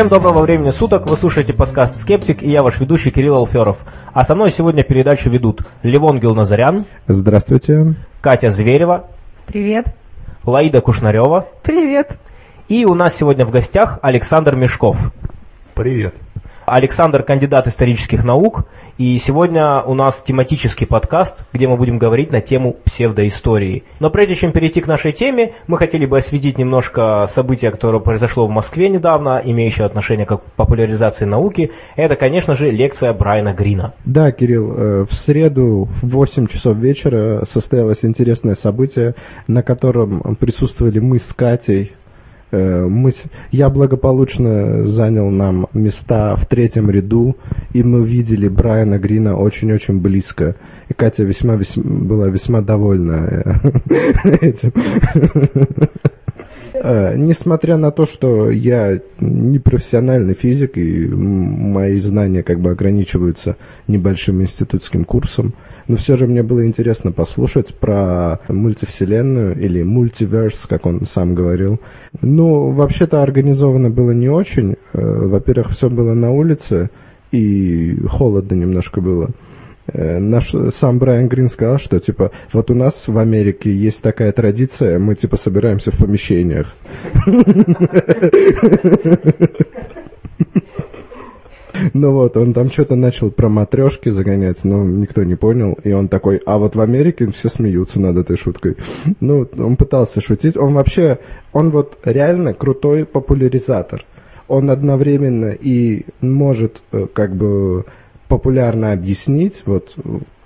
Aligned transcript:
Всем 0.00 0.08
доброго 0.08 0.40
времени 0.40 0.70
суток, 0.70 1.10
вы 1.10 1.16
слушаете 1.18 1.52
подкаст 1.52 2.00
«Скептик» 2.00 2.42
и 2.42 2.48
я 2.48 2.62
ваш 2.62 2.80
ведущий 2.80 3.10
Кирилл 3.10 3.34
Алферов. 3.34 3.76
А 4.14 4.24
со 4.24 4.34
мной 4.34 4.50
сегодня 4.50 4.82
передачу 4.82 5.28
ведут 5.28 5.60
Левон 5.82 6.18
Гилназарян, 6.18 6.86
Здравствуйте. 7.06 7.96
Катя 8.22 8.48
Зверева, 8.48 9.10
Привет. 9.46 9.94
Лаида 10.42 10.80
Кушнарева 10.80 11.48
Привет. 11.62 12.18
и 12.66 12.86
у 12.86 12.94
нас 12.94 13.14
сегодня 13.14 13.44
в 13.44 13.50
гостях 13.50 13.98
Александр 14.00 14.56
Мешков. 14.56 14.96
Привет. 15.74 16.14
Александр– 16.64 17.22
кандидат 17.26 17.66
исторических 17.66 18.24
наук, 18.24 18.68
и 19.00 19.16
сегодня 19.16 19.80
у 19.80 19.94
нас 19.94 20.20
тематический 20.20 20.86
подкаст, 20.86 21.46
где 21.54 21.66
мы 21.66 21.78
будем 21.78 21.96
говорить 21.96 22.30
на 22.30 22.42
тему 22.42 22.76
псевдоистории. 22.84 23.84
Но 23.98 24.10
прежде 24.10 24.34
чем 24.34 24.52
перейти 24.52 24.82
к 24.82 24.86
нашей 24.86 25.12
теме, 25.12 25.54
мы 25.66 25.78
хотели 25.78 26.04
бы 26.04 26.18
осветить 26.18 26.58
немножко 26.58 27.24
события, 27.26 27.70
которое 27.70 28.00
произошло 28.00 28.46
в 28.46 28.50
Москве 28.50 28.90
недавно, 28.90 29.40
имеющее 29.42 29.86
отношение 29.86 30.26
к 30.26 30.36
популяризации 30.54 31.24
науки. 31.24 31.70
Это, 31.96 32.14
конечно 32.14 32.52
же, 32.52 32.70
лекция 32.70 33.14
Брайана 33.14 33.54
Грина. 33.54 33.94
Да, 34.04 34.32
Кирилл, 34.32 34.74
э, 34.76 35.04
в 35.08 35.14
среду 35.14 35.88
в 36.02 36.06
8 36.06 36.46
часов 36.48 36.76
вечера 36.76 37.46
состоялось 37.46 38.04
интересное 38.04 38.54
событие, 38.54 39.14
на 39.46 39.62
котором 39.62 40.36
присутствовали 40.38 40.98
мы 40.98 41.20
с 41.20 41.32
Катей. 41.32 41.92
Э, 42.50 42.86
Мы, 42.86 43.12
я 43.52 43.70
благополучно 43.70 44.86
занял 44.86 45.30
нам 45.30 45.68
места 45.72 46.34
в 46.36 46.46
третьем 46.46 46.90
ряду, 46.90 47.36
и 47.72 47.82
мы 47.82 48.04
видели 48.04 48.48
Брайана 48.48 48.98
Грина 48.98 49.36
очень-очень 49.36 50.00
близко. 50.00 50.56
И 50.88 50.94
Катя 50.94 51.24
весьма, 51.24 51.54
весьма 51.54 51.82
была 51.84 52.28
весьма 52.28 52.60
довольна 52.62 53.60
э, 53.88 54.36
этим. 54.40 54.72
Э, 56.72 57.14
Несмотря 57.16 57.76
на 57.76 57.90
то, 57.90 58.06
что 58.06 58.50
я 58.50 59.00
не 59.20 59.58
профессиональный 59.58 60.34
физик, 60.34 60.76
и 60.78 61.06
мои 61.06 62.00
знания 62.00 62.42
как 62.42 62.60
бы 62.60 62.70
ограничиваются 62.70 63.56
небольшим 63.86 64.42
институтским 64.42 65.04
курсом, 65.04 65.54
но 65.88 65.96
все 65.96 66.16
же 66.16 66.26
мне 66.26 66.42
было 66.42 66.66
интересно 66.66 67.12
послушать 67.12 67.74
про 67.74 68.40
мультивселенную 68.48 69.58
или 69.58 69.82
мультиверс, 69.82 70.66
как 70.68 70.86
он 70.86 71.06
сам 71.06 71.34
говорил. 71.34 71.80
Ну, 72.20 72.70
вообще-то 72.70 73.22
организовано 73.22 73.90
было 73.90 74.12
не 74.12 74.28
очень. 74.28 74.76
Э, 74.92 75.00
Во-первых, 75.02 75.70
все 75.70 75.88
было 75.88 76.14
на 76.14 76.30
улице, 76.30 76.90
и 77.32 77.96
холодно 78.08 78.54
немножко 78.54 79.00
было. 79.00 79.30
Э, 79.92 80.18
Наш 80.18 80.54
сам 80.74 80.98
Брайан 80.98 81.28
Грин 81.28 81.48
сказал, 81.48 81.78
что 81.78 81.98
типа 82.00 82.32
вот 82.52 82.70
у 82.70 82.74
нас 82.74 83.08
в 83.08 83.18
Америке 83.18 83.72
есть 83.72 84.02
такая 84.02 84.32
традиция, 84.32 84.98
мы 84.98 85.14
типа 85.14 85.36
собираемся 85.36 85.90
в 85.90 85.98
помещениях. 85.98 86.74
Ну 91.92 92.12
вот, 92.12 92.36
он 92.36 92.52
там 92.52 92.70
что-то 92.70 92.96
начал 92.96 93.30
про 93.30 93.48
матрешки 93.48 94.08
загонять, 94.08 94.64
но 94.64 94.84
никто 94.84 95.22
не 95.24 95.34
понял. 95.34 95.78
И 95.84 95.92
он 95.92 96.08
такой, 96.08 96.40
а 96.46 96.58
вот 96.58 96.74
в 96.74 96.80
Америке 96.80 97.30
все 97.32 97.48
смеются 97.48 98.00
над 98.00 98.16
этой 98.16 98.36
шуткой. 98.36 98.76
Ну, 99.20 99.46
он 99.58 99.76
пытался 99.76 100.20
шутить. 100.20 100.56
Он 100.56 100.74
вообще, 100.74 101.18
он 101.52 101.70
вот 101.70 101.98
реально 102.04 102.54
крутой 102.54 103.04
популяризатор. 103.04 104.04
Он 104.48 104.70
одновременно 104.70 105.50
и 105.50 106.06
может 106.20 106.82
э, 106.92 107.06
как 107.12 107.36
бы 107.36 107.84
популярно 108.28 108.92
объяснить, 108.92 109.62
вот 109.66 109.94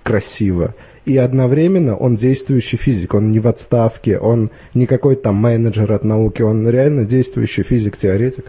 красиво, 0.03 0.75
и 1.05 1.17
одновременно 1.19 1.97
он 1.97 2.17
действующий 2.17 2.77
физик, 2.77 3.15
он 3.15 3.31
не 3.31 3.41
в 3.41 3.49
отставке, 3.49 4.19
он 4.19 4.51
не 4.73 4.87
какой-то 4.87 5.25
там 5.25 5.37
менеджер 5.37 5.93
от 5.93 6.05
науки, 6.05 6.43
он 6.43 6.69
реально 6.69 7.05
действующий 7.05 7.63
физик-теоретик. 7.63 8.47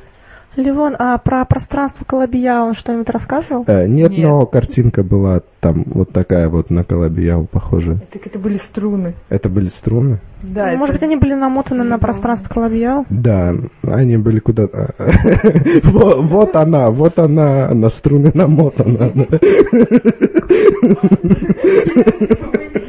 Левон, 0.56 0.96
а 0.98 1.18
про 1.18 1.44
пространство 1.46 2.06
Колобия 2.06 2.62
он 2.62 2.74
что-нибудь 2.76 3.10
рассказывал? 3.10 3.64
Э, 3.68 3.88
нет, 3.88 4.12
Нет. 4.12 4.20
но 4.22 4.46
картинка 4.46 5.04
была 5.04 5.42
там 5.60 5.84
вот 5.88 6.12
такая 6.12 6.48
вот 6.50 6.70
на 6.70 6.84
Колобияу 6.84 7.46
похожая. 7.46 7.98
Так 8.12 8.26
это 8.26 8.40
были 8.40 8.58
струны. 8.58 9.14
Это 9.30 9.50
были 9.50 9.68
струны? 9.68 10.20
Да, 10.42 10.72
Ну, 10.72 10.78
Может 10.78 10.96
быть, 10.96 11.04
они 11.04 11.16
были 11.18 11.34
намотаны 11.34 11.84
на 11.84 11.98
пространство 12.00 12.54
Колобия? 12.54 13.04
Да, 13.10 13.54
они 13.84 14.18
были 14.18 14.40
куда-то... 14.40 14.94
Во- 15.84 16.22
Вот 16.22 16.56
она, 16.56 16.90
вот 16.92 17.20
она, 17.20 17.74
на 17.74 17.90
струны 17.90 18.32
намотана. 18.34 19.12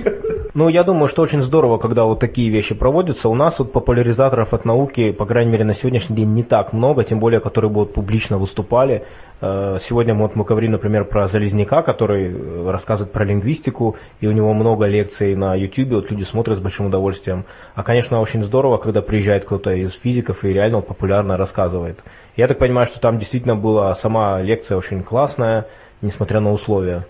Ну, 0.59 0.71
я 0.71 0.85
думаю, 0.85 1.09
что 1.09 1.21
очень 1.21 1.43
здорово, 1.43 1.77
когда 1.77 2.05
вот 2.05 2.19
такие 2.19 2.49
вещи 2.49 2.75
проводятся. 2.75 3.29
У 3.29 3.35
нас 3.35 3.59
вот 3.59 3.73
популяризаторов 3.73 4.55
от 4.55 4.65
науки, 4.65 5.13
по 5.13 5.27
крайней 5.27 5.53
мере, 5.53 5.65
на 5.65 5.75
сегодняшний 5.75 6.17
день 6.17 6.33
не 6.33 6.43
так 6.43 6.73
много, 6.73 7.05
тем 7.05 7.19
более, 7.19 7.41
которые 7.41 7.71
будут 7.71 7.93
публично 7.93 8.39
выступали. 8.39 9.05
Э, 9.43 9.77
Сегодня 9.79 10.15
вот 10.15 10.35
мы 10.35 10.45
говорим, 10.45 10.73
например, 10.73 11.05
про 11.05 11.27
Залезняка, 11.27 11.83
который 11.83 12.33
э, 12.33 12.71
рассказывает 12.71 13.13
про 13.13 13.27
лингвистику, 13.27 13.97
и 14.23 14.27
у 14.27 14.33
него 14.33 14.55
много 14.55 14.87
лекций 14.87 15.37
на 15.37 15.55
YouTube, 15.55 15.91
вот 15.91 16.11
люди 16.11 16.23
смотрят 16.23 16.57
с 16.57 16.63
большим 16.63 16.87
удовольствием. 16.87 17.45
А, 17.75 17.83
конечно, 17.83 18.19
очень 18.23 18.43
здорово, 18.43 18.79
когда 18.79 19.03
приезжает 19.03 19.45
кто-то 19.45 19.73
из 19.73 19.93
физиков 19.93 20.43
и 20.43 20.55
реально 20.55 20.81
популярно 20.81 21.37
рассказывает. 21.37 22.03
Я 22.35 22.49
так 22.49 22.59
понимаю, 22.59 22.87
что 22.87 22.99
там 22.99 23.19
действительно 23.19 23.57
была 23.57 23.95
сама 23.95 24.41
лекция 24.41 24.79
очень 24.79 25.03
классная, 25.03 25.67
несмотря 26.01 26.41
на 26.41 26.51
условия. 26.51 27.05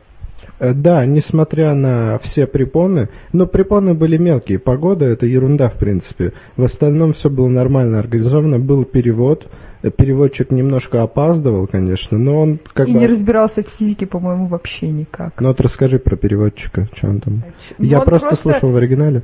Э, 0.58 0.72
Да, 0.72 1.04
несмотря 1.06 1.74
на 1.74 2.18
все 2.18 2.46
препоны, 2.46 3.08
но 3.32 3.46
препоны 3.46 3.94
были 3.94 4.16
мелкие, 4.16 4.58
погода 4.58 5.04
это 5.06 5.26
ерунда 5.26 5.68
в 5.68 5.74
принципе. 5.74 6.32
В 6.56 6.64
остальном 6.64 7.12
все 7.12 7.30
было 7.30 7.48
нормально 7.48 7.98
организовано, 7.98 8.58
был 8.58 8.84
перевод, 8.84 9.46
Э, 9.82 9.90
переводчик 9.90 10.50
немножко 10.50 11.02
опаздывал, 11.02 11.66
конечно, 11.66 12.18
но 12.18 12.40
он 12.42 12.58
как 12.72 12.88
И 12.88 12.92
бы... 12.92 12.98
не 12.98 13.06
разбирался 13.06 13.62
в 13.62 13.68
физике, 13.78 14.06
по-моему, 14.06 14.46
вообще 14.46 14.88
никак. 14.88 15.40
Ну 15.40 15.48
вот 15.48 15.60
расскажи 15.60 15.98
про 15.98 16.16
переводчика, 16.16 16.88
что 16.94 17.08
он 17.08 17.20
там... 17.20 17.42
Ну, 17.78 17.84
Я 17.84 18.00
он 18.00 18.06
просто, 18.06 18.34
слушал 18.36 18.70
в 18.70 18.76
оригинале. 18.76 19.22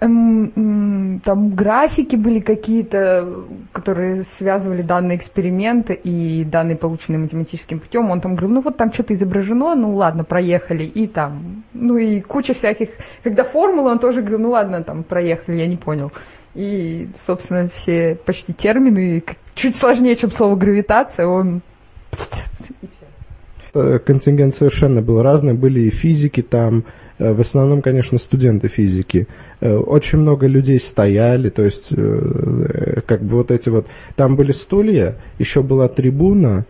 Эм, 0.00 1.20
там 1.24 1.54
графики 1.54 2.16
были 2.16 2.40
какие-то, 2.40 3.44
которые 3.72 4.24
связывали 4.38 4.82
данные 4.82 5.18
эксперименты 5.18 5.94
и 5.94 6.44
данные, 6.44 6.76
полученные 6.76 7.18
математическим 7.18 7.80
путем. 7.80 8.10
Он 8.10 8.20
там 8.20 8.34
говорил, 8.34 8.56
ну 8.56 8.60
вот 8.60 8.76
там 8.76 8.92
что-то 8.92 9.14
изображено, 9.14 9.74
ну 9.74 9.94
ладно, 9.94 10.24
проехали. 10.24 10.84
И 10.84 11.06
там, 11.06 11.64
ну 11.72 11.96
и 11.96 12.20
куча 12.20 12.54
всяких... 12.54 12.90
Когда 13.22 13.44
формулы, 13.44 13.90
он 13.90 13.98
тоже 13.98 14.20
говорил, 14.20 14.40
ну 14.40 14.50
ладно, 14.50 14.82
там 14.82 15.02
проехали, 15.04 15.58
я 15.58 15.66
не 15.66 15.76
понял. 15.76 16.12
И, 16.54 17.08
собственно, 17.26 17.68
все 17.68 18.18
почти 18.24 18.52
термины, 18.52 19.22
чуть 19.54 19.76
сложнее, 19.76 20.16
чем 20.16 20.30
слово 20.30 20.56
гравитация, 20.56 21.26
он 21.26 21.60
Э, 23.76 23.98
контингент 23.98 24.54
совершенно 24.54 25.02
был 25.02 25.22
разный. 25.22 25.52
Были 25.52 25.80
и 25.80 25.90
физики 25.90 26.42
там, 26.42 26.84
э, 27.18 27.32
в 27.32 27.40
основном, 27.40 27.82
конечно, 27.82 28.18
студенты 28.18 28.68
физики. 28.68 29.28
Э, 29.60 29.76
Очень 29.76 30.18
много 30.18 30.46
людей 30.46 30.78
стояли, 30.78 31.48
то 31.48 31.64
есть, 31.64 31.88
э, 31.90 33.00
как 33.06 33.22
бы 33.22 33.36
вот 33.36 33.50
эти 33.50 33.68
вот... 33.68 33.86
Там 34.14 34.36
были 34.36 34.52
стулья, 34.52 35.16
еще 35.38 35.62
была 35.62 35.88
трибуна, 35.88 36.66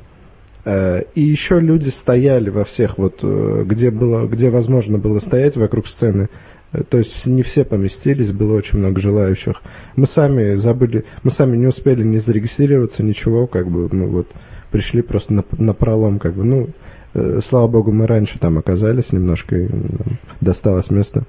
э, 0.64 1.02
и 1.14 1.20
еще 1.20 1.58
люди 1.58 1.88
стояли 1.88 2.50
во 2.50 2.64
всех 2.64 2.98
вот, 2.98 3.20
э, 3.22 3.64
где 3.66 3.90
было, 3.90 4.26
где 4.26 4.50
возможно 4.50 4.98
было 4.98 5.18
стоять 5.18 5.56
вокруг 5.56 5.88
сцены. 5.88 6.28
Э, 6.72 6.82
То 6.88 6.98
есть 6.98 7.26
не 7.26 7.42
все 7.42 7.64
поместились, 7.64 8.30
было 8.30 8.54
очень 8.54 8.78
много 8.78 9.00
желающих. 9.00 9.62
Мы 9.96 10.06
сами 10.06 10.54
забыли, 10.54 11.04
мы 11.24 11.30
сами 11.32 11.56
не 11.56 11.66
успели 11.66 12.04
не 12.04 12.18
зарегистрироваться, 12.18 13.02
ничего, 13.02 13.48
как 13.48 13.68
бы 13.68 13.88
мы 13.90 14.06
вот 14.06 14.28
пришли 14.70 15.02
просто 15.02 15.32
на, 15.32 15.44
на 15.58 15.74
пролом, 15.74 16.18
как 16.20 16.34
бы, 16.34 16.44
ну, 16.44 16.68
э, 17.14 17.40
слава 17.44 17.66
богу, 17.66 17.90
мы 17.90 18.06
раньше 18.06 18.38
там 18.38 18.58
оказались 18.58 19.12
немножко, 19.12 19.56
и 19.56 19.68
нам 19.68 20.18
досталось 20.40 20.90
место. 20.90 21.24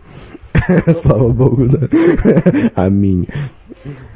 Слава 1.01 1.29
богу, 1.29 1.65
да. 1.67 1.87
Аминь. 2.75 3.27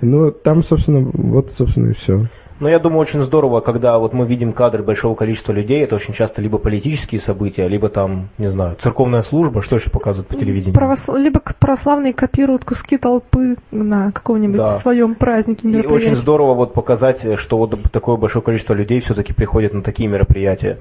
Ну, 0.02 0.32
там, 0.32 0.64
собственно, 0.64 1.02
вот, 1.14 1.52
собственно, 1.52 1.90
и 1.90 1.94
все. 1.94 2.26
Но 2.60 2.70
я 2.70 2.78
думаю, 2.78 3.00
очень 3.00 3.24
здорово, 3.24 3.60
когда 3.62 3.98
вот 3.98 4.14
мы 4.14 4.28
видим 4.28 4.54
кадры 4.54 4.84
большого 4.84 5.16
количества 5.16 5.52
людей, 5.52 5.84
это 5.84 5.96
очень 5.96 6.14
часто 6.14 6.44
либо 6.44 6.60
политические 6.60 7.20
события, 7.20 7.68
либо 7.68 7.90
там, 7.90 8.30
не 8.38 8.48
знаю, 8.50 8.76
церковная 8.80 9.24
служба, 9.24 9.64
что 9.64 9.78
еще 9.78 9.90
показывают 9.90 10.28
по 10.28 10.36
телевидению. 10.36 10.76
Правос- 10.80 11.18
Либо 11.18 11.42
православные 11.60 12.14
копируют 12.14 12.64
куски 12.64 12.98
толпы 13.00 13.56
на 13.72 14.12
каком-нибудь 14.12 14.58
Да. 14.58 14.78
своем 14.78 15.16
празднике. 15.16 15.68
И 15.70 15.88
очень 15.88 16.16
здорово 16.16 16.54
вот 16.54 16.76
показать, 16.76 17.26
что 17.40 17.58
вот 17.58 17.80
такое 17.92 18.18
большое 18.18 18.46
количество 18.46 18.76
людей 18.76 19.00
все-таки 19.00 19.34
приходят 19.34 19.74
на 19.74 19.82
такие 19.82 20.08
мероприятия. 20.08 20.78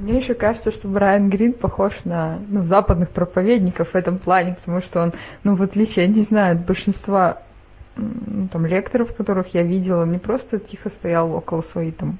Мне 0.00 0.18
еще 0.18 0.34
кажется, 0.34 0.70
что 0.70 0.88
Брайан 0.88 1.30
Грин 1.30 1.52
похож 1.52 1.92
на 2.04 2.38
ну, 2.48 2.64
западных 2.64 3.10
проповедников 3.10 3.90
в 3.90 3.94
этом 3.94 4.18
плане, 4.18 4.54
потому 4.54 4.80
что 4.80 5.02
он, 5.02 5.12
ну, 5.42 5.54
в 5.54 5.62
отличие, 5.62 6.06
я 6.06 6.10
не 6.10 6.22
знаю, 6.22 6.56
от 6.56 6.64
большинства 6.64 7.42
ну, 7.96 8.48
там, 8.48 8.66
лекторов, 8.66 9.14
которых 9.14 9.54
я 9.54 9.62
видела, 9.62 10.04
не 10.04 10.18
просто 10.18 10.58
тихо 10.58 10.88
стоял 10.88 11.32
около 11.34 11.62
своей 11.62 11.92
там 11.92 12.18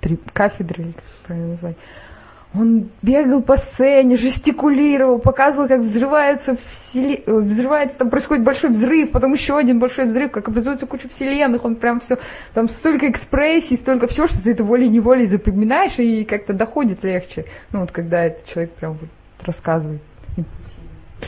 три 0.00 0.18
кафедры, 0.32 0.82
или 0.82 0.92
как 0.92 1.04
правильно 1.26 1.48
назвать. 1.50 1.76
Он 2.54 2.90
бегал 3.00 3.42
по 3.42 3.56
сцене, 3.56 4.16
жестикулировал, 4.16 5.18
показывал, 5.18 5.68
как 5.68 5.80
взрывается, 5.80 6.56
всели... 6.68 7.22
э, 7.24 7.32
взрывается, 7.32 7.96
там 7.96 8.10
происходит 8.10 8.44
большой 8.44 8.70
взрыв, 8.70 9.10
потом 9.10 9.32
еще 9.32 9.56
один 9.56 9.78
большой 9.78 10.04
взрыв, 10.06 10.30
как 10.32 10.48
образуется 10.48 10.86
куча 10.86 11.08
вселенных, 11.08 11.64
он 11.64 11.76
прям 11.76 12.00
все, 12.00 12.16
там 12.52 12.68
столько 12.68 13.10
экспрессий, 13.10 13.76
столько 13.76 14.06
всего, 14.06 14.26
что 14.26 14.42
ты 14.42 14.50
это 14.50 14.64
волей-неволей 14.64 15.24
запоминаешь 15.24 15.98
и 15.98 16.24
как-то 16.24 16.52
доходит 16.52 17.02
легче. 17.04 17.46
Ну 17.72 17.80
вот 17.80 17.90
когда 17.90 18.24
этот 18.24 18.44
человек 18.44 18.72
прям 18.72 18.92
вот 19.00 19.08
рассказывает. 19.44 20.02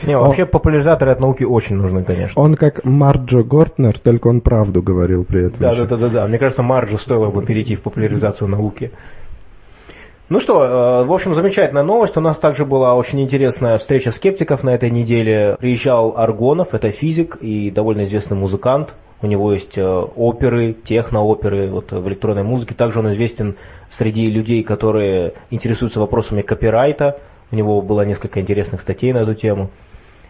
Не, 0.03 0.17
вообще 0.17 0.45
популяризаторы 0.45 1.11
от 1.11 1.19
науки 1.19 1.43
очень 1.43 1.77
нужны, 1.77 2.03
конечно. 2.03 2.41
Он 2.41 2.55
как 2.55 2.83
Марджо 2.83 3.43
Гортнер, 3.43 3.97
только 3.97 4.27
он 4.27 4.41
правду 4.41 4.81
говорил 4.81 5.23
при 5.23 5.47
этом. 5.47 5.59
Да, 5.59 5.69
еще. 5.69 5.85
да, 5.85 5.95
да, 5.95 5.97
да, 5.97 6.09
да. 6.09 6.27
Мне 6.27 6.37
кажется, 6.37 6.63
Марджу 6.63 6.97
стоило 6.97 7.31
бы 7.31 7.45
перейти 7.45 7.75
в 7.75 7.81
популяризацию 7.81 8.49
науки. 8.49 8.91
Ну 10.27 10.39
что, 10.39 10.63
э, 10.63 11.05
в 11.05 11.13
общем, 11.13 11.35
замечательная 11.35 11.83
новость. 11.83 12.17
У 12.17 12.19
нас 12.19 12.39
также 12.39 12.65
была 12.65 12.95
очень 12.95 13.21
интересная 13.21 13.77
встреча 13.77 14.09
скептиков 14.09 14.63
на 14.63 14.71
этой 14.71 14.89
неделе. 14.89 15.55
Приезжал 15.59 16.17
Аргонов, 16.17 16.73
это 16.73 16.89
физик 16.89 17.37
и 17.41 17.69
довольно 17.69 18.05
известный 18.05 18.35
музыкант. 18.35 18.95
У 19.21 19.27
него 19.27 19.53
есть 19.53 19.77
э, 19.77 19.83
оперы, 19.83 20.73
технооперы 20.73 21.69
вот, 21.69 21.91
в 21.91 22.07
электронной 22.07 22.41
музыке. 22.41 22.73
Также 22.73 22.99
он 22.99 23.11
известен 23.11 23.55
среди 23.91 24.25
людей, 24.25 24.63
которые 24.63 25.33
интересуются 25.51 25.99
вопросами 25.99 26.41
копирайта. 26.41 27.19
У 27.51 27.55
него 27.55 27.83
было 27.83 28.01
несколько 28.01 28.41
интересных 28.41 28.81
статей 28.81 29.13
на 29.13 29.19
эту 29.19 29.35
тему. 29.35 29.69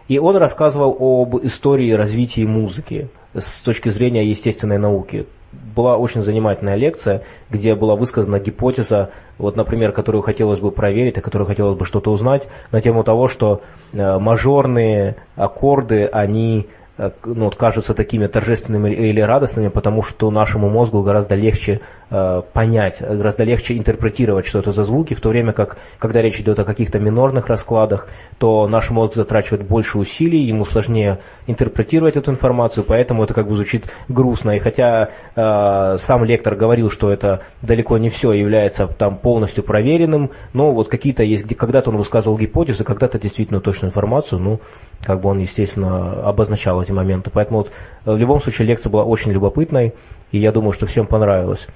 И 0.08 0.18
он 0.18 0.36
рассказывал 0.36 0.94
об 1.00 1.42
истории 1.42 1.90
развития 1.92 2.44
музыки 2.44 3.08
с 3.32 3.62
точки 3.62 3.88
зрения 3.88 4.28
естественной 4.28 4.76
науки. 4.76 5.26
Была 5.74 5.96
очень 5.96 6.22
занимательная 6.22 6.76
лекция, 6.76 7.22
где 7.50 7.74
была 7.74 7.96
высказана 7.96 8.38
гипотеза, 8.38 9.10
вот, 9.38 9.56
например, 9.56 9.92
которую 9.92 10.22
хотелось 10.22 10.60
бы 10.60 10.70
проверить, 10.70 11.18
о 11.18 11.22
которой 11.22 11.46
хотелось 11.46 11.76
бы 11.76 11.84
что-то 11.84 12.10
узнать, 12.10 12.48
на 12.72 12.80
тему 12.80 13.04
того, 13.04 13.28
что 13.28 13.60
э, 13.92 14.18
мажорные 14.18 15.16
аккорды, 15.34 16.06
они 16.06 16.68
э, 16.98 17.10
ну, 17.24 17.44
вот, 17.44 17.56
кажутся 17.56 17.94
такими 17.94 18.26
торжественными 18.26 18.90
или 18.90 19.20
радостными, 19.20 19.68
потому 19.68 20.02
что 20.02 20.30
нашему 20.30 20.70
мозгу 20.70 21.02
гораздо 21.02 21.34
легче 21.34 21.80
понять, 22.08 23.00
гораздо 23.00 23.42
легче 23.42 23.76
интерпретировать, 23.76 24.46
что 24.46 24.60
это 24.60 24.70
за 24.70 24.84
звуки, 24.84 25.14
в 25.14 25.20
то 25.20 25.30
время 25.30 25.52
как, 25.52 25.78
когда 25.98 26.22
речь 26.22 26.38
идет 26.38 26.58
о 26.58 26.64
каких-то 26.64 27.00
минорных 27.00 27.48
раскладах, 27.48 28.08
то 28.38 28.68
наш 28.68 28.90
мозг 28.90 29.14
затрачивает 29.14 29.66
больше 29.66 29.98
усилий, 29.98 30.44
ему 30.44 30.64
сложнее 30.64 31.18
интерпретировать 31.46 32.16
эту 32.16 32.30
информацию, 32.30 32.84
поэтому 32.86 33.24
это 33.24 33.34
как 33.34 33.48
бы 33.48 33.54
звучит 33.54 33.86
грустно. 34.08 34.52
И 34.52 34.58
хотя 34.58 35.10
э, 35.34 35.96
сам 35.96 36.24
лектор 36.24 36.54
говорил, 36.54 36.90
что 36.90 37.10
это 37.10 37.42
далеко 37.62 37.98
не 37.98 38.08
все 38.08 38.32
является 38.32 38.86
там 38.86 39.18
полностью 39.18 39.64
проверенным, 39.64 40.30
но 40.52 40.72
вот 40.72 40.88
какие-то 40.88 41.22
есть, 41.22 41.44
где 41.44 41.54
когда-то 41.54 41.90
он 41.90 41.96
высказывал 41.96 42.38
гипотезы, 42.38 42.84
когда-то 42.84 43.18
действительно 43.18 43.60
точную 43.60 43.90
информацию, 43.90 44.40
ну, 44.40 44.60
как 45.04 45.20
бы 45.20 45.30
он, 45.30 45.38
естественно, 45.38 46.22
обозначал 46.22 46.80
эти 46.80 46.92
моменты. 46.92 47.30
Поэтому 47.32 47.60
вот, 47.60 47.70
э, 48.04 48.12
в 48.12 48.16
любом 48.16 48.40
случае 48.40 48.68
лекция 48.68 48.90
была 48.90 49.04
очень 49.04 49.32
любопытной, 49.32 49.94
и 50.32 50.38
я 50.38 50.52
думаю, 50.52 50.72
что 50.72 50.86
всем 50.86 51.06
понравилось. 51.06 51.66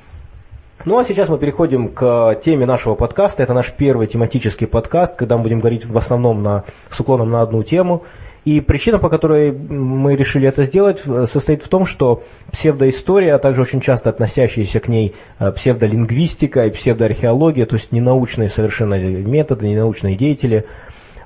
Ну 0.86 0.98
а 0.98 1.04
сейчас 1.04 1.28
мы 1.28 1.36
переходим 1.36 1.88
к 1.88 2.40
теме 2.42 2.64
нашего 2.64 2.94
подкаста. 2.94 3.42
Это 3.42 3.52
наш 3.52 3.70
первый 3.70 4.06
тематический 4.06 4.66
подкаст, 4.66 5.14
когда 5.14 5.36
мы 5.36 5.42
будем 5.42 5.58
говорить 5.58 5.84
в 5.84 5.96
основном 5.98 6.42
на, 6.42 6.64
с 6.90 6.98
уклоном 6.98 7.30
на 7.30 7.42
одну 7.42 7.62
тему. 7.62 8.04
И 8.46 8.62
причина, 8.62 8.98
по 8.98 9.10
которой 9.10 9.52
мы 9.52 10.16
решили 10.16 10.48
это 10.48 10.64
сделать, 10.64 11.02
э, 11.06 11.26
состоит 11.26 11.62
в 11.62 11.68
том, 11.68 11.84
что 11.84 12.22
псевдоистория, 12.50 13.34
а 13.34 13.38
также 13.38 13.60
очень 13.60 13.82
часто 13.82 14.08
относящиеся 14.08 14.80
к 14.80 14.88
ней 14.88 15.14
э, 15.38 15.52
псевдолингвистика 15.52 16.64
и 16.64 16.70
псевдоархеология, 16.70 17.66
то 17.66 17.76
есть 17.76 17.92
ненаучные 17.92 18.48
совершенно 18.48 18.94
методы, 18.94 19.68
ненаучные 19.68 20.16
деятели– 20.16 20.64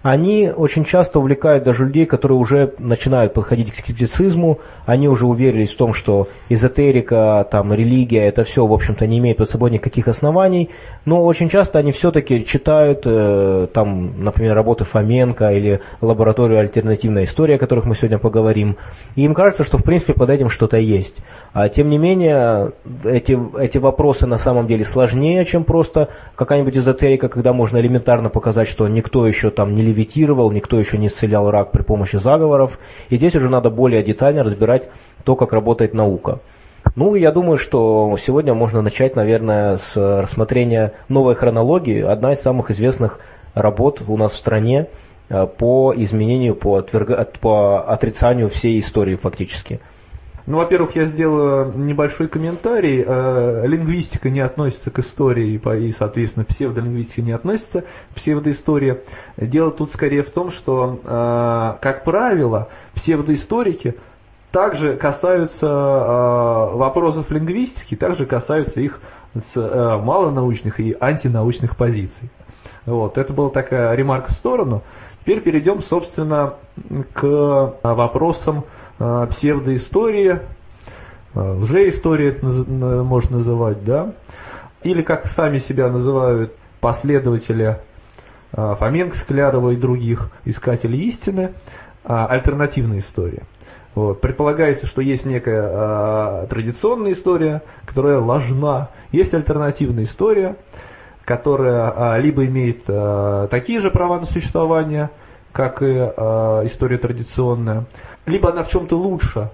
они 0.05 0.51
очень 0.55 0.85
часто 0.85 1.19
увлекают 1.19 1.65
даже 1.65 1.87
людей, 1.87 2.05
которые 2.05 2.37
уже 2.37 2.75
начинают 2.79 3.33
подходить 3.33 3.73
к 3.73 3.77
скептицизму, 3.77 4.59
они 4.85 5.09
уже 5.09 5.25
уверились 5.27 5.73
в 5.73 5.79
том, 5.79 5.95
что 5.95 6.29
эзотерика, 6.51 7.49
там, 7.51 7.73
религия, 7.73 8.27
это 8.27 8.45
все, 8.45 8.67
в 8.67 8.73
общем-то, 8.75 9.07
не 9.07 9.19
имеет 9.19 9.39
под 9.39 9.49
собой 9.49 9.71
никаких 9.71 10.07
оснований, 10.07 10.69
но 11.07 11.25
очень 11.25 11.49
часто 11.49 11.79
они 11.79 11.91
все-таки 11.91 12.45
читают, 12.45 13.05
э, 13.07 13.67
там, 13.73 14.23
например, 14.23 14.55
работы 14.55 14.85
Фоменко 14.85 15.49
или 15.53 15.81
лабораторию 16.03 16.59
альтернативная 16.59 17.25
история, 17.25 17.55
о 17.55 17.59
которых 17.59 17.87
мы 17.87 17.95
сегодня 17.95 18.19
поговорим, 18.19 18.77
и 19.17 19.23
им 19.23 19.33
кажется, 19.33 19.65
что, 19.65 19.79
в 19.79 19.85
принципе, 19.85 20.13
под 20.13 20.29
этим 20.29 20.51
что-то 20.51 20.77
есть. 20.77 21.17
А 21.55 21.71
тем 21.71 21.89
не 21.89 21.97
менее, 21.97 22.73
эти, 23.05 23.39
эти 23.59 23.79
вопросы 23.79 24.27
на 24.27 24.37
самом 24.37 24.67
деле 24.67 24.85
сложнее, 24.85 25.47
чем 25.47 25.65
просто 25.65 26.11
какая-нибудь 26.37 26.77
эзотерика, 26.77 27.29
когда 27.29 27.55
можно 27.55 27.79
элементарно 27.79 28.29
показать, 28.29 28.69
что 28.69 28.87
никто 28.87 29.27
еще 29.27 29.49
там 29.49 29.75
не 29.75 29.94
левитировал, 29.95 30.51
никто 30.51 30.79
еще 30.79 30.99
не 30.99 31.07
исцелял 31.07 31.51
рак 31.51 31.71
при 31.71 31.83
помощи 31.83 32.17
заговоров. 32.17 32.79
И 33.09 33.17
здесь 33.17 33.35
уже 33.37 33.49
надо 33.49 33.71
более 33.71 34.03
детально 34.03 34.43
разбирать 34.43 34.89
то, 35.25 35.37
как 35.37 35.53
работает 35.53 35.95
наука. 35.95 36.41
Ну, 36.97 37.15
я 37.15 37.33
думаю, 37.33 37.57
что 37.57 38.17
сегодня 38.21 38.53
можно 38.53 38.83
начать, 38.83 39.17
наверное, 39.17 39.79
с 39.79 39.97
рассмотрения 39.97 40.93
новой 41.09 41.35
хронологии. 41.35 42.03
Одна 42.03 42.33
из 42.33 42.41
самых 42.41 42.71
известных 42.71 43.21
работ 43.55 44.03
у 44.07 44.17
нас 44.17 44.33
в 44.33 44.37
стране 44.37 44.89
э, 45.31 45.47
по 45.47 45.95
изменению, 45.97 46.57
по, 46.57 46.77
отверг... 46.77 47.39
по 47.41 47.81
отрицанию 47.83 48.49
всей 48.49 48.79
истории 48.81 49.15
фактически– 49.15 49.81
ну, 50.47 50.59
во-первых, 50.59 50.95
я 50.95 51.07
сделаю 51.07 51.73
небольшой 51.75 52.29
комментарий. 52.29 53.03
Э, 53.07 53.67
лингвистика 53.67 54.29
не 54.29 54.41
относится 54.41 54.91
к 54.91 54.99
истории, 54.99 55.59
и, 55.59 55.93
соответственно, 55.93 56.45
псевдолингвистика 56.45 57.23
не 57.23 57.33
относится 57.33 57.81
к 58.13 58.17
псевдоистории. 58.17 58.99
Дело 59.39 59.71
тут 59.71 59.91
скорее 59.91 60.23
в 60.23 60.31
том, 60.31 60.51
что, 60.51 61.01
э, 61.03 61.75
как 61.81 62.05
правило, 62.05 62.69
псевдоисторики 62.95 63.95
также 64.51 64.97
касаются 64.97 65.67
э, 65.67 66.77
вопросов 66.77 67.31
лингвистики, 67.31 67.95
также 67.95 68.27
касаются 68.27 68.81
их 68.81 69.01
с 69.35 69.57
малонаучных 69.57 70.79
и 70.79 70.95
антинаучных 71.01 71.75
позиций. 71.75 72.29
Вот, 72.85 73.17
это 73.17 73.33
была 73.33 73.49
такая 73.49 73.95
ремарка 73.95 74.31
в 74.31 74.35
сторону. 74.35 74.83
Теперь 75.23 75.41
перейдем, 75.41 75.83
собственно, 75.83 76.55
к 77.15 77.75
вопросам 77.83 78.65
псевдоистория, 79.27 80.43
а, 81.35 81.55
лжеистория 81.55 82.37
можно 82.43 83.39
называть, 83.39 83.85
да, 83.85 84.13
или 84.83 85.03
как 85.03 85.27
сами 85.27 85.59
себя 85.59 85.89
называют 85.89 86.55
последователи 86.81 87.79
а, 88.53 88.75
Фоменко, 88.75 89.17
Склярова 89.17 89.71
и 89.71 89.77
других 89.77 90.31
искателей 90.45 91.09
истины, 91.09 91.53
альтернативная 92.05 92.99
история. 92.99 93.45
Вот. 93.95 94.21
Предполагается, 94.21 94.87
что 94.87 95.01
есть 95.03 95.25
некая 95.25 95.63
а, 95.63 96.47
традиционная 96.49 97.13
история, 97.13 97.63
которая 97.87 98.19
ложна. 98.19 98.91
Есть 99.13 99.33
альтернативная 99.35 100.05
история, 100.05 100.57
которая 101.25 101.93
а, 101.95 102.19
либо 102.19 102.45
имеет 102.47 102.85
а, 102.89 103.47
такие 103.49 103.81
же 103.81 103.91
права 103.91 104.19
на 104.19 104.27
существование, 104.27 105.11
как 105.53 105.81
и 105.83 105.95
а, 105.97 106.67
история 106.67 106.99
традиционная, 106.99 107.85
либо 108.27 108.51
она 108.51 108.63
в 108.63 108.71
чем-то 108.71 108.97
лучше, 108.97 109.51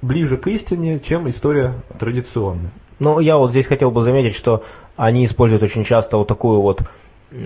ближе 0.00 0.36
к 0.36 0.46
истине, 0.48 1.00
чем 1.00 1.28
история 1.28 1.74
традиционная. 1.98 2.70
Ну, 2.98 3.20
я 3.20 3.36
вот 3.36 3.50
здесь 3.50 3.66
хотел 3.66 3.90
бы 3.90 4.02
заметить, 4.02 4.36
что 4.36 4.62
они 4.96 5.24
используют 5.24 5.62
очень 5.62 5.84
часто 5.84 6.18
вот 6.18 6.28
такую 6.28 6.60
вот 6.60 6.82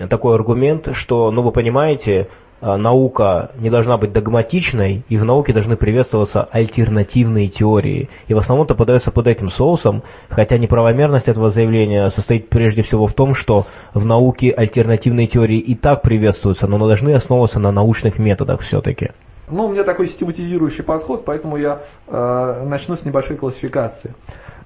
такой 0.09 0.35
аргумент, 0.35 0.89
что, 0.93 1.31
ну 1.31 1.41
вы 1.41 1.51
понимаете, 1.51 2.27
а, 2.59 2.77
наука 2.77 3.51
не 3.57 3.69
должна 3.69 3.97
быть 3.97 4.11
догматичной, 4.11 5.03
и 5.07 5.17
в 5.17 5.23
науке 5.23 5.53
должны 5.53 5.77
приветствоваться 5.77 6.43
альтернативные 6.43 7.47
теории. 7.47 8.09
И 8.27 8.33
в 8.33 8.37
основном-то 8.37 8.75
подается 8.75 9.11
под 9.11 9.27
этим 9.27 9.49
соусом, 9.49 10.03
хотя 10.29 10.57
неправомерность 10.57 11.27
этого 11.27 11.49
заявления 11.49 12.09
состоит 12.09 12.49
прежде 12.49 12.81
всего 12.81 13.07
в 13.07 13.13
том, 13.13 13.33
что 13.33 13.65
в 13.93 14.05
науке 14.05 14.51
альтернативные 14.51 15.27
теории 15.27 15.59
и 15.59 15.75
так 15.75 16.01
приветствуются, 16.01 16.67
но 16.67 16.77
должны 16.79 17.13
основываться 17.13 17.59
на 17.59 17.71
научных 17.71 18.17
методах 18.17 18.61
все-таки. 18.61 19.11
Ну, 19.49 19.65
у 19.65 19.71
меня 19.71 19.85
такой 19.85 20.07
систематизирующий 20.07 20.83
подход, 20.83 21.23
поэтому 21.23 21.55
я 21.55 21.79
э, 22.07 22.63
начну 22.67 22.97
с 22.97 23.05
небольшой 23.05 23.37
классификации. 23.37 24.13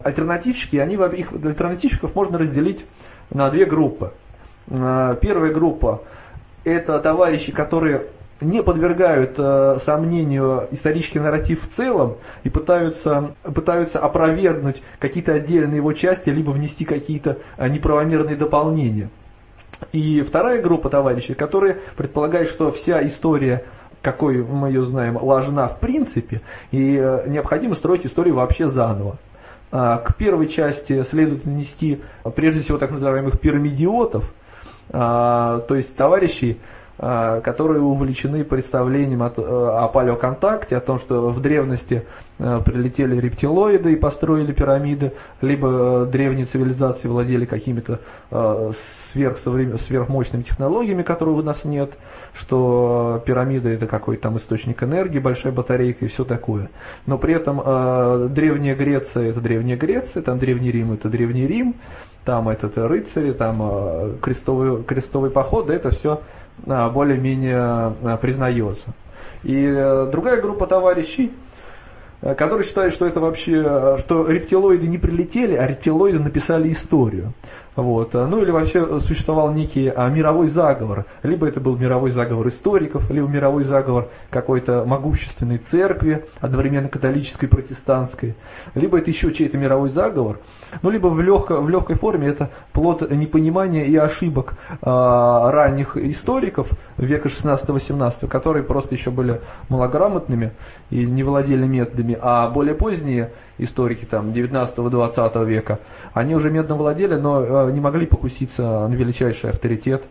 Альтернативщики, 0.02 0.78
они, 0.78 0.96
их 0.96 1.32
альтернативщиков 1.32 2.16
можно 2.16 2.40
разделить 2.40 2.84
на 3.30 3.52
две 3.52 3.66
группы. 3.66 4.12
Э, 4.68 5.16
первая 5.22 5.54
группа– 5.54 6.02
это 6.64 6.98
товарищи, 7.00 7.52
которые 7.52 8.08
не 8.42 8.64
подвергают 8.64 9.36
э, 9.38 9.78
сомнению 9.86 10.68
исторический 10.72 11.20
нарратив 11.20 11.68
в 11.68 11.76
целом 11.76 12.18
и 12.44 12.50
пытаются, 12.50 13.36
пытаются 13.44 14.00
опровергнуть 14.00 14.82
какие-то 14.98 15.34
отдельные 15.34 15.78
его 15.78 15.94
части, 15.94 16.30
либо 16.32 16.50
внести 16.50 16.86
какие-то 16.86 17.38
э, 17.58 17.68
неправомерные 17.68 18.36
дополнения. 18.36 19.10
И 19.92 20.22
вторая 20.22 20.60
группа 20.60 20.90
товарищей, 20.90 21.36
которые 21.36 21.78
предполагают, 21.96 22.50
что 22.50 22.72
вся 22.72 23.06
история 23.06 23.64
какой 24.02 24.44
мы 24.44 24.70
ее 24.70 24.84
знаем, 24.84 25.18
ложна 25.18 25.68
в 25.68 25.80
принципе, 25.80 26.42
и 26.72 26.98
э, 26.98 27.26
необходимо 27.28 27.76
строить 27.76 28.06
историю 28.06 28.36
вообще 28.36 28.68
заново. 28.68 29.18
А, 29.72 29.98
к 30.00 30.16
первой 30.16 30.48
части 30.48 31.04
следует 31.04 31.46
нанести 31.46 32.02
прежде 32.36 32.62
всего 32.62 32.78
так 32.78 32.92
называемых 32.92 33.40
пирамидиотов, 33.40 34.26
А, 34.94 35.60
то 35.60 35.76
есть 35.76 35.96
товарищи, 35.96 36.58
а, 36.58 36.81
которые 37.02 37.82
увлечены 37.82 38.44
представлением 38.44 39.24
от, 39.24 39.40
о 39.40 39.88
палеоконтакте, 39.88 40.78
о 40.78 40.82
том, 40.82 41.00
что 41.00 41.30
в 41.30 41.42
древности 41.42 42.06
прилетели 42.38 43.20
рептилоиды 43.20 43.94
и 43.94 43.96
построили 43.96 44.52
пирамиды, 44.52 45.14
либо 45.42 46.06
древние 46.06 46.46
цивилизации 46.46 47.08
владели 47.08 47.46
какими-то 47.46 48.00
сверхмощными 49.14 50.44
технологиями, 50.44 51.02
которых 51.02 51.38
у 51.38 51.42
нас 51.42 51.66
нет, 51.66 51.92
что 52.34 53.22
пирамида 53.26 53.70
это 53.70 53.88
какой-то 53.88 54.24
там 54.24 54.38
источник 54.38 54.84
энергии, 54.84 55.20
большая 55.20 55.52
батарейка 55.52 56.06
и 56.06 56.08
все 56.08 56.24
такое. 56.24 56.70
Но 57.06 57.18
при 57.18 57.34
этом 57.34 57.62
э, 57.64 58.28
Древняя 58.30 58.76
Греция 58.76 59.30
это 59.30 59.42
Древняя 59.42 59.78
Греция, 59.78 60.24
там 60.24 60.40
Древний 60.40 60.72
Рим 60.72 60.94
это 60.94 61.10
Древний 61.10 61.48
Рим, 61.48 61.76
там 62.26 62.50
этот 62.50 62.78
рыцари, 62.78 63.34
там 63.34 63.60
э, 63.62 64.14
крестовый, 64.22 64.84
крестовый 64.84 65.32
поход, 65.32 65.68
да, 65.68 65.74
это 65.74 65.92
все 65.92 66.16
э, 66.16 66.41
более-менее 66.66 67.94
э, 68.02 68.18
признается. 68.22 68.88
И 69.44 69.66
э, 69.66 70.10
другая 70.12 70.40
группа 70.42 70.68
товарищей, 70.68 71.32
э, 72.22 72.36
которые 72.36 72.66
считают, 72.66 72.94
что 72.94 73.06
это 73.06 73.20
вообще, 73.20 73.64
э, 73.66 73.98
что 74.00 74.30
рептилоиды 74.30 74.88
не 74.88 74.98
прилетели, 74.98 75.56
а 75.56 75.68
рептилоиды 75.68 76.20
написали 76.20 76.72
историю. 76.72 77.34
Вот. 77.76 78.14
Ну 78.14 78.42
или 78.42 78.52
вообще 78.52 79.00
существовал 79.00 79.52
некий 79.52 79.88
а, 79.88 80.10
мировой 80.10 80.48
заговор. 80.48 81.06
Либо 81.24 81.48
это 81.48 81.62
был 81.62 81.78
мировой 81.78 82.10
заговор 82.10 82.48
историков, 82.50 83.10
либо 83.10 83.28
мировой 83.28 83.64
заговор 83.64 84.10
какой-то 84.30 84.84
могущественной 84.86 85.58
церкви, 85.58 86.26
одновременно 86.42 86.90
католической 86.90 87.46
и 87.46 87.48
протестантской. 87.48 88.36
Либо 88.76 88.98
это 88.98 89.10
еще 89.10 89.32
чей-то 89.34 89.58
мировой 89.58 89.90
заговор. 89.90 90.40
Ну 90.82 90.90
либо 90.90 91.08
в, 91.08 91.22
легко, 91.22 91.62
в 91.62 91.70
легкой 91.70 91.96
форме 91.96 92.28
это 92.28 92.52
плод 92.74 93.10
непонимания 93.10 93.86
и 93.86 93.96
ошибок 93.96 94.56
а, 94.82 95.52
ранних 95.52 95.96
историков 95.96 96.68
века 96.98 97.30
16-18, 97.30 98.28
которые 98.28 98.64
просто 98.64 98.96
еще 98.96 99.12
были 99.12 99.40
малограмотными 99.70 100.52
и 100.90 101.06
не 101.06 101.24
владели 101.24 101.66
методами, 101.66 102.18
а 102.22 102.50
более 102.50 102.76
поздние 102.76 103.32
историки 103.64 104.06
там 104.06 104.32
19-20 104.32 105.46
века, 105.46 105.80
они 106.14 106.36
уже 106.36 106.50
медно 106.50 106.76
владели, 106.76 107.16
но 107.16 107.68
э, 107.68 107.72
не 107.72 107.80
могли 107.80 108.06
покуситься 108.06 108.88
на 108.88 108.94
величайший 108.94 109.52
авторитет 109.52 110.04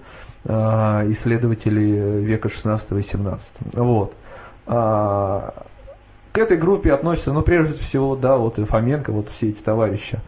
э, 0.45 0.53
исследователей 1.11 2.23
века 2.23 2.49
16 2.49 2.93
и 2.93 3.03
17. 3.03 3.49
Вот. 3.75 4.15
А, 4.67 5.65
к 6.33 6.39
этой 6.39 6.57
группе 6.57 6.93
относятся, 6.93 7.33
ну, 7.33 7.43
прежде 7.43 7.75
всего, 7.75 8.15
да, 8.15 8.37
вот 8.37 8.59
и 8.59 8.65
Фоменко, 8.65 9.11
вот 9.11 9.29
все 9.31 9.49
эти 9.49 9.61
товарищи, 9.61 10.21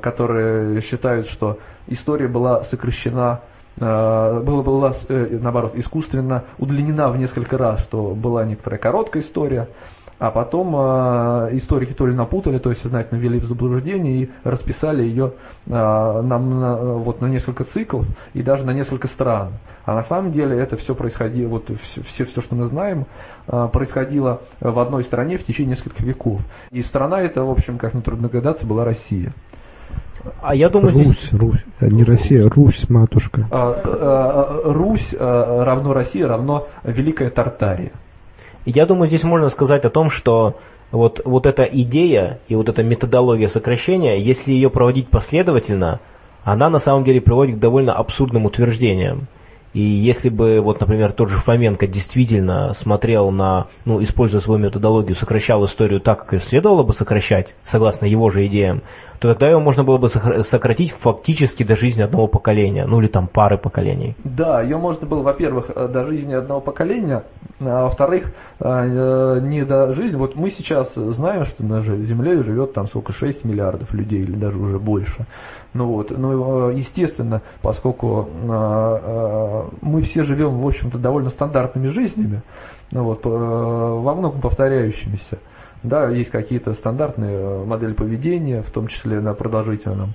которые 0.00 0.80
считают, 0.80 1.28
что 1.28 1.58
история 1.86 2.26
была 2.26 2.64
сокращена 2.64 3.40
э, 3.78 4.40
была, 4.44 4.62
была 4.62 4.92
наоборот, 5.08 5.76
искусственно 5.76 6.42
удлинена 6.58 7.08
в 7.08 7.16
несколько 7.16 7.56
раз, 7.56 7.82
что 7.82 8.14
была 8.16 8.44
некоторая 8.44 8.80
короткая 8.80 9.22
история, 9.22 9.68
а 10.18 10.30
потом 10.30 10.74
э, 10.76 11.56
историки 11.56 11.92
то 11.92 12.06
ли 12.06 12.14
напутали, 12.14 12.58
то 12.58 12.70
есть 12.70 12.82
сознательно 12.82 13.18
ввели 13.18 13.38
в 13.40 13.44
заблуждение 13.44 14.22
и 14.22 14.30
расписали 14.44 15.02
ее 15.02 15.32
э, 15.66 15.70
нам 15.70 16.60
на, 16.60 16.76
вот, 16.76 17.20
на 17.20 17.26
несколько 17.26 17.64
циклов 17.64 18.06
и 18.32 18.42
даже 18.42 18.64
на 18.64 18.72
несколько 18.72 19.08
стран. 19.08 19.54
А 19.84 19.94
на 19.94 20.02
самом 20.02 20.32
деле 20.32 20.56
это 20.56 20.76
все 20.76 20.94
происходило, 20.94 21.48
вот 21.48 21.70
все, 21.82 22.02
все, 22.02 22.24
все 22.24 22.40
что 22.40 22.54
мы 22.54 22.64
знаем, 22.66 23.06
э, 23.48 23.68
происходило 23.72 24.40
в 24.60 24.78
одной 24.78 25.04
стране 25.04 25.36
в 25.36 25.44
течение 25.44 25.72
нескольких 25.72 26.00
веков. 26.00 26.40
И 26.70 26.80
страна 26.82 27.20
эта, 27.20 27.42
в 27.42 27.50
общем, 27.50 27.76
как 27.78 27.94
нетрудно 27.94 28.28
догадаться, 28.28 28.66
была 28.66 28.84
Россия. 28.84 29.32
А 30.40 30.54
я 30.54 30.70
думаю, 30.70 30.94
Русь, 30.94 31.06
здесь... 31.06 31.32
Русь, 31.32 31.64
а 31.80 31.86
не 31.86 32.02
Россия, 32.02 32.48
Русь, 32.48 32.88
матушка. 32.88 33.46
А, 33.50 33.74
а, 33.84 34.72
Русь 34.72 35.12
равно 35.12 35.92
Россия 35.92 36.26
равно 36.26 36.68
Великая 36.82 37.28
Тартария. 37.28 37.92
Я 38.64 38.86
думаю, 38.86 39.08
здесь 39.08 39.24
можно 39.24 39.48
сказать 39.48 39.84
о 39.84 39.90
том, 39.90 40.10
что 40.10 40.56
вот, 40.90 41.20
вот 41.24 41.46
эта 41.46 41.64
идея 41.64 42.40
и 42.48 42.54
вот 42.54 42.68
эта 42.68 42.82
методология 42.82 43.48
сокращения, 43.48 44.18
если 44.18 44.52
ее 44.52 44.70
проводить 44.70 45.08
последовательно, 45.08 46.00
она 46.44 46.70
на 46.70 46.78
самом 46.78 47.04
деле 47.04 47.20
приводит 47.20 47.56
к 47.56 47.60
довольно 47.60 47.92
абсурдным 47.92 48.46
утверждениям. 48.46 49.26
И 49.72 49.80
если 49.82 50.28
бы, 50.28 50.60
вот, 50.60 50.80
например, 50.80 51.12
тот 51.12 51.30
же 51.30 51.38
Фоменко 51.38 51.88
действительно 51.88 52.72
смотрел 52.74 53.32
на, 53.32 53.66
ну, 53.84 54.00
используя 54.00 54.40
свою 54.40 54.60
методологию, 54.60 55.16
сокращал 55.16 55.64
историю 55.64 56.00
так, 56.00 56.20
как 56.20 56.34
ее 56.34 56.38
следовало 56.38 56.84
бы 56.84 56.92
сокращать, 56.92 57.56
согласно 57.64 58.06
его 58.06 58.30
же 58.30 58.46
идеям, 58.46 58.82
то 59.24 59.32
тогда 59.32 59.48
его 59.48 59.60
можно 59.60 59.84
было 59.84 59.96
бы 59.96 60.08
сократить 60.08 60.92
фактически 60.92 61.62
до 61.62 61.76
жизни 61.76 62.02
одного 62.02 62.26
поколения, 62.26 62.84
ну 62.86 63.00
или 63.00 63.06
там 63.06 63.26
пары 63.26 63.56
поколений. 63.56 64.14
Да, 64.22 64.60
ее 64.60 64.76
можно 64.76 65.06
было, 65.06 65.22
во-первых, 65.22 65.70
э, 65.74 65.88
до 65.88 66.04
жизни 66.04 66.34
одного 66.34 66.60
поколения, 66.60 67.22
а 67.58 67.84
во-вторых, 67.84 68.34
э, 68.60 68.64
э, 68.66 69.40
не 69.40 69.64
до 69.64 69.94
жизни. 69.94 70.16
Вот 70.16 70.36
мы 70.36 70.50
сейчас 70.50 70.94
знаем, 70.94 71.44
что 71.46 71.64
на 71.64 71.80
Земле 71.80 72.42
живет 72.42 72.74
там 72.74 72.86
сколько, 72.86 73.14
6 73.14 73.46
миллиардов 73.46 73.94
людей 73.94 74.20
или 74.20 74.36
даже 74.36 74.58
уже 74.58 74.78
больше. 74.78 75.24
Ну 75.72 75.86
вот, 75.86 76.10
ну 76.10 76.68
естественно, 76.68 77.40
поскольку 77.62 78.28
мы 79.80 80.02
все 80.02 80.22
живем, 80.22 80.60
в 80.60 80.66
общем-то, 80.66 80.98
довольно 80.98 81.30
стандартными 81.30 81.88
жизнями, 81.88 82.42
ну 82.92 83.04
вот, 83.04 83.24
во 83.24 84.14
многом 84.14 84.42
повторяющимися, 84.42 85.38
да, 85.84 86.08
есть 86.08 86.30
какие-то 86.30 86.72
стандартные 86.72 87.36
э, 87.36 87.64
модели 87.64 87.92
поведения, 87.92 88.62
в 88.62 88.70
том 88.70 88.88
числе 88.88 89.20
на 89.20 89.34
продолжительном 89.34 90.14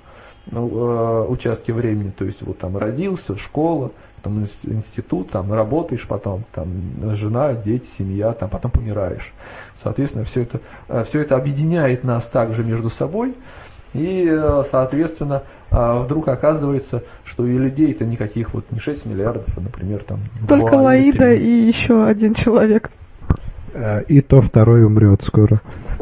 ну, 0.50 0.68
э, 0.68 1.26
участке 1.28 1.72
времени. 1.72 2.10
То 2.10 2.24
есть 2.24 2.42
вот 2.42 2.58
там 2.58 2.76
родился, 2.76 3.36
школа, 3.36 3.92
потом 4.16 4.46
институт, 4.64 5.30
там 5.30 5.52
работаешь, 5.52 6.06
потом 6.08 6.44
там 6.52 6.68
жена, 7.14 7.54
дети, 7.54 7.86
семья, 7.96 8.32
там 8.32 8.50
потом 8.50 8.72
помираешь. 8.72 9.32
Соответственно, 9.80 10.24
все 10.24 10.42
это, 10.42 10.60
э, 10.88 11.04
все 11.04 11.20
это 11.20 11.36
объединяет 11.36 12.02
нас 12.02 12.26
также 12.26 12.64
между 12.64 12.90
собой. 12.90 13.34
И, 13.92 14.40
соответственно, 14.70 15.42
вдруг 15.68 16.28
оказывается, 16.28 17.02
что 17.24 17.44
и 17.44 17.58
людей-то 17.58 18.04
никаких 18.04 18.54
вот 18.54 18.64
не 18.70 18.78
6 18.78 19.04
миллиардов, 19.04 19.48
а, 19.56 19.60
например, 19.60 20.04
там... 20.04 20.20
Только 20.46 20.74
Лаида 20.74 21.34
и 21.34 21.48
еще 21.48 22.04
один 22.04 22.34
человек. 22.34 22.92
И 24.08 24.20
то 24.20 24.40
второй 24.40 24.84
умрет 24.84 25.22
скоро. 25.22 25.60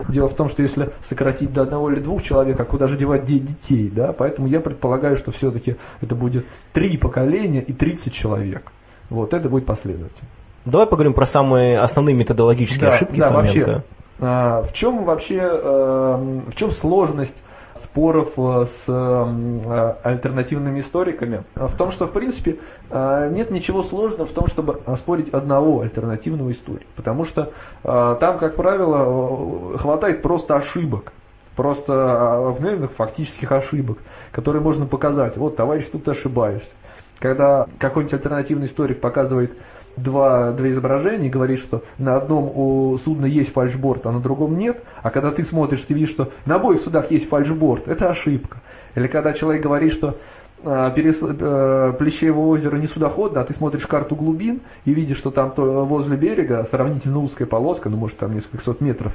Дело 0.08 0.28
в 0.28 0.34
том, 0.34 0.48
что 0.48 0.62
если 0.62 0.90
сократить 1.02 1.52
до 1.52 1.62
одного 1.62 1.90
или 1.90 2.00
двух 2.00 2.22
человек, 2.22 2.58
а 2.58 2.64
куда 2.64 2.86
же 2.86 2.96
девать 2.96 3.24
детей, 3.24 3.90
да? 3.94 4.12
Поэтому 4.12 4.48
я 4.48 4.60
предполагаю, 4.60 5.16
что 5.16 5.32
все-таки 5.32 5.76
это 6.00 6.14
будет 6.14 6.46
три 6.72 6.96
поколения 6.96 7.62
и 7.62 7.72
30 7.72 8.12
человек. 8.12 8.72
Вот 9.10 9.34
это 9.34 9.48
будет 9.48 9.66
последовательно. 9.66 10.28
Давай 10.64 10.86
поговорим 10.86 11.14
про 11.14 11.26
самые 11.26 11.78
основные 11.78 12.14
методологические 12.14 12.90
да, 12.90 12.96
ошибки 12.96 13.18
да, 13.18 13.30
Вообще, 13.30 13.82
а, 14.20 14.62
в 14.62 14.72
чем 14.72 15.04
вообще, 15.04 15.38
э, 15.40 16.40
в 16.48 16.54
чем 16.54 16.70
сложность 16.70 17.36
споров 17.82 18.32
э, 18.36 18.66
с 18.66 18.84
э, 18.88 19.94
альтернативными 20.02 20.80
историками 20.80 21.44
в 21.54 21.76
том, 21.76 21.90
что 21.90 22.06
в 22.06 22.12
принципе 22.12 22.58
э, 22.90 23.30
нет 23.32 23.50
ничего 23.50 23.82
сложного 23.82 24.26
в 24.26 24.32
том, 24.32 24.46
чтобы 24.46 24.80
спорить 24.96 25.30
одного 25.30 25.82
альтернативного 25.82 26.52
историка. 26.52 26.86
Потому 26.96 27.24
что 27.24 27.52
там, 27.82 28.38
как 28.38 28.56
правило, 28.56 29.78
хватает 29.78 30.22
просто 30.22 30.56
ошибок 30.56 31.12
просто 31.56 32.48
обыкновенных 32.50 32.92
фактических 32.92 33.50
ошибок, 33.50 33.98
которые 34.30 34.62
можно 34.62 34.86
показать. 34.86 35.36
Вот, 35.36 35.56
товарищ, 35.56 35.86
тут 35.90 36.04
ты 36.04 36.12
ошибаешься. 36.12 36.70
Когда 37.18 37.66
какой-нибудь 37.80 38.14
альтернативный 38.14 38.66
историк 38.66 39.00
показывает 39.00 39.52
два, 40.02 40.52
два 40.52 40.70
изображения 40.70 41.26
и 41.26 41.30
говорит, 41.30 41.60
что 41.60 41.82
на 41.98 42.16
одном 42.16 42.50
у 42.54 42.96
судна 42.98 43.26
есть 43.26 43.52
фальшборд, 43.52 44.06
а 44.06 44.12
на 44.12 44.20
другом 44.20 44.56
нет, 44.56 44.82
а 45.02 45.10
когда 45.10 45.30
ты 45.30 45.44
смотришь, 45.44 45.82
ты 45.82 45.94
видишь, 45.94 46.10
что 46.10 46.32
на 46.46 46.56
обоих 46.56 46.80
судах 46.80 47.10
есть 47.10 47.28
фальшборд, 47.28 47.88
это 47.88 48.10
ошибка. 48.10 48.58
Или 48.94 49.06
когда 49.06 49.32
человек 49.32 49.62
говорит, 49.62 49.92
что 49.92 50.16
э, 50.62 50.92
перес, 50.94 51.18
э, 51.20 51.92
Плещеево 51.98 52.40
озеро 52.40 52.76
не 52.76 52.86
судоходно, 52.86 53.40
а 53.40 53.44
ты 53.44 53.52
смотришь 53.52 53.86
карту 53.86 54.16
глубин 54.16 54.60
и 54.84 54.94
видишь, 54.94 55.18
что 55.18 55.30
там 55.30 55.52
возле 55.56 56.16
берега 56.16 56.64
сравнительно 56.64 57.20
узкая 57.20 57.46
полоска, 57.46 57.88
ну 57.88 57.96
может 57.96 58.18
там 58.18 58.34
несколько 58.34 58.62
сот 58.64 58.80
метров, 58.80 59.12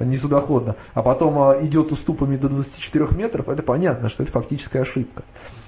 не 0.00 0.16
судоходно, 0.16 0.76
а 0.94 1.02
потом 1.02 1.38
э, 1.50 1.66
идет 1.66 1.92
уступами 1.92 2.36
до 2.36 2.48
24 2.48 3.08
метров, 3.16 3.48
это 3.48 3.62
понятно, 3.62 4.08
что 4.08 4.22
это 4.22 4.32
фактическая 4.32 4.82
ошибка. 4.82 5.22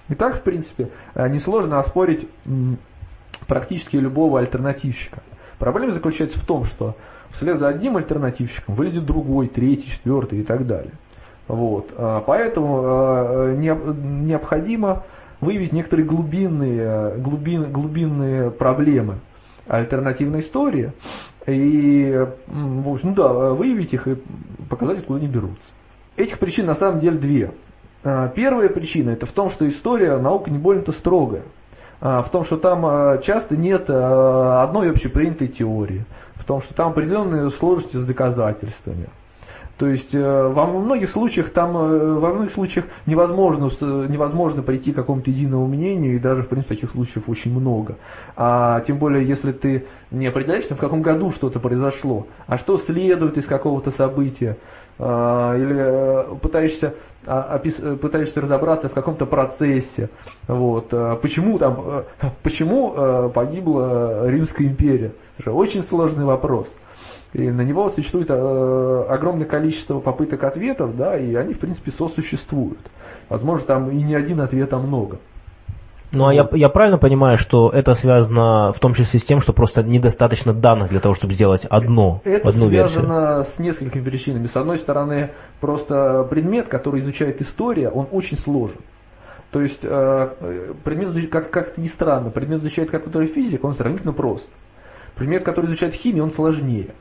И 0.09 0.15
так, 0.15 0.37
в 0.37 0.43
принципе, 0.43 0.91
э, 1.15 1.29
несложно 1.29 1.79
оспорить 1.79 2.29
практически 3.47 3.97
любого 3.97 4.41
альтернативщика. 4.41 5.23
Проблема 5.59 5.93
заключается 5.93 6.39
в 6.39 6.45
том, 6.45 6.65
что 6.65 6.97
вслед 7.31 7.59
за 7.59 7.69
одним 7.69 7.97
альтернативщиком 7.97 8.75
вылезет 8.75 9.05
другой, 9.07 9.49
третий, 9.49 9.91
четвертый 9.91 10.41
и 10.41 10.43
так 10.43 10.67
далее. 10.67 10.93
Вот. 11.47 11.91
А, 11.97 12.23
поэтому 12.27 12.81
а, 12.85 13.55
необходимо 13.55 15.05
выявить 15.41 15.73
некоторые 15.73 16.07
глубинные, 16.07 17.15
глубин, 17.17 17.73
глубинные 17.73 18.51
проблемы 18.51 19.19
альтернативной 19.67 20.41
истории 20.41 20.93
и 21.47 22.27
в 22.47 22.89
общем, 22.93 23.11
ну 23.11 23.15
да, 23.15 23.29
выявить 23.29 23.95
их 23.95 24.07
и 24.07 24.17
показать, 24.69 24.99
откуда 24.99 25.21
они 25.21 25.29
берутся. 25.29 25.57
Этих 26.17 26.39
причин 26.39 26.67
на 26.67 26.75
самом 26.75 27.01
деле 27.01 27.17
две. 27.17 27.51
А, 28.05 28.29
первая 28.29 28.69
причина 28.69 29.11
это 29.11 29.25
в 29.25 29.33
том, 29.33 29.49
что 29.49 29.67
история 29.67 30.19
наука 30.19 30.51
не 30.51 30.59
больно-то 30.59 30.93
строгая. 30.93 31.43
А, 32.01 32.23
в 32.23 32.31
том, 32.31 32.45
что 32.45 32.57
там 32.57 32.85
а, 32.85 33.19
часто 33.19 33.57
нет 33.57 33.87
а, 33.89 34.63
одной 34.63 34.91
общепринятой 34.91 35.49
теории, 35.49 36.05
в 36.35 36.45
том, 36.45 36.63
что 36.63 36.75
там 36.75 36.91
определенные 36.91 37.51
сложности 37.51 37.97
с 37.97 38.05
доказательствами. 38.05 39.09
То 39.79 39.87
есть 39.87 40.13
э, 40.13 40.49
во 40.49 40.67
многих 40.67 41.09
случаях 41.09 41.51
там, 41.51 41.77
э, 41.77 42.15
во 42.15 42.35
многих 42.35 42.53
случаях 42.53 42.87
невозможно, 43.07 43.71
невозможно 44.09 44.61
прийти 44.61 44.93
к 44.93 44.97
какому-то 44.97 45.31
единому 45.31 45.69
мнению, 45.69 46.17
и 46.17 46.19
даже, 46.19 46.43
в 46.43 46.49
принципе, 46.49 46.75
таких 46.75 46.91
случаев 46.91 47.29
очень 47.29 47.57
много. 47.57 47.95
А 48.37 48.81
тем 48.81 48.99
более, 48.99 49.25
если 49.25 49.53
ты 49.53 49.87
не 50.11 50.27
определяешься, 50.27 50.75
в 50.75 50.79
каком 50.79 51.01
году 51.01 51.31
что-то 51.31 51.61
произошло, 51.61 52.27
а 52.49 52.59
что 52.59 52.77
следует 52.79 53.39
из 53.39 53.47
какого-то 53.47 53.93
события, 53.93 54.57
или 54.99 55.77
э, 55.79 56.35
пытаешься, 56.43 56.95
а, 57.25 57.59
пытаешься 57.59 58.41
разобраться 58.41 58.89
в 58.89 58.93
каком-то 58.93 59.27
процессе, 59.27 60.11
вот, 60.49 60.89
почему 61.23 61.59
там, 61.59 62.05
почему 62.43 63.31
погибла 63.31 64.29
Римская 64.29 64.67
империя. 64.67 65.13
Это 65.39 65.53
очень 65.53 65.83
сложный 65.83 66.25
вопрос. 66.25 66.69
И 67.35 67.51
на 67.51 67.61
него 67.61 67.91
существует 67.91 68.29
э, 68.31 69.07
огромное 69.09 69.45
количество 69.45 70.01
попыток 70.01 70.45
ответов, 70.45 70.97
да, 70.97 71.19
и 71.19 71.35
они, 71.35 71.53
в 71.53 71.59
принципе, 71.59 71.91
сосуществуют. 71.91 72.79
Возможно, 73.29 73.67
там 73.67 73.91
и 73.91 74.03
не 74.03 74.15
один 74.15 74.41
ответ, 74.41 74.73
а 74.73 74.79
много. 74.79 75.19
Ну 76.13 76.27
а 76.27 76.35
я, 76.35 76.49
я 76.53 76.69
правильно 76.69 76.97
понимаю, 76.97 77.37
что 77.37 77.69
это 77.69 77.95
связано 77.95 78.73
в 78.73 78.79
том 78.79 78.95
числе 78.95 79.21
с 79.21 79.25
тем, 79.25 79.41
что 79.41 79.53
просто 79.53 79.83
недостаточно 79.83 80.55
данных 80.55 80.89
для 80.89 81.01
того, 81.01 81.15
чтобы 81.15 81.35
сделать 81.35 81.67
одно, 81.67 82.23
это 82.25 82.49
одну 82.49 82.69
версию? 82.69 83.03
Это 83.03 83.09
связано 83.09 83.45
с 83.45 83.59
несколькими 83.59 84.03
причинами. 84.03 84.47
С 84.47 84.57
одной 84.57 84.79
стороны, 84.79 85.33
просто 85.61 86.27
предмет, 86.31 86.69
который 86.69 87.01
изучает 87.01 87.43
история, 87.43 87.91
он 87.91 88.07
очень 88.11 88.39
сложен. 88.39 88.79
То 89.51 89.61
есть 89.61 89.81
э, 89.83 90.75
предмет, 90.85 91.31
как, 91.31 91.51
как 91.51 91.79
ни 91.79 91.89
странно, 91.89 92.31
предмет 92.31 92.61
изучает 92.61 92.91
какой-то 92.91 93.25
физик, 93.27 93.65
он 93.65 93.75
сравнительно 93.75 94.13
прост. 94.13 94.49
Предмет, 95.15 95.43
который 95.43 95.67
изучает 95.67 95.95
химию, 95.95 96.25
он 96.25 96.31
сложнее 96.31 96.95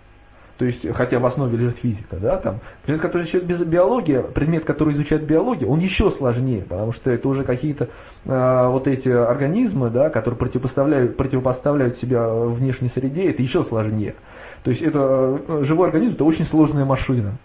то 0.57 0.65
есть, 0.65 0.91
хотя 0.95 1.19
в 1.19 1.25
основе 1.25 1.55
лежит 1.55 1.77
физика, 1.77 2.17
да, 2.17 2.37
там, 2.37 2.59
предмет, 2.83 3.01
который 3.01 3.23
изучает 3.23 3.45
без 3.45 3.61
биология, 3.63 4.23
предмет, 4.23 4.65
который 4.65 4.93
изучает 4.93 5.23
биологию, 5.23 5.69
он 5.69 5.79
еще 5.79 6.09
сложнее, 6.09 6.63
потому 6.63 6.91
что 6.91 7.11
это 7.11 7.29
уже 7.29 7.43
какие-то 7.43 7.89
э, 8.25 8.67
вот 8.67 8.87
эти 8.87 9.09
организмы, 9.09 9.91
да, 9.91 10.09
которые 10.09 10.37
противопоставляют, 10.39 11.15
противопоставляют 11.15 11.97
себя 11.97 12.27
внешней 12.27 12.89
среде, 12.89 13.29
это 13.29 13.43
еще 13.43 13.63
сложнее. 13.63 14.15
То 14.63 14.71
есть 14.71 14.81
это 14.81 15.39
э, 15.47 15.63
живой 15.63 15.87
организм, 15.89 16.15
это 16.15 16.23
очень 16.23 16.45
сложная 16.45 16.85
машина. 16.85 17.37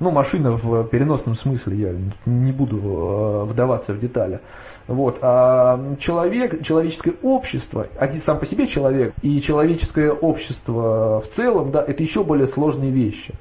Ну, 0.00 0.10
машина 0.10 0.52
в 0.52 0.84
переносном 0.84 1.34
смысле, 1.34 1.76
я 1.76 1.94
не 2.24 2.52
буду 2.52 2.78
э, 2.78 3.44
вдаваться 3.44 3.92
в 3.92 4.00
детали. 4.00 4.40
Вот. 4.88 5.18
А 5.20 5.78
человек, 6.00 6.62
человеческое 6.64 7.14
общество, 7.22 7.86
один 7.98 8.22
сам 8.22 8.38
по 8.38 8.46
себе 8.46 8.66
человек 8.66 9.12
и 9.20 9.40
человеческое 9.40 10.10
общество 10.10 11.20
в 11.20 11.28
целом, 11.36 11.70
да, 11.70 11.84
это 11.86 12.02
еще 12.02 12.24
более 12.24 12.46
сложные 12.46 12.90
вещи. 12.90 13.34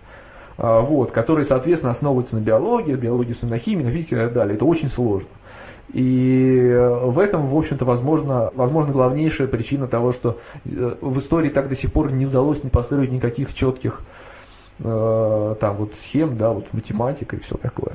А, 0.58 0.82
вот, 0.82 1.12
которые, 1.12 1.46
соответственно, 1.46 1.94
основываются 1.94 2.36
на 2.36 2.42
биологии, 2.42 2.94
биологии, 2.96 3.34
на 3.44 3.58
химии, 3.58 3.84
на 3.84 3.92
физике 3.92 4.16
и 4.16 4.20
так 4.20 4.34
далее. 4.34 4.56
Это 4.56 4.66
очень 4.66 4.89
сложно. 4.89 5.30
И 5.94 6.70
в 7.04 7.18
этом, 7.18 7.48
в 7.48 7.58
общем-то, 7.58 7.86
возможно, 7.86 8.51
возможно 8.54 8.92
главнейшая 8.92 9.48
причина 9.48 9.88
того, 9.88 10.12
что 10.12 10.39
э, 10.66 10.96
в 11.00 11.18
истории 11.20 11.50
так 11.50 11.70
до 11.70 11.77
сих 11.77 11.94
пор 11.94 12.12
не 12.12 12.25
удалось 12.25 12.62
не 12.62 12.70
построить 12.70 13.10
никаких 13.10 13.54
четких 13.54 14.01
э, 14.80 15.56
там 15.62 15.75
вот 15.77 15.94
схем, 16.01 16.38
да, 16.38 16.51
вот 16.51 16.66
математика 16.74 17.38
и 17.38 17.39
все 17.39 17.56
такое. 17.56 17.94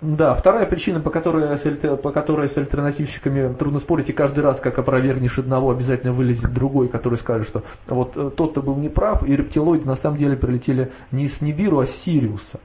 Да, 0.00 0.34
вторая 0.34 0.64
причина, 0.64 0.98
по 1.00 1.10
которой, 1.10 1.58
по 1.98 2.10
которой 2.10 2.48
с 2.48 2.56
альтернативщиками 2.56 3.52
трудно 3.52 3.80
спорить, 3.80 4.08
и 4.08 4.12
каждый 4.12 4.42
раз, 4.42 4.58
как 4.58 4.78
опровергнешь 4.78 5.38
одного, 5.38 5.70
обязательно 5.70 6.14
вылезет 6.14 6.54
другой, 6.54 6.88
который 6.88 7.18
скажет, 7.18 7.46
что 7.46 7.62
вот 7.86 8.16
э, 8.16 8.30
тот-то 8.34 8.62
был 8.62 8.76
неправ, 8.76 9.22
и 9.28 9.36
рептилоиды 9.36 9.86
на 9.86 9.96
самом 9.96 10.16
деле 10.16 10.36
прилетели 10.36 10.90
не 11.12 11.28
с 11.28 11.42
Нибиру, 11.42 11.80
а 11.80 11.86
с 11.86 11.90
Сириуса. 11.90 12.60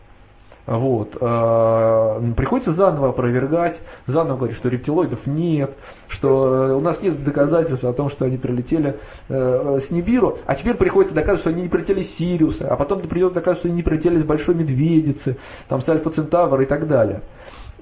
Вот. 0.65 1.15
А, 1.21 2.19
приходится 2.35 2.73
заново 2.73 3.09
опровергать, 3.09 3.79
заново 4.07 4.37
говорить, 4.37 4.57
что 4.57 4.69
рептилоидов 4.69 5.27
нет, 5.27 5.71
что 6.07 6.69
э, 6.69 6.73
у 6.73 6.79
нас 6.79 7.01
нет 7.01 7.23
доказательств 7.23 7.85
о 7.85 7.93
том, 7.93 8.09
что 8.09 8.25
они 8.25 8.37
прилетели 8.37 8.97
э, 9.29 9.79
с 9.85 9.91
Нибиру, 9.91 10.39
а 10.45 10.55
теперь 10.55 10.73
приходится 10.75 11.13
доказывать, 11.13 11.41
что 11.41 11.49
они 11.51 11.63
не 11.63 11.67
прилетели 11.67 12.01
с 12.01 12.15
Сириуса, 12.15 12.67
а 12.67 12.75
потом 12.77 13.01
придется 13.01 13.35
доказывать, 13.35 13.59
что 13.59 13.67
они 13.67 13.77
не 13.77 13.83
прилетели 13.83 14.17
с 14.17 14.23
Большой 14.23 14.55
Медведицы, 14.55 15.37
там, 15.67 15.81
с 15.81 15.89
Альфа 15.89 16.09
Центавра 16.09 16.63
и 16.63 16.65
так 16.65 16.87
далее. 16.87 17.21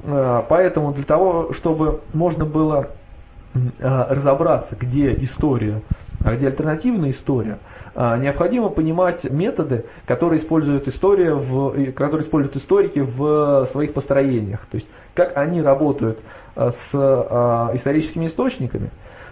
А, 0.03 0.45
поэтому 0.47 0.93
для 0.93 1.03
того, 1.03 1.53
чтобы 1.53 2.01
можно 2.13 2.45
было 2.45 2.89
а, 3.79 4.07
разобраться, 4.13 4.75
где 4.79 5.13
история, 5.13 5.81
а 6.23 6.35
где 6.35 6.47
альтернативная 6.47 7.11
история, 7.11 7.59
а, 7.95 8.17
необходимо 8.17 8.69
понимать 8.69 9.23
методы, 9.25 9.85
которые 10.05 10.41
используют, 10.41 10.87
история 10.87 11.33
в, 11.35 11.91
которые 11.93 12.25
используют 12.25 12.55
историки 12.55 12.99
в 12.99 13.67
своих 13.71 13.93
построениях. 13.93 14.61
То 14.71 14.75
есть 14.75 14.87
как 15.13 15.37
они 15.37 15.61
работают 15.61 16.19
с 16.55 16.93
историческими 17.75 18.27
источниками 18.27 18.91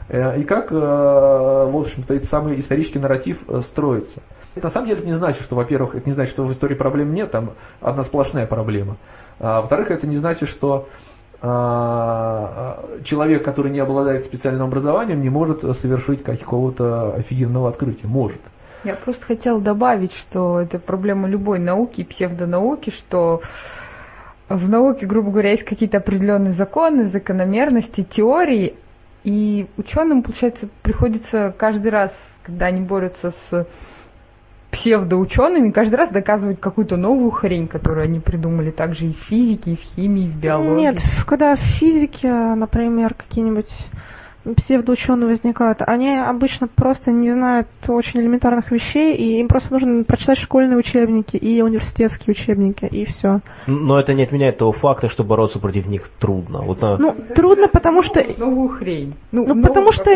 э, 0.10 0.40
и 0.40 0.44
как, 0.44 0.72
в 0.72 1.80
общем-то, 1.80 2.16
этот 2.16 2.28
самый 2.28 2.60
исторический 2.60 2.98
нарратив 2.98 3.38
э, 3.48 3.62
строится. 3.62 4.22
Это 4.56 4.68
на 4.68 4.72
самом 4.72 4.88
деле 4.88 5.06
не 5.06 5.14
значит, 5.14 5.44
что, 5.44 5.56
во-первых, 5.56 5.96
это 5.96 6.10
не 6.10 6.14
значит, 6.14 6.34
что 6.34 6.44
в 6.44 6.52
истории 6.52 6.76
проблем 6.76 7.14
нет, 7.14 7.32
там 7.32 7.52
одна 7.80 8.04
сплошная 8.04 8.46
проблема. 8.46 8.98
А, 9.42 9.62
во-вторых, 9.62 9.92
это 9.92 10.08
не 10.08 10.18
значит, 10.18 10.48
что 10.48 10.88
человек, 13.04 13.44
который 13.44 13.72
не 13.72 13.80
обладает 13.80 14.26
специальным 14.26 14.68
образованием, 14.68 15.22
не 15.22 15.32
может 15.32 15.64
совершить 15.76 16.24
какого-то 16.24 17.16
офигенного 17.16 17.70
открытия. 17.70 18.06
Может. 18.06 18.40
Я 18.84 18.94
просто 18.94 19.26
хотела 19.26 19.60
добавить, 19.60 20.14
что 20.14 20.62
это 20.62 20.78
проблема 20.78 21.28
любой 21.28 21.58
науки, 21.58 22.04
псевдонауки, 22.04 22.92
что 22.92 23.42
в 24.50 24.70
науке, 24.70 25.08
грубо 25.08 25.32
говоря, 25.32 25.50
есть 25.50 25.64
какие-то 25.64 25.98
определенные 25.98 26.54
законы, 26.54 27.08
закономерности, 27.08 28.04
теории, 28.04 28.76
и 29.24 29.66
ученым, 29.78 30.22
получается, 30.22 30.68
приходится 30.84 31.56
каждый 31.58 31.90
раз, 31.90 32.12
когда 32.44 32.68
они 32.68 32.82
борются 32.82 33.32
с 33.32 33.68
псевдоучеными, 34.72 35.72
каждый 35.72 35.96
раз 35.96 36.12
доказывать 36.12 36.60
какую-то 36.60 36.98
новую 36.98 37.32
хрень, 37.32 37.68
которую 37.68 38.06
они 38.06 38.20
придумали 38.20 38.72
также 38.72 39.08
и 39.08 39.14
в 39.14 39.18
физике, 39.18 39.74
и 39.74 39.76
в 39.76 39.82
химии, 39.82 40.26
и 40.26 40.30
в 40.30 40.36
биологии. 40.38 40.82
Нет, 40.82 41.00
когда 41.28 41.56
в 41.56 41.60
физике, 41.60 42.32
например, 42.32 43.14
какие-нибудь 43.14 43.72
псевдоученые 44.56 45.30
возникают, 45.30 45.80
они 45.82 46.18
обычно 46.18 46.68
просто 46.68 47.12
не 47.12 47.32
знают 47.32 47.68
очень 47.88 48.22
элементарных 48.22 48.72
вещей, 48.72 49.16
и 49.16 49.40
им 49.40 49.48
просто 49.48 49.72
нужно 49.72 50.04
прочитать 50.04 50.38
школьные 50.38 50.78
учебники 50.78 51.38
и 51.38 51.62
университетские 51.62 52.32
учебники, 52.34 52.86
и 52.86 53.06
все. 53.06 53.42
Но 53.68 54.00
это 54.00 54.14
не 54.14 54.24
отменяет 54.24 54.58
того 54.58 54.72
факта, 54.72 55.10
что 55.10 55.24
бороться 55.24 55.60
против 55.60 55.88
них 55.88 56.10
трудно. 56.20 56.62
Вот, 56.62 56.82
ну, 56.82 57.16
трудно, 57.36 57.68
потому 57.68 58.02
что... 58.02 58.26
Новую 58.38 58.70
хрень. 58.70 59.16
Ну, 59.32 59.46
ну 59.46 59.62
потому 59.62 59.92
что... 59.92 60.12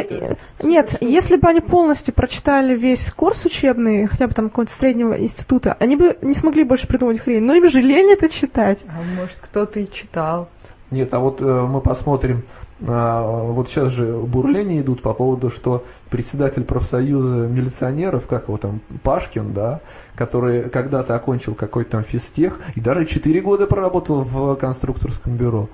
Нет, 0.64 0.98
если 1.02 1.38
бы 1.38 1.48
они 1.48 1.62
полностью 1.62 2.14
прочитали 2.14 2.76
весь 2.76 3.12
курс 3.12 3.46
учебный, 3.46 4.08
хотя 4.08 4.28
бы 4.28 4.34
там 4.34 4.50
какого-то 4.50 4.74
среднего 4.74 5.20
института, 5.20 5.76
они 5.80 5.96
бы 5.96 6.18
не 6.22 6.34
смогли 6.34 6.64
больше 6.64 6.88
придумать 6.88 7.20
хрень. 7.20 7.44
Но 7.44 7.54
им 7.54 7.70
же 7.70 7.82
лень 7.82 8.12
это 8.12 8.30
читать. 8.30 8.80
А 8.88 9.02
может, 9.02 9.38
кто-то 9.42 9.80
и 9.80 9.92
читал. 9.92 10.50
Нет, 10.92 11.14
а 11.14 11.20
вот 11.20 11.42
э, 11.42 11.46
мы 11.46 11.82
посмотрим 11.82 12.44
вот 12.80 13.70
сейчас 13.70 13.92
же 13.94 14.18
бурления 14.18 14.82
идут 14.82 15.02
по 15.02 15.14
поводу, 15.14 15.50
что 15.50 15.86
председатель 16.10 16.66
профсоюза 16.66 17.48
милиционеров, 17.48 18.28
как 18.28 18.50
его 18.50 18.58
там, 18.58 18.82
Пашкин, 19.02 19.54
да, 19.54 19.80
который 20.16 20.70
когда-то 20.70 21.16
окончил 21.16 21.56
какой-то 21.56 21.92
там 21.92 22.04
физтех 22.04 22.60
и 22.76 22.82
даже 22.82 23.06
4 23.06 23.42
года 23.42 23.66
проработал 23.66 24.24
в 24.24 24.56
конструкторском 24.56 25.38
бюро, 25.38 25.70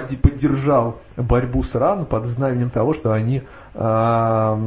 поддержал 0.00 0.98
борьбу 1.16 1.62
с 1.62 1.74
РАН 1.74 2.06
под 2.06 2.26
знаменем 2.26 2.70
того, 2.70 2.94
что 2.94 3.12
они 3.12 3.42
а, 3.74 4.58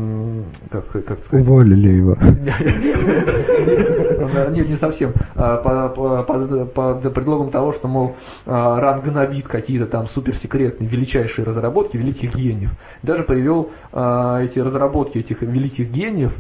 как, 0.72 0.92
как 0.92 1.20
сказать? 1.20 1.48
Уволили 1.48 1.90
его. 1.90 2.16
Нет, 4.52 4.68
не 4.68 4.78
совсем. 4.78 5.14
А, 5.36 5.58
под 5.58 7.14
предлогом 7.14 7.52
того, 7.52 7.72
что, 7.74 7.88
мол, 7.88 8.16
а, 8.48 8.80
РАН 8.80 9.02
гнобит 9.02 9.48
какие-то 9.48 9.86
там 9.86 10.08
суперсекретные, 10.08 10.90
величайшие 10.90 11.46
разработки 11.46 11.98
великих 11.98 12.36
гениев. 12.36 12.72
Даже 13.04 13.22
привел 13.24 13.70
эти 13.92 14.58
разработки 14.60 15.20
этих 15.20 15.42
великих 15.42 15.92
гениев 15.92 16.34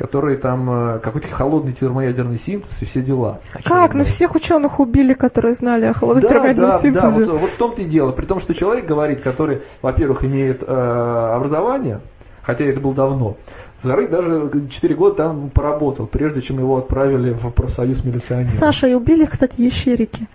которые 0.00 0.38
там 0.38 0.98
какой-то 1.02 1.28
холодный 1.28 1.74
термоядерный 1.74 2.38
синтез 2.38 2.80
и 2.80 2.86
все 2.86 3.02
дела. 3.02 3.40
Как? 3.62 3.92
Ну 3.92 4.04
всех 4.04 4.34
ученых 4.34 4.80
убили, 4.80 5.12
которые 5.12 5.52
знали 5.52 5.84
о 5.84 5.92
холодном 5.92 6.22
да, 6.22 6.28
термоядерном 6.28 6.70
да, 6.70 6.78
синтезе. 6.78 7.26
Да, 7.26 7.32
вот, 7.32 7.40
вот 7.42 7.50
в 7.50 7.56
том-то 7.58 7.82
и 7.82 7.84
дело. 7.84 8.12
При 8.12 8.24
том, 8.24 8.40
что 8.40 8.54
человек 8.54 8.86
говорит, 8.86 9.20
который, 9.20 9.60
во-первых, 9.82 10.24
имеет 10.24 10.62
э, 10.62 10.66
образование, 10.66 12.00
хотя 12.40 12.64
это 12.64 12.80
было 12.80 12.94
давно. 12.94 13.36
Во-вторых, 13.82 14.10
даже 14.10 14.50
4 14.70 14.94
года 14.94 15.16
там 15.16 15.50
поработал, 15.50 16.06
прежде 16.06 16.40
чем 16.40 16.58
его 16.58 16.78
отправили 16.78 17.34
в 17.34 17.50
профсоюз 17.50 18.02
милиционеров. 18.02 18.52
Саша, 18.52 18.86
и 18.86 18.94
убили, 18.94 19.26
кстати, 19.26 19.60
ящерики. 19.60 20.28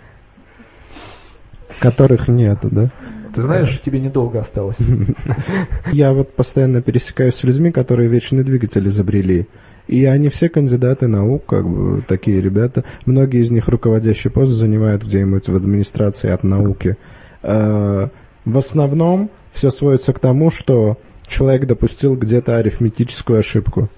Которых 1.79 2.27
нет, 2.27 2.59
да? 2.61 2.91
Ты 3.35 3.41
знаешь, 3.41 3.81
тебе 3.81 3.99
недолго 3.99 4.39
осталось. 4.39 4.77
Я 5.91 6.13
вот 6.13 6.33
постоянно 6.33 6.81
пересекаюсь 6.81 7.35
с 7.35 7.43
людьми, 7.43 7.69
которые 7.69 8.07
вечный 8.07 8.45
двигатель 8.45 8.87
изобрели. 8.87 9.47
И 9.87 10.05
они 10.05 10.29
все 10.29 10.47
кандидаты 10.47 11.07
наук, 11.07 11.45
как 11.45 11.67
бы 11.67 12.01
такие 12.01 12.39
ребята. 12.39 12.85
Многие 13.05 13.41
из 13.41 13.51
них 13.51 13.67
руководящие 13.67 14.31
пост 14.31 14.53
занимают 14.53 15.03
где-нибудь 15.03 15.49
в 15.49 15.55
администрации 15.55 16.31
от 16.31 16.43
науки. 16.43 16.95
Э, 17.43 18.07
в 18.45 18.57
основном 18.57 19.29
все 19.51 19.69
сводится 19.69 20.13
к 20.13 20.19
тому, 20.19 20.49
что 20.49 20.97
человек 21.27 21.67
допустил 21.67 22.15
где-то 22.15 22.55
арифметическую 22.55 23.39
ошибку. 23.39 23.89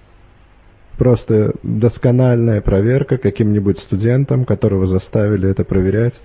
Просто 0.98 1.54
доскональная 1.62 2.62
проверка 2.62 3.18
каким-нибудь 3.18 3.78
студентом, 3.78 4.46
которого 4.46 4.88
заставили 4.88 5.48
это 5.48 5.64
проверять. 5.64 6.20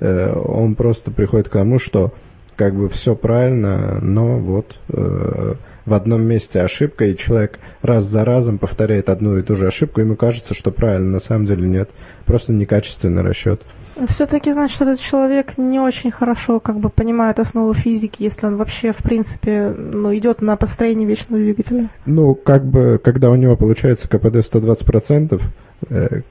Э, 0.00 0.34
он 0.34 0.74
просто 0.74 1.10
приходит 1.10 1.48
к 1.48 1.52
тому, 1.52 1.78
что 1.78 2.12
как 2.58 2.74
бы 2.74 2.88
все 2.88 3.14
правильно, 3.14 4.00
но 4.02 4.40
вот 4.40 4.76
э, 4.88 5.54
в 5.86 5.94
одном 5.94 6.22
месте 6.22 6.60
ошибка, 6.60 7.04
и 7.04 7.16
человек 7.16 7.60
раз 7.82 8.04
за 8.04 8.24
разом 8.24 8.58
повторяет 8.58 9.08
одну 9.08 9.38
и 9.38 9.42
ту 9.42 9.54
же 9.54 9.68
ошибку, 9.68 10.00
ему 10.00 10.16
кажется, 10.16 10.54
что 10.54 10.72
правильно, 10.72 11.12
на 11.12 11.20
самом 11.20 11.46
деле 11.46 11.68
нет. 11.68 11.88
Просто 12.26 12.52
некачественный 12.52 13.22
расчет. 13.22 13.62
Все-таки 14.08 14.50
значит, 14.50 14.80
этот 14.80 14.98
человек 14.98 15.56
не 15.56 15.78
очень 15.78 16.10
хорошо 16.10 16.58
как 16.58 16.78
бы 16.78 16.88
понимает 16.88 17.38
основу 17.38 17.74
физики, 17.74 18.24
если 18.24 18.46
он 18.46 18.56
вообще, 18.56 18.92
в 18.92 18.98
принципе, 18.98 19.68
ну, 19.68 20.14
идет 20.16 20.42
на 20.42 20.56
построение 20.56 21.06
вечного 21.06 21.40
двигателя. 21.40 21.88
Ну, 22.06 22.34
как 22.34 22.64
бы, 22.64 23.00
когда 23.02 23.30
у 23.30 23.36
него 23.36 23.56
получается 23.56 24.08
КПД 24.08 24.36
120%, 24.36 25.36
э, 25.36 25.38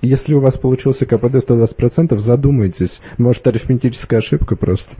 если 0.02 0.34
у 0.34 0.40
вас 0.40 0.58
получился 0.58 1.06
КПД 1.06 1.36
120%, 1.36 2.18
задумайтесь. 2.18 3.00
Может, 3.18 3.48
арифметическая 3.48 4.20
ошибка 4.20 4.56
просто. 4.56 4.96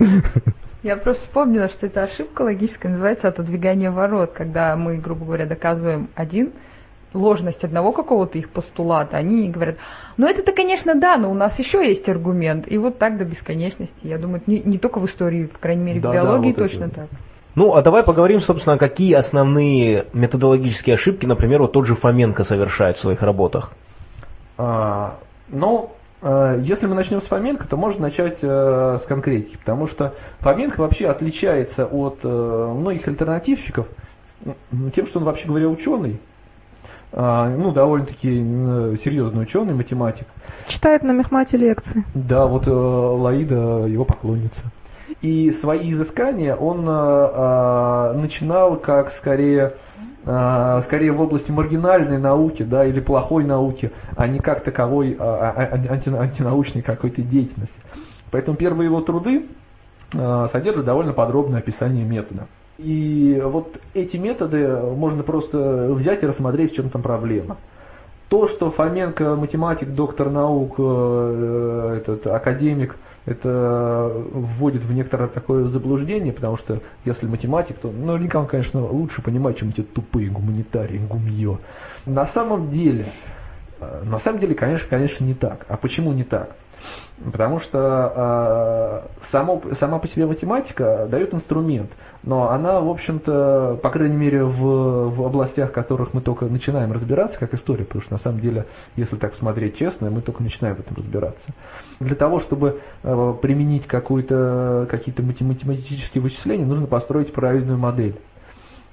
Я 0.84 0.96
просто 0.96 1.24
вспомнила, 1.24 1.68
что 1.70 1.88
эта 1.88 2.04
ошибка 2.04 2.44
логическая 2.44 2.92
называется 2.92 3.28
отодвигание 3.28 3.90
ворот, 3.90 4.32
когда 4.32 4.76
мы, 4.76 4.98
грубо 4.98 5.26
говоря, 5.26 5.46
доказываем 5.46 6.10
один 6.16 6.54
ложность 7.14 7.64
одного 7.64 7.92
какого-то 7.92 8.38
их 8.38 8.50
постулата, 8.50 9.18
они 9.18 9.50
говорят, 9.50 9.78
ну 10.18 10.28
это-то, 10.28 10.52
конечно, 10.52 10.96
да, 10.96 11.18
но 11.18 11.32
у 11.32 11.34
нас 11.34 11.58
еще 11.58 11.86
есть 11.86 12.08
аргумент. 12.10 12.72
И 12.72 12.78
вот 12.78 13.00
так 13.00 13.18
до 13.18 13.26
бесконечности. 13.26 14.08
Я 14.08 14.18
думаю, 14.18 14.42
не, 14.46 14.62
не 14.62 14.78
только 14.78 15.00
в 15.00 15.06
истории, 15.06 15.46
по 15.46 15.58
крайней 15.58 15.84
мере, 15.84 16.00
да, 16.00 16.10
в 16.10 16.14
биологии 16.14 16.54
да, 16.54 16.62
вот 16.62 16.70
точно 16.70 16.86
это. 16.86 16.96
так. 16.96 17.08
Ну, 17.56 17.74
а 17.74 17.82
давай 17.82 18.04
поговорим, 18.04 18.40
собственно, 18.40 18.78
какие 18.78 19.14
основные 19.14 20.06
методологические 20.14 20.94
ошибки, 20.94 21.26
например, 21.26 21.62
вот 21.62 21.72
тот 21.72 21.88
же 21.88 21.96
Фоменко 21.96 22.44
совершает 22.44 22.98
в 22.98 23.00
своих 23.00 23.24
работах. 23.24 23.74
А, 24.58 25.18
ну, 25.50 25.92
э, 26.22 26.62
если 26.64 26.88
мы 26.88 26.96
начнем 26.96 27.22
с 27.22 27.26
Фоменко, 27.26 27.68
то 27.68 27.78
можно 27.78 28.02
начать 28.02 28.40
э, 28.42 28.98
с 29.02 29.06
конкретики, 29.08 29.58
потому 29.58 29.88
что 29.88 30.14
Фоменко 30.40 30.80
вообще 30.80 31.08
отличается 31.08 31.86
от 31.86 32.20
э, 32.24 32.28
многих 32.28 33.08
альтернативщиков 33.08 33.88
тем, 34.96 35.08
что 35.08 35.20
он 35.20 35.26
вообще 35.26 35.48
говоря 35.48 35.68
ученый, 35.68 36.20
а, 37.12 37.50
ну, 37.50 37.72
довольно-таки 37.72 38.30
серьезный 39.04 39.44
ученый, 39.44 39.74
математик. 39.74 40.28
Читает 40.68 41.04
на 41.04 41.12
мехмате 41.12 41.58
лекции. 41.58 42.04
Да, 42.14 42.46
вот 42.46 42.68
Лаида 42.68 43.88
его 43.88 44.06
поклонница. 44.06 44.64
И 45.22 45.52
свои 45.52 45.92
изыскания 45.92 46.56
он 46.56 46.86
начинал 48.22 48.76
как 48.76 49.12
скорее, 49.12 49.74
скорее 50.84 51.12
в 51.14 51.22
области 51.22 51.52
маргинальной 51.52 52.18
науки, 52.18 52.64
да, 52.64 52.86
или 52.86 53.00
плохой 53.00 53.46
науки, 53.46 53.92
а 54.16 54.28
не 54.28 54.40
как 54.40 54.62
таковой 54.64 55.16
анти, 55.18 56.10
антинаучной 56.10 56.82
какой-то 56.82 57.22
деятельности. 57.22 57.80
Поэтому 58.30 58.58
первые 58.58 58.88
его 58.88 59.00
труды 59.02 59.46
содержат 60.12 60.86
довольно 60.86 61.14
подробное 61.14 61.60
описание 61.60 62.04
метода. 62.04 62.48
И 62.78 63.42
вот 63.44 63.80
эти 63.94 64.18
методы 64.18 64.68
можно 64.68 65.24
просто 65.24 65.90
взять 65.92 66.24
и 66.24 66.28
рассмотреть, 66.28 66.74
в 66.74 66.76
чем 66.76 66.90
там 66.90 67.02
проблема. 67.02 67.58
То, 68.30 68.48
что 68.48 68.70
Фоменко 68.70 69.36
математик, 69.36 69.90
доктор 69.90 70.30
наук, 70.30 70.76
э, 70.78 72.02
этот 72.02 72.28
академик, 72.28 72.98
это 73.28 74.10
вводит 74.32 74.84
в 74.86 74.94
некоторое 74.94 75.28
такое 75.28 75.66
заблуждение, 75.66 76.32
потому 76.32 76.56
что 76.56 76.80
если 77.04 77.28
математик, 77.28 77.78
то 77.78 77.92
ну, 77.92 78.14
он, 78.14 78.48
конечно, 78.48 78.82
лучше 78.82 79.22
понимает, 79.22 79.58
чем 79.58 79.70
эти 79.70 79.84
тупые 79.84 80.30
гуманитарии, 80.30 80.98
гумье. 80.98 81.60
На 82.06 82.26
самом 82.26 82.72
деле, 82.72 83.08
э, 83.82 84.04
на 84.06 84.18
самом 84.20 84.40
деле, 84.40 84.56
конечно, 84.56 84.88
конечно, 84.90 85.26
не 85.26 85.34
так. 85.34 85.66
А 85.68 85.76
почему 85.76 86.14
не 86.14 86.24
так? 86.24 86.56
Потому 87.24 87.60
что 87.60 88.14
э, 88.16 89.26
само, 89.32 89.62
сама 89.80 89.98
по 89.98 90.08
себе 90.08 90.28
математика 90.28 91.08
дает 91.10 91.34
инструмент, 91.34 91.90
но 92.22 92.52
она, 92.52 92.80
в 92.80 92.90
общем-то, 92.90 93.80
по 93.82 93.90
крайней 93.90 94.16
мере, 94.16 94.44
в, 94.44 95.10
в 95.10 95.26
областях, 95.26 95.70
в 95.70 95.74
которых 95.74 96.14
мы 96.14 96.22
только 96.22 96.46
начинаем 96.46 96.92
разбираться, 96.92 97.40
как 97.40 97.56
история, 97.56 97.86
потому 97.86 98.04
что 98.04 98.14
на 98.14 98.20
самом 98.20 98.40
деле, 98.40 98.68
если 98.96 99.16
так 99.16 99.34
смотреть 99.36 99.78
честно, 99.78 100.12
мы 100.12 100.22
только 100.22 100.44
начинаем 100.44 100.76
в 100.76 100.80
этом 100.80 100.96
разбираться. 100.96 101.50
Для 102.00 102.16
того, 102.16 102.40
чтобы 102.40 102.82
э, 103.02 103.34
применить 103.42 103.88
какие-то 103.88 104.88
математические 105.24 106.22
вычисления, 106.22 106.66
нужно 106.66 106.86
построить 106.86 107.34
правильную 107.34 107.80
модель. 107.80 108.16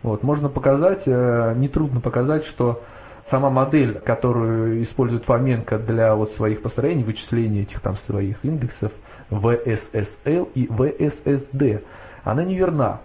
Вот, 0.03 0.23
можно 0.23 0.49
показать, 0.49 1.03
э, 1.07 1.55
нетрудно 1.57 2.01
показать, 2.01 2.45
что 2.45 2.83
сама 3.31 3.51
модель, 3.51 4.01
которую 4.01 4.83
использует 4.83 5.25
Фоменко 5.25 5.79
для 5.79 6.15
вот 6.15 6.33
своих 6.33 6.63
построений, 6.63 7.05
вычисления 7.05 7.63
этих 7.63 7.81
там 7.81 7.97
своих 7.97 8.45
индексов, 8.45 8.93
VSSL 9.31 10.49
и 10.55 10.67
VSSD, 10.67 11.83
она 12.23 12.45
неверна. 12.45 13.01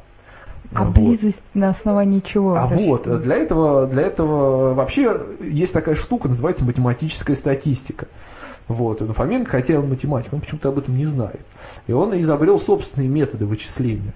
А 0.73 0.83
вот. 0.83 0.95
близость 0.95 1.41
на 1.53 1.69
основании 1.69 2.19
чего? 2.19 2.55
А 2.55 2.67
вот, 2.67 3.21
для 3.21 3.37
этого, 3.37 3.87
для 3.87 4.03
этого 4.03 4.73
вообще 4.73 5.19
есть 5.39 5.73
такая 5.73 5.95
штука, 5.95 6.27
называется 6.27 6.63
математическая 6.63 7.35
статистика. 7.35 8.07
Вот, 8.67 9.01
но 9.01 9.13
Фоменко 9.13 9.49
хотел 9.49 9.81
математик, 9.81 10.31
он 10.31 10.41
почему-то 10.41 10.69
об 10.69 10.77
этом 10.77 10.95
не 10.95 11.05
знает. 11.05 11.41
И 11.87 11.91
он 11.91 12.19
изобрел 12.21 12.59
собственные 12.59 13.09
методы 13.09 13.47
вычисления. 13.47 14.13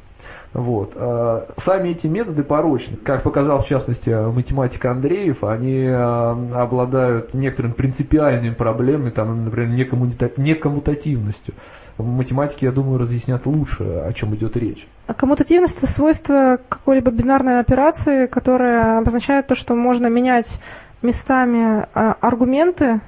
Вот. 0.53 0.93
А, 0.95 1.47
сами 1.57 1.89
эти 1.89 2.07
методы 2.07 2.43
порочны. 2.43 2.97
Как 2.97 3.23
показал 3.23 3.61
в 3.61 3.67
частности 3.67 4.09
математик 4.09 4.85
Андреев, 4.85 5.43
они 5.43 5.87
а, 5.87 6.37
обладают 6.55 7.33
некоторыми 7.33 7.73
принципиальными 7.73 8.53
проблемами, 8.53 9.09
там, 9.09 9.45
например, 9.45 9.87
некоммутативностью. 10.37 11.55
В 11.97 12.05
математике, 12.05 12.67
я 12.67 12.71
думаю, 12.71 12.97
разъяснят 12.97 13.45
лучше, 13.45 13.83
о 13.83 14.11
чем 14.13 14.33
идет 14.35 14.57
речь. 14.57 14.87
А 15.05 15.13
коммутативность– 15.13 15.77
это 15.79 15.87
свойство 15.87 16.59
какой-либо 16.69 17.11
бинарной 17.11 17.59
операции, 17.59 18.25
которая 18.25 18.99
обозначает 18.99 19.47
то, 19.47 19.55
что 19.55 19.75
можно 19.75 20.07
менять 20.07 20.47
местами 21.03 21.85
а, 21.93 22.15
аргументы 22.19 23.01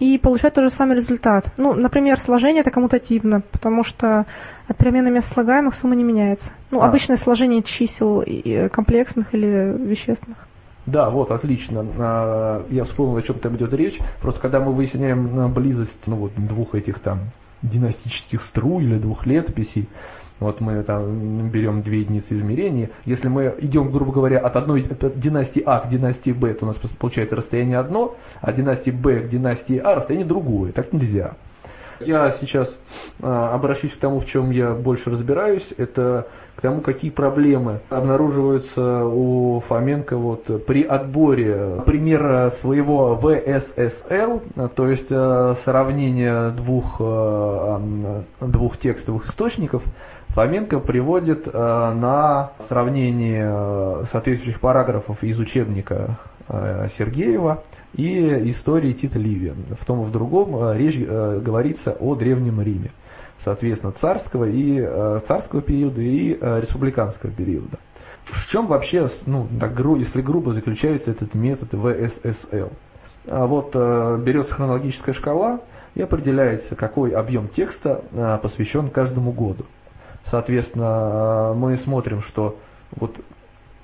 и 0.00 0.18
получать 0.18 0.54
тот 0.54 0.64
же 0.64 0.70
самый 0.70 0.96
результат. 0.96 1.52
Ну, 1.58 1.74
например, 1.74 2.18
сложение 2.18 2.62
это 2.62 2.70
коммутативно, 2.70 3.42
потому 3.52 3.84
что 3.84 4.26
от 4.66 4.76
перемены 4.76 5.10
мест 5.10 5.32
слагаемых 5.32 5.74
сумма 5.74 5.94
не 5.94 6.04
меняется. 6.04 6.50
Ну, 6.70 6.80
а. 6.80 6.86
обычное 6.86 7.16
сложение 7.16 7.62
чисел 7.62 8.24
комплексных 8.72 9.34
или 9.34 9.76
вещественных. 9.78 10.38
Да, 10.86 11.10
вот, 11.10 11.30
отлично. 11.30 11.86
А, 11.98 12.66
я 12.70 12.84
вспомнил, 12.84 13.16
о 13.16 13.22
чем 13.22 13.38
там 13.38 13.56
идет 13.56 13.74
речь. 13.74 13.98
Просто 14.22 14.40
когда 14.40 14.58
мы 14.58 14.72
выясняем 14.72 15.52
близость 15.52 16.06
ну, 16.06 16.16
вот, 16.16 16.32
двух 16.34 16.74
этих 16.74 16.98
там 16.98 17.20
династических 17.62 18.40
струй 18.40 18.84
или 18.84 18.96
двух 18.96 19.26
летописей, 19.26 19.86
вот 20.40 20.60
мы 20.60 20.82
там 20.82 21.48
берем 21.50 21.82
две 21.82 22.00
единицы 22.00 22.34
измерения. 22.34 22.90
Если 23.04 23.28
мы 23.28 23.54
идем, 23.58 23.90
грубо 23.92 24.12
говоря, 24.12 24.38
от 24.38 24.56
одной 24.56 24.86
от 24.88 25.20
династии 25.20 25.62
А 25.64 25.80
к 25.80 25.88
династии 25.88 26.32
Б, 26.32 26.54
то 26.54 26.64
у 26.64 26.68
нас 26.68 26.76
получается 26.98 27.36
расстояние 27.36 27.78
одно, 27.78 28.16
а 28.40 28.52
династии 28.52 28.90
Б 28.90 29.20
к 29.20 29.28
династии 29.28 29.76
А 29.78 29.94
расстояние 29.94 30.26
другое. 30.26 30.72
Так 30.72 30.92
нельзя. 30.92 31.34
Я 32.00 32.30
сейчас 32.30 32.78
а, 33.20 33.54
обращусь 33.54 33.92
к 33.92 33.98
тому, 33.98 34.20
в 34.20 34.26
чем 34.26 34.50
я 34.50 34.72
больше 34.72 35.10
разбираюсь. 35.10 35.68
Это 35.76 36.26
к 36.56 36.62
тому, 36.62 36.80
какие 36.80 37.10
проблемы 37.10 37.80
обнаруживаются 37.88 39.04
у 39.04 39.60
Фоменко 39.60 40.16
вот, 40.16 40.66
при 40.66 40.82
отборе 40.82 41.82
примера 41.86 42.50
своего 42.50 43.16
ВССЛ, 43.16 44.40
то 44.74 44.88
есть 44.88 45.08
а, 45.10 45.54
сравнение 45.64 46.50
двух, 46.50 46.96
а, 47.00 47.80
двух 48.40 48.78
текстовых 48.78 49.28
источников 49.28 49.82
Фоменко 50.34 50.78
приводит 50.78 51.48
э, 51.48 51.52
на 51.52 52.52
сравнение 52.68 53.50
э, 53.52 54.04
соответствующих 54.12 54.60
параграфов 54.60 55.24
из 55.24 55.40
учебника 55.40 56.18
э, 56.48 56.86
Сергеева 56.96 57.64
и 57.94 58.48
истории 58.50 58.92
Тита 58.92 59.18
Ливия. 59.18 59.54
В 59.78 59.84
том 59.84 60.02
и 60.02 60.04
в 60.04 60.12
другом 60.12 60.72
речь 60.72 60.96
говорится 60.98 61.96
о 61.98 62.14
Древнем 62.14 62.62
Риме, 62.62 62.92
соответственно, 63.44 63.90
царского, 63.90 64.44
и, 64.44 64.80
царского 65.26 65.62
периода 65.62 66.00
и 66.00 66.38
республиканского 66.38 67.32
периода. 67.32 67.78
В 68.24 68.48
чем 68.48 68.68
вообще, 68.68 69.08
ну, 69.26 69.48
так, 69.58 69.74
если 69.98 70.22
грубо, 70.22 70.52
заключается 70.52 71.10
этот 71.10 71.34
метод 71.34 71.70
ВССЛ? 71.70 72.70
А 73.26 73.46
вот 73.46 73.74
берется 73.74 74.54
хронологическая 74.54 75.12
шкала 75.12 75.58
и 75.96 76.02
определяется, 76.02 76.76
какой 76.76 77.10
объем 77.10 77.48
текста 77.48 78.38
посвящен 78.40 78.90
каждому 78.90 79.32
году. 79.32 79.64
Соответственно, 80.30 81.54
мы 81.56 81.76
смотрим, 81.76 82.22
что 82.22 82.56
вот 82.92 83.16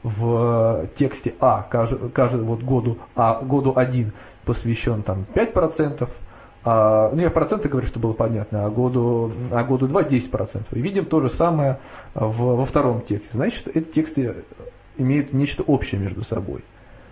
в 0.02 0.86
тексте 0.96 1.34
А 1.40 1.62
каждый, 1.62 2.10
каждый 2.10 2.42
вот 2.42 2.62
году 2.62 2.98
А, 3.16 3.40
году 3.42 3.72
1 3.74 4.12
посвящен 4.44 5.02
там 5.02 5.26
5%, 5.34 6.08
а, 6.64 7.10
ну 7.12 7.20
я 7.20 7.30
проценты 7.30 7.68
говорю, 7.68 7.86
чтобы 7.86 8.08
было 8.08 8.12
понятно, 8.12 8.64
а 8.64 8.70
году, 8.70 9.32
а 9.50 9.64
году 9.64 9.88
2 9.88 10.02
10%. 10.02 10.62
И 10.70 10.80
видим 10.80 11.06
то 11.06 11.20
же 11.20 11.28
самое 11.28 11.80
в, 12.14 12.56
во 12.56 12.64
втором 12.64 13.00
тексте. 13.00 13.28
Значит, 13.32 13.68
эти 13.74 13.86
тексты 13.86 14.36
имеют 14.96 15.32
нечто 15.32 15.64
общее 15.64 16.00
между 16.00 16.22
собой. 16.22 16.64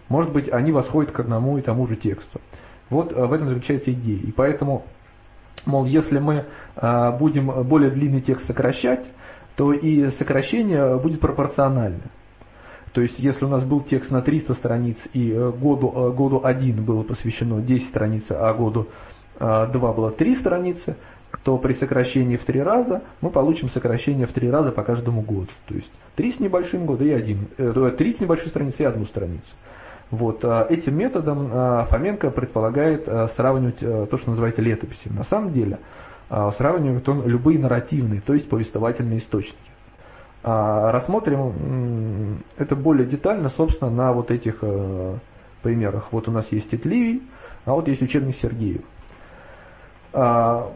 Может 0.09 0.33
быть, 0.33 0.49
они 0.53 0.70
восходят 0.70 1.11
к 1.11 1.18
одному 1.18 1.59
и 1.59 1.62
тому 1.62 1.88
же 1.88 1.97
тексту. 1.97 2.40
Вот 2.90 3.12
в 3.12 3.33
этом 3.33 3.49
заключается 3.49 3.92
идея. 3.92 4.20
И 4.20 4.31
поэтому, 4.31 4.85
мол, 5.66 5.87
если 5.87 6.20
мы 6.20 6.44
а, 6.77 7.11
будем 7.11 7.51
более 7.64 7.90
длинный 7.90 8.20
текст 8.20 8.47
сокращать, 8.47 9.05
то 9.57 9.73
и 9.73 10.09
сокращение 10.11 10.97
будет 10.99 11.21
пропорционально. 11.21 12.03
То 12.95 13.01
есть, 13.01 13.19
если 13.19 13.45
у 13.45 13.49
нас 13.49 13.64
был 13.64 13.81
текст 13.81 14.12
на 14.12 14.23
300 14.23 14.55
страниц 14.55 14.99
и 15.12 15.33
э, 15.33 15.51
году, 15.51 15.93
э, 15.95 16.12
году 16.12 16.40
1 16.45 16.85
было 16.85 17.03
посвящено 17.03 17.61
10 17.61 17.88
страниц, 17.88 18.27
а 18.31 18.55
году 18.55 18.87
2 19.40 19.69
э, 19.73 19.93
было 19.93 20.12
3 20.12 20.35
страницы, 20.37 20.95
то 21.43 21.59
при 21.59 21.73
сокращении 21.73 22.37
в 22.37 22.45
3 22.45 22.62
раза 22.62 23.03
мы 23.21 23.31
получим 23.31 23.69
сокращение 23.69 24.29
в 24.29 24.33
3 24.33 24.49
раза 24.49 24.71
по 24.71 24.85
каждому 24.85 25.23
году. 25.23 25.49
То 25.67 25.75
есть 25.75 25.90
3 26.14 26.33
с 26.33 26.40
небольшим 26.40 26.87
года 26.87 27.05
и 27.05 27.11
1, 27.11 27.49
3 27.97 28.14
с 28.14 28.21
небольшой 28.21 28.49
страницы 28.49 28.85
и 28.85 28.87
одну 28.87 29.05
страницу. 29.07 29.43
Вот, 30.12 30.45
этим 30.45 30.97
методом 30.97 31.49
Фоменко 31.87 32.31
предполагает 32.31 33.09
сравнивать 33.35 33.81
то, 33.81 34.17
что 34.17 34.31
называется 34.31 34.62
летописью. 34.62 35.12
На 35.12 35.25
самом 35.25 35.53
деле 35.53 35.79
сравнивает 36.29 37.09
он 37.09 37.27
любые 37.27 37.59
нарративные, 37.59 38.21
то 38.21 38.35
есть 38.35 38.49
повествовательные 38.49 39.19
источники. 39.19 39.59
А, 40.47 40.93
рассмотрим 40.93 42.43
это 42.59 42.77
более 42.77 43.07
детально, 43.07 43.49
собственно, 43.49 43.91
на 43.91 44.13
вот 44.13 44.31
этих 44.31 44.59
э, 44.61 45.17
примерах. 45.63 46.09
Вот 46.11 46.29
у 46.29 46.31
нас 46.31 46.47
есть 46.51 46.69
Тетливий, 46.69 47.23
а 47.65 47.73
вот 47.73 47.89
есть 47.89 48.03
учебник 48.03 48.37
Сергеев. 48.37 48.83
А, 50.13 50.71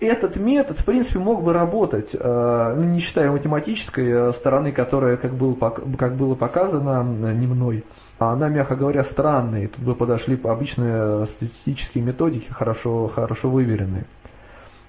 этот 0.00 0.36
метод, 0.36 0.78
в 0.78 0.84
принципе, 0.84 1.18
мог 1.18 1.42
бы 1.42 1.52
работать, 1.52 2.10
э, 2.14 2.74
ну, 2.74 2.84
не 2.84 3.00
считая 3.00 3.30
математической 3.30 4.30
э, 4.30 4.32
стороны, 4.32 4.72
которая, 4.72 5.18
как 5.18 5.34
было, 5.34 5.54
как 5.54 6.14
было 6.14 6.34
показано 6.34 7.02
не 7.02 7.46
мной, 7.46 7.84
она, 8.18 8.48
мягко 8.48 8.76
говоря, 8.76 9.04
странная. 9.04 9.68
Тут 9.68 9.84
бы 9.84 9.94
подошли 9.94 10.40
обычные 10.42 11.26
статистические 11.26 12.02
методики, 12.02 12.50
хорошо, 12.50 13.08
хорошо 13.08 13.50
выверенные. 13.50 14.06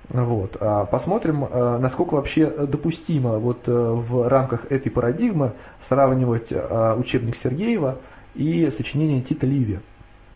Вот. 0.10 0.58
А 0.60 0.86
посмотрим, 0.86 1.46
э, 1.46 1.78
насколько 1.80 2.16
вообще 2.16 2.48
допустимо 2.48 3.38
вот 3.38 3.68
э, 3.68 3.72
в 3.72 4.28
рамках 4.28 4.72
этой 4.72 4.92
парадигмы 4.92 5.52
сравнивать 5.88 6.48
э, 6.50 6.96
учебник 6.98 7.38
Сергеева 7.38 7.98
и 8.34 8.70
сочинение 8.76 9.22
Тита 9.22 9.46
Ливия. 9.46 9.82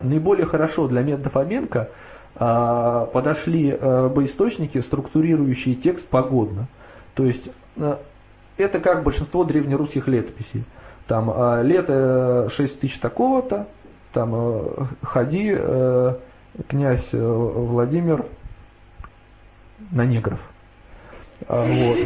Наиболее 0.00 0.46
хорошо 0.46 0.86
для 0.86 1.02
метода 1.02 1.30
Фоменко 1.30 1.88
подошли 2.34 3.70
бы 3.70 4.24
источники, 4.24 4.80
структурирующие 4.80 5.76
текст 5.76 6.04
погодно. 6.08 6.66
То 7.14 7.24
есть 7.24 7.48
это 8.56 8.80
как 8.80 9.04
большинство 9.04 9.44
древнерусских 9.44 10.08
летописей. 10.08 10.64
Там 11.06 11.32
лето 11.62 12.48
6 12.52 12.80
тысяч 12.80 12.98
такого-то, 12.98 13.68
там 14.12 14.88
ходи, 15.00 15.56
князь 16.66 17.08
Владимир 17.12 18.24
на 19.90 20.04
негров. 20.04 20.40
А, 21.48 21.66
вот. 21.66 21.98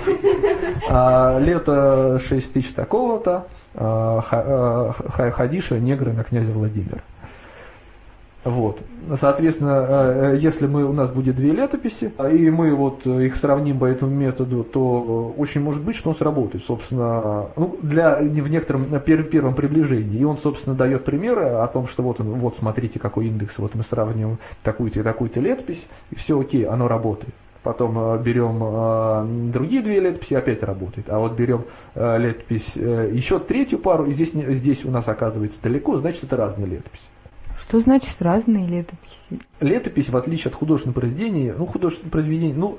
А, 0.89 1.39
лето 1.39 2.19
6 2.25 2.53
тысяч 2.53 2.73
такого-то, 2.73 3.47
а, 3.75 4.95
Хадиша, 5.33 5.79
негры 5.79 6.13
на 6.13 6.25
князя 6.25 6.53
Владимира. 6.53 7.01
Вот. 8.45 8.79
Соответственно, 9.21 9.87
э, 9.89 10.39
если 10.41 10.67
мы, 10.67 10.85
у 10.85 10.93
нас 10.93 11.11
будет 11.11 11.37
две 11.37 11.51
летописи, 11.53 12.13
и 12.31 12.51
мы 12.51 12.75
вот 12.75 13.05
их 13.05 13.37
сравним 13.37 13.79
по 13.79 13.85
этому 13.85 14.15
методу, 14.15 14.65
то 14.65 15.35
очень 15.37 15.61
может 15.61 15.83
быть, 15.83 15.97
что 15.97 16.11
он 16.11 16.17
сработает, 16.17 16.65
собственно, 16.65 17.47
ну, 17.57 17.77
для, 17.83 18.17
в 18.17 18.51
некотором 18.51 18.91
на 18.91 19.01
первом 19.01 19.55
приближении. 19.55 20.19
И 20.19 20.25
он, 20.25 20.39
собственно, 20.39 20.77
дает 20.77 21.05
примеры 21.05 21.47
о 21.47 21.67
том, 21.67 21.89
что 21.89 22.03
вот, 22.03 22.21
вот 22.21 22.57
смотрите, 22.59 22.99
какой 22.99 23.27
индекс, 23.27 23.59
вот 23.59 23.75
мы 23.75 23.83
сравниваем 23.83 24.39
такую-то 24.63 25.01
и 25.01 25.03
такую-то 25.03 25.41
летопись, 25.41 25.85
и 26.11 26.15
все 26.15 26.41
окей, 26.41 26.65
оно 26.65 26.87
работает. 26.87 27.35
Потом 27.63 27.99
э, 27.99 28.23
берем 28.23 28.61
э, 28.63 29.51
другие 29.53 29.83
две 29.83 29.99
летописи, 29.99 30.35
опять 30.35 30.63
работает. 30.63 31.11
А 31.11 31.19
вот 31.19 31.33
берем 31.33 31.65
э, 31.95 32.19
летопись, 32.19 32.77
еще 32.77 33.41
третью 33.41 33.81
пару, 33.81 34.07
и 34.07 34.13
здесь, 34.13 34.31
здесь 34.33 34.85
у 34.85 34.91
нас 34.91 35.09
оказывается 35.09 35.61
далеко, 35.61 35.99
значит 35.99 36.25
это 36.25 36.37
разные 36.37 36.67
летописи. 36.67 37.03
Что 37.59 37.81
значит 37.81 38.15
разные 38.21 38.67
летописи? 38.67 39.43
Летопись, 39.61 40.09
в 40.09 40.17
отличие 40.17 40.51
от 40.51 40.55
художественного 40.55 41.01
произведения, 41.01 41.55
ну, 41.59 41.67
художественное 41.67 42.13
произведение, 42.13 42.55
ну, 42.55 42.79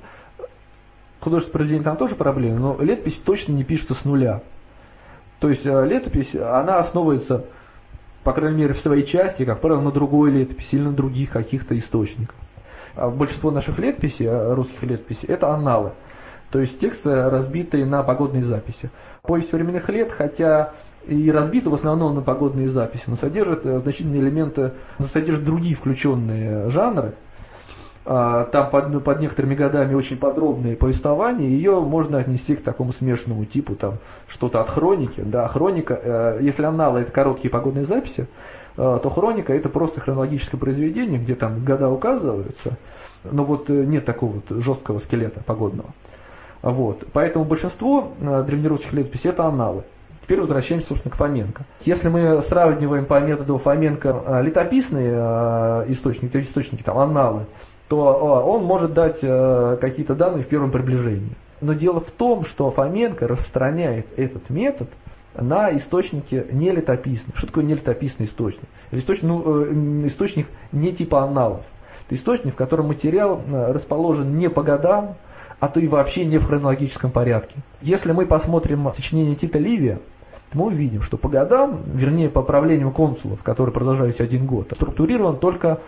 художественное 1.19 1.53
произведение 1.53 1.83
там 1.83 1.97
тоже 1.97 2.15
проблема, 2.15 2.59
но 2.59 2.77
летопись 2.81 3.15
точно 3.15 3.51
не 3.51 3.65
пишется 3.65 3.93
с 3.93 4.05
нуля. 4.05 4.41
То 5.41 5.49
есть 5.49 5.65
летопись, 5.65 6.33
она 6.35 6.79
основывается, 6.79 7.45
по 8.23 8.31
крайней 8.31 8.61
мере, 8.61 8.73
в 8.73 8.79
своей 8.79 9.05
части, 9.05 9.43
как 9.43 9.59
правило, 9.59 9.81
на 9.81 9.91
другой 9.91 10.31
летописи 10.31 10.75
или 10.75 10.83
на 10.83 10.93
других 10.93 11.31
каких-то 11.31 11.77
источниках. 11.77 12.35
А 12.99 13.09
большинство 13.09 13.51
наших 13.51 13.79
летописей, 13.79 14.27
э, 14.27 14.53
русских 14.53 14.83
летописей, 14.83 15.27
это 15.29 15.53
анналы. 15.53 15.91
То 16.51 16.59
есть 16.59 16.79
тексты, 16.79 17.29
разбитые 17.29 17.85
на 17.85 18.03
погодные 18.03 18.43
записи. 18.43 18.89
Повесть 19.21 19.51
временных 19.51 19.87
лет, 19.89 20.11
хотя 20.11 20.73
и 21.07 21.31
разбита 21.31 21.69
в 21.69 21.73
основном 21.73 22.15
на 22.15 22.21
погодные 22.21 22.69
записи, 22.69 23.03
но 23.07 23.15
содержит 23.15 23.65
э, 23.65 23.79
значительные 23.79 24.21
элементы, 24.21 24.73
содержит 25.13 25.45
другие 25.45 25.75
включенные 25.75 26.69
жанры. 26.69 27.13
А, 28.05 28.45
там 28.45 28.69
под, 28.69 29.03
под 29.03 29.19
некоторыми 29.19 29.55
годами 29.55 29.93
очень 29.93 30.17
подробные 30.17 30.75
повествования, 30.75 31.47
ее 31.47 31.79
можно 31.79 32.17
отнести 32.17 32.55
к 32.55 32.63
такому 32.63 32.91
смешанному 32.91 33.45
типу, 33.45 33.75
там 33.75 33.99
что-то 34.27 34.61
от 34.61 34.69
хроники. 34.69 35.21
Да, 35.21 35.47
хроника, 35.47 35.99
э, 36.01 36.39
если 36.41 36.63
анналы 36.63 37.01
это 37.01 37.11
короткие 37.11 37.51
погодные 37.51 37.85
записи, 37.85 38.21
а, 38.21 38.58
то 38.79 39.09
хроника 39.09 39.53
это 39.53 39.67
просто 39.67 39.99
хронологическое 39.99 40.57
произведение, 40.57 41.19
где 41.19 41.35
там 41.35 41.65
года 41.65 41.89
указываются, 41.89 42.77
но 43.23 43.43
вот 43.43 43.69
э, 43.69 43.73
нет 43.73 44.05
такого 44.05 44.35
вот 44.35 44.61
жесткого 44.61 44.99
скелета 44.99 45.41
погодного. 45.43 45.89
Вот. 46.61 47.03
Поэтому 47.13 47.45
большинство 47.45 48.13
э, 48.19 48.43
древнерусских 48.47 48.93
летописей 48.93 49.31
это 49.31 49.45
аналы. 49.45 49.83
Теперь 50.23 50.41
возвращаемся, 50.41 50.89
собственно, 50.89 51.11
к 51.11 51.17
Фоменко. 51.17 51.63
Если 51.81 52.07
мы 52.07 52.41
сравниваем 52.41 53.05
по 53.05 53.19
методу 53.19 53.57
Фоменко 53.57 54.23
э, 54.25 54.43
летописные 54.43 55.85
источники, 55.91 56.37
источники 56.37 56.83
там, 56.83 56.97
аналы, 56.99 57.45
то 57.87 57.97
он 57.97 58.65
может 58.65 58.93
дать 58.93 59.19
какие-то 59.19 60.13
данные 60.13 60.43
в 60.43 60.47
первом 60.47 60.69
приближении. 60.69 61.31
Но 61.59 61.73
дело 61.73 61.99
в 61.99 62.11
том, 62.11 62.45
что 62.45 62.69
Фоменко 62.69 63.27
распространяет 63.27 64.05
этот 64.15 64.51
метод 64.51 64.89
на 65.35 65.75
источники 65.75 66.45
нелетописные. 66.51 67.33
Что 67.35 67.47
такое 67.47 67.63
нелетописный 67.63 68.25
источник? 68.25 68.63
Источник, 68.91 69.23
ну, 69.23 69.63
э, 69.65 70.07
источник 70.07 70.47
не 70.71 70.91
типа 70.93 71.23
аналов. 71.23 71.61
Это 72.05 72.15
источник, 72.15 72.53
в 72.53 72.57
котором 72.57 72.87
материал 72.87 73.41
э, 73.45 73.71
расположен 73.71 74.37
не 74.37 74.49
по 74.49 74.63
годам, 74.63 75.15
а 75.59 75.67
то 75.67 75.79
и 75.79 75.87
вообще 75.87 76.25
не 76.25 76.37
в 76.37 76.47
хронологическом 76.47 77.11
порядке. 77.11 77.55
Если 77.81 78.11
мы 78.11 78.25
посмотрим 78.25 78.91
сочинение 78.93 79.35
Тита 79.35 79.59
Ливия, 79.59 79.99
то 80.51 80.57
мы 80.57 80.67
увидим, 80.67 81.01
что 81.01 81.17
по 81.17 81.29
годам, 81.29 81.81
вернее 81.85 82.29
по 82.29 82.41
правлению 82.41 82.91
консулов, 82.91 83.43
которые 83.43 83.73
продолжались 83.73 84.19
один 84.19 84.47
год, 84.47 84.71
структурирован 84.73 85.37
только 85.37 85.79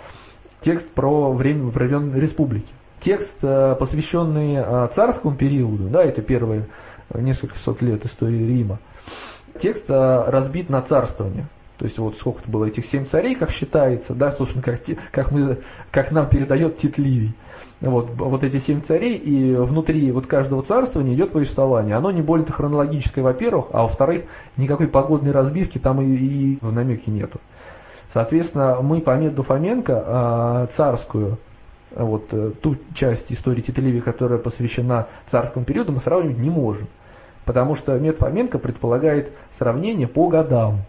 текст 0.61 0.87
про 0.89 1.31
время 1.31 1.65
времен 1.65 2.15
республики. 2.15 2.67
Текст, 2.99 3.37
э, 3.41 3.75
посвященный 3.79 4.89
царскому 4.93 5.35
периоду, 5.35 5.85
да, 5.85 6.03
это 6.03 6.21
первые 6.21 6.67
несколько 7.15 7.57
сот 7.57 7.81
лет 7.81 8.05
истории 8.05 8.45
Рима, 8.45 8.79
текст 9.59 9.85
э, 9.89 10.23
разбит 10.27 10.69
на 10.69 10.81
царствование. 10.81 11.47
То 11.77 11.85
есть 11.85 11.97
вот 11.97 12.15
сколько-то 12.15 12.49
было 12.49 12.65
этих 12.65 12.85
семь 12.85 13.05
царей, 13.05 13.33
как 13.33 13.49
считается, 13.49 14.13
да, 14.13 14.31
собственно, 14.31 14.61
как, 14.61 14.79
как, 15.11 15.31
мы, 15.31 15.57
как 15.89 16.11
нам 16.11 16.29
передает 16.29 16.77
Тит 16.77 16.99
Ливий. 16.99 17.33
Вот, 17.79 18.11
вот 18.15 18.43
эти 18.43 18.57
семь 18.57 18.81
царей, 18.81 19.15
и 19.15 19.55
внутри 19.55 20.11
вот 20.11 20.27
каждого 20.27 20.61
царствования 20.61 21.15
идет 21.15 21.31
повествование. 21.31 21.95
Оно 21.95 22.11
не 22.11 22.21
более 22.21 22.45
хронологическое, 22.45 23.23
во-первых, 23.23 23.69
а 23.71 23.81
во-вторых, 23.81 24.25
никакой 24.57 24.87
погодной 24.87 25.31
разбивки 25.31 25.79
там 25.79 25.99
и, 26.01 26.05
и 26.05 26.59
в 26.61 26.71
намеке 26.71 27.09
нету. 27.09 27.39
Соответственно, 28.13 28.79
мы 28.83 29.01
по 29.01 29.17
методу 29.17 29.41
Фоменко 29.41 30.03
э, 30.05 30.67
царскую, 30.75 31.39
вот 31.95 32.27
э, 32.31 32.51
ту 32.61 32.77
часть 32.93 33.31
истории 33.31 33.61
Тита 33.61 33.81
Ливия, 33.81 34.01
которая 34.01 34.37
посвящена 34.37 35.07
царскому 35.31 35.65
периоду, 35.65 35.93
мы 35.93 35.99
сравнивать 35.99 36.37
не 36.37 36.51
можем. 36.51 36.87
Потому 37.45 37.75
что 37.75 37.97
метод 37.97 38.19
Фоменко 38.19 38.59
предполагает 38.59 39.31
сравнение 39.57 40.07
по 40.07 40.27
годам. 40.27 40.79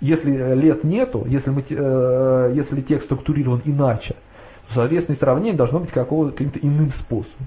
Если 0.00 0.30
лет 0.54 0.84
нету, 0.84 1.24
если, 1.26 1.50
мы, 1.50 1.64
э, 1.68 2.52
если 2.54 2.80
текст 2.80 3.06
структурирован 3.06 3.62
иначе, 3.64 4.14
то, 4.68 4.74
соответственно, 4.74 5.16
сравнение 5.16 5.54
должно 5.54 5.80
быть 5.80 5.90
каким-то 5.90 6.58
иным 6.60 6.92
способом. 6.92 7.46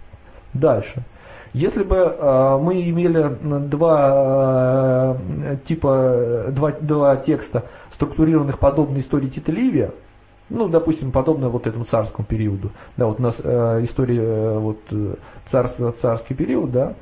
Дальше. 0.53 1.03
Если 1.53 1.83
бы 1.83 1.95
э, 1.95 2.59
мы 2.61 2.81
имели 2.89 3.35
два 3.67 5.17
э, 5.17 5.57
типа, 5.65 6.45
два, 6.49 6.71
два 6.71 7.17
текста, 7.17 7.65
структурированных 7.91 8.57
подобно 8.57 8.99
истории 8.99 9.27
Тита 9.27 9.51
Ливия, 9.51 9.91
ну, 10.49 10.69
допустим, 10.69 11.11
подобно 11.11 11.49
вот 11.49 11.67
этому 11.67 11.85
царскому 11.85 12.25
периоду, 12.25 12.71
да, 12.95 13.07
вот 13.07 13.19
у 13.19 13.23
нас 13.23 13.35
э, 13.43 13.79
история 13.83 14.21
э, 14.21 14.59
вот 14.59 14.79
царство, 15.49 15.93
царский 16.01 16.35
период, 16.35 16.71
да, 16.71 16.93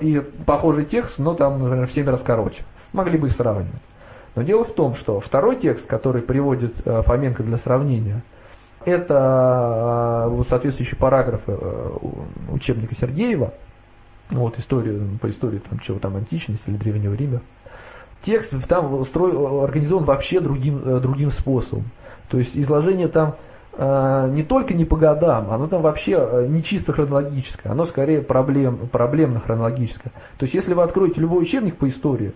и 0.00 0.20
похожий 0.20 0.84
текст, 0.84 1.18
но 1.18 1.34
там, 1.34 1.62
например, 1.62 1.86
в 1.86 1.92
7 1.92 2.08
раз 2.08 2.22
короче. 2.24 2.64
Могли 2.92 3.18
бы 3.18 3.28
их 3.28 3.34
сравнивать. 3.34 3.80
Но 4.34 4.42
дело 4.42 4.64
в 4.64 4.72
том, 4.72 4.94
что 4.94 5.18
второй 5.18 5.56
текст, 5.56 5.86
который 5.86 6.22
приводит 6.22 6.82
э, 6.84 7.02
Фоменко 7.02 7.42
для 7.42 7.56
сравнения, 7.56 8.22
это 8.84 10.28
э, 10.30 10.42
соответствующие 10.48 10.98
параграфы 10.98 11.56
э, 11.58 11.90
учебника 12.50 12.94
Сергеева, 12.94 13.54
вот 14.30 14.58
история, 14.58 15.00
по 15.20 15.30
истории 15.30 15.58
там, 15.58 15.78
чего 15.78 15.98
там 15.98 16.16
античности 16.16 16.68
или 16.68 16.76
Древнего 16.76 17.14
Рима. 17.14 17.40
Текст 18.22 18.52
там 18.68 19.04
строй, 19.04 19.32
организован 19.64 20.04
вообще 20.04 20.40
другим, 20.40 21.00
другим 21.00 21.30
способом. 21.30 21.84
То 22.28 22.38
есть 22.38 22.56
изложение 22.56 23.08
там 23.08 23.36
не 23.78 24.42
только 24.42 24.72
не 24.72 24.84
по 24.84 24.96
годам, 24.96 25.50
оно 25.50 25.66
там 25.66 25.82
вообще 25.82 26.46
не 26.48 26.62
чисто 26.62 26.92
хронологическое, 26.92 27.72
оно 27.72 27.84
скорее 27.84 28.22
проблем, 28.22 28.88
проблемно-хронологическое. 28.90 30.12
То 30.38 30.44
есть 30.44 30.54
если 30.54 30.72
вы 30.72 30.82
откроете 30.82 31.20
любой 31.20 31.42
учебник 31.42 31.76
по 31.76 31.88
истории, 31.88 32.32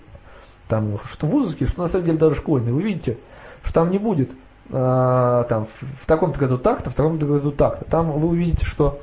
там, 0.68 0.98
что 1.04 1.26
вузовский, 1.26 1.66
что 1.66 1.82
на 1.82 1.88
самом 1.88 2.04
деле 2.04 2.18
даже 2.18 2.36
школьный, 2.36 2.72
вы 2.72 2.82
видите, 2.82 3.18
что 3.62 3.74
там 3.74 3.90
не 3.90 3.98
будет 3.98 4.30
э, 4.70 5.44
там, 5.48 5.66
в 6.02 6.06
таком-то 6.06 6.38
году 6.38 6.58
так-то, 6.58 6.90
в 6.90 6.94
таком-то 6.94 7.26
году 7.26 7.50
так-то. 7.50 7.84
Там 7.86 8.12
вы 8.12 8.28
увидите, 8.28 8.64
что 8.64 9.00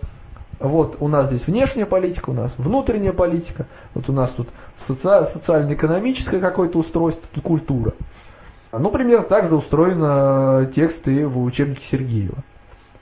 вот 0.59 0.97
у 0.99 1.07
нас 1.07 1.27
здесь 1.27 1.45
внешняя 1.45 1.85
политика, 1.85 2.29
у 2.29 2.33
нас 2.33 2.51
внутренняя 2.57 3.13
политика, 3.13 3.65
вот 3.93 4.09
у 4.09 4.13
нас 4.13 4.31
тут 4.31 4.47
соци- 4.87 5.25
социально-экономическое 5.25 6.39
какое-то 6.39 6.79
устройство, 6.79 7.27
тут 7.33 7.43
культура. 7.43 7.93
Ну, 8.71 8.89
примерно 8.91 9.23
так 9.23 9.47
же 9.47 9.55
устроены 9.55 10.67
тексты 10.67 11.25
в 11.25 11.41
учебнике 11.41 11.81
Сергеева. 11.89 12.43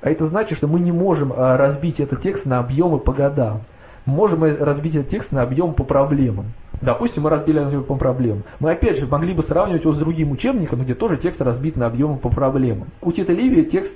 А 0.01 0.09
это 0.09 0.25
значит, 0.25 0.57
что 0.57 0.67
мы 0.67 0.79
не 0.79 0.91
можем 0.91 1.33
а, 1.35 1.57
разбить 1.57 1.99
этот 1.99 2.21
текст 2.21 2.45
на 2.45 2.59
объемы 2.59 2.99
по 2.99 3.11
годам. 3.11 3.61
Мы 4.05 4.13
можем 4.13 4.43
разбить 4.43 4.95
этот 4.95 5.09
текст 5.09 5.31
на 5.31 5.41
объем 5.41 5.73
по 5.73 5.83
проблемам. 5.83 6.45
Допустим, 6.81 7.23
мы 7.23 7.31
разбили 7.31 7.59
его 7.59 7.81
по 7.81 7.95
проблемам. 7.95 8.43
Мы 8.59 8.71
опять 8.71 8.99
же 8.99 9.07
могли 9.07 9.33
бы 9.33 9.41
сравнивать 9.41 9.83
его 9.83 9.93
с 9.93 9.97
другим 9.97 10.31
учебником, 10.31 10.81
где 10.81 10.93
тоже 10.93 11.17
текст 11.17 11.41
разбит 11.41 11.75
на 11.75 11.87
объемы 11.87 12.17
по 12.17 12.29
проблемам. 12.29 12.89
У 13.01 13.11
Тита 13.11 13.33
Ливия 13.33 13.63
текст 13.63 13.95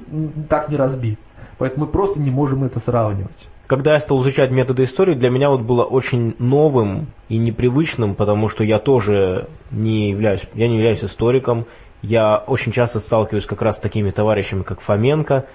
так 0.50 0.70
не 0.70 0.78
разбит. 0.78 1.20
Поэтому 1.60 1.86
мы 1.86 1.92
просто 1.92 2.20
не 2.20 2.32
можем 2.32 2.64
это 2.64 2.80
сравнивать. 2.80 3.48
Когда 3.70 3.94
я 3.94 4.00
стал 4.00 4.20
изучать 4.24 4.50
методы 4.50 4.86
истории, 4.86 5.14
для 5.14 5.30
меня 5.30 5.52
вот 5.52 5.62
было 5.62 5.84
очень 5.84 6.34
новым 6.40 7.06
и 7.30 7.38
непривычным, 7.38 8.16
потому 8.16 8.50
что 8.50 8.64
я 8.64 8.80
тоже 8.80 9.48
не 9.70 10.10
являюсь, 10.10 10.42
я 10.56 10.68
не 10.68 10.78
являюсь 10.78 11.04
историком, 11.04 11.68
я 12.02 12.38
очень 12.38 12.72
часто 12.72 12.98
сталкиваюсь 12.98 13.46
как 13.46 13.62
раз 13.62 13.76
с 13.76 13.80
такими 13.80 14.10
товарищами, 14.10 14.64
как 14.64 14.82
Фоменко, 14.82 15.46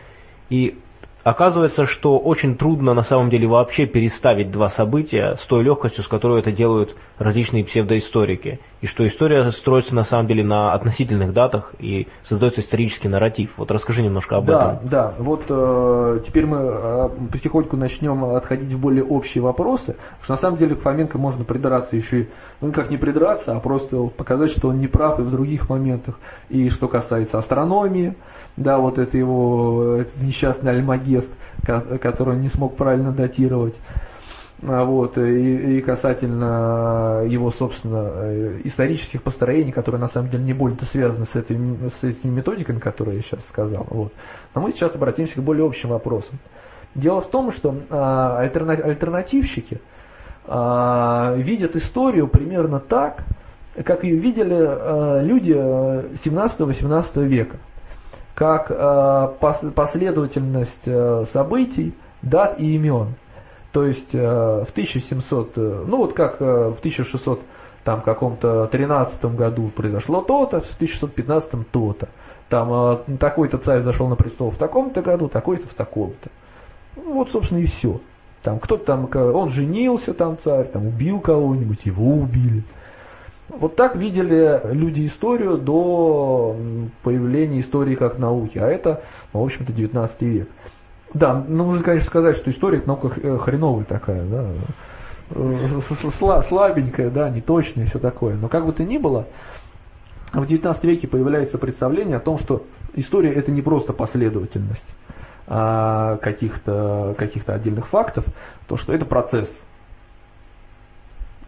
и 0.48 0.79
Оказывается, 1.24 1.87
что 1.87 2.18
очень 2.18 2.55
трудно 2.55 2.92
на 2.92 3.03
самом 3.03 3.31
деле 3.31 3.48
вообще 3.48 3.87
переставить 3.87 4.50
два 4.50 4.68
события 4.68 5.37
с 5.37 5.46
той 5.46 5.64
легкостью, 5.64 6.05
с 6.05 6.07
которой 6.07 6.40
это 6.40 6.53
делают 6.53 6.94
различные 7.16 7.64
псевдоисторики. 7.64 8.61
И 8.85 8.87
что 8.87 9.07
история 9.07 9.51
строится 9.51 9.94
на 9.94 10.05
самом 10.05 10.27
деле 10.27 10.44
на 10.44 10.75
относительных 10.75 11.33
датах 11.33 11.73
и 11.79 12.07
создается 12.23 12.61
исторический 12.61 13.09
нарратив. 13.09 13.55
Вот 13.57 13.70
расскажи 13.70 14.03
немножко 14.03 14.37
об 14.37 14.44
да, 14.44 14.75
этом. 14.75 14.88
Да, 14.90 15.14
вот 15.16 15.44
э, 15.49 16.20
теперь 16.27 16.44
мы 16.44 16.59
э, 16.61 17.09
потихоньку 17.33 17.79
начнем 17.79 18.23
отходить 18.37 18.68
в 18.68 18.79
более 18.79 19.03
общие 19.03 19.42
вопросы, 19.42 19.94
потому 19.94 20.23
что 20.25 20.33
на 20.35 20.37
самом 20.37 20.59
деле 20.59 20.75
к 20.75 20.83
Фоменко 20.83 21.16
можно 21.16 21.44
придраться 21.44 21.97
еще 21.97 22.20
и, 22.20 22.29
ну 22.61 22.73
как 22.73 22.90
не 22.90 22.99
придраться, 22.99 23.57
а 23.57 23.61
просто 23.61 24.03
показать, 24.03 24.51
что 24.51 24.68
он 24.68 24.81
не 24.81 24.87
прав 24.87 25.18
и 25.18 25.23
в 25.23 25.31
других 25.31 25.70
моментах. 25.70 26.18
И 26.51 26.68
что 26.68 26.87
касается 26.87 27.38
астрономии, 27.38 28.14
да, 28.59 28.77
вот 28.77 28.99
это 28.99 29.16
его 29.16 29.94
этот 29.94 30.20
несчастный 30.20 30.73
альмагест, 30.73 31.33
который 31.64 32.35
он 32.35 32.42
не 32.42 32.51
смог 32.51 32.77
правильно 32.77 33.12
датировать. 33.12 33.77
А, 34.66 34.85
вот, 34.85 35.18
и, 35.18 35.79
и 35.79 35.81
касательно 35.83 37.22
его, 37.27 37.50
собственно, 37.50 38.11
э, 38.14 38.61
исторических 38.64 39.22
построений, 39.22 39.72
которые 39.72 40.00
на 40.00 40.09
самом 40.09 40.31
деле 40.31 40.44
не 40.44 40.55
более 40.55 40.79
связаны 40.81 41.27
с, 41.27 41.37
этой, 41.37 41.59
с 41.90 42.03
этими 42.03 42.31
методиками, 42.31 42.79
которые 42.79 43.16
я 43.16 43.22
сейчас 43.22 43.40
сказал. 43.48 43.87
Вот. 43.90 44.12
Но 44.55 44.62
мы 44.62 44.72
сейчас 44.72 44.94
обратимся 44.94 45.35
к 45.35 45.42
более 45.42 45.66
общим 45.66 45.90
вопросам. 45.90 46.38
Дело 46.94 47.20
в 47.20 47.29
том, 47.29 47.53
что 47.53 47.74
а, 47.90 48.38
альтернативщики 48.38 49.81
а, 50.46 51.35
видят 51.37 51.77
историю 51.77 52.29
примерно 52.29 52.81
так, 52.81 53.24
как 53.85 54.05
ее 54.05 54.16
видели 54.16 55.24
люди 55.24 55.53
17-18 55.53 57.07
э, 57.16 57.24
века 57.24 57.57
как 58.35 58.66
э, 58.68 59.29
последовательность 59.74 60.87
э, 60.87 61.24
событий, 61.33 61.94
дат 62.22 62.59
и 62.59 62.74
имен. 62.74 63.14
То 63.75 63.85
есть 63.85 64.15
э, 64.15 64.19
в 64.19 64.71
1700, 64.71 65.57
ну 65.57 65.97
вот 65.97 66.15
как 66.15 66.39
в 66.39 66.79
1600 66.79 67.41
там 67.83 68.03
каком-то 68.03 68.69
13 68.69 69.25
году 69.35 69.69
произошло 69.75 70.23
то-то, 70.23 70.61
в 70.61 70.75
1615 70.77 71.71
то-то. 71.71 72.09
Там 72.49 73.01
такой-то 73.19 73.59
царь 73.59 73.83
зашел 73.83 74.07
на 74.07 74.15
престол 74.15 74.51
в 74.51 74.57
таком-то 74.57 75.03
году, 75.03 75.29
такой-то 75.29 75.67
в 75.67 75.75
таком-то. 75.75 76.31
Вот, 76.95 77.31
собственно, 77.31 77.59
и 77.59 77.67
все. 77.67 78.01
Там 78.45 78.61
кто-то 78.61 78.85
там, 78.85 79.09
он 79.35 79.51
женился, 79.51 80.15
там 80.15 80.39
царь, 80.43 80.67
там 80.67 80.87
убил 80.87 81.19
кого-нибудь, 81.19 81.85
его 81.85 82.15
убили. 82.15 82.63
Вот 83.49 83.75
так 83.75 83.97
видели 83.97 84.61
люди 84.73 85.07
историю 85.07 85.59
до 85.59 86.57
появления 87.03 87.61
истории 87.61 87.97
как 87.97 88.19
науки, 88.19 88.59
а 88.59 88.69
это, 88.69 89.03
ну, 89.33 89.41
в 89.41 89.45
общем-то, 89.45 89.73
19 89.73 90.23
век. 90.23 90.49
Да, 91.14 91.44
ну, 91.46 91.64
нужно, 91.64 91.85
конечно, 91.85 92.09
сказать, 92.09 92.37
что 92.37 92.50
история 92.50 92.83
наука 92.85 93.12
э, 93.22 93.38
хреновая 93.38 93.85
такая, 93.85 94.24
да, 94.24 94.46
э, 95.31 96.40
слабенькая, 96.42 97.09
да, 97.11 97.31
неточная 97.31 97.87
все 97.87 97.98
такое. 97.98 98.35
Но 98.35 98.48
как 98.48 98.66
бы 98.66 98.72
то 98.72 98.83
ни 98.83 98.98
было, 98.98 99.27
в 100.33 100.44
19 100.44 100.85
веке 100.85 101.07
появляется 101.07 101.57
представление 101.57 102.16
о 102.16 102.20
том, 102.20 102.37
что 102.37 102.66
история 102.94 103.33
это 103.33 103.53
не 103.53 103.62
просто 103.62 103.92
последовательность 103.92 104.87
а 105.46 106.16
каких-то 106.16 107.14
каких 107.18 107.46
отдельных 107.48 107.87
фактов, 107.87 108.24
то 108.66 108.77
что 108.77 108.94
это 108.94 109.05
процесс, 109.05 109.62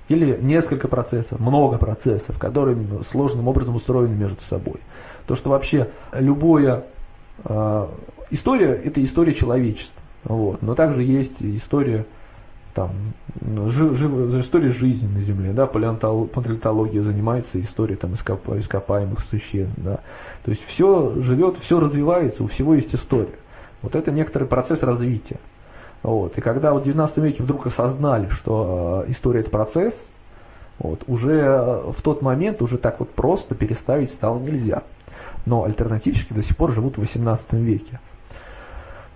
или 0.08 0.38
несколько 0.40 0.86
процессов, 0.86 1.40
много 1.40 1.78
процессов, 1.78 2.38
которые 2.38 2.76
сложным 3.08 3.48
образом 3.48 3.74
устроены 3.74 4.14
между 4.14 4.40
собой. 4.42 4.76
То, 5.26 5.34
что 5.34 5.50
вообще 5.50 5.88
любая 6.12 6.76
э, 6.76 6.82
история– 8.30 8.72
это 8.84 9.02
история 9.02 9.34
человечества. 9.34 10.00
Вот. 10.24 10.62
Но 10.62 10.74
также 10.74 11.02
есть 11.02 11.40
история 11.40 12.06
там, 12.76 12.90
жи, 13.68 13.94
жи, 13.94 14.06
история 14.40 14.68
жизни 14.68 15.06
на 15.06 15.22
Земле, 15.22 15.52
да, 15.52 15.66
палеонтология 15.66 17.02
занимается 17.02 17.58
историей 17.58 17.96
там, 17.96 18.14
ископ, 18.14 18.50
ископаемых 18.50 19.20
существ. 19.20 19.72
Да. 19.78 20.00
То 20.44 20.50
есть 20.50 20.62
все 20.66 21.14
живет, 21.20 21.56
все 21.56 21.80
развивается, 21.80 22.44
у 22.44 22.48
всего 22.48 22.74
есть 22.74 22.94
история. 22.94 23.38
Вот 23.80 23.96
это 23.96 24.12
некоторый 24.12 24.44
процесс 24.44 24.82
развития. 24.82 25.38
Вот. 26.02 26.36
И 26.36 26.42
когда 26.42 26.72
вот 26.74 26.82
в 26.82 26.84
19 26.84 27.16
веке 27.18 27.42
вдруг 27.42 27.66
осознали, 27.66 28.28
что 28.28 29.04
э, 29.06 29.10
история 29.10 29.40
это 29.40 29.50
процесс, 29.50 29.94
вот, 30.78 31.02
уже 31.06 31.32
э, 31.32 31.92
в 31.92 32.02
тот 32.02 32.20
момент 32.20 32.60
уже 32.60 32.76
так 32.76 33.00
вот 33.00 33.10
просто 33.10 33.54
переставить 33.54 34.10
стало 34.12 34.38
нельзя. 34.38 34.82
Но 35.46 35.64
альтернативщики 35.64 36.32
до 36.32 36.42
сих 36.42 36.56
пор 36.56 36.72
живут 36.72 36.96
в 36.96 37.00
18 37.00 37.52
веке. 37.54 38.00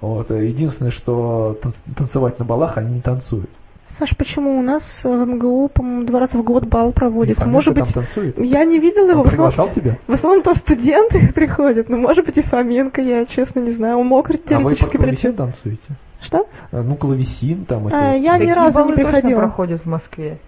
Вот. 0.00 0.30
Э, 0.30 0.46
единственное, 0.46 0.90
что 0.90 1.58
танцевать 1.96 2.38
на 2.38 2.44
балах 2.44 2.78
они 2.78 2.94
не 2.94 3.00
танцуют. 3.00 3.50
Саш, 3.88 4.16
почему 4.16 4.56
у 4.58 4.62
нас 4.62 5.00
в 5.02 5.08
МГУ, 5.08 5.68
по-моему, 5.68 6.04
два 6.04 6.20
раза 6.20 6.38
в 6.38 6.44
год 6.44 6.64
бал 6.64 6.92
проводится? 6.92 7.44
Не 7.44 7.50
может 7.50 7.74
быть, 7.74 7.88
я 8.36 8.64
не 8.64 8.78
видела 8.78 9.10
его. 9.10 9.22
Он 9.22 9.28
приглашал 9.28 9.68
тебя? 9.70 9.98
В 10.06 10.12
основном 10.12 10.42
то 10.42 10.54
студенты 10.54 11.32
приходят, 11.34 11.88
но 11.88 11.96
может 11.96 12.24
быть 12.24 12.38
и 12.38 12.42
Фоменко, 12.42 13.02
я 13.02 13.26
честно 13.26 13.60
не 13.60 13.72
знаю. 13.72 13.98
Он 13.98 14.06
мог 14.06 14.28
теоретически 14.28 14.96
а 14.96 15.00
вы 15.00 15.06
прийти. 15.06 15.32
танцуете? 15.32 15.82
Что? 16.22 16.46
А, 16.70 16.82
ну, 16.82 16.96
клавесин 16.96 17.64
там. 17.64 17.88
А, 17.92 18.14
я 18.14 18.38
ни 18.38 18.50
разу 18.50 18.84
не 18.84 18.92
приходила. 18.92 19.40
проходят 19.40 19.82
в 19.82 19.86
Москве. 19.86 20.38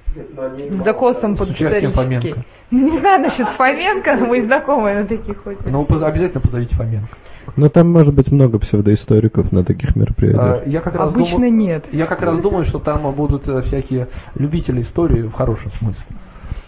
С 0.71 0.77
закосом 0.77 1.37
под 1.37 1.51
исторический. 1.51 2.35
Ну, 2.71 2.91
не 2.91 2.99
знаю 2.99 3.23
насчет 3.23 3.49
Фоменко, 3.49 4.17
но 4.17 4.27
мы 4.27 4.43
знакомые 4.43 5.01
на 5.01 5.07
таких 5.07 5.43
ходим. 5.43 5.61
Ну, 5.67 5.87
обязательно 5.89 6.41
позовите 6.41 6.75
Фоменко. 6.75 7.09
Но 7.57 7.69
там 7.69 7.91
может 7.91 8.15
быть 8.15 8.31
много 8.31 8.59
псевдоисториков 8.59 9.51
на 9.53 9.65
таких 9.65 9.97
мероприятиях. 9.97 10.63
А, 10.65 10.69
я 10.69 10.81
как 10.81 10.95
раз 10.95 11.13
Обычно 11.13 11.37
думаю, 11.37 11.53
нет. 11.55 11.85
Я 11.91 12.07
как 12.07 12.23
раз 12.23 12.39
думаю, 12.39 12.65
что 12.65 12.79
там 12.79 13.11
будут 13.13 13.49
э, 13.49 13.63
всякие 13.63 14.09
любители 14.35 14.83
истории 14.83 15.23
в 15.23 15.33
хорошем 15.33 15.73
смысле. 15.73 16.05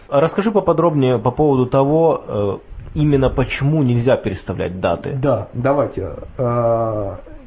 А 0.09 0.20
расскажи 0.20 0.50
поподробнее 0.50 1.18
по 1.18 1.30
поводу 1.30 1.66
того, 1.66 2.24
э, 2.26 2.59
именно 2.94 3.30
почему 3.30 3.82
нельзя 3.82 4.16
переставлять 4.16 4.80
даты. 4.80 5.16
Да, 5.20 5.48
давайте. 5.55 6.11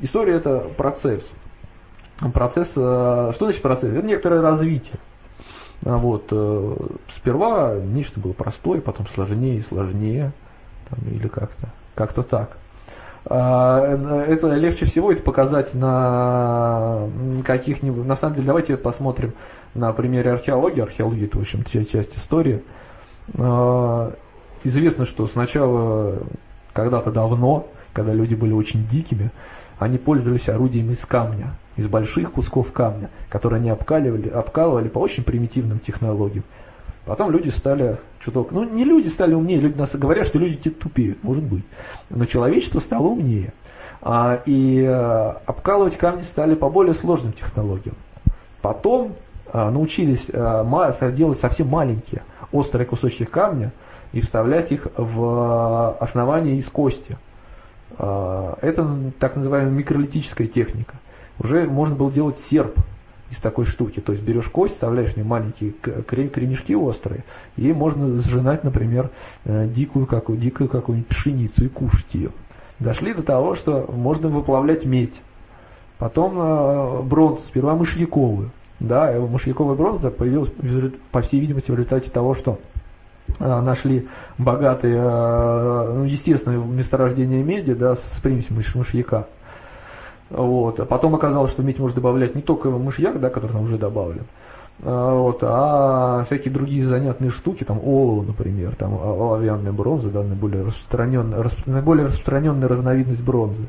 История 0.01 0.35
это 0.35 0.63
процесс. 0.77 1.27
Процесс, 2.33 2.69
э, 2.75 3.31
что 3.33 3.45
значит 3.45 3.61
процесс? 3.61 3.93
Это 3.93 4.05
некоторое 4.05 4.41
развитие. 4.41 4.97
А 5.85 5.97
вот, 5.97 6.25
э, 6.31 6.75
сперва 7.15 7.75
нечто 7.75 8.19
было 8.19 8.33
простое, 8.33 8.81
потом 8.81 9.07
сложнее 9.07 9.59
и 9.59 9.63
сложнее, 9.63 10.31
там, 10.89 10.99
или 11.09 11.27
как-то, 11.27 11.69
как-то 11.95 12.23
так. 12.23 12.57
А, 13.29 14.23
это 14.27 14.47
легче 14.53 14.85
всего 14.85 15.11
это 15.11 15.21
показать 15.21 15.73
на 15.73 17.09
каких-нибудь, 17.45 18.05
на 18.05 18.15
самом 18.15 18.35
деле, 18.35 18.47
давайте 18.47 18.77
посмотрим 18.77 19.33
на 19.73 19.91
примере 19.91 20.31
археологии. 20.31 20.81
Археология 20.81 21.25
это, 21.25 21.37
в 21.37 21.41
общем, 21.41 21.63
часть 21.65 22.17
истории. 22.17 22.63
А, 23.37 24.13
известно, 24.63 25.05
что 25.05 25.27
сначала, 25.27 26.19
когда-то 26.73 27.11
давно, 27.11 27.67
когда 27.93 28.13
люди 28.13 28.35
были 28.35 28.53
очень 28.53 28.87
дикими, 28.87 29.31
они 29.79 29.97
пользовались 29.97 30.49
орудиями 30.49 30.93
из 30.93 31.05
камня, 31.05 31.55
из 31.75 31.87
больших 31.87 32.31
кусков 32.31 32.71
камня, 32.71 33.09
которые 33.29 33.59
они 33.59 33.69
обкаливали, 33.69 34.29
обкалывали 34.29 34.87
по 34.87 34.99
очень 34.99 35.23
примитивным 35.23 35.79
технологиям. 35.79 36.43
Потом 37.05 37.31
люди 37.31 37.49
стали 37.49 37.97
чуток, 38.19 38.51
ну 38.51 38.63
не 38.63 38.83
люди 38.83 39.07
стали 39.07 39.33
умнее, 39.33 39.59
люди 39.59 39.77
нас 39.77 39.95
говорят, 39.95 40.25
что 40.25 40.39
люди 40.39 40.69
тупеют, 40.69 41.23
может 41.23 41.43
быть, 41.43 41.63
но 42.09 42.25
человечество 42.25 42.79
стало 42.79 43.07
умнее. 43.07 43.53
А, 44.01 44.41
и 44.45 44.83
а, 44.83 45.41
обкалывать 45.45 45.97
камни 45.97 46.23
стали 46.23 46.55
по 46.55 46.69
более 46.69 46.93
сложным 46.93 47.31
технологиям. 47.33 47.95
Потом 48.61 49.15
а, 49.51 49.71
научились 49.71 50.27
а, 50.33 51.11
делать 51.11 51.39
совсем 51.39 51.69
маленькие 51.69 52.23
острые 52.51 52.85
кусочки 52.85 53.25
камня 53.25 53.71
и 54.13 54.21
вставлять 54.21 54.71
их 54.71 54.87
в 54.95 55.97
основание 55.99 56.57
из 56.57 56.65
кости. 56.67 57.17
А, 57.97 58.57
это 58.61 58.87
так 59.19 59.35
называемая 59.35 59.71
микролитическая 59.71 60.47
техника. 60.47 60.95
Уже 61.39 61.65
можно 61.65 61.95
было 61.95 62.11
делать 62.11 62.39
серп 62.39 62.79
из 63.29 63.37
такой 63.37 63.65
штуки. 63.65 63.99
То 63.99 64.13
есть 64.13 64.23
берешь 64.23 64.49
кость, 64.49 64.73
вставляешь 64.73 65.13
в 65.13 65.17
нее 65.17 65.25
маленькие 65.25 65.71
корешки 65.71 66.75
острые, 66.75 67.23
и 67.55 67.71
можно 67.73 68.17
сжинать, 68.17 68.63
например, 68.63 69.09
э, 69.45 69.67
дикую, 69.67 70.05
какую, 70.05 70.37
дикую 70.37 70.69
какую-нибудь 70.69 71.09
пшеницу 71.09 71.65
и 71.65 71.69
кушать 71.69 72.13
ее. 72.13 72.31
Дошли 72.79 73.13
до 73.13 73.23
того, 73.23 73.55
что 73.55 73.89
можно 73.91 74.29
выплавлять 74.29 74.85
медь. 74.85 75.21
Потом 75.97 76.39
э, 76.39 77.01
бронзу, 77.03 77.41
сперва 77.47 77.75
мышьяковую. 77.75 78.51
Да, 78.79 79.11
мышьяковая 79.19 79.75
бронза 79.75 80.11
появилась, 80.11 80.51
по 81.11 81.21
всей 81.21 81.39
видимости, 81.39 81.71
в 81.71 81.73
результате 81.73 82.11
того, 82.11 82.35
что 82.35 82.59
э, 82.75 82.76
нашли 83.39 84.07
богатые, 84.37 85.01
ну, 85.01 86.03
естественное 86.03 86.57
месторождение 86.57 87.43
меди 87.43 87.73
да, 87.73 87.95
с 87.95 88.19
примесью 88.21 88.55
мышьяка. 88.55 89.27
Вот. 90.29 90.79
А 90.79 90.85
потом 90.85 91.15
оказалось, 91.15 91.51
что 91.51 91.63
медь 91.63 91.79
можно 91.79 91.95
добавлять 91.95 92.35
не 92.35 92.41
только 92.41 92.69
мышьяк, 92.69 93.19
да, 93.19 93.29
который 93.29 93.51
там 93.51 93.63
уже 93.63 93.77
добавлен, 93.77 94.25
а, 94.83 95.15
вот, 95.15 95.39
а 95.41 96.23
всякие 96.25 96.53
другие 96.53 96.85
занятные 96.85 97.31
штуки, 97.31 97.63
там 97.63 97.79
олово, 97.83 98.23
например, 98.23 98.75
там 98.75 98.93
оловянная 98.95 99.71
бронза, 99.71 100.09
да, 100.09 100.23
наиболее 100.23 100.63
распространенная, 100.63 101.41
расп, 101.41 101.65
наиболее 101.65 102.07
распространенная 102.07 102.67
разновидность 102.67 103.23
бронзы. 103.23 103.67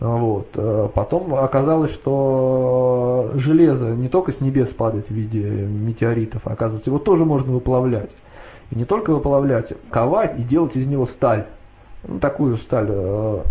Вот. 0.00 0.48
А 0.54 0.88
потом 0.88 1.34
оказалось, 1.34 1.92
что 1.92 3.32
железо 3.34 3.88
не 3.88 4.08
только 4.08 4.32
с 4.32 4.40
небес 4.40 4.68
падает 4.68 5.06
в 5.06 5.10
виде 5.10 5.40
метеоритов, 5.40 6.42
а 6.46 6.52
оказывается, 6.52 6.90
его 6.90 6.98
тоже 6.98 7.24
можно 7.24 7.52
выплавлять. 7.52 8.10
И 8.70 8.76
не 8.76 8.84
только 8.84 9.12
выплавлять, 9.12 9.72
ковать 9.90 10.38
и 10.38 10.42
делать 10.42 10.76
из 10.76 10.86
него 10.86 11.06
сталь. 11.06 11.46
Ну, 12.06 12.18
такую 12.18 12.56
сталь 12.56 12.86
э, 12.88 13.42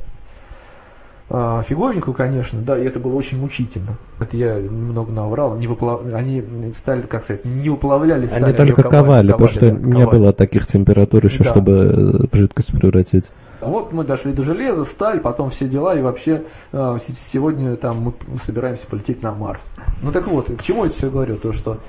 а, 1.29 1.61
фиговенькую, 1.63 2.13
конечно, 2.13 2.61
да, 2.61 2.77
и 2.77 2.85
это 2.85 2.99
было 2.99 3.15
очень 3.15 3.39
мучительно. 3.39 3.97
Это 4.19 4.37
я 4.37 4.55
много 4.55 5.11
наврал, 5.11 5.57
не 5.57 5.67
выплав... 5.67 6.01
они 6.13 6.43
стали, 6.73 7.01
как 7.01 7.23
сказать, 7.23 7.43
не 7.43 7.69
уплавляли 7.69 8.27
сталь, 8.27 8.43
Они 8.43 8.53
только 8.53 8.83
ковали, 8.83 9.01
ковали, 9.01 9.31
потому 9.31 9.49
что 9.49 9.71
да, 9.71 9.71
не 9.71 10.05
было 10.05 10.31
таких 10.31 10.65
температур 10.67 11.25
еще, 11.25 11.43
да. 11.43 11.49
чтобы 11.49 12.27
э, 12.31 12.37
жидкость 12.37 12.71
превратить. 12.71 13.29
Вот 13.59 13.91
мы 13.91 14.05
дошли 14.05 14.31
до 14.31 14.43
железа, 14.43 14.85
сталь, 14.85 15.19
потом 15.19 15.49
все 15.49 15.67
дела, 15.67 15.95
и 15.95 16.01
вообще 16.01 16.43
а, 16.71 16.99
сегодня 17.31 17.75
там 17.75 17.99
мы 18.01 18.13
собираемся 18.45 18.87
полететь 18.87 19.21
на 19.21 19.33
Марс. 19.33 19.63
Ну 20.01 20.13
так 20.13 20.27
вот, 20.27 20.49
к 20.55 20.63
чему 20.63 20.85
я 20.85 20.91
все 20.91 21.09
говорю? 21.09 21.35
То, 21.37 21.51
что 21.51 21.71
а, 21.71 21.79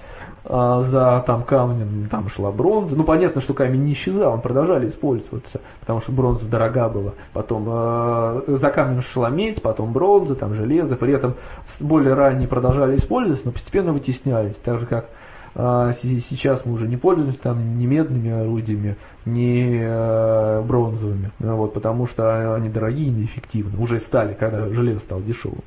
за 0.45 1.23
там 1.27 1.43
камнем 1.43 2.09
там 2.11 2.29
шла 2.29 2.51
бронза. 2.51 2.97
Ну 2.97 3.05
понятно, 3.05 3.41
что 3.41 3.55
камень 3.55 3.85
не 3.85 3.93
исчезал, 3.93 4.35
он 4.35 4.41
продолжали 4.41 4.89
использоваться, 4.89 5.61
потому 5.81 6.01
что 6.01 6.13
бронза 6.13 6.47
дорога 6.47 6.89
была. 6.89 7.13
Потом 7.33 7.65
э, 7.69 8.43
за 8.47 8.71
камнем 8.71 9.03
шла 9.03 9.31
медь, 9.31 9.63
потом 9.63 9.93
бронза, 9.93 10.35
там 10.35 10.55
железо. 10.55 10.97
При 10.97 11.13
этом 11.13 11.35
более 11.81 12.15
ранние 12.15 12.49
продолжали 12.49 12.97
использоваться, 12.97 13.47
но 13.47 13.53
постепенно 13.53 13.93
вытеснялись. 13.93 14.57
Так 14.57 14.81
же 14.81 14.87
как 14.87 15.07
э, 15.55 15.93
сейчас 16.03 16.65
мы 16.65 16.75
уже 16.75 16.89
не 16.89 16.97
пользуемся 16.97 17.41
там 17.41 17.79
ни 17.79 17.87
медными 17.87 18.31
орудиями, 18.31 18.97
ни 19.25 19.81
э, 19.83 20.63
бронзовыми, 20.63 21.31
вот, 21.39 21.75
потому 21.75 22.07
что 22.07 22.55
они 22.55 22.69
дорогие 22.69 23.09
и 23.09 23.11
неэффективны. 23.11 23.79
Уже 23.79 23.99
стали, 23.99 24.35
когда 24.35 24.69
железо 24.69 25.01
стало 25.01 25.23
дешевым. 25.23 25.63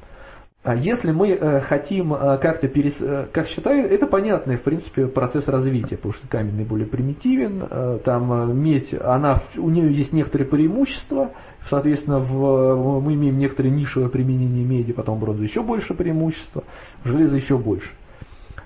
А 0.64 0.76
если 0.76 1.12
мы 1.12 1.30
э, 1.30 1.60
хотим 1.62 2.14
э, 2.14 2.38
как-то 2.38 2.68
перес... 2.68 2.98
Э, 3.02 3.26
как 3.32 3.48
считаю, 3.48 3.90
это 3.90 4.06
понятный, 4.06 4.58
в 4.58 4.62
принципе, 4.62 5.08
процесс 5.08 5.48
развития, 5.48 5.96
потому 5.96 6.14
что 6.14 6.28
каменный 6.28 6.66
более 6.66 6.86
примитивен, 6.86 8.00
там 8.04 8.56
медь, 8.62 8.94
она, 8.94 9.42
у 9.58 9.72
нее 9.72 9.92
есть 9.92 10.14
некоторые 10.14 10.48
преимущества, 10.48 11.32
соответственно, 11.68 12.20
в, 12.20 13.02
мы 13.02 13.16
имеем 13.16 13.40
некоторые 13.40 13.72
нишевое 13.72 14.10
применение 14.10 14.64
меди, 14.64 14.94
потом 14.94 15.20
бронза 15.20 15.44
еще 15.44 15.64
больше 15.64 15.96
преимущества, 15.96 16.64
железо 17.04 17.36
еще 17.36 17.58
больше. 17.58 17.90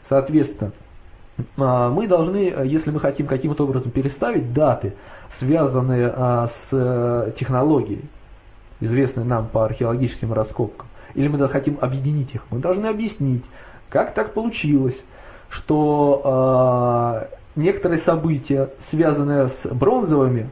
Соответственно, 0.09 0.73
э, 1.37 1.43
мы 1.55 2.07
должны, 2.07 2.53
если 2.65 2.91
мы 2.91 2.99
хотим 2.99 3.25
каким-то 3.25 3.63
образом 3.63 3.91
переставить 3.91 4.51
даты, 4.51 4.95
связанные 5.31 6.13
э, 6.13 6.47
с 6.49 7.33
технологией, 7.39 8.01
известной 8.81 9.23
нам 9.23 9.47
по 9.47 9.63
археологическим 9.63 10.33
раскопкам, 10.33 10.87
или 11.15 11.27
мы 11.27 11.47
хотим 11.47 11.77
объединить 11.81 12.35
их, 12.35 12.43
мы 12.51 12.59
должны 12.59 12.87
объяснить, 12.87 13.43
как 13.89 14.13
так 14.13 14.33
получилось, 14.33 14.97
что 15.49 17.25
э, 17.25 17.35
некоторые 17.55 17.99
события, 17.99 18.69
связанные 18.79 19.47
с 19.47 19.65
бронзовыми 19.67 20.49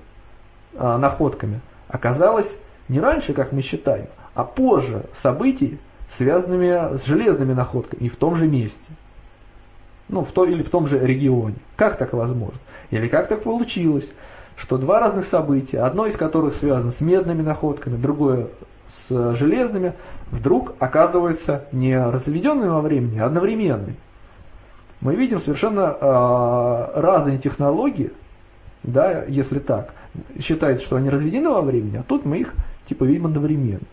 э, 0.74 0.97
находками, 0.97 1.61
оказалось 1.88 2.49
не 2.88 2.99
раньше, 2.99 3.34
как 3.34 3.51
мы 3.51 3.61
считаем, 3.61 4.07
а 4.34 4.43
позже 4.43 5.05
событий, 5.22 5.78
связанными 6.16 6.95
с 6.97 7.05
железными 7.05 7.53
находками 7.53 8.01
и 8.01 8.09
в 8.09 8.16
том 8.16 8.36
же 8.36 8.47
месте. 8.47 8.78
Ну, 10.09 10.24
в 10.24 10.32
то, 10.32 10.45
или 10.45 10.64
в 10.64 10.70
том 10.70 10.86
же 10.86 10.99
регионе. 10.99 11.55
Как 11.76 11.97
так 11.97 12.14
возможно? 12.14 12.59
Или 12.91 13.07
как 13.07 13.28
так 13.28 13.43
получилось, 13.43 14.07
что 14.55 14.78
два 14.78 14.99
разных 14.99 15.26
события, 15.26 15.80
одно 15.80 16.05
из 16.05 16.16
которых 16.16 16.55
связано 16.55 16.91
с 16.91 17.01
медными 17.01 17.41
находками, 17.41 17.95
другое 17.95 18.47
с 18.88 19.36
железными, 19.36 19.93
вдруг 20.31 20.75
оказываются 20.79 21.65
не 21.71 21.97
разведенными 21.97 22.69
во 22.69 22.81
времени, 22.81 23.19
а 23.19 23.25
одновременными. 23.25 23.95
Мы 25.01 25.15
видим 25.15 25.39
совершенно 25.39 25.97
э, 25.99 26.99
разные 27.01 27.38
технологии, 27.38 28.11
да, 28.84 29.23
если 29.25 29.59
так. 29.59 29.93
Считается, 30.39 30.86
что 30.86 30.95
они 30.95 31.09
разведены 31.09 31.49
во 31.49 31.61
времени, 31.61 31.97
а 31.97 32.03
тут 32.03 32.25
мы 32.25 32.38
их 32.38 32.53
типа 32.88 33.03
видим 33.03 33.25
одновременно. 33.25 33.86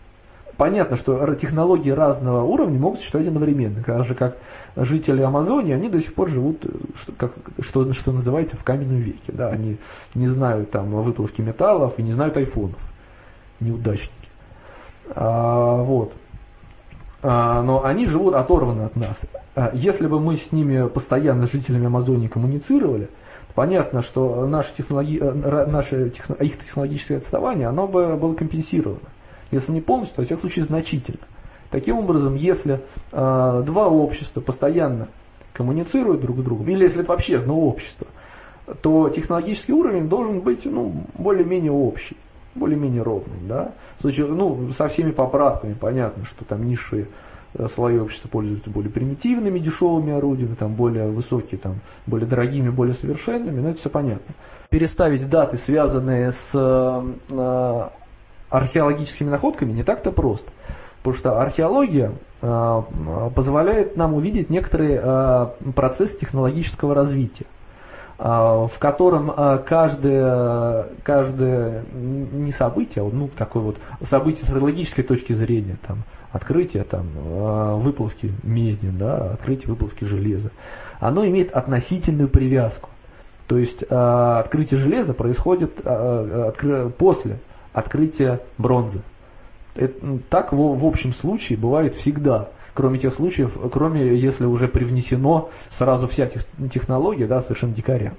Понятно, 0.57 0.95
что 0.95 1.33
технологии 1.33 1.89
разного 1.89 2.43
уровня 2.43 2.77
могут 2.77 2.99
существовать 2.99 3.27
одновременно. 3.27 3.81
Так 3.83 4.05
же, 4.05 4.13
как 4.13 4.37
жители 4.75 5.21
Амазонии, 5.23 5.73
они 5.73 5.89
до 5.89 5.99
сих 5.99 6.13
пор 6.13 6.29
живут, 6.29 6.63
что, 6.95 7.11
как, 7.13 7.31
что, 7.61 7.91
что 7.93 8.11
называется, 8.11 8.57
в 8.57 8.63
каменном 8.63 8.97
веке. 8.97 9.31
Да, 9.33 9.49
они 9.49 9.77
не 10.13 10.27
знают 10.27 10.69
там 10.69 10.91
выплавки 10.91 11.41
металлов 11.41 11.95
и 11.97 12.03
не 12.03 12.13
знают 12.13 12.37
айфонов. 12.37 12.79
Неудачники. 13.59 14.20
А, 15.15 15.83
вот. 15.83 16.13
А, 17.23 17.61
но 17.61 17.85
они 17.85 18.07
живут 18.07 18.33
оторваны 18.35 18.83
от 18.83 18.95
нас. 18.95 19.17
А, 19.55 19.71
если 19.73 20.07
бы 20.07 20.19
мы 20.19 20.37
с 20.37 20.51
ними 20.51 20.87
постоянно, 20.87 21.47
с 21.47 21.51
жителями 21.51 21.87
Амазонии, 21.87 22.27
коммуницировали, 22.27 23.09
понятно, 23.53 24.01
что 24.01 24.47
наше, 24.47 24.73
технологи... 24.77 25.19
Э, 25.21 25.65
наше 25.67 26.09
техно... 26.09 26.33
их 26.35 26.57
технологическое 26.57 27.17
отставание, 27.17 27.67
оно 27.67 27.87
бы 27.87 28.15
было 28.15 28.33
компенсировано. 28.33 28.99
Если 29.51 29.71
не 29.71 29.81
полностью, 29.81 30.15
то, 30.15 30.21
во 30.21 30.25
всяком 30.25 30.41
случае, 30.41 30.65
значительно. 30.65 31.19
Таким 31.69 31.97
образом, 31.97 32.35
если 32.35 32.81
э, 33.11 33.63
два 33.65 33.87
общества 33.87 34.41
постоянно 34.41 35.07
коммуницируют 35.53 36.21
друг 36.21 36.39
с 36.39 36.43
другом, 36.43 36.67
или 36.69 36.83
если 36.83 37.01
это 37.01 37.09
вообще 37.09 37.37
одно 37.37 37.59
общество, 37.59 38.07
то 38.81 39.09
технологический 39.09 39.73
уровень 39.73 40.07
должен 40.07 40.39
быть 40.39 40.65
ну, 40.65 40.93
более-менее 41.17 41.71
общий 41.71 42.15
более-менее 42.55 43.01
ровный, 43.01 43.37
да. 43.47 43.71
В 43.97 44.01
случае, 44.01 44.27
ну, 44.27 44.71
со 44.77 44.87
всеми 44.87 45.11
поправками, 45.11 45.73
понятно, 45.73 46.25
что 46.25 46.45
там 46.45 46.67
низшие 46.67 47.07
э, 47.53 47.67
слои 47.67 47.97
общества 47.97 48.27
пользуются 48.27 48.69
более 48.69 48.91
примитивными, 48.91 49.59
дешевыми 49.59 50.13
орудиями, 50.13 50.55
там 50.55 50.73
более 50.73 51.07
высокие, 51.07 51.59
там 51.59 51.75
более 52.05 52.27
дорогими, 52.27 52.69
более 52.69 52.95
совершенными, 52.95 53.59
но 53.59 53.69
это 53.69 53.79
все 53.79 53.89
понятно. 53.89 54.35
Переставить 54.69 55.29
даты, 55.29 55.57
связанные 55.57 56.31
с 56.31 56.51
э, 56.53 57.89
археологическими 58.49 59.29
находками, 59.29 59.71
не 59.71 59.83
так-то 59.83 60.11
просто. 60.11 60.51
Потому 60.97 61.15
что 61.15 61.41
археология 61.41 62.11
э, 62.41 62.81
позволяет 63.35 63.97
нам 63.97 64.13
увидеть 64.13 64.49
некоторый 64.49 64.99
э, 65.01 65.47
процесс 65.73 66.15
технологического 66.15 66.93
развития 66.93 67.45
в 68.23 68.73
котором 68.77 69.33
каждое, 69.65 70.85
каждое 71.01 71.83
не 71.91 72.51
событие, 72.51 73.03
а 73.03 73.09
ну 73.11 73.27
такое 73.35 73.63
вот 73.63 73.77
событие 74.03 74.45
с 74.45 74.49
логической 74.49 75.03
точки 75.03 75.33
зрения, 75.33 75.77
там, 75.87 76.03
открытие 76.31 76.83
там, 76.83 77.07
выплавки 77.79 78.31
меди, 78.43 78.89
да, 78.91 79.31
открытие 79.31 79.69
выплавки 79.69 80.03
железа, 80.03 80.51
оно 80.99 81.25
имеет 81.25 81.51
относительную 81.51 82.29
привязку. 82.29 82.89
То 83.47 83.57
есть 83.57 83.81
открытие 83.89 84.79
железа 84.79 85.15
происходит 85.15 85.81
после 86.99 87.39
открытия 87.73 88.39
бронзы. 88.59 89.01
Это, 89.73 90.19
так 90.29 90.53
в, 90.53 90.57
в 90.57 90.85
общем 90.85 91.11
случае 91.13 91.57
бывает 91.57 91.95
всегда. 91.95 92.49
Кроме 92.73 92.99
тех 92.99 93.13
случаев, 93.13 93.57
кроме 93.71 94.17
если 94.17 94.45
уже 94.45 94.67
привнесено 94.67 95.49
сразу 95.69 96.07
вся 96.07 96.27
тех, 96.27 96.43
технология, 96.71 97.27
да, 97.27 97.41
совершенно 97.41 97.73
дикаря. 97.73 98.13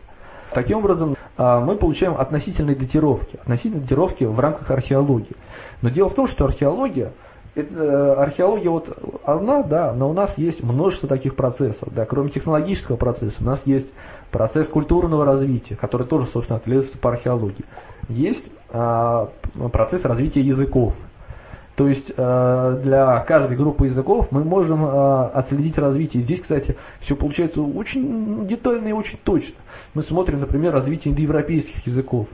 Таким 0.52 0.78
образом, 0.78 1.16
а, 1.36 1.60
мы 1.60 1.76
получаем 1.76 2.14
относительные 2.14 2.76
датировки, 2.76 3.36
относительные 3.40 3.80
датировки 3.80 4.24
в 4.24 4.38
рамках 4.38 4.70
археологии. 4.70 5.36
Но 5.80 5.88
дело 5.88 6.10
в 6.10 6.14
том, 6.14 6.26
что 6.26 6.44
археология, 6.44 7.12
это, 7.54 7.74
э, 7.74 8.12
археология 8.14 8.70
вот 8.70 8.96
одна, 9.24 9.62
да, 9.62 9.92
но 9.92 10.10
у 10.10 10.12
нас 10.12 10.36
есть 10.38 10.62
множество 10.62 11.08
таких 11.08 11.34
процессов. 11.36 11.88
Да, 11.94 12.04
кроме 12.04 12.30
технологического 12.30 12.96
процесса, 12.96 13.36
у 13.40 13.44
нас 13.44 13.60
есть 13.64 13.88
процесс 14.30 14.68
культурного 14.68 15.24
развития, 15.24 15.76
который 15.76 16.06
тоже, 16.06 16.26
собственно, 16.26 16.58
ответствует 16.58 17.00
по 17.00 17.10
археологии. 17.10 17.64
Есть 18.08 18.50
а, 18.70 19.28
процесс 19.72 20.04
развития 20.04 20.40
языков. 20.40 20.94
То 21.82 21.88
есть 21.88 22.12
э, 22.16 22.80
для 22.84 23.18
каждой 23.26 23.56
группы 23.56 23.86
языков 23.86 24.28
мы 24.30 24.44
можем 24.44 24.84
э, 24.84 25.30
отследить 25.34 25.78
развитие. 25.78 26.22
Здесь, 26.22 26.38
кстати, 26.38 26.76
все 27.00 27.16
получается 27.16 27.60
очень 27.60 28.46
детально 28.46 28.86
и 28.86 28.92
очень 28.92 29.18
точно. 29.24 29.56
Мы 29.94 30.04
смотрим, 30.04 30.38
например, 30.38 30.72
развитие 30.72 31.12
индоевропейских 31.12 31.84
языков 31.84 32.28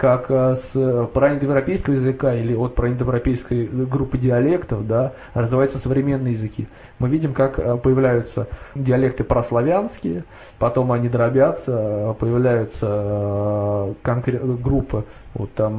как 0.00 0.30
э, 0.30 0.54
с 0.54 0.70
э, 0.74 1.06
проиндоевропейского 1.12 1.92
языка 1.92 2.34
или 2.34 2.54
от 2.54 2.74
проиндоевропейской 2.74 3.66
группы 3.66 4.16
диалектов 4.16 4.86
да, 4.86 5.12
развиваются 5.34 5.76
современные 5.76 6.32
языки. 6.32 6.68
Мы 6.98 7.10
видим, 7.10 7.34
как 7.34 7.58
э, 7.58 7.76
появляются 7.76 8.46
диалекты 8.74 9.24
прославянские, 9.24 10.24
потом 10.58 10.90
они 10.92 11.10
дробятся, 11.10 12.16
появляются 12.18 13.94
группы 14.02 15.04
вот 15.34 15.52
там 15.52 15.76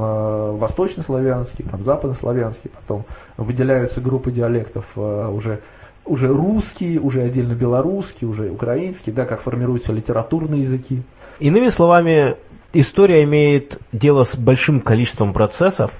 восточнославянские, 0.59 1.67
там 1.67 1.81
западнославянские, 1.81 2.71
потом 2.75 3.05
выделяются 3.37 4.01
группы 4.01 4.31
диалектов 4.31 4.85
уже 4.95 5.61
уже 6.05 6.27
русские, 6.27 6.99
уже 6.99 7.21
отдельно 7.21 7.53
белорусские, 7.53 8.29
уже 8.29 8.51
украинские, 8.51 9.15
да, 9.15 9.25
как 9.25 9.41
формируются 9.41 9.93
литературные 9.93 10.61
языки. 10.61 11.01
Иными 11.39 11.69
словами, 11.69 12.35
история 12.73 13.23
имеет 13.23 13.79
дело 13.91 14.23
с 14.23 14.35
большим 14.35 14.81
количеством 14.81 15.33
процессов, 15.33 15.91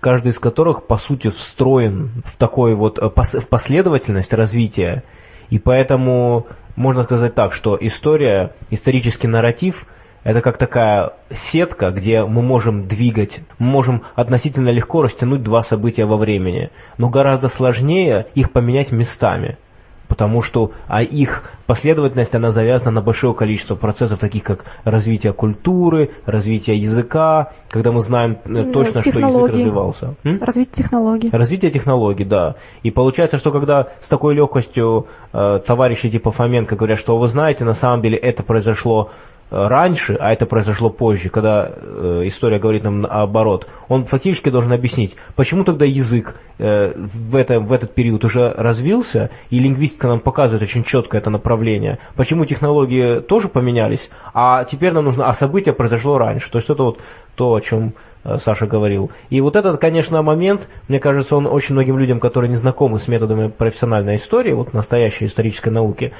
каждый 0.00 0.28
из 0.28 0.38
которых, 0.38 0.86
по 0.86 0.96
сути, 0.96 1.28
встроен 1.28 2.22
в 2.24 2.36
такой 2.36 2.74
вот 2.74 2.98
э, 2.98 3.10
последовательность 3.48 4.32
развития. 4.32 5.04
И 5.50 5.58
поэтому 5.58 6.46
можно 6.76 7.04
сказать 7.04 7.34
так, 7.34 7.52
что 7.52 7.76
история, 7.80 8.52
исторический 8.70 9.28
нарратив– 9.28 9.86
это 10.24 10.42
как 10.42 10.58
такая 10.58 11.12
сетка, 11.30 11.90
где 11.90 12.24
мы 12.24 12.42
можем 12.42 12.86
двигать, 12.86 13.40
мы 13.58 13.68
можем 13.68 14.02
относительно 14.14 14.68
легко 14.68 15.02
растянуть 15.02 15.42
два 15.42 15.62
события 15.62 16.04
во 16.04 16.16
времени, 16.16 16.70
но 16.98 17.08
гораздо 17.08 17.48
сложнее 17.48 18.26
их 18.34 18.52
поменять 18.52 18.92
местами– 18.92 19.56
потому 20.08 20.42
что 20.42 20.72
а 20.86 21.02
их 21.02 21.44
последовательность, 21.66 22.34
она 22.34 22.50
завязана 22.50 22.90
на 22.90 23.02
большое 23.02 23.34
количество 23.34 23.74
процессов, 23.76 24.18
таких 24.18 24.42
как 24.42 24.64
развитие 24.84 25.32
культуры, 25.32 26.10
развитие 26.24 26.78
языка, 26.78 27.52
когда 27.68 27.92
мы 27.92 28.00
знаем 28.00 28.38
э, 28.44 28.72
точно, 28.72 29.02
что 29.02 29.20
язык 29.20 29.48
развивался. 29.48 30.16
М? 30.24 30.42
Развитие 30.42 30.84
технологий. 30.84 31.28
Развитие 31.30 31.70
технологий, 31.70 32.24
да. 32.24 32.56
И 32.82 32.90
получается, 32.90 33.36
что 33.36 33.50
когда 33.52 33.88
с 34.00 34.08
такой 34.08 34.34
легкостью 34.34 35.06
э, 35.32 35.58
товарищи 35.66 36.08
типа 36.08 36.30
Фоменко 36.30 36.76
говорят, 36.76 36.98
что 36.98 37.18
вы 37.18 37.28
знаете, 37.28 37.64
на 37.64 37.74
самом 37.74 38.00
деле 38.00 38.16
это 38.16 38.42
произошло 38.42 39.10
раньше, 39.50 40.14
а 40.14 40.32
это 40.32 40.46
произошло 40.46 40.90
позже, 40.90 41.30
когда 41.30 41.70
э, 41.70 42.22
история 42.24 42.58
говорит 42.58 42.84
нам 42.84 43.02
наоборот, 43.02 43.66
он 43.88 44.04
фактически 44.04 44.50
должен 44.50 44.72
объяснить, 44.72 45.16
почему 45.36 45.64
тогда 45.64 45.84
язык 45.84 46.36
э, 46.58 46.92
в, 46.96 47.34
это, 47.36 47.60
в 47.60 47.72
этот 47.72 47.94
период 47.94 48.24
уже 48.24 48.52
развился, 48.56 49.30
и 49.50 49.58
лингвистика 49.58 50.08
нам 50.08 50.20
показывает 50.20 50.62
очень 50.62 50.84
четко 50.84 51.16
это 51.16 51.30
направление, 51.30 51.98
почему 52.14 52.44
технологии 52.44 53.20
тоже 53.20 53.48
поменялись, 53.48 54.10
а 54.34 54.64
теперь 54.64 54.92
нам 54.92 55.04
нужно, 55.04 55.28
а 55.28 55.32
событие 55.32 55.74
произошло 55.74 56.18
раньше. 56.18 56.50
То 56.50 56.58
есть 56.58 56.68
это 56.68 56.82
вот 56.82 57.00
то, 57.34 57.54
о 57.54 57.60
чем 57.60 57.94
э, 58.24 58.36
Саша 58.38 58.66
говорил. 58.66 59.10
И 59.30 59.40
вот 59.40 59.56
этот, 59.56 59.80
конечно, 59.80 60.20
момент, 60.22 60.68
мне 60.88 61.00
кажется, 61.00 61.36
он 61.36 61.46
очень 61.46 61.74
многим 61.74 61.98
людям, 61.98 62.20
которые 62.20 62.50
не 62.50 62.56
знакомы 62.56 62.98
с 62.98 63.08
методами 63.08 63.48
профессиональной 63.48 64.16
истории, 64.16 64.52
вот 64.52 64.74
настоящей 64.74 65.26
исторической 65.26 65.70
науки, 65.70 66.12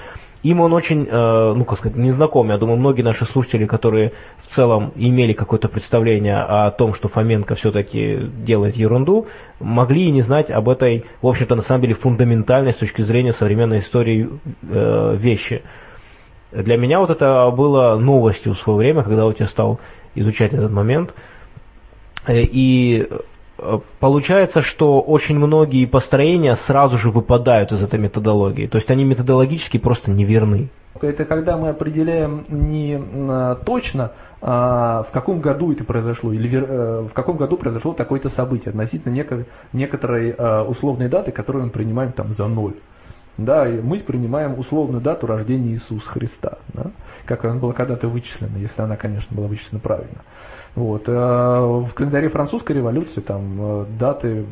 им 0.42 0.60
он 0.60 0.72
очень, 0.72 1.06
э, 1.10 1.52
ну, 1.54 1.64
как 1.64 1.78
сказать, 1.78 1.96
незнакомый. 1.96 2.52
Я 2.52 2.58
думаю, 2.58 2.78
многие 2.78 3.02
наши 3.02 3.24
слушатели, 3.24 3.66
которые 3.66 4.12
в 4.38 4.46
целом 4.46 4.92
имели 4.94 5.32
какое-то 5.32 5.68
представление 5.68 6.38
о 6.38 6.70
том, 6.70 6.94
что 6.94 7.08
Фоменко 7.08 7.54
все-таки 7.56 8.18
делает 8.44 8.76
ерунду, 8.76 9.26
могли 9.58 10.06
и 10.06 10.10
не 10.10 10.22
знать 10.22 10.50
об 10.50 10.68
этой, 10.68 11.04
в 11.22 11.26
общем-то, 11.26 11.56
на 11.56 11.62
самом 11.62 11.82
деле, 11.82 11.94
фундаментальной 11.94 12.72
с 12.72 12.76
точки 12.76 13.02
зрения 13.02 13.32
современной 13.32 13.78
истории 13.78 14.28
э, 14.62 15.16
вещи. 15.16 15.62
Для 16.52 16.76
меня 16.76 17.00
вот 17.00 17.10
это 17.10 17.50
было 17.50 17.96
новостью 17.96 18.54
в 18.54 18.58
свое 18.58 18.78
время, 18.78 19.02
когда 19.02 19.24
вот 19.24 19.40
я 19.40 19.46
стал 19.46 19.80
изучать 20.14 20.54
этот 20.54 20.70
момент. 20.70 21.14
Э, 22.26 22.40
и 22.40 23.08
получается, 24.00 24.62
что 24.62 25.00
очень 25.00 25.38
многие 25.38 25.86
построения 25.86 26.54
сразу 26.54 26.98
же 26.98 27.10
выпадают 27.10 27.72
из 27.72 27.82
этой 27.82 27.98
методологии. 27.98 28.66
То 28.66 28.76
есть 28.76 28.90
они 28.90 29.04
методологически 29.04 29.78
просто 29.78 30.10
неверны. 30.10 30.68
Это 31.00 31.24
когда 31.24 31.56
мы 31.56 31.68
определяем 31.68 32.44
не 32.48 33.00
а, 33.00 33.54
точно, 33.56 34.12
а, 34.40 35.02
в 35.04 35.10
каком 35.12 35.40
году 35.40 35.72
это 35.72 35.84
произошло, 35.84 36.32
или 36.32 36.60
э, 36.60 37.02
в 37.02 37.12
каком 37.12 37.36
году 37.36 37.56
произошло 37.56 37.92
такое-то 37.92 38.28
событие 38.28 38.70
относительно 38.70 39.14
некоторой 39.72 40.34
а, 40.36 40.64
условной 40.64 41.08
даты, 41.08 41.30
которую 41.30 41.66
мы 41.66 41.70
принимаем 41.70 42.12
там 42.12 42.32
за 42.32 42.46
ноль. 42.46 42.74
Да, 43.38 43.68
и 43.68 43.80
мы 43.80 44.00
принимаем 44.00 44.58
условную 44.58 45.00
дату 45.00 45.28
рождения 45.28 45.70
Иисуса 45.70 46.08
Христа, 46.08 46.58
да, 46.74 46.90
как 47.24 47.44
она 47.44 47.54
была 47.54 47.72
когда-то 47.72 48.08
вычислена, 48.08 48.58
если 48.58 48.82
она, 48.82 48.96
конечно, 48.96 49.34
была 49.36 49.46
вычислена 49.46 49.80
правильно. 49.80 50.22
Вот. 50.74 51.04
А 51.06 51.82
в 51.82 51.94
календаре 51.94 52.28
французской 52.28 52.72
революции 52.72 53.20
там 53.20 53.42
э, 53.58 53.84
даты 53.98 54.44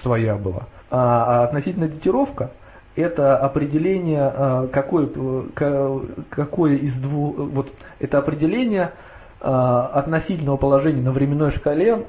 своя 0.00 0.36
была. 0.36 0.64
А, 0.90 1.42
а 1.42 1.44
относительно 1.44 1.88
датировка, 1.88 2.50
это 2.96 3.36
определение, 3.36 4.32
э, 4.34 4.68
какое, 4.72 5.08
какое 6.30 6.76
из 6.76 6.96
двух, 6.96 7.36
вот 7.36 7.72
это 7.98 8.18
определение 8.18 8.92
э, 9.40 9.46
относительного 9.46 10.56
положения 10.56 11.02
на 11.02 11.12
временной 11.12 11.50
шкале 11.50 12.06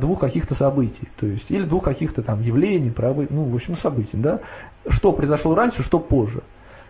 двух 0.00 0.20
каких-то 0.20 0.54
событий, 0.54 1.08
то 1.18 1.26
есть 1.26 1.50
или 1.50 1.62
двух 1.64 1.84
каких-то 1.84 2.22
там 2.22 2.40
явлений, 2.40 2.90
правы, 2.90 3.26
ну 3.30 3.44
в 3.44 3.54
общем 3.54 3.76
событий, 3.76 4.16
да, 4.16 4.40
что 4.88 5.12
произошло 5.12 5.54
раньше, 5.54 5.82
что 5.82 5.98
позже. 5.98 6.42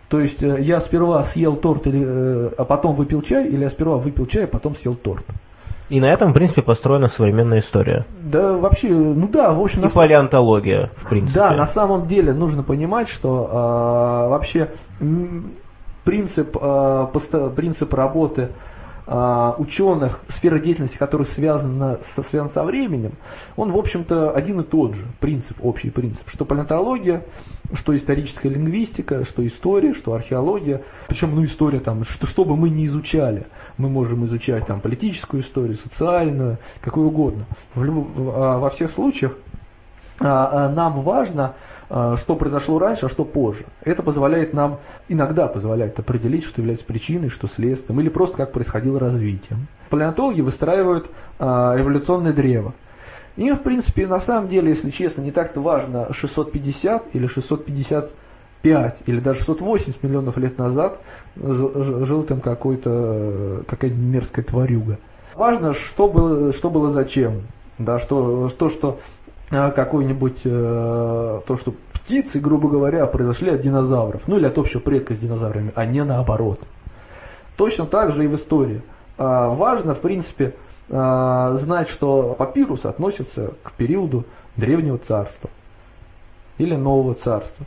То 0.09 0.19
есть 0.19 0.41
я 0.41 0.79
сперва 0.79 1.23
съел 1.23 1.55
торт, 1.55 1.87
или, 1.87 2.51
а 2.57 2.65
потом 2.65 2.95
выпил 2.95 3.21
чай, 3.21 3.47
или 3.47 3.63
я 3.63 3.69
сперва 3.69 3.97
выпил 3.97 4.27
чай, 4.27 4.43
а 4.45 4.47
потом 4.47 4.75
съел 4.75 4.95
торт. 4.95 5.25
И 5.89 5.99
на 5.99 6.05
этом, 6.05 6.31
в 6.31 6.33
принципе, 6.33 6.61
построена 6.61 7.07
современная 7.07 7.59
история. 7.59 8.05
Да, 8.21 8.53
вообще, 8.53 8.87
ну 8.89 9.27
да, 9.27 9.51
в 9.51 9.61
общем... 9.61 9.81
И 9.81 9.83
на... 9.83 9.89
палеонтология, 9.89 10.91
в 10.97 11.09
принципе. 11.09 11.39
Да, 11.39 11.51
на 11.51 11.67
самом 11.67 12.07
деле 12.07 12.33
нужно 12.33 12.63
понимать, 12.63 13.09
что 13.09 13.49
э, 13.51 14.29
вообще 14.29 14.69
принцип, 16.03 16.57
э, 16.59 17.07
принцип 17.55 17.93
работы 17.93 18.49
ученых, 19.05 20.21
сфера 20.29 20.59
деятельности, 20.59 20.97
которая 20.97 21.27
связана 21.27 21.99
со, 22.15 22.23
связана 22.23 22.51
со 22.51 22.63
временем, 22.63 23.13
он, 23.55 23.71
в 23.71 23.77
общем-то, 23.77 24.31
один 24.31 24.61
и 24.61 24.63
тот 24.63 24.95
же 24.95 25.05
принцип, 25.19 25.57
общий 25.61 25.89
принцип, 25.89 26.29
что 26.29 26.45
палеонтология, 26.45 27.23
что 27.73 27.95
историческая 27.95 28.49
лингвистика, 28.49 29.25
что 29.25 29.45
история, 29.45 29.93
что 29.93 30.13
археология, 30.13 30.83
причем, 31.07 31.35
ну, 31.35 31.43
история 31.43 31.79
там, 31.79 32.03
что, 32.03 32.27
что 32.27 32.45
бы 32.45 32.55
мы 32.55 32.69
ни 32.69 32.85
изучали, 32.87 33.47
мы 33.77 33.89
можем 33.89 34.25
изучать 34.25 34.67
там 34.67 34.79
политическую 34.79 35.43
историю, 35.43 35.77
социальную, 35.77 36.57
какую 36.81 37.07
угодно. 37.07 37.45
В, 37.75 37.83
в, 37.83 38.59
во 38.59 38.69
всех 38.69 38.91
случаях 38.91 39.33
а, 40.19 40.69
нам 40.69 41.01
важно 41.01 41.43
а, 41.43 41.53
что 41.93 42.35
произошло 42.35 42.79
раньше, 42.79 43.05
а 43.05 43.09
что 43.09 43.23
позже. 43.23 43.65
Это 43.83 44.01
позволяет 44.01 44.53
нам, 44.53 44.79
иногда 45.09 45.47
позволяет 45.47 45.99
определить, 45.99 46.43
что 46.43 46.61
является 46.61 46.85
причиной, 46.85 47.29
что 47.29 47.47
следствием, 47.47 47.99
или 48.01 48.09
просто 48.09 48.37
как 48.37 48.51
происходило 48.51 48.99
развитие. 48.99 49.59
Палеонтологи 49.91 50.41
выстраивают 50.41 51.07
а, 51.37 51.79
эволюционное 51.79 52.33
древо. 52.33 52.73
Им, 53.35 53.55
в 53.55 53.61
принципе, 53.61 54.07
на 54.07 54.19
самом 54.19 54.47
деле, 54.49 54.69
если 54.69 54.89
честно, 54.89 55.21
не 55.21 55.31
так-то 55.31 55.59
важно 55.61 56.11
650 56.13 57.09
или 57.13 57.27
655 57.27 58.97
или 59.05 59.19
даже 59.19 59.39
680 59.39 60.01
миллионов 60.03 60.37
лет 60.37 60.57
назад 60.57 60.99
жил 61.35 62.23
там 62.23 62.41
какой-то 62.41 63.63
какая-то 63.67 63.95
мерзкая 63.95 64.45
тварюга. 64.45 64.97
Важно, 65.35 65.73
что 65.73 66.07
было, 66.07 66.53
что 66.53 66.69
было 66.69 66.89
зачем. 66.89 67.41
Да, 67.79 67.97
что, 67.97 68.49
что, 68.49 68.69
что 68.69 68.99
а, 69.22 69.22
какой-нибудь, 69.49 70.41
э, 70.45 71.41
то, 71.45 71.57
что 71.57 71.73
птицы, 71.93 72.39
грубо 72.39 72.69
говоря, 72.69 73.05
произошли 73.05 73.49
от 73.49 73.61
динозавров, 73.61 74.23
ну 74.27 74.37
или 74.37 74.45
от 74.45 74.57
общего 74.57 74.79
предка 74.79 75.13
с 75.13 75.19
динозаврами, 75.19 75.71
а 75.75 75.85
не 75.85 76.03
наоборот. 76.03 76.59
Точно 77.55 77.85
так 77.85 78.11
же 78.11 78.23
и 78.23 78.27
в 78.27 78.35
истории. 78.35 78.81
А, 79.17 79.49
важно, 79.49 79.93
в 79.93 79.99
принципе, 79.99 80.55
а, 80.89 81.57
знать, 81.57 81.87
что 81.87 82.35
папирус 82.37 82.85
относится 82.85 83.53
к 83.63 83.73
периоду 83.73 84.25
Древнего 84.57 84.97
Царства 84.97 85.49
или 86.57 86.75
Нового 86.75 87.13
Царства. 87.13 87.65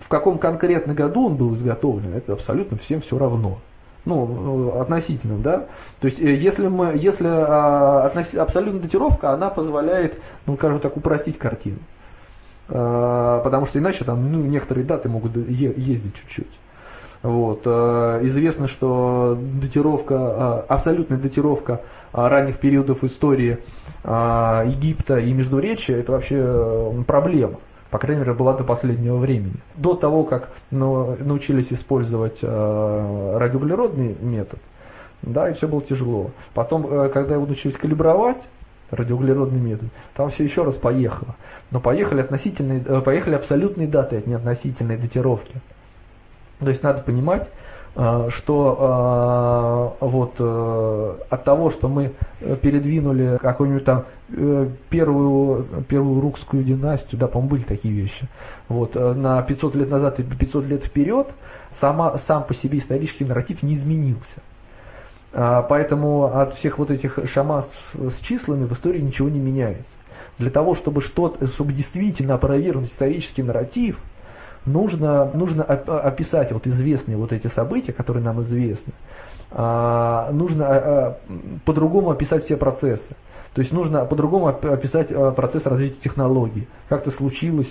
В 0.00 0.08
каком 0.08 0.38
конкретно 0.38 0.94
году 0.94 1.26
он 1.28 1.36
был 1.36 1.54
изготовлен, 1.54 2.14
это 2.14 2.32
абсолютно 2.32 2.76
всем 2.78 3.00
все 3.00 3.16
равно. 3.16 3.58
Ну, 4.04 4.80
относительно, 4.80 5.38
да. 5.38 5.66
То 6.00 6.06
есть, 6.06 6.20
э, 6.20 6.34
если 6.34 6.66
мы, 6.66 6.96
если 6.96 7.28
а, 7.28 8.12
абсолютная 8.38 8.82
датировка, 8.82 9.30
она 9.30 9.48
позволяет, 9.48 10.18
ну, 10.46 10.56
скажем 10.56 10.80
так, 10.80 10.96
упростить 10.96 11.38
картину. 11.38 11.78
А, 12.68 13.40
потому 13.42 13.66
что 13.66 13.78
иначе 13.78 14.04
там, 14.04 14.32
ну, 14.32 14.40
некоторые 14.40 14.84
даты 14.84 15.08
могут 15.08 15.36
ездить 15.36 16.16
чуть-чуть. 16.16 16.50
Вот. 17.22 17.62
Э, 17.66 18.20
известно, 18.24 18.66
что 18.66 19.38
датировка, 19.40 20.14
э, 20.14 20.72
абсолютная 20.72 21.18
датировка 21.18 21.82
э, 22.12 22.26
ранних 22.26 22.58
периодов 22.58 23.04
истории 23.04 23.58
Египта 24.04 25.18
и 25.18 25.32
Междуречия 25.32 25.98
это 25.98 26.10
вообще 26.10 27.04
проблема. 27.06 27.60
По 27.92 27.98
крайней 27.98 28.22
мере, 28.22 28.32
была 28.32 28.54
до 28.54 28.64
последнего 28.64 29.18
времени. 29.18 29.56
До 29.74 29.94
того, 29.94 30.24
как 30.24 30.48
ну, 30.70 31.14
научились 31.20 31.74
использовать 31.74 32.42
радиоуглеродный 32.42 34.16
метод, 34.18 34.58
да, 35.20 35.50
и 35.50 35.52
все 35.52 35.68
было 35.68 35.82
тяжело. 35.82 36.30
Потом, 36.54 37.10
когда 37.10 37.34
его 37.34 37.44
научились 37.44 37.76
калибровать, 37.76 38.42
радиоуглеродный 38.90 39.60
метод, 39.60 39.90
там 40.14 40.30
все 40.30 40.44
еще 40.44 40.64
раз 40.64 40.76
поехало. 40.76 41.36
Но 41.70 41.80
поехали, 41.80 42.22
относительные, 42.22 42.80
поехали 42.80 43.34
абсолютные 43.34 43.88
даты, 43.88 44.22
а 44.24 44.28
не 44.28 44.36
относительные 44.36 44.96
датировки. 44.96 45.60
То 46.60 46.70
есть 46.70 46.82
надо 46.82 47.02
понимать, 47.02 47.42
э, 47.42 47.50
что 47.94 49.92
э, 50.00 50.04
вот 50.06 50.34
э, 50.38 51.14
от 51.28 51.44
того, 51.44 51.68
что 51.68 51.88
мы 51.88 52.12
передвинули 52.62 53.38
какую-нибудь 53.40 53.84
там 53.84 54.04
первую, 54.88 55.66
первую 55.88 56.22
рукскую 56.22 56.64
династию, 56.64 57.20
да, 57.20 57.26
по-моему, 57.26 57.50
были 57.50 57.62
такие 57.64 57.92
вещи, 57.92 58.28
вот, 58.68 58.94
на 58.94 59.42
500 59.42 59.74
лет 59.74 59.90
назад 59.90 60.20
и 60.20 60.22
500 60.22 60.66
лет 60.66 60.84
вперед, 60.84 61.28
сама, 61.80 62.16
сам 62.16 62.44
по 62.44 62.54
себе 62.54 62.78
исторический 62.78 63.26
нарратив 63.26 63.62
не 63.62 63.74
изменился. 63.74 64.40
Поэтому 65.32 66.24
от 66.24 66.54
всех 66.54 66.78
вот 66.78 66.90
этих 66.90 67.18
шаманств 67.26 67.94
с 67.94 68.20
числами 68.20 68.64
в 68.64 68.72
истории 68.72 69.00
ничего 69.00 69.28
не 69.28 69.38
меняется. 69.38 69.84
Для 70.38 70.50
того, 70.50 70.74
чтобы 70.74 71.02
что-то, 71.02 71.46
чтобы 71.46 71.74
действительно 71.74 72.34
опровергнуть 72.34 72.90
исторический 72.90 73.42
нарратив– 73.42 73.98
нужно, 74.66 75.30
нужно 75.34 75.64
описать 75.64 76.52
вот 76.52 76.66
известные 76.66 77.16
вот 77.16 77.32
эти 77.32 77.48
события, 77.48 77.92
которые 77.92 78.24
нам 78.24 78.40
известны. 78.42 78.92
А, 79.54 80.30
нужно 80.32 80.66
а, 80.66 80.74
а, 80.74 81.18
по-другому 81.64 82.10
описать 82.10 82.44
все 82.44 82.56
процессы. 82.56 83.14
То 83.54 83.60
есть 83.60 83.70
нужно 83.70 84.06
по-другому 84.06 84.48
описать 84.48 85.08
процесс 85.36 85.66
развития 85.66 85.98
технологий. 86.02 86.66
Как-то 86.88 87.10
случилось, 87.10 87.70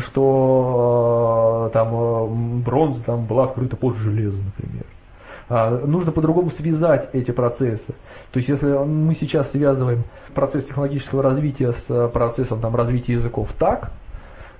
что 0.00 1.70
там 1.72 2.62
бронза 2.62 3.04
там 3.04 3.24
была 3.26 3.44
открыта 3.44 3.76
позже 3.76 4.10
железа, 4.10 4.38
например. 4.38 5.86
Нужно 5.86 6.10
по-другому 6.10 6.50
связать 6.50 7.08
эти 7.12 7.30
процессы. 7.30 7.94
То 8.32 8.38
есть 8.38 8.48
если 8.48 8.66
мы 8.66 9.14
сейчас 9.14 9.52
связываем 9.52 10.02
процесс 10.34 10.64
технологического 10.64 11.22
развития 11.22 11.70
с 11.70 12.08
процессом 12.08 12.60
там, 12.60 12.74
развития 12.74 13.12
языков 13.12 13.50
так, 13.56 13.92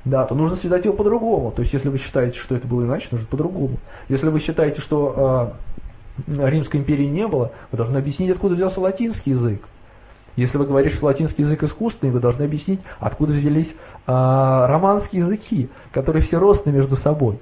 да, 0.05 0.25
то 0.25 0.35
нужно 0.35 0.57
связать 0.57 0.85
его 0.85 0.95
по-другому. 0.95 1.53
То 1.53 1.63
есть, 1.63 1.73
если 1.73 1.89
вы 1.89 1.99
считаете, 1.99 2.39
что 2.39 2.55
это 2.55 2.67
было 2.67 2.83
иначе, 2.83 3.09
нужно 3.11 3.27
по-другому. 3.27 3.77
Если 4.09 4.29
вы 4.29 4.41
считаете, 4.41 4.81
что 4.81 5.55
э, 6.27 6.51
Римской 6.51 6.81
империи 6.81 7.07
не 7.07 7.27
было, 7.27 7.53
вы 7.71 7.79
должны 7.79 7.97
объяснить, 7.99 8.31
откуда 8.31 8.55
взялся 8.55 8.81
латинский 8.81 9.33
язык. 9.33 9.63
Если 10.35 10.57
вы 10.57 10.67
говорите, 10.67 10.95
что 10.95 11.07
латинский 11.07 11.45
язык 11.45 11.63
искусственный, 11.63 12.11
вы 12.11 12.19
должны 12.19 12.45
объяснить, 12.45 12.81
откуда 12.99 13.35
взялись 13.35 13.69
э, 13.69 13.75
романские 14.07 15.21
языки, 15.21 15.69
которые 15.93 16.23
все 16.23 16.39
родственны 16.39 16.75
между 16.75 16.97
собой. 16.97 17.39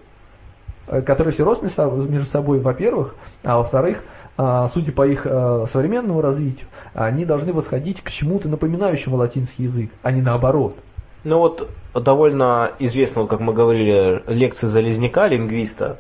Э, 0.91 1.03
которые 1.03 1.33
все 1.33 1.45
родственны 1.45 1.71
между 2.09 2.29
собой, 2.29 2.59
во-первых, 2.59 3.15
а 3.45 3.59
во-вторых, 3.59 4.03
э, 4.37 4.67
судя 4.75 4.91
по 4.91 5.07
их 5.07 5.23
э, 5.25 5.67
современному 5.73 6.21
развитию, 6.21 6.67
они 6.95 7.25
должны 7.25 7.53
восходить 7.53 8.03
к 8.03 8.11
чему-то 8.11 8.49
напоминающему 8.49 9.17
латинский 9.17 9.65
язык, 9.65 9.91
а 10.03 10.11
не 10.11 10.21
наоборот. 10.21 10.77
Ну 11.23 11.39
вот 11.39 11.69
довольно 11.95 12.73
известного, 12.79 13.27
как 13.27 13.41
мы 13.41 13.53
говорили, 13.53 14.23
лекции 14.27 14.67
Залезняка, 14.67 15.29
лингвиста, 15.29 15.99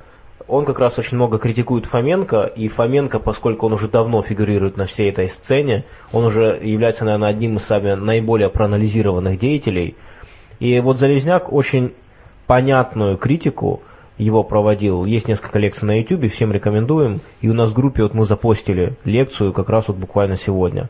он 0.48 0.64
как 0.64 0.78
раз 0.78 0.98
очень 0.98 1.16
много 1.16 1.38
критикует 1.38 1.86
Фоменко, 1.86 2.44
и 2.44 2.68
Фоменко, 2.68 3.18
поскольку 3.18 3.66
он 3.66 3.74
уже 3.74 3.88
давно 3.88 4.22
фигурирует 4.22 4.76
на 4.76 4.86
всей 4.86 5.10
этой 5.10 5.28
сцене, 5.28 5.84
он 6.12 6.24
уже 6.24 6.58
является, 6.62 7.04
наверное, 7.04 7.28
одним 7.28 7.56
из 7.56 7.64
самых 7.64 8.00
наиболее 8.00 8.48
проанализированных 8.48 9.38
деятелей. 9.38 9.94
И 10.58 10.80
вот 10.80 10.98
Залезняк 10.98 11.52
очень 11.52 11.92
понятную 12.46 13.16
критику 13.16 13.82
его 14.18 14.42
проводил. 14.42 15.04
Есть 15.04 15.28
несколько 15.28 15.58
лекций 15.58 15.86
на 15.86 15.98
YouTube, 16.00 16.30
всем 16.30 16.52
рекомендуем. 16.52 17.20
И 17.40 17.48
у 17.48 17.54
нас 17.54 17.70
в 17.70 17.74
группе 17.74 18.02
вот 18.02 18.14
мы 18.14 18.24
запостили 18.24 18.96
лекцию 19.04 19.52
как 19.52 19.68
раз 19.68 19.88
вот 19.88 19.96
буквально 19.96 20.36
сегодня. 20.36 20.88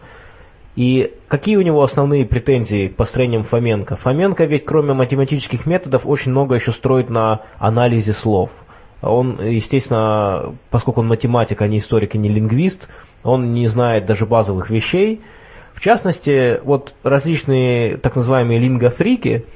И 0.77 1.15
какие 1.29 1.57
у 1.57 1.63
него 1.63 1.83
основные 1.83 2.25
претензии 2.25 2.89
к 2.89 2.97
построениям 2.97 3.43
Фоменко? 3.43 3.97
Фоменко 3.97 4.45
ведь 4.45 4.65
кроме 4.65 4.95
математических 4.95 5.67
методов 5.67 6.07
очень 6.07 6.31
много 6.31 6.55
еще 6.55 6.73
строит 6.73 7.11
на 7.11 7.41
анализе 7.59 8.13
слов. 8.13 8.51
Он, 9.03 9.41
естественно, 9.43 10.55
поскольку 10.71 11.01
он 11.01 11.09
математик, 11.09 11.63
а 11.63 11.67
не 11.67 11.79
историк 11.79 12.15
и 12.15 12.19
не 12.19 12.29
лингвист, 12.29 12.89
он 13.25 13.53
не 13.53 13.67
знает 13.67 14.07
даже 14.07 14.27
базовых 14.27 14.71
вещей. 14.71 15.23
В 15.75 15.81
частности, 15.81 16.61
вот 16.63 16.95
различные 17.03 17.97
так 17.97 18.15
называемые 18.15 18.61
лингофрики, 18.61 19.47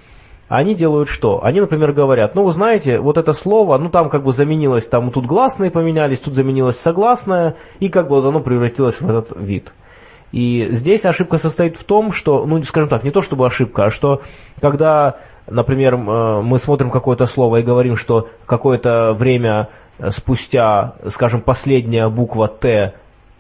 они 0.49 0.75
делают 0.75 1.09
что? 1.09 1.45
Они, 1.45 1.61
например, 1.61 1.93
говорят, 1.93 2.35
ну 2.35 2.45
вы 2.45 2.53
знаете, 2.53 2.99
вот 2.99 3.19
это 3.19 3.33
слово, 3.33 3.79
ну 3.79 3.89
там 3.89 4.09
как 4.11 4.25
бы 4.25 4.33
заменилось, 4.33 4.87
там 4.87 5.11
тут 5.11 5.27
гласные 5.27 5.71
поменялись, 5.71 6.21
тут 6.21 6.35
заменилось 6.35 6.79
согласное, 6.79 7.57
и 7.81 7.89
как 7.89 8.09
бы 8.09 8.19
оно 8.19 8.41
превратилось 8.41 9.01
в 9.01 9.09
этот 9.09 9.39
вид. 9.39 9.73
И 10.35 10.67
здесь 10.73 11.05
ошибка 11.05 11.39
состоит 11.39 11.77
в 11.77 11.85
том, 11.85 12.11
что, 12.11 12.45
ну, 12.45 12.61
скажем 12.65 12.89
так, 12.89 13.05
не 13.05 13.13
то 13.13 13.23
чтобы 13.23 13.47
ошибка, 13.47 13.85
а 13.85 13.91
что 13.91 14.21
когда, 14.61 15.19
например, 15.47 15.95
э, 15.95 16.43
мы 16.43 16.59
смотрим 16.59 16.91
какое-то 16.91 17.27
слово 17.27 17.59
и 17.59 17.63
говорим, 17.63 17.95
что 17.95 18.29
какое-то 18.45 19.13
время 19.13 19.69
спустя, 20.09 20.95
скажем, 21.07 21.41
последняя 21.41 22.09
буква 22.09 22.49
Т, 22.49 22.95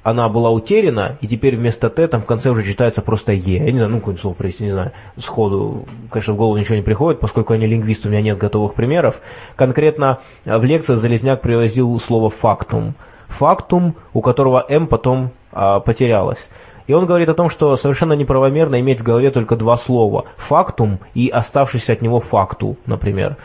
она 0.04 0.28
была 0.28 0.52
утеряна, 0.52 1.18
и 1.20 1.26
теперь 1.26 1.56
вместо 1.56 1.90
Т 1.90 2.06
там 2.06 2.22
в 2.22 2.26
конце 2.26 2.50
уже 2.50 2.62
читается 2.62 3.02
просто 3.02 3.32
Е. 3.32 3.56
Я 3.56 3.72
не 3.72 3.78
знаю, 3.78 3.90
ну, 3.90 3.98
какое-нибудь 3.98 4.22
слово 4.22 4.34
привести, 4.34 4.62
не 4.62 4.70
знаю, 4.70 4.92
сходу, 5.16 5.86
конечно, 6.12 6.34
в 6.34 6.36
голову 6.36 6.58
ничего 6.58 6.76
не 6.76 6.82
приходит, 6.82 7.18
поскольку 7.18 7.54
я 7.54 7.58
не 7.58 7.66
лингвист, 7.66 8.06
у 8.06 8.08
меня 8.08 8.22
нет 8.22 8.38
готовых 8.38 8.74
примеров. 8.74 9.20
Конкретно 9.56 10.20
в 10.44 10.62
лекции 10.62 10.94
Залезняк 10.94 11.40
привозил 11.40 11.98
слово 11.98 12.30
«фактум». 12.30 12.94
«Фактум», 13.26 13.96
у 14.12 14.20
которого 14.20 14.64
«м» 14.68 14.86
потом 14.86 15.32
а, 15.50 15.80
потерялось. 15.80 16.48
И 16.86 16.92
он 16.92 17.06
говорит 17.06 17.28
о 17.28 17.34
том, 17.34 17.48
что 17.48 17.76
совершенно 17.76 18.12
неправомерно 18.12 18.80
иметь 18.80 19.00
в 19.00 19.04
голове 19.04 19.30
только 19.30 19.56
два 19.56 19.76
слова– 19.76 20.26
фактум 20.36 21.00
и 21.14 21.28
оставшийся 21.28 21.94
от 21.94 22.02
него 22.02 22.20
факту, 22.20 22.76
например. 22.86 23.36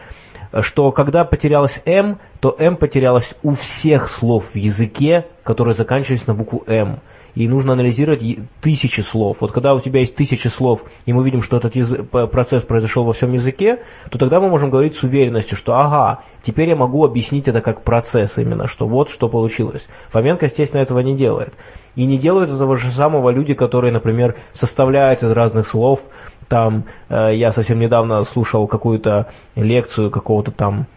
Что 0.61 0.91
когда 0.91 1.23
потерялось 1.23 1.81
«м», 1.85 2.19
то 2.39 2.55
«м» 2.57 2.75
потерялось 2.75 3.35
у 3.43 3.51
всех 3.51 4.09
слов 4.09 4.45
в 4.53 4.55
языке, 4.55 5.27
которые 5.43 5.73
заканчивались 5.73 6.27
на 6.27 6.33
букву 6.33 6.63
«м» 6.65 6.99
и 7.35 7.47
нужно 7.47 7.73
анализировать 7.73 8.23
тысячи 8.61 9.01
слов. 9.01 9.37
Вот 9.39 9.51
когда 9.51 9.73
у 9.73 9.79
тебя 9.79 9.99
есть 9.99 10.15
тысячи 10.15 10.47
слов, 10.47 10.83
и 11.05 11.13
мы 11.13 11.23
видим, 11.23 11.41
что 11.41 11.57
этот 11.57 11.73
процесс 12.31 12.63
произошел 12.63 13.03
во 13.03 13.13
всем 13.13 13.33
языке, 13.33 13.83
то 14.09 14.17
тогда 14.17 14.39
мы 14.39 14.49
можем 14.49 14.69
говорить 14.69 14.95
с 14.95 15.03
уверенностью, 15.03 15.57
что 15.57 15.73
ага, 15.75 16.23
теперь 16.41 16.69
я 16.69 16.75
могу 16.75 17.05
объяснить 17.05 17.47
это 17.47 17.61
как 17.61 17.83
процесс 17.83 18.37
именно, 18.37 18.67
что 18.67 18.87
вот 18.87 19.09
что 19.09 19.29
получилось. 19.29 19.87
Фоменко, 20.09 20.45
естественно, 20.45 20.81
этого 20.81 20.99
не 20.99 21.15
делает. 21.15 21.53
И 21.95 22.05
не 22.05 22.17
делают 22.17 22.51
этого 22.51 22.75
же 22.77 22.91
самого 22.91 23.29
люди, 23.29 23.53
которые, 23.53 23.91
например, 23.91 24.35
составляют 24.53 25.23
из 25.23 25.31
разных 25.31 25.67
слов. 25.67 26.01
Там 26.47 26.85
э, 27.09 27.35
я 27.35 27.51
совсем 27.51 27.79
недавно 27.79 28.23
слушал 28.23 28.67
какую-то 28.67 29.27
лекцию 29.55 30.09
какого-то 30.09 30.51
там 30.51 30.87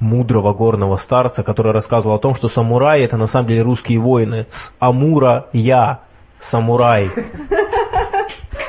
мудрого 0.00 0.52
горного 0.52 0.96
старца, 0.96 1.42
который 1.42 1.72
рассказывал 1.72 2.16
о 2.16 2.18
том, 2.18 2.34
что 2.34 2.48
самураи 2.48 3.02
это 3.02 3.16
на 3.16 3.26
самом 3.26 3.48
деле 3.48 3.62
русские 3.62 3.98
воины. 3.98 4.46
С 4.50 4.74
Амура 4.78 5.46
я, 5.52 6.00
самурай. 6.40 7.10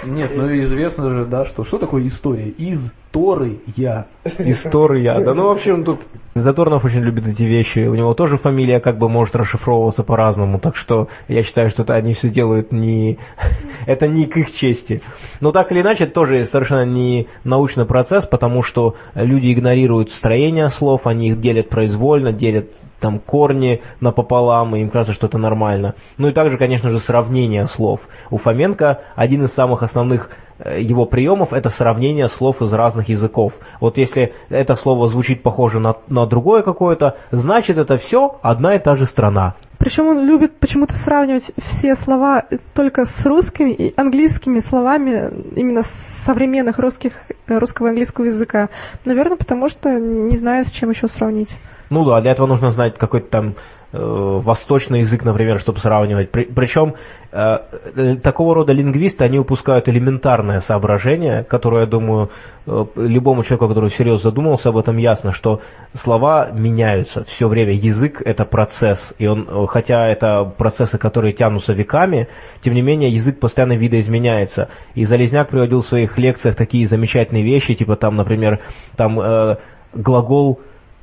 Нет, 0.06 0.32
ну 0.36 0.48
известно 0.62 1.10
же, 1.10 1.26
да, 1.26 1.46
что 1.46 1.64
что 1.64 1.78
такое 1.78 2.08
история? 2.08 2.50
Из 2.50 2.92
Торы 3.12 3.60
я. 3.76 4.06
История. 4.38 5.20
Да 5.20 5.34
ну, 5.34 5.48
в 5.48 5.52
общем, 5.52 5.84
тут 5.84 6.02
Заторнов 6.36 6.86
очень 6.86 7.02
любит 7.02 7.28
эти 7.28 7.44
вещи. 7.44 7.80
У 7.80 7.96
него 7.96 8.14
тоже 8.14 8.38
фамилия 8.38 8.80
как 8.80 8.98
бы 8.98 9.10
может 9.10 9.36
расшифровываться 9.36 10.04
по-разному. 10.04 10.60
Так 10.60 10.76
что 10.76 11.08
я 11.28 11.44
считаю, 11.44 11.70
что 11.70 11.84
это 11.84 11.96
они 11.96 12.14
все 12.14 12.30
делают 12.30 12.72
не... 12.72 13.18
это 13.88 14.08
не 14.08 14.26
к 14.26 14.38
их 14.38 14.54
чести. 14.54 15.02
Но 15.40 15.52
так 15.52 15.72
или 15.72 15.82
иначе, 15.82 16.04
это 16.04 16.14
тоже 16.14 16.46
совершенно 16.46 16.86
не 16.86 17.28
научный 17.44 17.86
процесс, 17.86 18.26
потому 18.26 18.62
что 18.62 18.96
люди 19.16 19.52
игнорируют 19.52 20.12
строение 20.12 20.70
слов, 20.70 21.08
они 21.08 21.30
их 21.30 21.42
делят 21.42 21.70
произвольно, 21.70 22.32
делят 22.32 22.70
там 23.00 23.20
корни 23.20 23.82
напополам, 24.02 24.76
и 24.76 24.82
им 24.82 24.90
кажется, 24.90 25.14
что 25.14 25.28
это 25.28 25.38
нормально. 25.38 25.96
Ну 26.18 26.28
и 26.28 26.34
также, 26.34 26.58
конечно 26.58 26.90
же, 26.90 27.00
сравнение 27.00 27.66
слов. 27.66 28.02
У 28.30 28.38
Фоменко 28.38 29.02
один 29.16 29.44
из 29.44 29.54
самых 29.54 29.84
основных 29.84 30.30
э, 30.60 30.82
его 30.82 31.06
приемов 31.06 31.54
это 31.54 31.70
сравнение 31.70 32.28
слов 32.28 32.62
из 32.62 32.74
разных 32.74 33.10
языков. 33.10 33.54
Вот 33.80 33.98
если 33.98 34.34
это 34.50 34.76
слово 34.76 35.08
звучит 35.08 35.44
похоже 35.44 35.80
на, 35.80 35.96
на 36.08 36.26
другое 36.26 36.62
какое-то, 36.62 37.18
значит 37.32 37.78
это 37.78 37.98
все 37.98 38.38
одна 38.42 38.76
и 38.76 38.80
та 38.80 38.96
же 38.96 39.06
страна. 39.06 39.56
Причем 39.80 40.08
он 40.08 40.26
любит 40.26 40.60
почему-то 40.60 40.94
сравнивать 40.94 41.52
все 41.58 41.96
слова 41.96 42.44
только 42.74 43.06
с 43.06 43.26
русскими 43.26 43.72
и 43.72 43.94
английскими 43.96 44.60
словами 44.60 45.32
именно 45.56 45.84
современных 45.84 46.80
русских, 46.80 47.14
русского 47.48 47.88
и 47.88 47.90
английского 47.92 48.26
языка. 48.26 48.68
Наверное, 49.06 49.38
потому 49.38 49.70
что 49.70 49.90
не 49.98 50.36
знает, 50.36 50.68
с 50.68 50.72
чем 50.72 50.90
еще 50.90 51.08
сравнить. 51.08 51.58
Ну 51.90 52.06
да, 52.06 52.22
для 52.22 52.32
этого 52.32 52.48
нужно 52.48 52.70
знать 52.70 52.98
какой-то 52.98 53.30
там 53.30 53.56
э, 53.92 53.98
восточный 53.98 55.00
язык, 55.00 55.24
например, 55.24 55.60
чтобы 55.60 55.80
сравнивать. 55.80 56.30
При, 56.30 56.44
причем 56.44 56.94
э, 57.32 57.58
э, 57.96 58.16
такого 58.18 58.54
рода 58.54 58.74
лингвисты, 58.74 59.24
они 59.24 59.40
упускают 59.40 59.90
элементарное 59.90 60.60
соображение, 60.60 61.44
которое, 61.44 61.86
я 61.86 61.88
думаю, 61.88 62.30
э, 62.68 62.86
любому 62.96 63.44
человеку, 63.44 63.70
который 63.70 63.90
серьезно 63.90 64.30
задумался 64.30 64.70
об 64.70 64.78
этом, 64.78 64.98
ясно, 64.98 65.32
что 65.32 65.62
слова 65.94 66.52
меняются 66.52 67.24
все 67.24 67.48
время. 67.48 67.74
Язык– 67.74 68.22
это 68.26 68.46
процесс, 68.46 69.16
и 69.18 69.26
он, 69.26 69.48
э, 69.50 69.66
хотя 69.68 70.08
это 70.08 70.44
процессы, 70.44 71.00
которые 71.00 71.34
тянутся 71.34 71.74
веками, 71.74 72.28
тем 72.62 72.76
не 72.76 72.84
менее 72.84 73.12
язык 73.12 73.40
постоянно 73.40 73.74
видоизменяется. 73.74 74.70
И 74.94 75.06
Залезняк 75.06 75.50
приводил 75.50 75.80
в 75.80 75.88
своих 75.88 76.20
лекциях 76.20 76.56
такие 76.56 76.86
замечательные 76.86 77.44
вещи, 77.44 77.74
типа 77.74 77.96
там, 77.96 78.16
например, 78.16 78.60
там 78.96 79.20
э, 79.20 79.58
глагол 79.94 80.60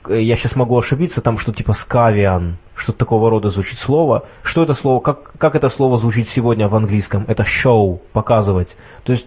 я 0.09 0.37
сейчас 0.37 0.57
могу 0.57 0.79
ошибиться, 0.79 1.21
там 1.21 1.39
что 1.39 1.53
типа 1.53 1.73
скавиан, 1.73 2.59
что-то 2.75 2.99
такого 2.99 3.31
рода 3.31 3.49
звучит 3.49 3.79
слово. 3.79 4.27
Что 4.43 4.63
это 4.63 4.75
слово, 4.75 5.01
как, 5.01 5.33
как 5.39 5.55
это 5.55 5.69
слово 5.69 5.97
звучит 5.97 6.29
сегодня 6.29 6.69
в 6.69 6.75
английском? 6.75 7.25
Это 7.29 7.43
show, 7.43 8.01
показывать. 8.13 8.77
То 9.05 9.13
есть 9.13 9.27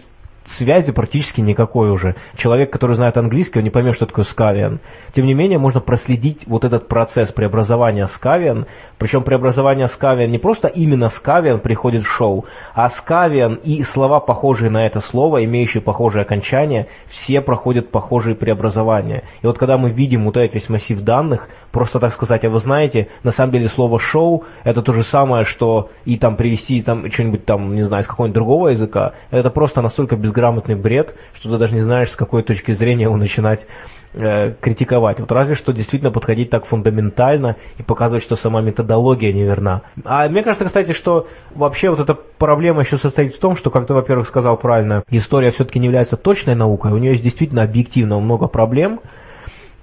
связи 0.50 0.92
практически 0.92 1.40
никакой 1.40 1.90
уже. 1.90 2.16
Человек, 2.36 2.72
который 2.72 2.96
знает 2.96 3.16
английский, 3.16 3.58
он 3.58 3.64
не 3.64 3.70
поймет, 3.70 3.94
что 3.94 4.06
такое 4.06 4.24
скавиан. 4.24 4.80
Тем 5.12 5.26
не 5.26 5.34
менее, 5.34 5.58
можно 5.58 5.80
проследить 5.80 6.46
вот 6.46 6.64
этот 6.64 6.88
процесс 6.88 7.32
преобразования 7.32 8.06
скавиан. 8.06 8.66
Причем 8.98 9.22
преобразование 9.22 9.86
скавиан 9.86 10.30
не 10.30 10.38
просто 10.38 10.68
именно 10.68 11.08
скавиан 11.08 11.60
приходит 11.60 12.02
в 12.02 12.08
шоу, 12.08 12.44
а 12.74 12.88
скавиан 12.88 13.54
и 13.54 13.82
слова, 13.82 14.20
похожие 14.20 14.70
на 14.70 14.86
это 14.86 15.00
слово, 15.00 15.44
имеющие 15.44 15.82
похожие 15.82 16.22
окончания, 16.22 16.88
все 17.06 17.40
проходят 17.40 17.90
похожие 17.90 18.34
преобразования. 18.34 19.24
И 19.42 19.46
вот 19.46 19.58
когда 19.58 19.78
мы 19.78 19.90
видим 19.90 20.24
вот 20.24 20.36
этот 20.36 20.54
весь 20.54 20.68
массив 20.68 21.00
данных, 21.00 21.48
просто 21.72 21.98
так 21.98 22.12
сказать, 22.12 22.44
а 22.44 22.50
вы 22.50 22.58
знаете, 22.58 23.08
на 23.22 23.30
самом 23.30 23.52
деле 23.52 23.68
слово 23.68 23.98
шоу 23.98 24.44
это 24.64 24.82
то 24.82 24.92
же 24.92 25.02
самое, 25.02 25.44
что 25.44 25.90
и 26.04 26.18
там 26.18 26.36
привести 26.36 26.80
там 26.82 27.10
что-нибудь 27.10 27.44
там, 27.44 27.74
не 27.74 27.82
знаю, 27.82 28.02
с 28.02 28.06
какого-нибудь 28.06 28.34
другого 28.34 28.68
языка, 28.68 29.12
это 29.30 29.50
просто 29.50 29.80
настолько 29.80 30.16
безграмотный 30.40 30.74
бред, 30.74 31.14
что 31.34 31.50
ты 31.50 31.58
даже 31.58 31.74
не 31.74 31.82
знаешь, 31.82 32.10
с 32.10 32.16
какой 32.16 32.42
точки 32.42 32.72
зрения 32.72 33.04
его 33.04 33.16
начинать 33.16 33.66
э, 34.14 34.54
критиковать. 34.60 35.20
Вот 35.20 35.30
разве 35.32 35.54
что 35.54 35.72
действительно 35.72 36.10
подходить 36.10 36.50
так 36.50 36.64
фундаментально 36.64 37.56
и 37.78 37.82
показывать, 37.82 38.22
что 38.22 38.36
сама 38.36 38.62
методология 38.62 39.32
неверна. 39.32 39.82
А 40.04 40.28
мне 40.28 40.42
кажется, 40.42 40.64
кстати, 40.64 40.92
что 40.92 41.26
вообще 41.54 41.90
вот 41.90 42.00
эта 42.00 42.14
проблема 42.14 42.80
еще 42.80 42.96
состоит 42.96 43.34
в 43.34 43.38
том, 43.38 43.56
что, 43.56 43.70
как 43.70 43.86
ты, 43.86 43.94
во-первых, 43.94 44.26
сказал 44.26 44.56
правильно, 44.56 45.02
история 45.10 45.50
все-таки 45.50 45.78
не 45.78 45.86
является 45.86 46.16
точной 46.16 46.54
наукой, 46.54 46.92
у 46.92 46.98
нее 46.98 47.12
есть 47.12 47.22
действительно 47.22 47.62
объективно 47.62 48.18
много 48.18 48.46
проблем, 48.46 49.00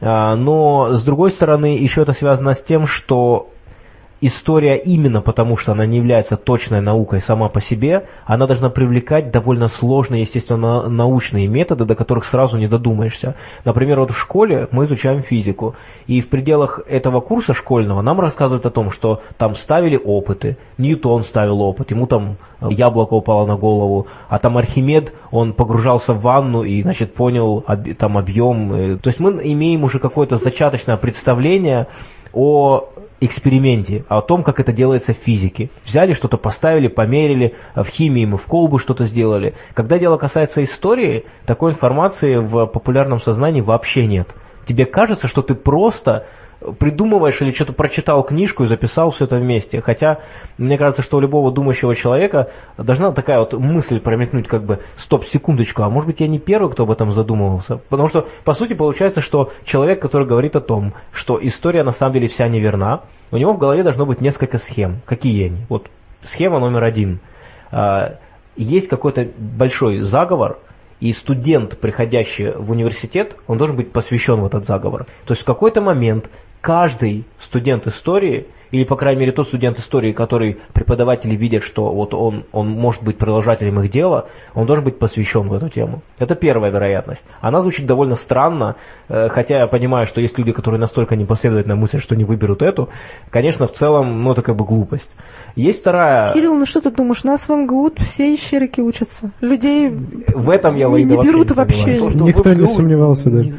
а, 0.02 0.36
но, 0.36 0.96
с 0.96 1.04
другой 1.04 1.32
стороны, 1.32 1.78
еще 1.78 2.02
это 2.02 2.14
связано 2.14 2.54
с 2.54 2.64
тем, 2.64 2.86
что 2.86 3.50
история 4.22 4.76
именно 4.78 5.22
потому, 5.22 5.58
что 5.58 5.72
она 5.74 5.86
не 5.86 5.98
является 5.98 6.38
точной 6.38 6.82
наукой 6.82 7.22
сама 7.22 7.50
по 7.50 7.62
себе, 7.62 8.08
она 8.26 8.48
должна 8.48 8.70
привлекать 8.70 9.32
довольно 9.32 9.68
сложные, 9.68 10.22
естественно, 10.22 10.90
научные 10.90 11.48
методы, 11.48 11.86
до 11.86 11.96
которых 11.96 12.26
сразу 12.26 12.58
не 12.58 12.68
додумаешься. 12.68 13.36
Например, 13.66 14.00
вот 14.00 14.12
в 14.12 14.18
школе 14.18 14.68
мы 14.72 14.86
изучаем 14.86 15.22
физику, 15.22 15.76
и 16.08 16.22
в 16.22 16.30
пределах 16.30 16.80
этого 16.88 17.20
курса 17.20 17.54
школьного 17.54 18.02
нам 18.02 18.20
рассказывают 18.20 18.66
о 18.66 18.72
том, 18.72 18.92
что 18.92 19.22
там 19.38 19.56
ставили 19.56 20.00
опыты, 20.04 20.58
Ньютон 20.78 21.24
ставил 21.24 21.62
опыт, 21.62 21.92
ему 21.92 22.08
там 22.08 22.38
яблоко 22.62 23.14
упало 23.14 23.46
на 23.46 23.56
голову, 23.56 24.08
а 24.30 24.40
там 24.40 24.58
Архимед, 24.58 25.14
он 25.32 25.54
погружался 25.54 26.14
в 26.14 26.22
ванну 26.22 26.64
и, 26.64 26.82
значит, 26.82 27.14
понял 27.14 27.64
там 27.98 28.18
объем. 28.18 28.98
То 29.00 29.10
есть 29.10 29.20
мы 29.20 29.40
имеем 29.44 29.84
уже 29.84 30.00
какое-то 30.00 30.38
зачаточное 30.38 30.98
представление 30.98 31.88
о 32.34 32.90
эксперименте, 33.20 34.06
о 34.10 34.22
том, 34.22 34.44
как 34.44 34.60
это 34.60 34.72
делается 34.72 35.14
в 35.14 35.18
физике. 35.18 35.70
Взяли 35.86 36.14
что-то, 36.14 36.38
поставили, 36.38 36.88
померили, 36.88 37.56
в 37.76 37.88
химии 37.88 38.26
мы 38.26 38.38
в 38.38 38.46
колбу 38.46 38.78
что-то 38.78 39.06
сделали. 39.06 39.56
Когда 39.74 39.98
дело 39.98 40.18
касается 40.18 40.64
истории, 40.64 41.26
такой 41.46 41.72
информации 41.72 42.36
в 42.36 42.68
популярном 42.68 43.20
сознании 43.20 43.62
вообще 43.62 44.06
нет. 44.06 44.36
Тебе 44.66 44.86
кажется, 44.86 45.28
что 45.28 45.42
ты 45.42 45.56
просто 45.56 46.28
придумываешь 46.80 47.42
или 47.42 47.52
что-то 47.52 47.74
прочитал 47.74 48.24
книжку 48.24 48.64
и 48.64 48.68
записал 48.68 49.12
все 49.12 49.26
это 49.26 49.38
вместе. 49.38 49.82
Хотя, 49.82 50.20
мне 50.58 50.78
кажется, 50.78 51.02
что 51.02 51.18
у 51.18 51.20
любого 51.20 51.52
думающего 51.52 51.96
человека 51.96 52.52
должна 52.78 53.12
такая 53.12 53.40
вот 53.40 53.54
мысль 53.54 54.00
промелькнуть, 54.00 54.48
как 54.48 54.64
бы, 54.64 54.80
стоп, 54.96 55.26
секундочку, 55.26 55.84
а 55.84 55.90
может 55.90 56.08
быть 56.08 56.20
я 56.20 56.28
не 56.28 56.40
первый, 56.40 56.72
кто 56.72 56.84
об 56.84 56.92
этом 56.92 57.12
задумывался? 57.12 57.78
Потому 57.90 58.08
что, 58.08 58.28
по 58.44 58.54
сути, 58.54 58.74
получается, 58.74 59.22
что 59.22 59.52
человек, 59.66 60.02
который 60.02 60.28
говорит 60.28 60.56
о 60.56 60.62
том, 60.62 60.94
что 61.12 61.40
история 61.42 61.84
на 61.84 61.92
самом 61.92 62.14
деле 62.14 62.28
вся 62.28 62.48
неверна, 62.48 63.02
у 63.32 63.38
него 63.38 63.54
в 63.54 63.58
голове 63.58 63.84
должно 63.84 64.06
быть 64.06 64.22
несколько 64.22 64.58
схем. 64.58 65.02
Какие 65.06 65.48
они? 65.48 65.66
Вот 65.70 65.88
схема 66.24 66.60
номер 66.60 66.84
один. 66.84 67.20
А, 67.72 68.16
есть 68.56 68.88
какой-то 68.88 69.28
большой 69.38 70.02
заговор, 70.02 70.58
и 71.00 71.12
студент, 71.12 71.78
приходящий 71.78 72.52
в 72.52 72.72
университет, 72.72 73.36
он 73.46 73.58
должен 73.58 73.76
быть 73.76 73.92
посвящен 73.92 74.42
в 74.42 74.46
этот 74.46 74.66
заговор. 74.66 75.06
То 75.26 75.34
есть 75.34 75.44
в 75.44 75.46
какой-то 75.46 75.80
момент 75.80 76.30
каждый 76.68 77.24
студент 77.40 77.88
истории, 77.88 78.48
или, 78.72 78.84
по 78.84 78.98
крайней 78.98 79.22
мере, 79.22 79.32
тот 79.32 79.48
студент 79.48 79.80
истории, 79.80 80.12
который 80.12 80.58
преподаватели 80.74 81.34
видят, 81.34 81.64
что 81.64 81.94
вот 81.94 82.14
он, 82.14 82.44
он 82.52 82.68
может 82.68 83.04
быть 83.04 83.18
продолжателем 83.18 83.80
их 83.80 83.90
дела, 83.90 84.28
он 84.54 84.66
должен 84.66 84.84
быть 84.84 85.00
посвящен 85.00 85.48
в 85.48 85.54
эту 85.54 85.70
тему. 85.70 86.02
Это 86.20 86.36
первая 86.36 86.70
вероятность. 86.70 87.26
Она 87.40 87.62
звучит 87.62 87.86
довольно 87.86 88.16
странно, 88.16 88.76
э, 89.08 89.30
хотя 89.30 89.60
я 89.60 89.68
понимаю, 89.68 90.08
что 90.08 90.20
есть 90.20 90.38
люди, 90.38 90.52
которые 90.52 90.82
настолько 90.82 91.16
непоследовательно 91.16 91.78
мыслят, 91.78 92.04
что 92.04 92.18
не 92.18 92.26
выберут 92.26 92.62
эту. 92.62 92.90
Конечно, 93.30 93.66
в 93.66 93.72
целом, 93.72 94.22
ну, 94.22 94.34
это 94.34 94.42
как 94.42 94.58
бы 94.58 94.66
глупость. 94.66 95.16
Есть 95.56 95.80
вторая... 95.80 96.34
Кирилл, 96.34 96.54
ну 96.54 96.66
что 96.66 96.82
ты 96.82 96.92
думаешь, 96.92 97.22
у 97.24 97.28
нас 97.28 97.48
в 97.48 97.56
МГУ 97.56 97.94
все 98.00 98.36
ищерики 98.36 98.82
учатся. 98.82 99.32
Людей 99.40 99.90
в 99.90 100.50
этом 100.50 100.76
я 100.76 100.90
не, 100.90 101.06
не 101.06 101.16
берут 101.16 101.52
вообще. 101.52 101.98
То, 101.98 102.10
Никто 102.10 102.54
не 102.54 102.68
сомневался 102.68 103.30
даже. 103.30 103.54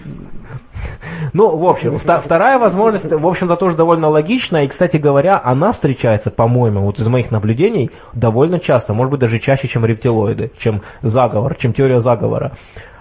Ну, 1.33 1.57
в 1.57 1.67
общем, 1.67 1.99
вторая 1.99 2.59
возможность, 2.59 3.13
в 3.13 3.27
общем-то, 3.27 3.57
тоже 3.57 3.77
довольно 3.77 4.09
логичная. 4.09 4.65
И, 4.65 4.69
кстати 4.69 4.97
говоря, 4.97 5.41
она 5.43 5.73
встречается, 5.73 6.31
по-моему, 6.31 6.83
вот 6.83 6.99
из 6.99 7.09
моих 7.09 7.31
наблюдений, 7.31 7.91
довольно 8.15 8.59
часто, 8.59 8.95
может 8.95 9.11
быть, 9.11 9.21
даже 9.21 9.39
чаще, 9.39 9.69
чем 9.69 9.85
рептилоиды, 9.85 10.53
чем 10.59 10.83
заговор, 11.03 11.55
чем 11.57 11.73
теория 11.73 12.01
заговора. 12.01 12.53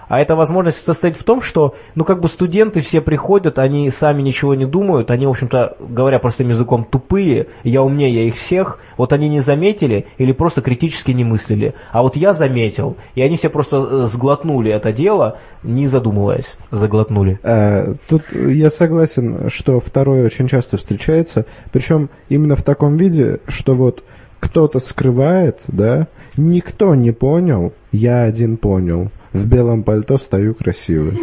А 0.08 0.20
эта 0.20 0.34
возможность 0.34 0.84
состоит 0.84 1.16
в 1.16 1.24
том, 1.24 1.40
что, 1.40 1.74
ну, 1.94 2.04
как 2.04 2.20
бы 2.20 2.28
студенты 2.28 2.80
все 2.80 3.00
приходят, 3.00 3.58
они 3.58 3.90
сами 3.90 4.22
ничего 4.22 4.54
не 4.54 4.66
думают, 4.66 5.10
они, 5.10 5.26
в 5.26 5.30
общем-то, 5.30 5.76
говоря 5.80 6.18
простым 6.18 6.48
языком, 6.48 6.84
тупые, 6.84 7.48
я 7.62 7.82
умнее 7.82 8.12
я 8.12 8.22
их 8.24 8.36
всех, 8.36 8.78
вот 8.96 9.12
они 9.12 9.28
не 9.28 9.40
заметили 9.40 10.06
или 10.16 10.32
просто 10.32 10.62
критически 10.62 11.12
не 11.12 11.24
мыслили. 11.24 11.74
А 11.92 12.02
вот 12.02 12.16
я 12.16 12.32
заметил, 12.32 12.96
и 13.14 13.22
они 13.22 13.36
все 13.36 13.50
просто 13.50 13.76
э, 13.76 14.06
сглотнули 14.06 14.72
это 14.72 14.92
дело, 14.92 15.38
не 15.62 15.86
задумываясь, 15.86 16.56
заглотнули. 16.70 17.38
А, 17.42 17.94
тут 18.08 18.22
я 18.32 18.70
согласен, 18.70 19.50
что 19.50 19.80
второе 19.80 20.26
очень 20.26 20.48
часто 20.48 20.78
встречается, 20.78 21.46
причем 21.72 22.08
именно 22.28 22.56
в 22.56 22.62
таком 22.62 22.96
виде, 22.96 23.40
что 23.46 23.74
вот 23.74 24.02
кто-то 24.40 24.78
скрывает, 24.78 25.60
да, 25.66 26.06
никто 26.38 26.94
не 26.94 27.12
понял, 27.12 27.72
я 27.92 28.22
один 28.22 28.56
понял 28.56 29.10
в 29.32 29.46
белом 29.46 29.82
пальто 29.82 30.18
стою 30.18 30.54
красивый. 30.54 31.18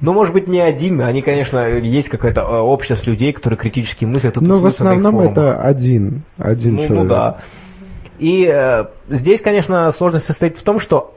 Ну, 0.00 0.12
может 0.12 0.34
быть, 0.34 0.48
не 0.48 0.60
один. 0.60 1.00
Они, 1.00 1.22
конечно, 1.22 1.58
есть 1.78 2.08
какая-то 2.08 2.40
э, 2.40 2.58
общность 2.58 3.06
людей, 3.06 3.32
которые 3.32 3.58
критически 3.58 4.04
мыслят. 4.04 4.36
Но 4.40 4.58
в 4.58 4.66
основном 4.66 5.20
это 5.20 5.60
один, 5.60 6.22
один 6.38 6.74
ну, 6.74 6.82
человек. 6.82 7.02
Ну 7.02 7.08
да. 7.08 7.38
И 8.18 8.46
э, 8.46 8.86
здесь, 9.08 9.40
конечно, 9.40 9.90
сложность 9.90 10.26
состоит 10.26 10.58
в 10.58 10.62
том, 10.62 10.80
что 10.80 11.14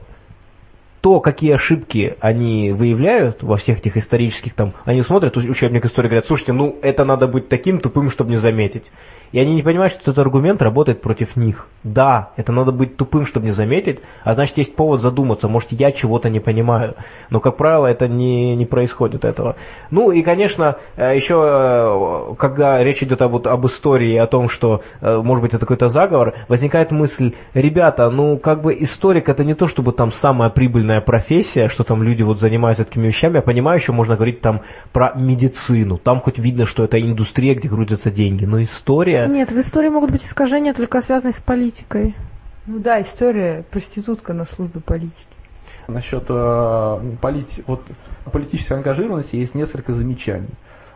то, 1.00 1.20
какие 1.20 1.54
ошибки 1.54 2.16
они 2.20 2.72
выявляют 2.72 3.42
во 3.42 3.56
всех 3.56 3.78
этих 3.78 3.96
исторических, 3.96 4.54
там, 4.54 4.74
они 4.84 5.02
смотрят 5.02 5.36
учебник 5.36 5.86
истории 5.86 6.08
и 6.08 6.10
говорят, 6.10 6.26
слушайте, 6.26 6.52
ну 6.52 6.76
это 6.82 7.04
надо 7.04 7.26
быть 7.26 7.48
таким 7.48 7.80
тупым, 7.80 8.10
чтобы 8.10 8.30
не 8.30 8.36
заметить. 8.36 8.84
И 9.32 9.38
они 9.38 9.54
не 9.54 9.62
понимают, 9.62 9.92
что 9.92 10.10
этот 10.10 10.18
аргумент 10.18 10.60
работает 10.60 11.02
против 11.02 11.36
них. 11.36 11.68
Да, 11.84 12.30
это 12.36 12.52
надо 12.52 12.72
быть 12.72 12.96
тупым, 12.96 13.24
чтобы 13.24 13.46
не 13.46 13.52
заметить, 13.52 14.00
а 14.24 14.34
значит 14.34 14.58
есть 14.58 14.76
повод 14.76 15.00
задуматься, 15.00 15.48
может 15.48 15.72
я 15.72 15.92
чего-то 15.92 16.28
не 16.28 16.40
понимаю. 16.40 16.94
Но, 17.30 17.40
как 17.40 17.56
правило, 17.56 17.86
это 17.86 18.06
не, 18.08 18.54
не 18.56 18.66
происходит 18.66 19.24
этого. 19.24 19.56
Ну 19.90 20.10
и, 20.10 20.22
конечно, 20.22 20.76
э, 20.96 21.14
еще, 21.14 21.36
э, 21.36 22.34
когда 22.36 22.82
речь 22.82 23.02
идет 23.02 23.22
об, 23.22 23.46
об 23.46 23.66
истории, 23.66 24.16
о 24.16 24.26
том, 24.26 24.48
что, 24.48 24.82
э, 25.00 25.16
может 25.22 25.42
быть, 25.42 25.54
это 25.54 25.60
какой-то 25.60 25.88
заговор, 25.88 26.34
возникает 26.48 26.90
мысль, 26.90 27.34
ребята, 27.54 28.10
ну 28.10 28.36
как 28.36 28.62
бы 28.62 28.74
историк 28.78 29.28
это 29.28 29.44
не 29.44 29.54
то, 29.54 29.66
чтобы 29.66 29.92
там 29.92 30.10
самая 30.10 30.50
прибыльная 30.50 31.00
профессия, 31.00 31.68
что 31.68 31.84
там 31.84 32.02
люди 32.02 32.22
вот 32.22 32.40
занимаются 32.40 32.84
такими 32.84 33.06
вещами, 33.06 33.36
я 33.36 33.42
понимаю, 33.42 33.78
еще 33.78 33.92
можно 33.92 34.16
говорить 34.16 34.40
там 34.40 34.62
про 34.92 35.12
медицину, 35.14 35.96
там 35.96 36.20
хоть 36.20 36.38
видно, 36.38 36.66
что 36.66 36.84
это 36.84 37.00
индустрия, 37.00 37.54
где 37.54 37.68
крутятся 37.68 38.10
деньги, 38.10 38.44
но 38.44 38.60
история 38.60 39.19
нет, 39.26 39.52
в 39.52 39.58
истории 39.58 39.88
могут 39.88 40.10
быть 40.10 40.24
искажения, 40.24 40.74
только 40.74 41.00
связанные 41.02 41.34
с 41.34 41.40
политикой. 41.40 42.14
Ну 42.66 42.78
да, 42.78 43.00
история 43.00 43.64
проститутка 43.70 44.32
на 44.32 44.44
службе 44.44 44.80
политики. 44.80 45.26
Насчет 45.88 46.24
э, 46.28 47.00
полити... 47.20 47.64
вот, 47.66 47.82
политической 48.30 48.74
ангажированности 48.74 49.36
есть 49.36 49.54
несколько 49.54 49.92
замечаний. 49.92 50.48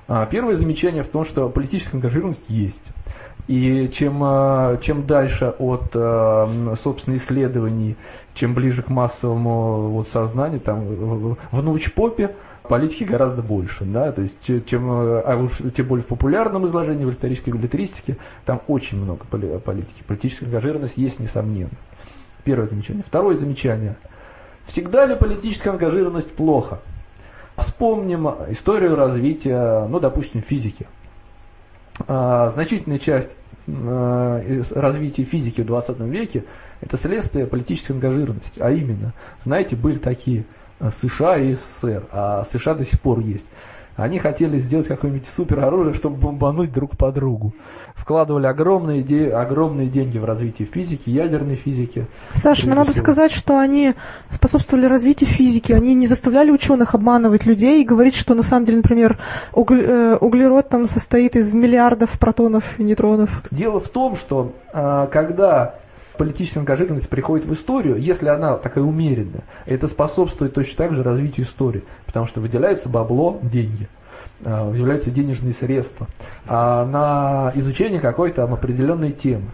А, 0.07 0.27
первое 0.27 0.57
замечание 0.57 1.03
в 1.03 1.09
том, 1.09 1.25
что 1.25 1.49
политическая 1.49 1.97
ангажированность 1.97 2.49
есть. 2.49 2.85
И 3.49 3.89
чем, 3.93 4.22
э, 4.22 4.79
чем 4.83 5.07
дальше 5.07 5.55
от 5.59 5.91
э, 5.95 6.75
собственных 6.81 7.22
исследований, 7.22 7.97
чем 8.35 8.55
ближе 8.55 8.83
к 8.83 8.89
массовому 8.89 9.89
вот, 9.89 10.09
сознанию, 10.09 10.61
там, 10.61 11.37
в 11.51 11.62
научпопе, 11.62 12.35
политики 12.68 13.04
гораздо 13.04 13.42
больше, 13.42 13.84
да, 13.84 14.10
то 14.12 14.22
есть 14.22 14.66
чем, 14.66 14.90
а 14.90 15.36
уж 15.36 15.58
тем 15.76 15.86
более 15.86 16.02
в 16.02 16.08
популярном 16.08 16.66
изложении, 16.66 17.04
в 17.04 17.10
исторической 17.10 17.50
билетристике, 17.50 18.16
там 18.46 18.62
очень 18.68 19.02
много 19.02 19.24
политики. 19.26 20.02
Политическая 20.06 20.46
ангажированность 20.46 20.96
есть, 20.96 21.20
несомненно. 21.20 21.70
Первое 22.42 22.66
замечание. 22.66 23.04
Второе 23.06 23.36
замечание. 23.36 23.96
Всегда 24.66 25.06
ли 25.06 25.14
политическая 25.14 25.70
ангажированность 25.70 26.34
плохо? 26.34 26.80
Вспомним 27.56 28.26
историю 28.48 28.96
развития, 28.96 29.86
ну, 29.86 30.00
допустим, 30.00 30.42
физики. 30.42 30.86
А, 32.08 32.50
значительная 32.50 32.98
часть 32.98 33.36
а, 33.68 34.42
развития 34.74 35.24
физики 35.24 35.60
в 35.60 35.66
20 35.66 36.00
веке– 36.00 36.44
это 36.80 36.96
следствие 36.96 37.46
политической 37.46 37.92
ангажированности. 37.92 38.58
А 38.58 38.70
именно, 38.70 39.12
знаете, 39.44 39.76
были 39.76 39.98
такие 39.98 40.44
США 40.81 41.39
и 41.39 41.55
СССР, 41.55 42.05
а 42.12 42.45
США 42.45 42.75
до 42.75 42.85
сих 42.85 43.01
пор 43.01 43.20
есть. 43.20 43.45
Они 43.97 44.18
хотели 44.18 44.59
сделать 44.59 44.89
какое-нибудь 44.89 45.27
супероружие, 45.29 45.95
чтобы 45.95 46.16
бомбануть 46.16 46.72
друг 46.72 46.97
по 46.97 47.12
другу. 47.12 47.53
Вкладывали 47.95 48.47
огромные, 48.47 49.03
иде- 49.03 49.31
огромные 49.31 49.87
деньги 49.87 50.18
в 50.18 50.25
развитие 50.25 50.66
физики, 50.66 51.11
ядерной 51.11 51.55
физики. 51.55 52.07
Саша, 52.35 52.66
мне 52.66 52.75
надо 52.75 52.93
сказать, 52.93 53.31
что 53.31 53.57
они 53.57 53.95
способствовали 54.31 54.87
развитию 54.87 55.31
физики. 55.31 55.72
Они 55.72 55.95
не 55.95 56.09
заставляли 56.09 56.51
ученых 56.51 56.97
обманывать 56.97 57.47
людей 57.47 57.83
и 57.83 57.87
говорить, 57.87 58.16
что 58.16 58.35
на 58.35 58.43
самом 58.43 58.66
деле, 58.66 58.79
например, 58.79 59.18
угле- 59.53 59.85
э, 59.87 60.16
углерод 60.16 60.68
там 60.68 60.87
состоит 60.89 61.37
из 61.37 61.55
миллиардов 61.55 62.18
протонов 62.18 62.64
и 62.81 62.83
нейтронов. 62.83 63.43
Дело 63.53 63.79
в 63.79 63.89
том, 63.89 64.16
что 64.16 64.55
э, 64.72 65.07
когда 65.12 65.77
политическая 66.16 66.60
ангажированность 66.60 67.08
приходит 67.08 67.46
в 67.46 67.52
историю, 67.52 67.96
если 67.98 68.28
она 68.28 68.56
такая 68.56 68.84
умеренная, 68.84 69.44
это 69.66 69.88
способствует 69.88 70.54
точно 70.54 70.76
так 70.76 70.94
же 70.94 71.02
развитию 71.02 71.46
истории, 71.46 71.82
потому 72.06 72.26
что 72.26 72.40
выделяется 72.40 72.88
бабло, 72.88 73.38
деньги, 73.42 73.88
а, 74.44 74.68
выделяются 74.68 75.10
денежные 75.10 75.52
средства 75.52 76.06
а 76.46 76.84
на 76.84 77.52
изучение 77.58 78.00
какой-то 78.00 78.44
определенной 78.44 79.12
темы. 79.12 79.46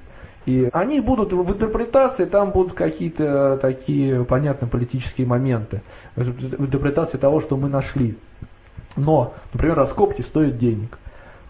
И 0.46 0.68
они 0.72 1.00
будут 1.00 1.32
в 1.32 1.52
интерпретации, 1.52 2.24
там 2.24 2.50
будут 2.50 2.72
какие-то 2.72 3.58
такие, 3.60 4.24
понятно, 4.24 4.66
политические 4.66 5.26
моменты, 5.26 5.82
в 6.16 6.64
интерпретации 6.64 7.18
того, 7.18 7.40
что 7.40 7.56
мы 7.56 7.68
нашли. 7.68 8.16
Но, 8.96 9.34
например, 9.52 9.76
раскопки 9.76 10.22
стоят 10.22 10.58
денег. 10.58 10.98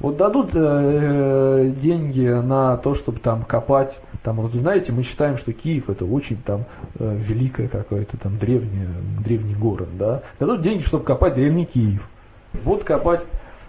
Вот 0.01 0.17
дадут 0.17 0.51
э, 0.55 1.73
деньги 1.77 2.27
на 2.27 2.79
то, 2.79 2.95
чтобы 2.95 3.19
там 3.19 3.43
копать, 3.43 3.99
там 4.23 4.37
вот 4.37 4.53
знаете, 4.53 4.93
мы 4.93 5.03
считаем, 5.03 5.37
что 5.37 5.53
Киев 5.53 5.91
это 5.91 6.07
очень 6.07 6.39
там 6.39 6.65
э, 6.99 7.17
великое 7.19 7.69
какое-то 7.69 8.17
там 8.17 8.39
древнее, 8.39 8.89
древний 9.23 9.55
город, 9.55 9.91
да. 9.99 10.23
Дадут 10.39 10.63
деньги, 10.63 10.83
чтобы 10.83 11.05
копать 11.05 11.35
древний 11.35 11.67
Киев. 11.67 12.09
Будут 12.65 12.85
копать 12.85 13.21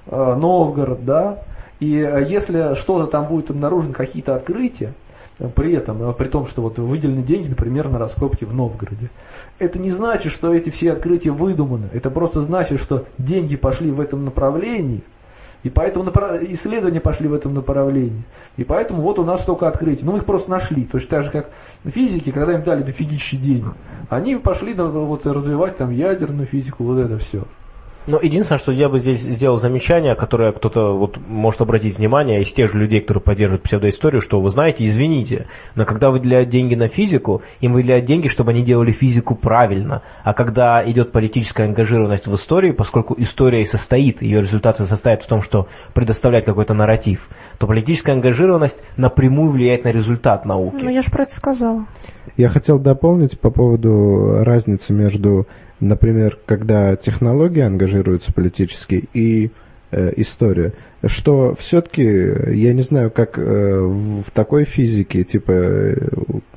э, 0.07 0.35
Новгород, 0.35 1.03
да. 1.03 1.43
И 1.81 1.97
э, 1.97 2.25
если 2.29 2.75
что-то 2.75 3.07
там 3.07 3.25
будет 3.27 3.51
обнаружено, 3.51 3.93
какие-то 3.93 4.33
открытия, 4.33 4.93
э, 5.37 5.49
при 5.49 5.73
этом, 5.73 6.11
э, 6.11 6.13
при 6.13 6.29
том, 6.29 6.47
что 6.47 6.61
вот 6.61 6.79
выделены 6.79 7.23
деньги, 7.23 7.49
например, 7.49 7.89
на 7.89 7.99
раскопки 7.99 8.45
в 8.45 8.53
Новгороде. 8.53 9.09
Это 9.59 9.79
не 9.79 9.91
значит, 9.91 10.31
что 10.31 10.53
эти 10.53 10.69
все 10.69 10.93
открытия 10.93 11.31
выдуманы. 11.31 11.89
Это 11.91 12.09
просто 12.09 12.41
значит, 12.41 12.79
что 12.79 13.03
деньги 13.17 13.57
пошли 13.57 13.91
в 13.91 13.99
этом 13.99 14.23
направлении, 14.23 15.03
и 15.63 15.69
поэтому 15.69 16.09
исследования 16.09 16.99
пошли 16.99 17.27
в 17.27 17.33
этом 17.33 17.53
направлении. 17.53 18.23
И 18.57 18.63
поэтому 18.63 19.01
вот 19.01 19.19
у 19.19 19.23
нас 19.23 19.41
столько 19.41 19.67
открытий. 19.67 20.03
Ну, 20.03 20.13
мы 20.13 20.19
их 20.19 20.25
просто 20.25 20.49
нашли. 20.49 20.85
Точно 20.85 21.09
так 21.09 21.23
же, 21.23 21.31
как 21.31 21.49
физики, 21.85 22.31
когда 22.31 22.53
им 22.53 22.63
дали 22.63 22.83
дофигища 22.83 23.37
денег. 23.37 23.73
Они 24.09 24.35
пошли 24.35 24.73
вот, 24.73 25.25
развивать 25.25 25.77
там 25.77 25.91
ядерную 25.91 26.47
физику, 26.47 26.83
вот 26.83 26.97
это 26.99 27.17
все. 27.19 27.43
Но 28.07 28.19
единственное, 28.19 28.57
что 28.57 28.71
я 28.71 28.89
бы 28.89 28.97
здесь 28.97 29.19
сделал 29.19 29.57
замечание, 29.57 30.15
которое 30.15 30.51
кто-то 30.51 30.97
вот 30.97 31.17
может 31.17 31.61
обратить 31.61 31.97
внимание 31.97 32.41
из 32.41 32.51
тех 32.51 32.71
же 32.71 32.79
людей, 32.79 32.99
которые 33.01 33.21
поддерживают 33.21 33.63
псевдоисторию, 33.63 34.21
что 34.21 34.41
вы 34.41 34.49
знаете, 34.49 34.87
извините, 34.87 35.47
но 35.75 35.85
когда 35.85 36.09
выделяют 36.09 36.49
деньги 36.49 36.73
на 36.73 36.87
физику, 36.87 37.43
им 37.59 37.73
выделяют 37.73 38.05
деньги, 38.05 38.27
чтобы 38.27 38.51
они 38.51 38.63
делали 38.63 38.91
физику 38.91 39.35
правильно. 39.35 40.01
А 40.23 40.33
когда 40.33 40.83
идет 40.83 41.11
политическая 41.11 41.65
ангажированность 41.65 42.25
в 42.25 42.33
истории, 42.33 42.71
поскольку 42.71 43.15
история 43.19 43.61
и 43.61 43.65
состоит, 43.65 44.23
ее 44.23 44.41
результаты 44.41 44.85
состоят 44.85 45.21
в 45.21 45.27
том, 45.27 45.41
что 45.41 45.67
предоставлять 45.93 46.45
какой-то 46.45 46.73
нарратив, 46.73 47.29
то 47.59 47.67
политическая 47.67 48.13
ангажированность 48.13 48.81
напрямую 48.97 49.51
влияет 49.51 49.83
на 49.83 49.89
результат 49.89 50.45
науки. 50.45 50.83
Ну, 50.83 50.89
я 50.89 51.03
же 51.03 51.11
про 51.11 51.23
это 51.23 51.35
сказала. 51.35 51.85
Я 52.35 52.49
хотел 52.49 52.79
дополнить 52.79 53.39
по 53.39 53.51
поводу 53.51 54.43
разницы 54.43 54.93
между 54.93 55.47
например, 55.81 56.37
когда 56.45 56.95
технологии 56.95 57.61
ангажируются 57.61 58.31
политически 58.31 59.09
и 59.13 59.51
э, 59.91 60.13
история, 60.15 60.73
что 61.03 61.55
все-таки, 61.55 62.03
я 62.03 62.73
не 62.73 62.83
знаю, 62.83 63.09
как 63.09 63.37
э, 63.37 63.41
в, 63.41 64.21
в 64.21 64.31
такой 64.31 64.65
физике, 64.65 65.23
типа 65.23 65.51
э, 65.51 65.95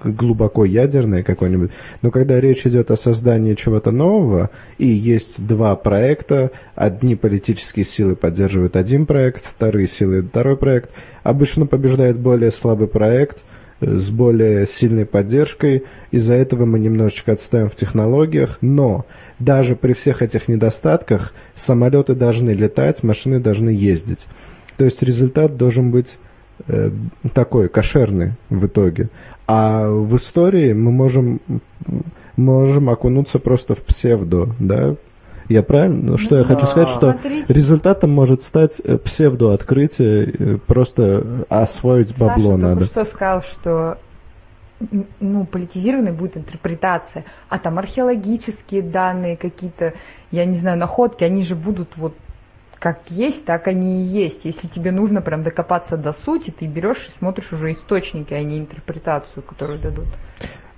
глубоко 0.04 0.64
ядерной 0.66 1.22
какой-нибудь, 1.22 1.70
но 2.02 2.10
когда 2.10 2.38
речь 2.38 2.66
идет 2.66 2.90
о 2.90 2.96
создании 2.96 3.54
чего-то 3.54 3.90
нового, 3.90 4.50
и 4.76 4.86
есть 4.86 5.44
два 5.44 5.74
проекта, 5.74 6.50
одни 6.74 7.16
политические 7.16 7.86
силы 7.86 8.14
поддерживают 8.14 8.76
один 8.76 9.06
проект, 9.06 9.46
вторые 9.46 9.88
силы 9.88 10.22
второй 10.22 10.58
проект, 10.58 10.90
обычно 11.22 11.66
побеждает 11.66 12.18
более 12.18 12.50
слабый 12.50 12.86
проект– 12.86 13.42
с 13.84 14.10
более 14.10 14.66
сильной 14.66 15.06
поддержкой. 15.06 15.84
Из-за 16.10 16.34
этого 16.34 16.64
мы 16.64 16.78
немножечко 16.78 17.32
отстаем 17.32 17.68
в 17.68 17.74
технологиях, 17.74 18.58
но 18.60 19.06
даже 19.38 19.76
при 19.76 19.92
всех 19.92 20.22
этих 20.22 20.48
недостатках 20.48 21.34
самолеты 21.54 22.14
должны 22.14 22.50
летать, 22.50 23.02
машины 23.02 23.40
должны 23.40 23.70
ездить. 23.70 24.26
То 24.76 24.84
есть 24.84 25.02
результат 25.02 25.56
должен 25.56 25.90
быть 25.90 26.18
э, 26.66 26.90
такой, 27.34 27.68
кошерный 27.68 28.32
в 28.48 28.66
итоге. 28.66 29.08
А 29.46 29.88
в 29.88 30.16
истории 30.16 30.72
мы 30.72 30.90
можем, 30.90 31.40
можем 32.36 32.88
окунуться 32.88 33.38
просто 33.38 33.74
в 33.74 33.82
псевдо, 33.82 34.48
да, 34.58 34.96
я 35.48 35.62
правильно? 35.62 36.12
Ну, 36.12 36.18
что 36.18 36.38
я 36.38 36.44
хочу 36.44 36.66
сказать, 36.66 36.88
что 36.88 37.12
Смотрите. 37.12 37.52
результатом 37.52 38.10
может 38.10 38.42
стать 38.42 38.80
э, 38.82 38.98
псевдооткрытие, 38.98 40.26
э, 40.26 40.58
просто 40.58 41.46
освоить 41.48 42.16
бабло 42.18 42.52
Саша 42.52 42.62
надо. 42.62 42.84
что 42.86 43.04
сказал, 43.04 43.42
что 43.42 43.98
ну, 45.20 45.46
политизированной 45.46 46.12
будет 46.12 46.36
интерпретация, 46.36 47.24
а 47.48 47.58
там 47.58 47.78
археологические 47.78 48.82
данные 48.82 49.36
какие-то, 49.36 49.94
я 50.30 50.44
не 50.44 50.56
знаю, 50.56 50.78
находки, 50.78 51.24
они 51.24 51.42
же 51.42 51.54
будут 51.54 51.96
вот 51.96 52.14
как 52.78 53.00
есть, 53.08 53.46
так 53.46 53.66
они 53.66 54.02
и 54.02 54.06
есть. 54.06 54.44
Если 54.44 54.66
тебе 54.66 54.92
нужно 54.92 55.22
прям 55.22 55.42
докопаться 55.42 55.96
до 55.96 56.12
сути, 56.12 56.50
ты 56.50 56.66
берешь 56.66 57.08
и 57.08 57.18
смотришь 57.18 57.50
уже 57.52 57.72
источники, 57.72 58.34
а 58.34 58.42
не 58.42 58.58
интерпретацию, 58.58 59.42
которую 59.42 59.78
дадут. 59.78 60.08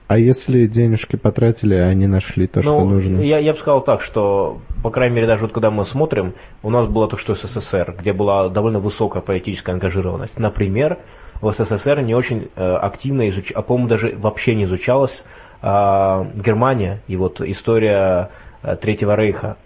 А 0.09 0.19
если 0.19 0.67
денежки 0.67 1.17
потратили, 1.17 1.75
а 1.75 1.89
они 1.89 2.07
нашли 2.07 2.47
то, 2.47 2.63
что 2.63 2.79
Ну, 2.79 2.85
нужно? 2.85 3.21
Я, 3.21 3.39
я 3.39 3.53
бы 3.53 3.59
сказал 3.59 3.83
так, 3.83 4.03
что, 4.03 4.59
по 4.83 4.91
крайней 4.91 5.17
мере, 5.17 5.27
даже 5.27 5.43
вот 5.43 5.53
когда 5.53 5.71
мы 5.71 5.85
смотрим, 5.85 6.35
у 6.63 6.71
нас 6.71 6.87
было 6.87 7.09
то, 7.09 7.17
что 7.17 7.35
СССР, 7.35 7.97
где 7.99 8.13
была 8.13 8.49
довольно 8.49 8.79
высокая 8.79 9.21
политическая 9.21 9.73
ангажированность. 9.73 10.39
Например, 10.39 10.99
в 11.41 11.53
СССР 11.53 12.03
не 12.03 12.15
очень 12.15 12.49
э, 12.55 12.63
активно 12.63 13.29
изучалась, 13.29 13.57
а 13.57 13.63
по-моему 13.63 13.89
даже 13.89 14.15
вообще 14.17 14.55
не 14.55 14.65
изучалась 14.65 15.25
а, 15.61 16.27
Германия 16.35 17.03
и 17.09 17.17
вот 17.17 17.41
история 17.41 18.31
э, 18.63 18.77
Третьего 18.77 19.17
Рейха 19.17 19.57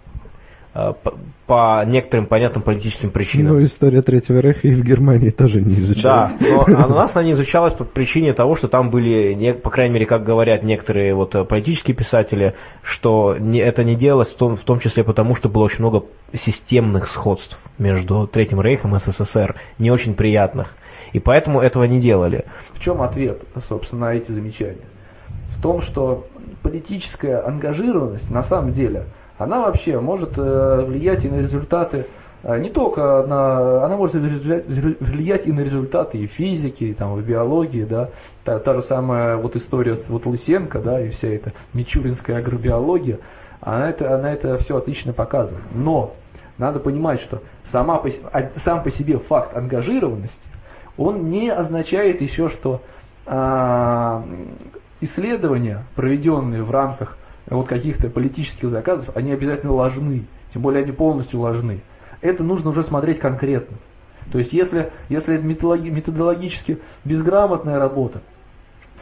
по, 0.73 1.13
по 1.47 1.83
некоторым 1.85 2.27
понятным 2.27 2.63
политическим 2.63 3.09
причинам. 3.11 3.55
Ну, 3.57 3.63
история 3.63 4.01
Третьего 4.01 4.39
Рейха 4.39 4.67
и 4.69 4.73
в 4.73 4.83
Германии 4.83 5.29
тоже 5.29 5.61
не 5.61 5.75
Да, 5.75 5.81
изучалась. 5.81 6.31
но 6.39 6.61
а 6.61 6.85
у 6.87 6.93
нас 6.95 7.15
она 7.15 7.25
не 7.25 7.33
изучалась 7.33 7.73
по 7.73 7.83
причине 7.83 8.33
того, 8.33 8.55
что 8.55 8.67
там 8.69 8.89
были, 8.89 9.51
по 9.51 9.69
крайней 9.69 9.95
мере, 9.95 10.05
как 10.05 10.23
говорят 10.23 10.63
некоторые 10.63 11.13
вот 11.13 11.35
э, 11.35 11.43
политические 11.43 11.95
писатели, 11.95 12.55
что 12.83 13.35
не- 13.37 13.59
это 13.59 13.83
не 13.83 13.95
делалось 13.95 14.29
в 14.29 14.37
том, 14.37 14.55
в 14.55 14.61
том 14.61 14.79
числе 14.79 15.03
потому, 15.03 15.35
что 15.35 15.49
было 15.49 15.63
очень 15.63 15.79
много 15.79 16.05
системных 16.33 17.07
сходств 17.07 17.59
между 17.77 18.25
Третьим 18.27 18.61
Рейхом 18.61 18.95
и 18.95 18.99
СССР, 18.99 19.55
не 19.77 19.91
очень 19.91 20.13
приятных. 20.13 20.75
И 21.11 21.19
поэтому 21.19 21.59
этого 21.59 21.83
не 21.83 21.99
делали. 21.99 22.45
В 22.73 22.79
чем 22.79 23.01
ответ, 23.01 23.41
собственно, 23.67 24.05
на 24.05 24.13
эти 24.13 24.31
замечания? 24.31 24.87
В 25.57 25.61
том, 25.61 25.81
что 25.81 26.25
политическая 26.63 27.45
ангажированность 27.45 28.29
на 28.31 28.43
самом 28.43 28.71
деле, 28.71 29.03
она 29.43 29.61
вообще 29.61 29.99
может 29.99 30.37
э, 30.37 30.83
влиять 30.85 31.25
и 31.25 31.29
на 31.29 31.39
результаты, 31.39 32.05
э, 32.43 32.59
не 32.59 32.69
только 32.69 33.25
на, 33.27 33.85
она 33.85 33.97
может 33.97 34.15
влиять- 34.15 35.47
и 35.47 35.51
на 35.51 35.61
результаты 35.61 36.19
и 36.19 36.27
физики, 36.27 36.85
и 36.85 36.93
там, 36.93 37.17
и 37.19 37.21
биологии, 37.21 37.83
да, 37.83 38.09
та, 38.43 38.59
та 38.59 38.75
же 38.75 38.81
самая 38.81 39.37
вот 39.37 39.55
история 39.55 39.95
с 39.95 40.07
вот 40.09 40.25
Лысенко, 40.25 40.79
да, 40.79 41.01
и 41.01 41.09
вся 41.09 41.29
эта 41.29 41.53
мичуринская 41.73 42.37
агробиология, 42.37 43.19
она 43.61 43.89
это, 43.89 44.15
она 44.15 44.31
это 44.31 44.57
все 44.57 44.77
отлично 44.77 45.13
показывает. 45.13 45.63
Но 45.73 46.13
надо 46.57 46.79
понимать, 46.79 47.19
что 47.19 47.41
сама 47.63 47.97
по, 47.97 48.09
а- 48.31 48.49
сам 48.63 48.83
по 48.83 48.91
себе 48.91 49.17
факт 49.17 49.55
ангажированности, 49.55 50.35
он 50.97 51.29
не 51.31 51.49
означает 51.49 52.21
еще, 52.21 52.49
что 52.49 52.81
а, 53.25 54.23
исследования, 54.99 55.85
проведенные 55.95 56.63
в 56.63 56.71
рамках 56.71 57.17
вот 57.49 57.67
каких-то 57.67 58.09
политических 58.09 58.69
заказов, 58.69 59.15
они 59.15 59.31
обязательно 59.31 59.73
ложны, 59.73 60.25
тем 60.53 60.61
более 60.61 60.83
они 60.83 60.91
полностью 60.91 61.39
ложны. 61.39 61.81
Это 62.21 62.43
нужно 62.43 62.69
уже 62.69 62.83
смотреть 62.83 63.19
конкретно. 63.19 63.77
То 64.31 64.37
есть 64.37 64.53
если, 64.53 64.91
если 65.09 65.35
это 65.35 65.45
методологи- 65.45 65.89
методологически 65.89 66.79
безграмотная 67.03 67.79
работа, 67.79 68.21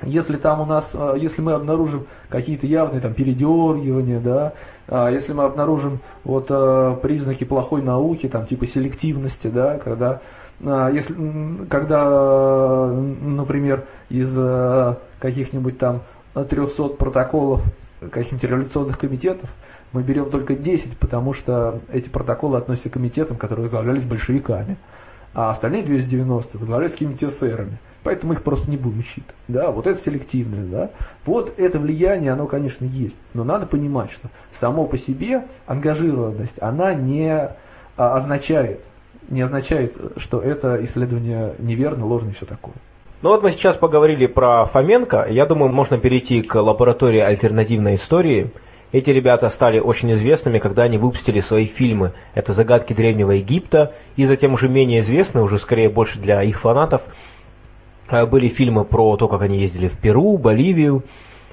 если 0.04 0.38
там 0.38 0.62
у 0.62 0.66
нас, 0.66 0.92
э, 0.94 1.16
если 1.20 1.42
мы 1.42 1.54
обнаружим 1.54 2.06
какие-то 2.30 2.66
явные 2.68 3.02
там 3.02 3.14
передергивания, 3.14 4.20
да, 4.20 4.54
а, 4.88 5.10
если 5.10 5.34
мы 5.34 5.44
обнаружим 5.44 6.00
вот 6.24 6.48
э, 6.50 6.96
признаки 7.02 7.44
плохой 7.44 7.82
науки, 7.82 8.28
там 8.28 8.46
типа 8.46 8.66
селективности, 8.66 9.48
да, 9.48 9.78
когда 9.78 10.22
а, 10.64 10.90
если, 10.90 11.16
когда, 11.70 12.88
например, 12.88 13.86
из 14.10 14.34
каких-нибудь 15.20 15.78
там 15.78 16.02
300 16.34 16.90
протоколов 16.90 17.62
каких-нибудь 18.00 18.44
революционных 18.44 18.98
комитетов 18.98 19.50
мы 19.92 20.04
берем 20.04 20.30
только 20.30 20.56
10, 20.56 20.98
потому 20.98 21.34
что 21.34 21.82
эти 21.92 22.10
протоколы 22.10 22.58
относятся 22.58 22.90
к 22.90 22.94
комитетам, 22.94 23.38
которые 23.38 23.64
возглавлялись 23.64 24.04
большевиками, 24.04 24.78
а 25.34 25.50
остальные 25.50 25.84
290 25.84 26.58
возглавлялись 26.58 26.92
какими-то 26.92 27.28
эсерами. 27.28 27.78
Поэтому 28.04 28.34
их 28.34 28.44
просто 28.44 28.70
не 28.70 28.78
будем 28.78 29.00
учитывать. 29.00 29.36
Да, 29.48 29.72
вот 29.72 29.86
это 29.86 30.00
селективность, 30.00 30.70
да. 30.70 30.92
Вот 31.26 31.54
это 31.58 31.80
влияние, 31.80 32.32
оно, 32.32 32.48
конечно, 32.48 32.86
есть. 32.86 33.16
Но 33.34 33.44
надо 33.44 33.66
понимать, 33.66 34.12
что 34.12 34.30
само 34.54 34.86
по 34.86 34.98
себе 34.98 35.46
ангажированность, 35.68 36.62
она 36.62 36.94
не 36.94 37.30
а, 37.98 38.16
означает, 38.16 38.80
не 39.28 39.42
означает, 39.42 39.98
что 40.16 40.40
это 40.40 40.84
исследование 40.86 41.56
неверно, 41.60 42.06
ложно 42.06 42.30
и 42.30 42.34
все 42.34 42.46
такое. 42.46 42.76
Ну 43.22 43.30
вот 43.32 43.44
мы 43.44 43.50
сейчас 43.52 43.76
поговорили 43.76 44.28
про 44.28 44.66
Фоменко. 44.66 45.28
Я 45.30 45.46
думаю, 45.46 45.74
можно 45.74 45.98
перейти 45.98 46.42
к 46.42 46.56
лаборатории 46.56 47.20
альтернативной 47.20 47.96
истории. 47.96 48.52
Эти 48.94 49.10
ребята 49.10 49.50
стали 49.50 49.80
очень 49.80 50.14
известными, 50.14 50.58
когда 50.58 50.84
они 50.84 50.98
выпустили 50.98 51.42
свои 51.42 51.66
фильмы. 51.66 52.14
Это 52.34 52.54
«Загадки 52.54 52.94
Древнего 52.94 53.32
Египта» 53.32 53.94
и 54.16 54.24
затем 54.24 54.54
уже 54.54 54.70
менее 54.70 55.02
известные, 55.02 55.44
уже 55.44 55.60
скорее 55.60 55.90
больше 55.90 56.18
для 56.18 56.42
их 56.44 56.62
фанатов, 56.62 57.02
э, 58.10 58.26
были 58.26 58.48
фильмы 58.48 58.86
про 58.86 59.18
то, 59.18 59.28
как 59.28 59.42
они 59.42 59.60
ездили 59.60 59.90
в 59.90 59.98
Перу, 60.00 60.38
Боливию, 60.38 61.04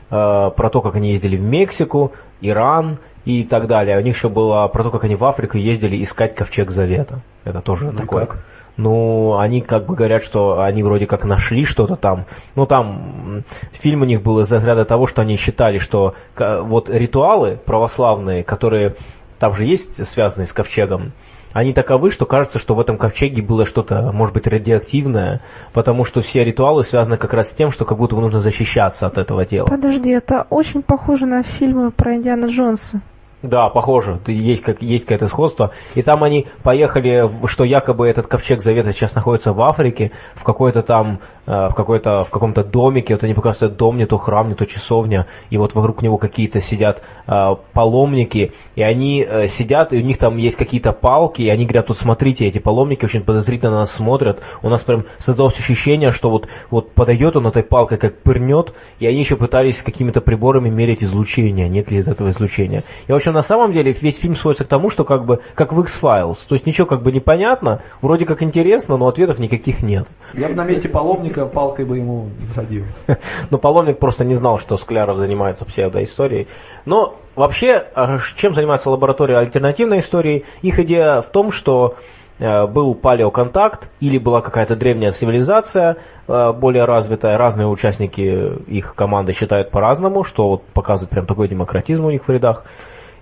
э, 0.09 0.51
про 0.57 0.71
то, 0.71 0.81
как 0.81 0.95
они 0.95 1.11
ездили 1.11 1.37
в 1.37 1.43
Мексику, 1.43 2.12
Иран 2.41 2.99
и 3.25 3.43
так 3.43 3.67
далее. 3.67 3.99
У 3.99 4.03
них 4.03 4.14
еще 4.14 4.29
было 4.29 4.67
про 4.69 4.85
то, 4.85 4.91
как 4.93 5.03
они 5.03 5.17
в 5.17 5.25
Африку 5.25 5.59
ездили 5.59 6.01
искать 6.03 6.35
ковчег 6.37 6.71
завета. 6.71 7.23
Это 7.45 7.61
тоже 7.61 7.91
Ну 7.91 7.99
такое. 7.99 8.27
как? 8.27 8.39
Ну, 8.77 9.39
они 9.39 9.62
как 9.62 9.87
бы 9.87 9.95
говорят, 9.95 10.22
что 10.22 10.61
они 10.61 10.83
вроде 10.83 11.07
как 11.07 11.24
нашли 11.24 11.64
что-то 11.64 11.97
там. 11.97 12.27
Ну, 12.55 12.66
там 12.66 13.43
фильм 13.72 14.03
у 14.03 14.05
них 14.05 14.22
был 14.22 14.41
из 14.41 14.53
разряда 14.53 14.85
того, 14.85 15.07
что 15.07 15.22
они 15.22 15.37
считали, 15.37 15.79
что 15.79 16.14
вот 16.39 16.91
ритуалы 16.91 17.59
православные, 17.64 18.45
которые 18.45 18.97
там 19.39 19.55
же 19.55 19.64
есть 19.64 20.07
связанные 20.07 20.47
с 20.47 20.53
ковчегом, 20.53 21.12
они 21.53 21.72
таковы, 21.72 22.11
что 22.11 22.27
кажется, 22.27 22.59
что 22.59 22.74
в 22.74 22.81
этом 22.81 22.99
ковчеге 22.99 23.41
было 23.41 23.64
что-то, 23.64 24.12
может 24.12 24.35
быть, 24.35 24.47
радиоактивное, 24.47 25.41
потому 25.72 26.05
что 26.05 26.20
все 26.20 26.45
ритуалы 26.45 26.83
связаны 26.83 27.16
как 27.16 27.33
раз 27.33 27.49
с 27.51 27.55
тем, 27.55 27.70
что 27.70 27.87
как 27.87 27.97
будто 27.97 28.14
бы 28.14 28.20
нужно 28.20 28.41
защищаться 28.41 29.07
от 29.07 29.16
этого 29.16 29.47
дела. 29.47 29.66
Подожди, 29.66 30.11
это 30.11 30.47
очень 30.51 30.83
похоже 30.83 31.24
на 31.24 31.43
фильмы 31.43 31.93
про 31.93 32.14
Индиана 32.16 32.49
Джонса. 32.49 33.01
Да, 33.43 33.68
похоже, 33.68 34.18
есть, 34.26 34.62
как, 34.62 34.80
есть 34.80 35.05
какое-то 35.05 35.28
сходство. 35.28 35.72
И 35.95 36.03
там 36.03 36.24
они 36.24 36.47
поехали, 36.62 37.28
что 37.47 37.64
якобы 37.64 38.09
этот 38.09 38.28
ковчег 38.28 38.62
завета 38.62 38.93
сейчас 38.93 39.14
находится 39.14 39.53
в 39.53 39.61
Африке, 39.61 40.12
в 40.37 40.43
какой-то 40.43 40.82
там, 40.82 41.20
э, 41.47 41.68
в 41.68 41.74
какой-то, 41.74 42.22
в 42.22 42.30
каком-то 42.30 42.64
домике, 42.64 43.12
вот 43.12 43.24
они 43.24 43.34
показывают 43.34 43.76
дом, 43.76 43.99
не 43.99 44.07
то 44.07 44.16
храм, 44.16 44.49
не 44.49 44.55
то 44.55 44.64
часовня, 44.64 45.26
и 45.51 45.59
вот 45.59 45.74
вокруг 45.74 46.01
него 46.01 46.16
какие-то 46.16 46.62
сидят 46.62 47.03
э, 47.26 47.57
паломники, 47.74 48.53
и 48.74 48.82
они 48.82 49.22
э, 49.22 49.49
сидят, 49.49 49.93
и 49.93 49.99
у 49.99 50.03
них 50.03 50.16
там 50.16 50.39
есть 50.39 50.57
какие-то 50.57 50.93
палки, 50.93 51.43
и 51.43 51.51
они 51.51 51.66
говорят, 51.66 51.91
вот 51.91 51.99
смотрите, 51.99 52.47
эти 52.47 52.59
паломники 52.59 53.05
очень 53.05 53.22
подозрительно 53.22 53.70
на 53.70 53.78
нас 53.80 53.93
смотрят, 53.93 54.41
у 54.62 54.70
нас 54.70 54.80
прям 54.80 55.05
создалось 55.18 55.59
ощущение, 55.59 56.11
что 56.11 56.30
вот, 56.30 56.49
вот 56.70 56.93
подойдет 56.93 57.37
он 57.37 57.47
этой 57.47 57.62
палкой, 57.62 57.99
как 57.99 58.22
пырнет, 58.22 58.72
и 58.99 59.07
они 59.07 59.18
еще 59.18 59.37
пытались 59.37 59.82
какими-то 59.82 60.22
приборами 60.22 60.70
мерить 60.70 61.05
излучение, 61.05 61.68
нет 61.68 61.91
ли 61.91 61.99
этого 61.99 62.30
излучения. 62.30 62.82
И, 63.07 63.12
в 63.12 63.14
общем, 63.27 63.35
на 63.35 63.43
самом 63.43 63.72
деле 63.72 63.93
весь 63.93 64.18
фильм 64.18 64.37
сводится 64.37 64.64
к 64.64 64.68
тому, 64.68 64.89
что 64.89 65.05
как 65.05 65.24
бы, 65.24 65.41
как 65.55 65.72
в 65.72 65.81
X-Files, 65.81 66.39
то 66.49 66.55
есть 66.55 66.66
ничего 66.66 66.87
как 66.87 67.03
бы 67.03 67.11
непонятно, 67.11 67.83
вроде 68.01 68.24
как 68.24 68.43
интересно, 68.43 68.97
но 68.97 69.09
ответов 69.09 69.39
никаких 69.39 69.83
нет. 69.83 70.07
Я 70.35 70.49
бы 70.49 70.55
на 70.55 70.64
месте 70.64 70.89
паломника 70.89 71.47
палкой 71.47 71.85
бы 71.85 71.99
ему 71.99 72.29
засадил. 72.47 72.85
Но 73.51 73.59
паломник 73.59 73.99
просто 73.99 74.24
не 74.24 74.35
знал, 74.35 74.59
что 74.59 74.77
Скляров 74.77 75.16
занимается 75.16 75.64
псевдоисторией. 75.64 76.47
Но 76.85 77.16
вообще, 77.35 77.85
а, 77.95 78.18
чем 78.37 78.55
занимается 78.55 78.91
лаборатория 78.91 79.39
альтернативной 79.39 79.99
истории? 79.99 80.45
Их 80.62 80.79
идея 80.79 81.20
в 81.20 81.27
том, 81.27 81.51
что 81.51 81.97
э, 82.39 82.66
был 82.66 82.95
палеоконтакт 82.95 83.91
или 84.01 84.18
была 84.18 84.41
какая-то 84.41 84.77
древняя 84.77 85.11
цивилизация, 85.11 85.97
э, 86.29 86.53
более 86.53 86.85
развитая. 86.85 87.39
Разные 87.39 87.66
участники 87.66 88.70
их 88.70 88.95
команды 88.95 89.33
считают 89.33 89.70
по-разному, 89.70 90.22
что 90.22 90.49
вот 90.49 90.62
показывает 90.72 91.11
прям 91.11 91.27
такой 91.27 91.49
демократизм 91.49 92.05
у 92.05 92.11
них 92.11 92.27
в 92.27 92.31
рядах. 92.31 92.64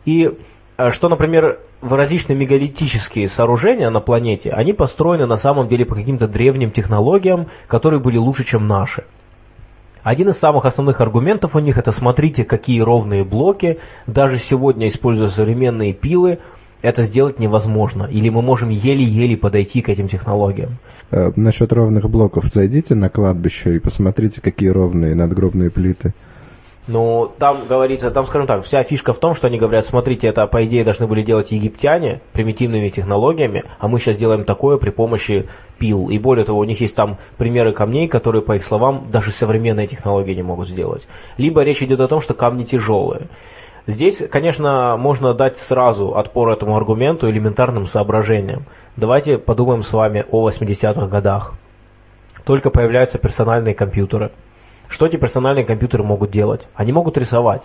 И 0.04 0.30
э, 0.76 0.90
что, 0.90 1.08
например, 1.08 1.58
различные 1.80 2.36
мегалитические 2.36 3.28
сооружения 3.28 3.90
на 3.90 4.00
планете, 4.00 4.50
они 4.50 4.72
построены 4.72 5.26
на 5.26 5.36
самом 5.36 5.68
деле 5.68 5.84
по 5.84 5.94
каким-то 5.94 6.26
древним 6.26 6.70
технологиям, 6.70 7.48
которые 7.66 8.00
были 8.00 8.16
лучше, 8.16 8.44
чем 8.44 8.66
наши. 8.66 9.04
Один 10.02 10.28
из 10.28 10.36
самых 10.36 10.66
основных 10.66 11.00
аргументов 11.00 11.56
у 11.56 11.58
них 11.60 11.78
это 11.78 11.90
смотрите, 11.90 12.44
какие 12.44 12.80
ровные 12.80 13.24
блоки, 13.24 13.78
даже 14.06 14.38
сегодня, 14.38 14.88
используя 14.88 15.28
современные 15.28 15.94
пилы, 15.94 16.40
это 16.82 17.04
сделать 17.04 17.38
невозможно. 17.38 18.04
Или 18.04 18.28
мы 18.28 18.42
можем 18.42 18.68
еле-еле 18.68 19.38
подойти 19.38 19.80
к 19.80 19.88
этим 19.88 20.08
технологиям. 20.08 20.76
Э, 21.10 21.32
насчет 21.36 21.72
ровных 21.72 22.10
блоков 22.10 22.44
зайдите 22.52 22.94
на 22.94 23.08
кладбище 23.08 23.76
и 23.76 23.78
посмотрите, 23.78 24.42
какие 24.42 24.68
ровные 24.68 25.14
надгробные 25.14 25.70
плиты. 25.70 26.12
Ну, 26.86 27.32
там 27.38 27.66
говорится, 27.66 28.10
там, 28.10 28.26
скажем 28.26 28.46
так, 28.46 28.62
вся 28.62 28.82
фишка 28.82 29.14
в 29.14 29.18
том, 29.18 29.34
что 29.34 29.46
они 29.46 29.58
говорят, 29.58 29.86
смотрите, 29.86 30.28
это, 30.28 30.46
по 30.46 30.66
идее, 30.66 30.84
должны 30.84 31.06
были 31.06 31.22
делать 31.22 31.50
египтяне 31.50 32.20
примитивными 32.34 32.90
технологиями, 32.90 33.64
а 33.78 33.88
мы 33.88 33.98
сейчас 33.98 34.18
делаем 34.18 34.44
такое 34.44 34.76
при 34.76 34.90
помощи 34.90 35.48
пил. 35.78 36.10
И 36.10 36.18
более 36.18 36.44
того, 36.44 36.58
у 36.58 36.64
них 36.64 36.80
есть 36.82 36.94
там 36.94 37.16
примеры 37.38 37.72
камней, 37.72 38.06
которые, 38.06 38.42
по 38.42 38.56
их 38.56 38.64
словам, 38.64 39.06
даже 39.10 39.30
современные 39.30 39.86
технологии 39.86 40.34
не 40.34 40.42
могут 40.42 40.68
сделать. 40.68 41.08
Либо 41.38 41.62
речь 41.62 41.82
идет 41.82 42.00
о 42.00 42.08
том, 42.08 42.20
что 42.20 42.34
камни 42.34 42.64
тяжелые. 42.64 43.28
Здесь, 43.86 44.22
конечно, 44.30 44.96
можно 44.98 45.32
дать 45.32 45.56
сразу 45.56 46.16
отпор 46.16 46.50
этому 46.50 46.76
аргументу 46.76 47.30
элементарным 47.30 47.86
соображениям. 47.86 48.64
Давайте 48.96 49.38
подумаем 49.38 49.82
с 49.82 49.92
вами 49.92 50.24
о 50.30 50.48
80-х 50.48 51.06
годах. 51.06 51.54
Только 52.44 52.68
появляются 52.68 53.18
персональные 53.18 53.74
компьютеры. 53.74 54.32
Что 54.88 55.06
эти 55.06 55.16
персональные 55.16 55.64
компьютеры 55.64 56.04
могут 56.04 56.30
делать? 56.30 56.68
Они 56.74 56.92
могут 56.92 57.18
рисовать. 57.18 57.62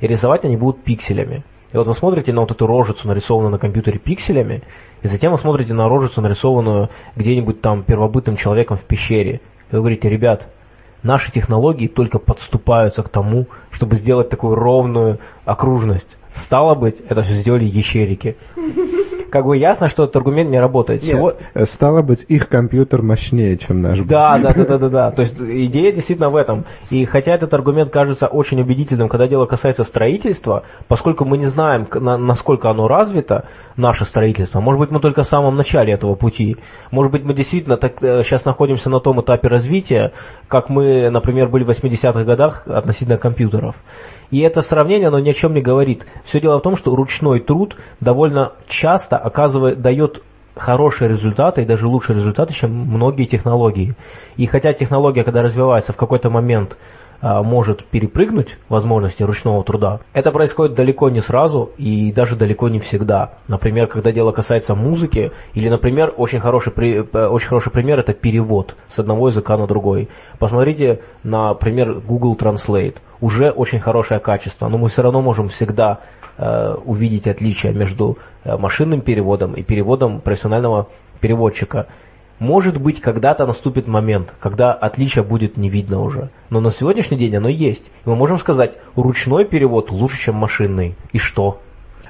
И 0.00 0.06
рисовать 0.06 0.44
они 0.44 0.56
будут 0.56 0.82
пикселями. 0.82 1.44
И 1.72 1.76
вот 1.76 1.86
вы 1.86 1.94
смотрите 1.94 2.32
на 2.32 2.42
вот 2.42 2.50
эту 2.50 2.66
рожицу, 2.66 3.08
нарисованную 3.08 3.50
на 3.50 3.58
компьютере 3.58 3.98
пикселями, 3.98 4.62
и 5.02 5.08
затем 5.08 5.32
вы 5.32 5.38
смотрите 5.38 5.72
на 5.72 5.88
рожицу, 5.88 6.20
нарисованную 6.20 6.90
где-нибудь 7.16 7.62
там 7.62 7.82
первобытным 7.82 8.36
человеком 8.36 8.76
в 8.76 8.82
пещере. 8.82 9.40
И 9.70 9.74
вы 9.74 9.78
говорите, 9.78 10.10
ребят, 10.10 10.48
наши 11.02 11.32
технологии 11.32 11.88
только 11.88 12.18
подступаются 12.18 13.02
к 13.02 13.08
тому, 13.08 13.46
чтобы 13.70 13.96
сделать 13.96 14.28
такую 14.28 14.54
ровную 14.54 15.18
окружность. 15.44 16.18
Стало 16.34 16.74
быть, 16.74 17.00
это 17.08 17.22
все 17.22 17.34
сделали 17.34 17.64
ящерики. 17.64 18.36
Как 19.32 19.46
бы 19.46 19.56
ясно, 19.56 19.88
что 19.88 20.04
этот 20.04 20.16
аргумент 20.16 20.50
не 20.50 20.60
работает. 20.60 21.02
Нет, 21.02 21.14
Всего- 21.14 21.32
э, 21.54 21.64
стало 21.64 22.02
быть, 22.02 22.26
их 22.28 22.50
компьютер 22.50 23.00
мощнее, 23.00 23.56
чем 23.56 23.80
наш. 23.80 23.98
Да, 24.00 24.38
да, 24.38 24.52
да, 24.52 24.64
да, 24.66 24.78
да, 24.78 24.88
да. 24.90 25.10
То 25.16 25.22
есть 25.22 25.40
идея 25.40 25.90
действительно 25.90 26.28
в 26.28 26.36
этом. 26.36 26.66
И 26.90 27.06
хотя 27.06 27.34
этот 27.34 27.54
аргумент 27.54 27.88
кажется 27.88 28.26
очень 28.26 28.60
убедительным, 28.60 29.08
когда 29.08 29.26
дело 29.26 29.46
касается 29.46 29.84
строительства, 29.84 30.64
поскольку 30.86 31.24
мы 31.24 31.38
не 31.38 31.46
знаем, 31.46 31.86
насколько 31.94 32.68
оно 32.68 32.88
развито, 32.88 33.46
наше 33.74 34.04
строительство, 34.04 34.60
может 34.60 34.78
быть, 34.78 34.90
мы 34.90 35.00
только 35.00 35.22
в 35.22 35.26
самом 35.26 35.56
начале 35.56 35.94
этого 35.94 36.14
пути. 36.14 36.58
Может 36.90 37.10
быть, 37.10 37.24
мы 37.24 37.32
действительно 37.32 37.78
так, 37.78 38.02
э, 38.02 38.22
сейчас 38.24 38.44
находимся 38.44 38.90
на 38.90 39.00
том 39.00 39.18
этапе 39.22 39.48
развития, 39.48 40.12
как 40.46 40.68
мы, 40.68 41.08
например, 41.08 41.48
были 41.48 41.64
в 41.64 41.70
80-х 41.70 42.24
годах 42.24 42.64
относительно 42.66 43.16
компьютеров. 43.16 43.76
И 44.32 44.40
это 44.40 44.62
сравнение, 44.62 45.08
оно 45.08 45.20
ни 45.20 45.28
о 45.28 45.34
чем 45.34 45.52
не 45.52 45.60
говорит. 45.60 46.06
Все 46.24 46.40
дело 46.40 46.58
в 46.58 46.62
том, 46.62 46.76
что 46.76 46.96
ручной 46.96 47.38
труд 47.38 47.76
довольно 48.00 48.52
часто 48.66 49.18
оказывает, 49.18 49.82
дает 49.82 50.22
хорошие 50.56 51.10
результаты 51.10 51.62
и 51.62 51.66
даже 51.66 51.86
лучшие 51.86 52.16
результаты, 52.16 52.54
чем 52.54 52.72
многие 52.72 53.26
технологии. 53.26 53.94
И 54.38 54.46
хотя 54.46 54.72
технология, 54.72 55.22
когда 55.22 55.42
развивается 55.42 55.92
в 55.92 55.96
какой-то 55.96 56.30
момент, 56.30 56.78
а, 57.20 57.42
может 57.42 57.84
перепрыгнуть 57.84 58.56
возможности 58.68 59.22
ручного 59.22 59.62
труда, 59.62 60.00
это 60.12 60.32
происходит 60.32 60.74
далеко 60.74 61.08
не 61.08 61.20
сразу 61.20 61.70
и 61.76 62.10
даже 62.10 62.34
далеко 62.34 62.68
не 62.68 62.80
всегда. 62.80 63.34
Например, 63.46 63.86
когда 63.86 64.12
дело 64.12 64.32
касается 64.32 64.74
музыки, 64.74 65.30
или, 65.54 65.68
например, 65.68 66.12
очень 66.16 66.40
хороший, 66.40 66.72
э, 66.74 67.26
очень 67.28 67.48
хороший 67.48 67.70
пример 67.70 68.00
это 68.00 68.12
перевод 68.12 68.76
с 68.88 68.98
одного 68.98 69.28
языка 69.28 69.56
на 69.56 69.68
другой. 69.68 70.08
Посмотрите 70.40 71.02
на 71.22 71.54
пример 71.54 72.00
Google 72.00 72.34
Translate. 72.34 72.96
Уже 73.22 73.50
очень 73.50 73.78
хорошее 73.78 74.18
качество, 74.18 74.68
но 74.68 74.78
мы 74.78 74.88
все 74.88 75.00
равно 75.00 75.22
можем 75.22 75.48
всегда 75.48 76.00
э, 76.38 76.74
увидеть 76.84 77.28
отличия 77.28 77.72
между 77.72 78.18
э, 78.42 78.56
машинным 78.56 79.00
переводом 79.00 79.54
и 79.54 79.62
переводом 79.62 80.20
профессионального 80.20 80.88
переводчика. 81.20 81.86
Может 82.40 82.82
быть, 82.82 83.00
когда-то 83.00 83.46
наступит 83.46 83.86
момент, 83.86 84.34
когда 84.40 84.72
отличия 84.72 85.22
будет 85.22 85.56
не 85.56 85.70
видно 85.70 86.02
уже. 86.02 86.30
Но 86.50 86.58
на 86.58 86.72
сегодняшний 86.72 87.16
день 87.16 87.36
оно 87.36 87.48
есть. 87.48 87.84
И 88.04 88.08
мы 88.08 88.16
можем 88.16 88.38
сказать, 88.38 88.76
ручной 88.96 89.44
перевод 89.44 89.92
лучше, 89.92 90.18
чем 90.20 90.34
машинный. 90.34 90.96
И 91.12 91.18
что? 91.18 91.60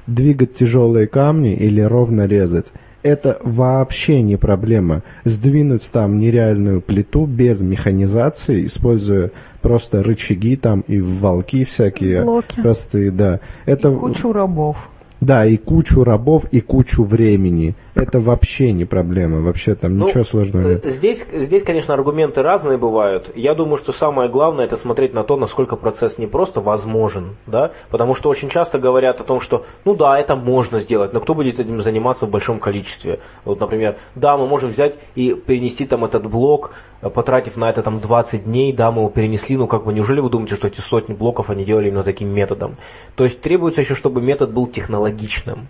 Двигать 0.06 0.54
тяжелые 0.54 1.08
камни 1.08 1.52
или 1.52 1.82
ровно 1.82 2.26
резать. 2.26 2.72
Это 3.02 3.38
вообще 3.42 4.22
не 4.22 4.36
проблема. 4.36 5.02
Сдвинуть 5.24 5.90
там 5.90 6.18
нереальную 6.18 6.80
плиту 6.80 7.26
без 7.26 7.60
механизации, 7.60 8.66
используя 8.66 9.32
просто 9.60 10.02
рычаги 10.02 10.56
там 10.56 10.80
и 10.86 11.00
волки 11.00 11.64
всякие. 11.64 12.22
Блоки. 12.22 12.60
Простые, 12.60 13.10
да. 13.10 13.40
Это, 13.66 13.90
И 13.90 13.96
кучу 13.96 14.32
рабов. 14.32 14.76
Да, 15.22 15.46
и 15.46 15.56
кучу 15.56 16.02
рабов, 16.02 16.46
и 16.50 16.60
кучу 16.60 17.04
времени. 17.04 17.76
Это 17.94 18.18
вообще 18.18 18.72
не 18.72 18.84
проблема. 18.84 19.40
Вообще 19.40 19.76
там 19.76 19.96
Ну, 19.96 20.06
ничего 20.06 20.24
сложного 20.24 20.70
нет. 20.70 20.84
Здесь, 20.84 21.24
здесь, 21.32 21.62
конечно, 21.62 21.94
аргументы 21.94 22.42
разные 22.42 22.76
бывают. 22.76 23.30
Я 23.36 23.54
думаю, 23.54 23.78
что 23.78 23.92
самое 23.92 24.28
главное 24.28 24.64
это 24.64 24.76
смотреть 24.76 25.14
на 25.14 25.22
то, 25.22 25.36
насколько 25.36 25.76
процесс 25.76 26.18
не 26.18 26.26
просто 26.26 26.60
возможен, 26.60 27.36
да, 27.46 27.70
потому 27.90 28.16
что 28.16 28.30
очень 28.30 28.48
часто 28.48 28.80
говорят 28.80 29.20
о 29.20 29.24
том, 29.24 29.40
что, 29.40 29.64
ну 29.84 29.94
да, 29.94 30.18
это 30.18 30.34
можно 30.34 30.80
сделать, 30.80 31.12
но 31.12 31.20
кто 31.20 31.34
будет 31.34 31.60
этим 31.60 31.80
заниматься 31.80 32.26
в 32.26 32.30
большом 32.30 32.58
количестве? 32.58 33.20
Вот, 33.44 33.60
например, 33.60 33.98
да, 34.16 34.36
мы 34.36 34.48
можем 34.48 34.70
взять 34.70 34.96
и 35.14 35.34
перенести 35.34 35.86
там 35.86 36.04
этот 36.04 36.28
блок, 36.28 36.72
потратив 37.10 37.56
на 37.56 37.68
это 37.68 37.82
там 37.82 38.00
20 38.00 38.44
дней, 38.44 38.72
да, 38.72 38.90
мы 38.90 39.00
его 39.00 39.10
перенесли, 39.10 39.56
ну 39.56 39.66
как 39.66 39.84
бы, 39.84 39.92
неужели 39.92 40.20
вы 40.20 40.30
думаете, 40.30 40.54
что 40.54 40.68
эти 40.68 40.80
сотни 40.80 41.14
блоков 41.14 41.50
они 41.50 41.64
делали 41.64 41.88
именно 41.88 42.04
таким 42.04 42.28
методом? 42.28 42.76
То 43.16 43.24
есть 43.24 43.40
требуется 43.40 43.80
еще, 43.80 43.94
чтобы 43.94 44.22
метод 44.22 44.52
был 44.52 44.66
технологичным. 44.66 45.68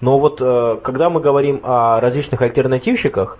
Но 0.00 0.18
вот 0.18 0.40
э, 0.40 0.78
когда 0.82 1.10
мы 1.10 1.20
говорим 1.20 1.60
о 1.62 2.00
различных 2.00 2.40
альтернативщиках, 2.40 3.38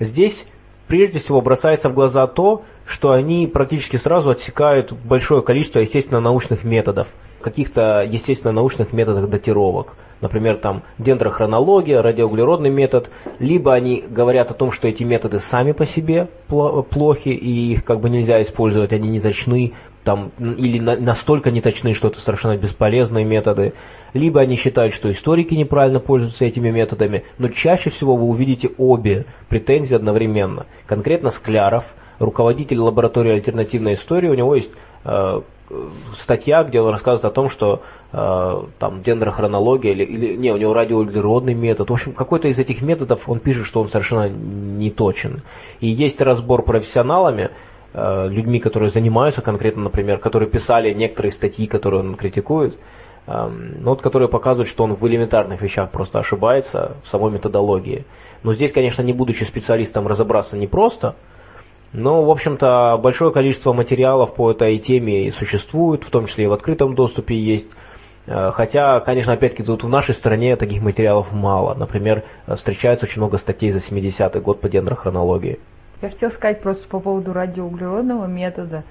здесь 0.00 0.46
прежде 0.88 1.18
всего 1.20 1.40
бросается 1.40 1.88
в 1.88 1.94
глаза 1.94 2.26
то, 2.26 2.62
что 2.86 3.12
они 3.12 3.46
практически 3.46 3.96
сразу 3.96 4.30
отсекают 4.30 4.92
большое 4.92 5.42
количество 5.42 5.80
естественно-научных 5.80 6.64
методов, 6.64 7.08
каких-то 7.40 8.02
естественно-научных 8.02 8.92
методов 8.92 9.30
датировок. 9.30 9.94
Например, 10.22 10.56
там 10.56 10.84
дендрохронология, 10.98 12.00
радиоуглеродный 12.00 12.70
метод, 12.70 13.10
либо 13.40 13.74
они 13.74 14.04
говорят 14.08 14.52
о 14.52 14.54
том, 14.54 14.70
что 14.70 14.86
эти 14.86 15.02
методы 15.02 15.40
сами 15.40 15.72
по 15.72 15.84
себе 15.84 16.28
пло- 16.48 16.84
плохи 16.84 17.30
и 17.30 17.72
их 17.72 17.84
как 17.84 18.00
бы 18.00 18.08
нельзя 18.08 18.40
использовать, 18.40 18.92
они 18.92 19.08
не 19.08 19.18
точны, 19.20 19.72
там, 20.04 20.30
или 20.38 20.78
на- 20.78 20.96
настолько 20.96 21.50
не 21.50 21.60
точны, 21.60 21.94
что 21.94 22.06
это 22.06 22.20
совершенно 22.20 22.56
бесполезные 22.56 23.24
методы. 23.24 23.72
Либо 24.14 24.40
они 24.40 24.54
считают, 24.54 24.94
что 24.94 25.10
историки 25.10 25.54
неправильно 25.54 25.98
пользуются 25.98 26.44
этими 26.44 26.70
методами, 26.70 27.24
но 27.38 27.48
чаще 27.48 27.90
всего 27.90 28.14
вы 28.14 28.26
увидите 28.26 28.70
обе 28.78 29.26
претензии 29.48 29.96
одновременно. 29.96 30.66
Конкретно 30.86 31.30
Скляров, 31.30 31.84
руководитель 32.20 32.78
лаборатории 32.78 33.32
альтернативной 33.32 33.94
истории, 33.94 34.28
у 34.28 34.34
него 34.34 34.54
есть 34.54 34.70
статья, 36.16 36.64
где 36.64 36.80
он 36.80 36.90
рассказывает 36.90 37.24
о 37.24 37.34
том, 37.34 37.48
что 37.48 37.82
э, 38.12 38.62
там 38.78 39.02
дендрохронология 39.02 39.92
или, 39.92 40.04
или 40.04 40.36
не, 40.36 40.52
у 40.52 40.56
него 40.56 40.74
радиоуглеродный 40.74 41.54
метод. 41.54 41.90
В 41.90 41.92
общем, 41.92 42.12
какой-то 42.12 42.48
из 42.48 42.58
этих 42.58 42.82
методов 42.82 43.28
он 43.28 43.40
пишет, 43.40 43.66
что 43.66 43.80
он 43.80 43.88
совершенно 43.88 44.28
не 44.28 44.90
точен. 44.90 45.42
И 45.80 45.88
есть 45.88 46.20
разбор 46.20 46.62
профессионалами, 46.62 47.50
э, 47.94 48.28
людьми, 48.28 48.60
которые 48.60 48.90
занимаются 48.90 49.40
конкретно, 49.40 49.84
например, 49.84 50.18
которые 50.18 50.48
писали 50.48 50.92
некоторые 50.92 51.32
статьи, 51.32 51.66
которые 51.66 52.00
он 52.00 52.16
критикует, 52.16 52.78
эм, 53.26 53.76
ну, 53.80 53.90
вот, 53.90 54.02
которые 54.02 54.28
показывают, 54.28 54.68
что 54.68 54.84
он 54.84 54.94
в 54.94 55.06
элементарных 55.06 55.62
вещах 55.62 55.90
просто 55.90 56.18
ошибается 56.18 56.96
в 57.04 57.08
самой 57.08 57.30
методологии. 57.32 58.04
Но 58.42 58.52
здесь, 58.52 58.72
конечно, 58.72 59.02
не 59.02 59.12
будучи 59.12 59.44
специалистом, 59.44 60.06
разобраться 60.06 60.58
непросто, 60.58 61.14
но, 61.92 62.24
в 62.24 62.30
общем-то, 62.30 62.98
большое 63.02 63.32
количество 63.32 63.72
материалов 63.72 64.34
по 64.34 64.50
этой 64.50 64.78
теме 64.78 65.26
и 65.26 65.30
существует, 65.30 66.04
в 66.04 66.10
том 66.10 66.26
числе 66.26 66.44
и 66.44 66.48
в 66.48 66.52
открытом 66.52 66.94
доступе 66.94 67.34
есть. 67.38 67.66
Э, 68.26 68.50
Хотя, 68.52 69.00
конечно, 69.00 69.32
опять-таки, 69.34 69.62
тут 69.62 69.84
в 69.84 69.88
нашей 69.88 70.14
стране 70.14 70.56
таких 70.56 70.82
материалов 70.82 71.32
мало. 71.32 71.74
Например, 71.74 72.24
э, 72.46 72.54
встречается 72.56 73.06
очень 73.06 73.20
много 73.20 73.36
статей 73.38 73.70
за 73.70 73.80
70-й 73.80 74.40
год 74.40 74.60
по 74.60 74.68
дендрохронологии. 74.68 75.58
Я 76.00 76.10
хотела 76.10 76.30
сказать 76.30 76.60
просто 76.62 76.88
по 76.88 76.98
поводу 76.98 77.32
радиоуглеродного 77.32 78.26
метода. 78.26 78.84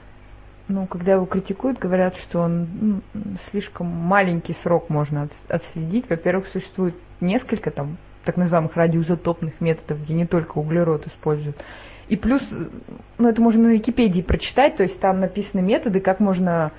Ну, 0.68 0.86
когда 0.86 1.14
его 1.14 1.26
критикуют, 1.26 1.80
говорят, 1.80 2.16
что 2.16 2.40
он 2.40 2.68
м, 2.82 3.02
слишком 3.50 3.88
маленький 3.88 4.54
срок 4.54 4.90
можно 4.90 5.24
отс- 5.24 5.50
отследить. 5.56 6.10
Во-первых, 6.10 6.48
существует 6.48 6.96
несколько 7.20 7.72
там 7.72 7.98
так 8.24 8.38
называемых 8.38 8.76
радиоизотопных 8.78 9.60
методов, 9.60 10.02
где 10.04 10.14
не 10.14 10.26
только 10.28 10.60
углерод 10.60 11.08
используют. 11.08 11.58
И 12.12 12.18
плюс, 12.18 12.42
ну 13.18 13.30
это 13.30 13.42
можно 13.42 13.70
на 13.70 13.72
Википедии 13.72 14.22
прочитать, 14.22 14.76
то 14.76 14.84
есть 14.84 15.00
там 15.00 15.22
написаны 15.22 15.62
методы, 15.62 16.02
как 16.02 16.20
можно 16.20 16.74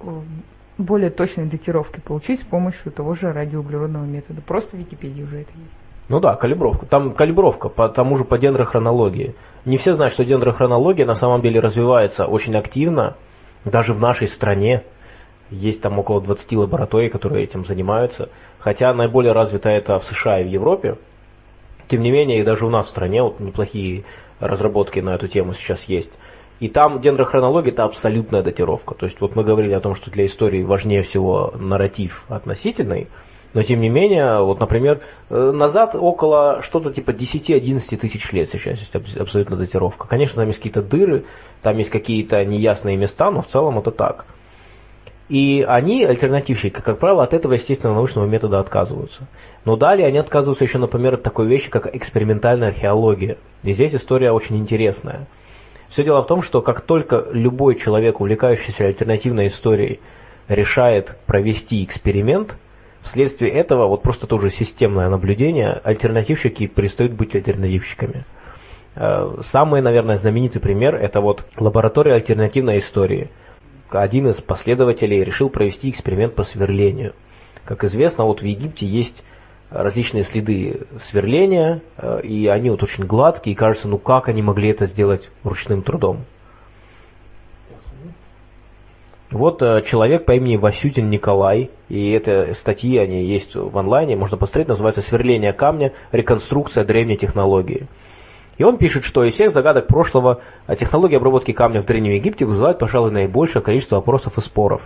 э, 0.00 0.06
более 0.78 1.10
точной 1.10 1.44
датировки 1.44 2.00
получить 2.00 2.40
с 2.40 2.44
помощью 2.44 2.90
того 2.90 3.14
же 3.14 3.34
радиоуглеродного 3.34 4.06
метода. 4.06 4.40
Просто 4.40 4.78
в 4.78 4.80
Википедии 4.80 5.24
уже 5.24 5.42
это 5.42 5.50
есть. 5.50 5.74
Ну 6.08 6.20
да, 6.20 6.36
калибровка. 6.36 6.86
Там 6.86 7.12
калибровка 7.12 7.68
по 7.68 7.90
тому 7.90 8.16
же 8.16 8.24
по 8.24 8.38
дендрохронологии. 8.38 9.34
Не 9.66 9.76
все 9.76 9.92
знают, 9.92 10.14
что 10.14 10.24
дендрохронология 10.24 11.04
на 11.04 11.16
самом 11.16 11.42
деле 11.42 11.60
развивается 11.60 12.24
очень 12.24 12.56
активно, 12.56 13.14
даже 13.66 13.92
в 13.92 14.00
нашей 14.00 14.26
стране. 14.26 14.84
Есть 15.50 15.82
там 15.82 15.98
около 15.98 16.22
20 16.22 16.50
лабораторий, 16.54 17.10
которые 17.10 17.44
этим 17.44 17.66
занимаются. 17.66 18.30
Хотя 18.58 18.94
наиболее 18.94 19.34
развито 19.34 19.68
это 19.68 19.98
в 19.98 20.06
США 20.06 20.40
и 20.40 20.44
в 20.44 20.48
Европе. 20.48 20.96
Тем 21.88 22.00
не 22.00 22.10
менее, 22.10 22.40
и 22.40 22.42
даже 22.42 22.64
у 22.64 22.70
нас 22.70 22.86
в 22.86 22.88
стране 22.88 23.22
вот 23.22 23.38
неплохие 23.38 24.04
разработки 24.40 25.00
на 25.00 25.14
эту 25.14 25.28
тему 25.28 25.54
сейчас 25.54 25.84
есть. 25.84 26.12
И 26.58 26.68
там 26.68 27.00
дендрохронология 27.00 27.72
это 27.72 27.84
абсолютная 27.84 28.42
датировка. 28.42 28.94
То 28.94 29.06
есть 29.06 29.20
вот 29.20 29.36
мы 29.36 29.44
говорили 29.44 29.74
о 29.74 29.80
том, 29.80 29.94
что 29.94 30.10
для 30.10 30.24
истории 30.24 30.62
важнее 30.62 31.02
всего 31.02 31.52
нарратив 31.58 32.24
относительный, 32.28 33.08
но 33.52 33.62
тем 33.62 33.80
не 33.80 33.88
менее, 33.88 34.42
вот, 34.42 34.60
например, 34.60 35.00
э, 35.30 35.50
назад 35.50 35.94
около 35.94 36.62
что-то 36.62 36.92
типа 36.92 37.10
10-11 37.10 37.96
тысяч 37.96 38.32
лет 38.32 38.50
сейчас 38.50 38.80
есть 38.80 38.94
абс- 38.94 39.16
абсолютно 39.16 39.56
датировка. 39.56 40.06
Конечно, 40.06 40.36
там 40.36 40.48
есть 40.48 40.58
какие-то 40.58 40.82
дыры, 40.82 41.24
там 41.62 41.76
есть 41.78 41.90
какие-то 41.90 42.44
неясные 42.44 42.96
места, 42.96 43.30
но 43.30 43.42
в 43.42 43.46
целом 43.46 43.78
это 43.78 43.90
так. 43.90 44.26
И 45.28 45.62
они, 45.66 46.04
альтернативщики, 46.04 46.80
как 46.80 46.98
правило, 46.98 47.24
от 47.24 47.34
этого 47.34 47.54
естественно 47.54 47.94
научного 47.94 48.26
метода 48.26 48.60
отказываются. 48.60 49.26
Но 49.66 49.76
далее 49.76 50.06
они 50.06 50.18
отказываются 50.18 50.64
еще, 50.64 50.78
например, 50.78 51.14
от 51.14 51.24
такой 51.24 51.48
вещи, 51.48 51.68
как 51.70 51.92
экспериментальная 51.92 52.68
археология. 52.68 53.36
И 53.64 53.72
здесь 53.72 53.96
история 53.96 54.30
очень 54.30 54.56
интересная. 54.56 55.26
Все 55.88 56.04
дело 56.04 56.22
в 56.22 56.28
том, 56.28 56.40
что 56.40 56.62
как 56.62 56.82
только 56.82 57.26
любой 57.32 57.74
человек, 57.74 58.20
увлекающийся 58.20 58.86
альтернативной 58.86 59.48
историей, 59.48 59.98
решает 60.46 61.18
провести 61.26 61.82
эксперимент, 61.82 62.56
вследствие 63.02 63.50
этого, 63.50 63.88
вот 63.88 64.02
просто 64.02 64.28
тоже 64.28 64.50
системное 64.50 65.08
наблюдение, 65.08 65.80
альтернативщики 65.82 66.68
перестают 66.68 67.14
быть 67.14 67.34
альтернативщиками. 67.34 68.24
Э, 68.94 69.38
самый, 69.42 69.82
наверное, 69.82 70.14
знаменитый 70.14 70.60
пример– 70.60 70.94
это 70.96 71.20
вот 71.20 71.44
лаборатория 71.58 72.14
альтернативной 72.14 72.78
истории. 72.78 73.30
Один 73.90 74.28
из 74.28 74.40
последователей 74.40 75.24
решил 75.24 75.50
провести 75.50 75.90
эксперимент 75.90 76.36
по 76.36 76.44
сверлению. 76.44 77.14
Как 77.64 77.82
известно, 77.82 78.24
вот 78.24 78.42
в 78.42 78.44
Египте 78.44 78.86
есть 78.86 79.24
различные 79.70 80.22
следы 80.22 80.86
сверления, 81.00 81.82
э, 81.96 82.20
и 82.22 82.46
они 82.46 82.70
вот 82.70 82.82
очень 82.82 83.04
гладкие, 83.04 83.54
и 83.54 83.56
кажется, 83.56 83.88
ну 83.88 83.98
как 83.98 84.28
они 84.28 84.42
могли 84.42 84.70
это 84.70 84.86
сделать 84.86 85.30
ручным 85.42 85.82
трудом. 85.82 86.24
Вот 89.30 89.60
э, 89.60 89.82
человек 89.82 90.24
по 90.24 90.32
имени 90.32 90.56
Васютин 90.56 91.10
Николай, 91.10 91.70
и 91.88 92.10
это 92.12 92.52
статьи, 92.54 92.96
они 92.96 93.24
есть 93.24 93.56
в 93.56 93.76
онлайне, 93.76 94.16
можно 94.16 94.36
посмотреть, 94.36 94.68
называется 94.68 95.02
«Сверление 95.02 95.52
камня. 95.52 95.92
Реконструкция 96.12 96.84
древней 96.84 97.16
технологии». 97.16 97.88
И 98.58 98.64
он 98.64 98.78
пишет, 98.78 99.04
что 99.04 99.24
из 99.24 99.34
всех 99.34 99.50
загадок 99.50 99.88
прошлого 99.88 100.40
э, 100.66 100.76
технология 100.76 101.16
обработки 101.16 101.52
камня 101.52 101.82
в 101.82 101.86
Древнем 101.86 102.12
Египте 102.12 102.46
вызывает, 102.46 102.78
пожалуй, 102.78 103.10
наибольшее 103.10 103.62
количество 103.62 103.96
вопросов 103.96 104.38
и 104.38 104.40
споров. 104.40 104.82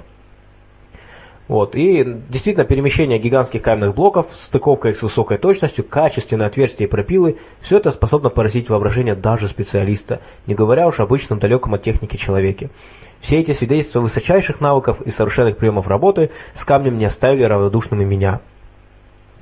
Вот. 1.51 1.75
И 1.75 2.05
действительно, 2.29 2.65
перемещение 2.65 3.19
гигантских 3.19 3.61
каменных 3.61 3.97
блоков, 3.97 4.29
стыковка 4.35 4.91
их 4.91 4.97
с 4.97 5.03
высокой 5.03 5.37
точностью, 5.37 5.85
качественные 5.85 6.47
отверстия 6.47 6.87
и 6.87 6.89
пропилы, 6.89 7.39
все 7.61 7.79
это 7.79 7.91
способно 7.91 8.31
поразить 8.31 8.71
воображение 8.71 9.17
даже 9.17 9.49
специалиста, 9.49 10.21
не 10.47 10.55
говоря 10.55 10.87
уж 10.87 11.01
обычном 11.01 11.41
далеком 11.41 11.75
от 11.75 11.83
техники 11.83 12.17
человеке. 12.17 12.71
Все 13.19 13.41
эти 13.41 13.51
свидетельства 13.51 14.01
высочайших 14.01 14.61
навыков 14.61 15.01
и 15.01 15.11
совершенных 15.11 15.57
приемов 15.57 15.89
работы 15.89 16.31
с 16.55 16.65
камнем 16.65 16.99
не 16.99 17.07
оставили 17.07 17.43
равнодушными 17.43 18.05
меня. 18.05 18.43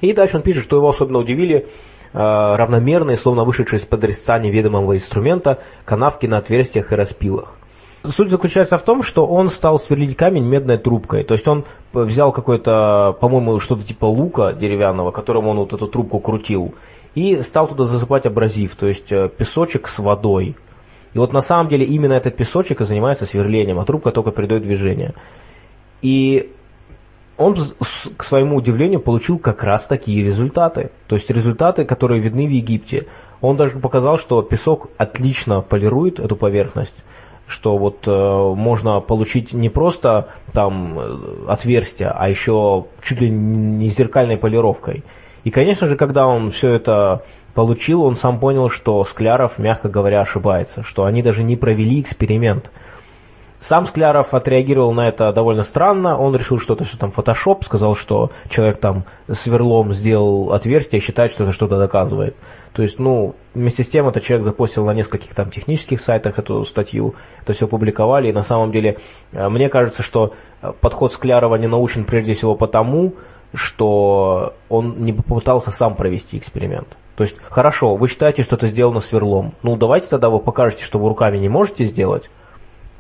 И 0.00 0.14
дальше 0.14 0.38
он 0.38 0.42
пишет, 0.42 0.64
что 0.64 0.78
его 0.78 0.88
особенно 0.88 1.18
удивили 1.18 1.56
э, 1.58 1.66
равномерные, 2.14 3.18
словно 3.18 3.44
вышедшие 3.44 3.80
из-под 3.80 4.02
резца 4.04 4.38
неведомого 4.38 4.94
инструмента, 4.94 5.58
канавки 5.84 6.24
на 6.24 6.38
отверстиях 6.38 6.90
и 6.90 6.94
распилах. 6.94 7.58
Суть 8.04 8.30
заключается 8.30 8.78
в 8.78 8.82
том, 8.82 9.02
что 9.02 9.26
он 9.26 9.48
стал 9.48 9.78
сверлить 9.78 10.16
камень 10.16 10.44
медной 10.44 10.78
трубкой. 10.78 11.24
То 11.24 11.34
есть 11.34 11.46
он 11.48 11.64
взял 11.92 12.32
какой-то, 12.32 13.16
по-моему, 13.20 13.58
что-то 13.58 13.82
типа 13.82 14.06
лука 14.06 14.52
деревянного, 14.52 15.10
которым 15.10 15.48
он 15.48 15.58
вот 15.58 15.72
эту 15.72 15.88
трубку 15.88 16.20
крутил, 16.20 16.74
и 17.14 17.40
стал 17.42 17.66
туда 17.66 17.84
засыпать 17.84 18.26
абразив, 18.26 18.76
то 18.76 18.86
есть 18.86 19.10
э, 19.10 19.28
песочек 19.28 19.88
с 19.88 19.98
водой. 19.98 20.56
И 21.14 21.18
вот 21.18 21.32
на 21.32 21.40
самом 21.40 21.68
деле 21.68 21.84
именно 21.84 22.12
этот 22.12 22.36
песочек 22.36 22.80
и 22.80 22.84
занимается 22.84 23.26
сверлением, 23.26 23.80
а 23.80 23.84
трубка 23.84 24.12
только 24.12 24.30
передает 24.30 24.62
движение. 24.62 25.14
И 26.00 26.52
он, 27.36 27.56
к 28.16 28.24
своему 28.24 28.56
удивлению, 28.56 29.00
получил 29.00 29.38
как 29.38 29.62
раз 29.62 29.86
такие 29.86 30.24
результаты. 30.24 30.90
То 31.06 31.16
есть 31.16 31.30
результаты, 31.30 31.84
которые 31.84 32.20
видны 32.20 32.46
в 32.46 32.50
Египте. 32.50 33.06
Он 33.40 33.56
даже 33.56 33.78
показал, 33.78 34.18
что 34.18 34.42
песок 34.42 34.90
отлично 34.98 35.60
полирует 35.60 36.18
эту 36.18 36.34
поверхность, 36.34 37.04
что 37.48 37.76
вот 37.78 38.06
э, 38.06 38.10
можно 38.10 39.00
получить 39.00 39.52
не 39.52 39.70
просто 39.70 40.28
там 40.52 40.98
э, 40.98 41.46
отверстие, 41.48 42.10
а 42.10 42.28
еще 42.28 42.84
чуть 43.02 43.20
ли 43.20 43.30
не 43.30 43.88
зеркальной 43.88 44.36
полировкой. 44.36 45.02
И, 45.44 45.50
конечно 45.50 45.86
же, 45.86 45.96
когда 45.96 46.26
он 46.26 46.50
все 46.50 46.70
это 46.70 47.22
получил, 47.54 48.02
он 48.02 48.16
сам 48.16 48.38
понял, 48.38 48.68
что 48.68 49.02
Скляров, 49.04 49.58
мягко 49.58 49.88
говоря, 49.88 50.20
ошибается, 50.20 50.82
что 50.82 51.04
они 51.04 51.22
даже 51.22 51.42
не 51.42 51.56
провели 51.56 52.00
эксперимент. 52.00 52.70
Сам 53.60 53.86
Скляров 53.86 54.34
отреагировал 54.34 54.92
на 54.92 55.08
это 55.08 55.32
довольно 55.32 55.64
странно, 55.64 56.16
он 56.16 56.36
решил, 56.36 56.60
что 56.60 56.74
это 56.74 56.84
все 56.84 56.96
там 56.96 57.10
фотошоп, 57.10 57.64
сказал, 57.64 57.96
что 57.96 58.30
человек 58.50 58.78
там 58.78 59.04
сверлом 59.28 59.92
сделал 59.92 60.52
отверстие 60.52 61.00
считает, 61.00 61.32
что 61.32 61.42
это 61.42 61.52
что-то 61.52 61.78
доказывает. 61.78 62.36
То 62.78 62.82
есть, 62.82 63.00
ну, 63.00 63.34
вместе 63.54 63.82
с 63.82 63.88
тем 63.88 64.06
этот 64.06 64.22
человек 64.22 64.44
запостил 64.44 64.84
на 64.84 64.94
нескольких 64.94 65.34
там 65.34 65.50
технических 65.50 66.00
сайтах 66.00 66.38
эту 66.38 66.64
статью, 66.64 67.16
это 67.42 67.52
все 67.52 67.66
публиковали, 67.66 68.28
и 68.28 68.32
на 68.32 68.42
самом 68.42 68.70
деле, 68.70 68.98
э, 69.32 69.48
мне 69.48 69.68
кажется, 69.68 70.04
что 70.04 70.34
э, 70.62 70.70
подход 70.80 71.12
Склярова 71.12 71.56
не 71.56 71.66
научен 71.66 72.04
прежде 72.04 72.34
всего 72.34 72.54
потому, 72.54 73.14
что 73.52 74.54
он 74.68 75.04
не 75.04 75.12
попытался 75.12 75.72
сам 75.72 75.96
провести 75.96 76.38
эксперимент. 76.38 76.96
То 77.16 77.24
есть, 77.24 77.34
хорошо, 77.50 77.96
вы 77.96 78.06
считаете, 78.06 78.44
что 78.44 78.54
это 78.54 78.68
сделано 78.68 79.00
сверлом. 79.00 79.54
Ну, 79.64 79.74
давайте 79.74 80.06
тогда 80.06 80.30
вы 80.30 80.38
покажете, 80.38 80.84
что 80.84 81.00
вы 81.00 81.08
руками 81.08 81.36
не 81.36 81.48
можете 81.48 81.84
сделать. 81.84 82.30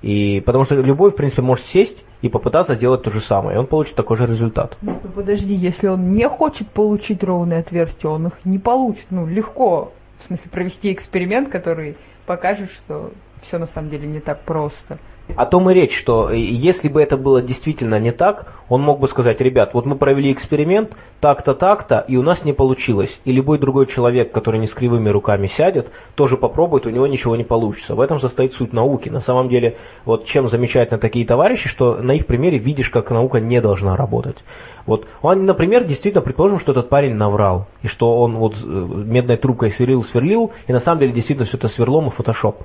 И 0.02 0.40
потому 0.40 0.64
что 0.64 0.76
любой, 0.76 1.10
в 1.10 1.16
принципе, 1.16 1.42
может 1.42 1.66
сесть 1.66 2.04
и 2.22 2.28
попытаться 2.28 2.74
сделать 2.74 3.02
то 3.02 3.10
же 3.10 3.20
самое, 3.20 3.56
и 3.56 3.58
он 3.58 3.66
получит 3.66 3.96
такой 3.96 4.16
же 4.16 4.26
результат. 4.26 4.76
Ну, 4.80 4.94
подожди, 5.14 5.54
если 5.54 5.88
он 5.88 6.12
не 6.12 6.28
хочет 6.28 6.68
получить 6.68 7.22
ровные 7.24 7.60
отверстия, 7.60 8.10
он 8.10 8.28
их 8.28 8.44
не 8.44 8.58
получит. 8.58 9.06
Ну, 9.10 9.26
легко, 9.26 9.92
в 10.18 10.26
смысле, 10.26 10.50
провести 10.50 10.92
эксперимент, 10.92 11.48
который 11.48 11.96
покажет, 12.26 12.70
что 12.70 13.10
все 13.42 13.58
на 13.58 13.66
самом 13.66 13.90
деле 13.90 14.06
не 14.06 14.20
так 14.20 14.42
просто. 14.42 14.98
О 15.36 15.44
том 15.46 15.70
и 15.70 15.74
речь, 15.74 15.96
что 15.96 16.30
если 16.30 16.88
бы 16.88 17.02
это 17.02 17.16
было 17.16 17.42
действительно 17.42 17.98
не 18.00 18.12
так, 18.12 18.52
он 18.68 18.82
мог 18.82 18.98
бы 18.98 19.08
сказать, 19.08 19.40
ребят, 19.40 19.74
вот 19.74 19.86
мы 19.86 19.96
провели 19.96 20.32
эксперимент, 20.32 20.92
так-то, 21.20 21.54
так-то, 21.54 22.04
и 22.08 22.16
у 22.16 22.22
нас 22.22 22.44
не 22.44 22.52
получилось. 22.52 23.20
И 23.24 23.32
любой 23.32 23.58
другой 23.58 23.86
человек, 23.86 24.32
который 24.32 24.58
не 24.58 24.66
с 24.66 24.74
кривыми 24.74 25.08
руками 25.08 25.46
сядет, 25.46 25.90
тоже 26.14 26.36
попробует, 26.36 26.86
у 26.86 26.90
него 26.90 27.06
ничего 27.06 27.36
не 27.36 27.44
получится. 27.44 27.94
В 27.94 28.00
этом 28.00 28.18
состоит 28.18 28.54
суть 28.54 28.72
науки. 28.72 29.08
На 29.08 29.20
самом 29.20 29.48
деле, 29.48 29.76
вот 30.04 30.24
чем 30.24 30.48
замечательно 30.48 30.98
такие 30.98 31.26
товарищи, 31.26 31.68
что 31.68 31.96
на 31.96 32.12
их 32.12 32.26
примере 32.26 32.58
видишь, 32.58 32.90
как 32.90 33.10
наука 33.10 33.40
не 33.40 33.60
должна 33.60 33.96
работать. 33.96 34.38
Вот 34.86 35.06
он, 35.20 35.44
например, 35.44 35.84
действительно 35.84 36.22
предположим, 36.22 36.58
что 36.58 36.72
этот 36.72 36.88
парень 36.88 37.14
наврал, 37.14 37.66
и 37.82 37.88
что 37.88 38.18
он 38.20 38.36
вот 38.36 38.56
э, 38.56 38.66
медной 38.66 39.36
трубкой 39.36 39.70
сверлил, 39.70 40.02
сверлил, 40.02 40.52
и 40.66 40.72
на 40.72 40.78
самом 40.78 41.00
деле 41.00 41.12
действительно 41.12 41.46
все 41.46 41.58
это 41.58 41.68
сверлом 41.68 42.08
и 42.08 42.10
фотошоп. 42.10 42.62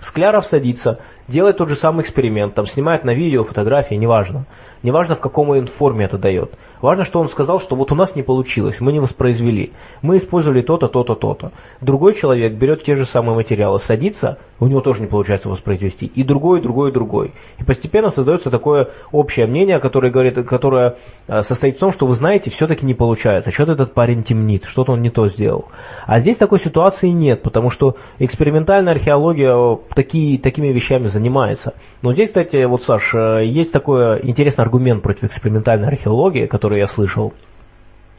Скляров 0.00 0.46
садится, 0.46 1.00
делает 1.28 1.58
тот 1.58 1.68
же 1.68 1.76
самый 1.76 2.02
эксперимент, 2.02 2.54
там 2.54 2.66
снимает 2.66 3.04
на 3.04 3.14
видео, 3.14 3.44
фотографии, 3.44 3.94
неважно. 3.94 4.46
Неважно, 4.82 5.14
в 5.14 5.20
каком 5.20 5.50
он 5.50 5.66
форме 5.66 6.06
это 6.06 6.16
дает. 6.16 6.52
Важно, 6.80 7.04
что 7.04 7.20
он 7.20 7.28
сказал, 7.28 7.60
что 7.60 7.76
вот 7.76 7.92
у 7.92 7.94
нас 7.94 8.16
не 8.16 8.22
получилось, 8.22 8.80
мы 8.80 8.92
не 8.92 9.00
воспроизвели. 9.00 9.72
Мы 10.00 10.16
использовали 10.16 10.62
то-то, 10.62 10.88
то-то, 10.88 11.14
то-то. 11.14 11.52
Другой 11.82 12.14
человек 12.14 12.54
берет 12.54 12.82
те 12.84 12.96
же 12.96 13.04
самые 13.04 13.34
материалы, 13.34 13.78
садится, 13.78 14.38
у 14.58 14.66
него 14.66 14.80
тоже 14.80 15.02
не 15.02 15.06
получается 15.06 15.50
воспроизвести. 15.50 16.06
И 16.06 16.22
другой, 16.22 16.62
другой, 16.62 16.92
другой. 16.92 17.32
И 17.58 17.64
постепенно 17.64 18.08
создается 18.08 18.50
такое 18.50 18.88
общее 19.12 19.46
мнение, 19.46 19.78
которое, 19.78 20.10
говорит, 20.10 20.36
которое 20.46 20.96
э, 21.28 21.42
состоит 21.42 21.76
в 21.76 21.80
том, 21.80 21.92
что 21.92 22.06
вы 22.06 22.14
знаете, 22.14 22.50
все-таки 22.50 22.86
не 22.86 22.94
получается. 22.94 23.50
Что-то 23.50 23.72
этот 23.72 23.92
парень 23.92 24.22
темнит, 24.22 24.64
что-то 24.64 24.92
он 24.92 25.02
не 25.02 25.10
то 25.10 25.28
сделал. 25.28 25.66
А 26.06 26.18
здесь 26.18 26.38
такой 26.38 26.58
ситуации 26.58 27.08
нет, 27.08 27.42
потому 27.42 27.68
что 27.70 27.96
экспериментальная 28.18 28.94
археология 28.94 29.54
э, 29.54 29.76
такие, 29.94 30.38
такими 30.38 30.68
вещами 30.68 31.06
занимается. 31.06 31.74
Но 32.00 32.12
здесь, 32.14 32.28
кстати, 32.28 32.64
вот, 32.64 32.82
Саш, 32.82 33.14
э, 33.14 33.44
есть 33.44 33.72
такой 33.72 34.20
интересный 34.22 34.64
аргумент 34.70 35.02
против 35.02 35.24
экспериментальной 35.24 35.88
археологии, 35.88 36.46
который 36.46 36.78
я 36.78 36.86
слышал, 36.86 37.34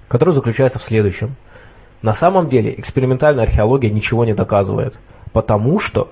который 0.10 0.34
заключается 0.34 0.80
в 0.80 0.84
следующем. 0.84 1.36
На 2.02 2.14
самом 2.14 2.50
деле 2.50 2.78
экспериментальная 2.78 3.46
археология 3.46 3.90
ничего 3.90 4.26
не 4.26 4.34
доказывает, 4.34 5.00
потому 5.32 5.80
что 5.80 6.10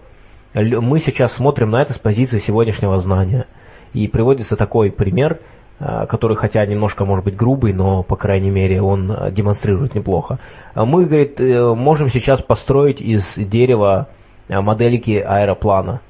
мы 0.54 1.00
сейчас 1.00 1.34
смотрим 1.34 1.72
на 1.72 1.82
это 1.82 1.94
с 1.94 2.00
позиции 2.00 2.40
сегодняшнего 2.40 2.98
знания. 3.00 3.48
И 3.94 4.08
приводится 4.08 4.56
такой 4.56 4.92
пример, 4.92 5.40
э, 5.80 6.06
который 6.08 6.38
хотя 6.38 6.66
немножко 6.66 7.06
может 7.06 7.26
быть 7.26 7.36
грубый, 7.36 7.74
но 7.74 8.04
по 8.04 8.16
крайней 8.16 8.52
мере 8.52 8.82
он 8.82 9.12
э, 9.12 9.32
демонстрирует 9.32 9.96
неплохо. 9.96 10.40
Мы, 10.76 11.06
говорит, 11.06 11.40
можем 11.40 12.10
сейчас 12.10 12.42
построить 12.42 13.02
из 13.02 13.34
дерева 13.36 14.08
модельки 14.48 15.18
аэроплана 15.20 16.02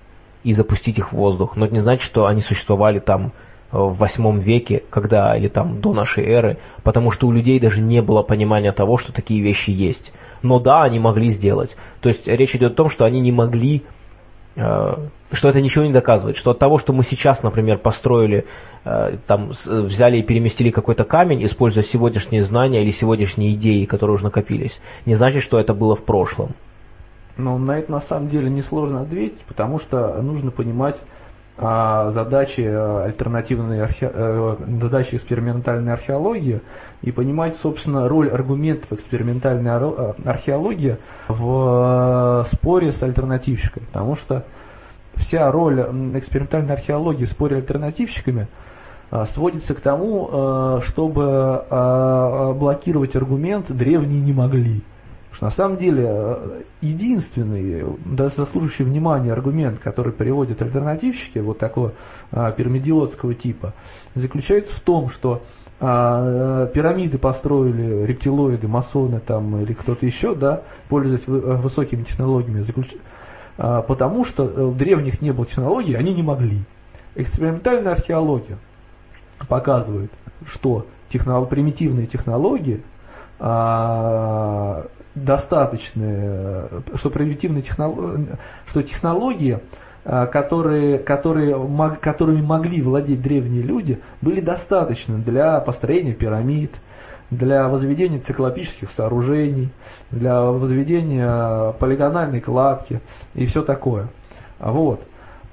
и 0.43 0.53
запустить 0.53 0.99
их 0.99 1.11
в 1.11 1.15
воздух. 1.15 1.55
Но 1.55 1.65
это 1.65 1.73
не 1.73 1.79
значит, 1.79 2.03
что 2.03 2.27
они 2.27 2.41
существовали 2.41 2.99
там 2.99 3.27
э, 3.27 3.31
в 3.71 3.95
восьмом 3.97 4.39
веке, 4.39 4.83
когда, 4.89 5.37
или 5.37 5.47
там 5.47 5.79
до 5.81 5.93
нашей 5.93 6.25
эры, 6.25 6.57
потому 6.83 7.11
что 7.11 7.27
у 7.27 7.31
людей 7.31 7.59
даже 7.59 7.81
не 7.81 8.01
было 8.01 8.23
понимания 8.23 8.71
того, 8.71 8.97
что 8.97 9.13
такие 9.13 9.41
вещи 9.41 9.69
есть. 9.69 10.11
Но 10.41 10.59
да, 10.59 10.83
они 10.83 10.99
могли 10.99 11.27
сделать. 11.27 11.75
То 12.01 12.09
есть 12.09 12.27
речь 12.27 12.55
идет 12.55 12.73
о 12.73 12.75
том, 12.75 12.89
что 12.89 13.05
они 13.05 13.19
не 13.19 13.31
могли, 13.31 13.83
э, 14.55 14.95
что 15.31 15.49
это 15.49 15.61
ничего 15.61 15.85
не 15.85 15.91
доказывает, 15.91 16.37
что 16.37 16.51
от 16.51 16.59
того, 16.59 16.79
что 16.79 16.93
мы 16.93 17.03
сейчас, 17.03 17.43
например, 17.43 17.77
построили, 17.77 18.45
э, 18.85 19.17
там, 19.27 19.49
взяли 19.49 20.17
и 20.17 20.23
переместили 20.23 20.71
какой-то 20.71 21.03
камень, 21.03 21.45
используя 21.45 21.83
сегодняшние 21.83 22.43
знания 22.43 22.81
или 22.81 22.91
сегодняшние 22.91 23.53
идеи, 23.53 23.85
которые 23.85 24.15
уже 24.15 24.23
накопились, 24.23 24.79
не 25.05 25.15
значит, 25.15 25.43
что 25.43 25.59
это 25.59 25.73
было 25.73 25.95
в 25.95 26.03
прошлом. 26.03 26.55
Но 27.37 27.57
на 27.57 27.77
это 27.77 27.91
на 27.91 28.01
самом 28.01 28.29
деле 28.29 28.49
несложно 28.49 29.01
ответить, 29.01 29.41
потому 29.47 29.79
что 29.79 30.21
нужно 30.21 30.51
понимать 30.51 30.97
задачи 31.59 32.61
а, 32.61 33.03
альтернативной 33.03 33.81
архе... 33.81 34.09
а, 34.13 34.57
задачи 34.81 35.15
экспериментальной 35.15 35.91
археологии 35.91 36.61
и 37.01 37.11
понимать, 37.11 37.57
собственно, 37.57 38.07
роль 38.07 38.29
аргументов 38.29 38.93
экспериментальной 38.93 39.71
археологии 40.25 40.97
в 41.27 42.47
споре 42.51 42.93
с 42.93 43.03
альтернативщикой. 43.03 43.83
Потому 43.83 44.15
что 44.15 44.45
вся 45.15 45.51
роль 45.51 45.81
экспериментальной 46.13 46.73
археологии 46.73 47.25
в 47.25 47.29
споре 47.29 47.57
альтернативщиками 47.57 48.47
а, 49.11 49.25
сводится 49.25 49.73
к 49.73 49.81
тому, 49.81 50.29
а, 50.31 50.79
чтобы 50.85 51.65
блокировать 52.57 53.17
аргумент 53.17 53.69
«древние 53.69 54.21
не 54.21 54.31
могли». 54.31 54.81
Что 55.31 55.45
на 55.45 55.51
самом 55.51 55.77
деле 55.77 56.37
единственный, 56.81 57.85
даже 58.05 58.35
заслуживающий 58.35 58.83
внимания 58.83 59.31
аргумент, 59.31 59.79
который 59.79 60.11
приводят 60.11 60.61
альтернативщики, 60.61 61.37
вот 61.37 61.59
такого 61.59 61.93
пирамидиотского 62.31 63.35
типа, 63.35 63.73
заключается 64.15 64.75
в 64.75 64.79
том, 64.79 65.09
что 65.09 65.43
а, 65.81 66.65
пирамиды 66.67 67.17
построили 67.17 68.05
рептилоиды, 68.05 68.67
масоны 68.67 69.21
там 69.21 69.61
или 69.61 69.73
кто-то 69.73 70.05
еще, 70.05 70.35
да, 70.35 70.63
пользуясь 70.89 71.25
высокими 71.25 72.03
технологиями, 72.03 72.61
заключ... 72.61 72.89
а, 73.57 73.81
потому 73.81 74.25
что 74.25 74.43
у 74.43 74.73
древних 74.73 75.21
не 75.21 75.31
было 75.31 75.45
технологий, 75.45 75.93
они 75.93 76.13
не 76.13 76.23
могли. 76.23 76.63
Экспериментальная 77.15 77.93
археология 77.93 78.57
показывает, 79.47 80.11
что 80.45 80.85
технол... 81.07 81.45
примитивные 81.45 82.07
технологии 82.07 82.81
а, 83.39 84.85
достаточные, 85.15 86.67
что 86.95 87.09
примитивные 87.09 87.61
технологии, 87.61 88.27
что 88.67 88.83
технологии 88.83 89.59
Э, 90.05 90.25
которые, 90.25 90.97
которые, 90.97 91.55
которыми 92.01 92.41
могли 92.41 92.81
владеть 92.81 93.21
древние 93.21 93.61
люди, 93.61 93.99
были 94.21 94.39
достаточны 94.39 95.17
для 95.17 95.59
построения 95.59 96.13
пирамид, 96.13 96.71
для 97.29 97.67
возведения 97.67 98.19
циклопических 98.19 98.89
сооружений, 98.91 99.69
для 100.09 100.41
возведения 100.41 101.73
полигональной 101.73 102.39
кладки 102.39 103.01
и 103.35 103.45
все 103.45 103.61
такое. 103.61 104.07
Вот. 104.57 105.01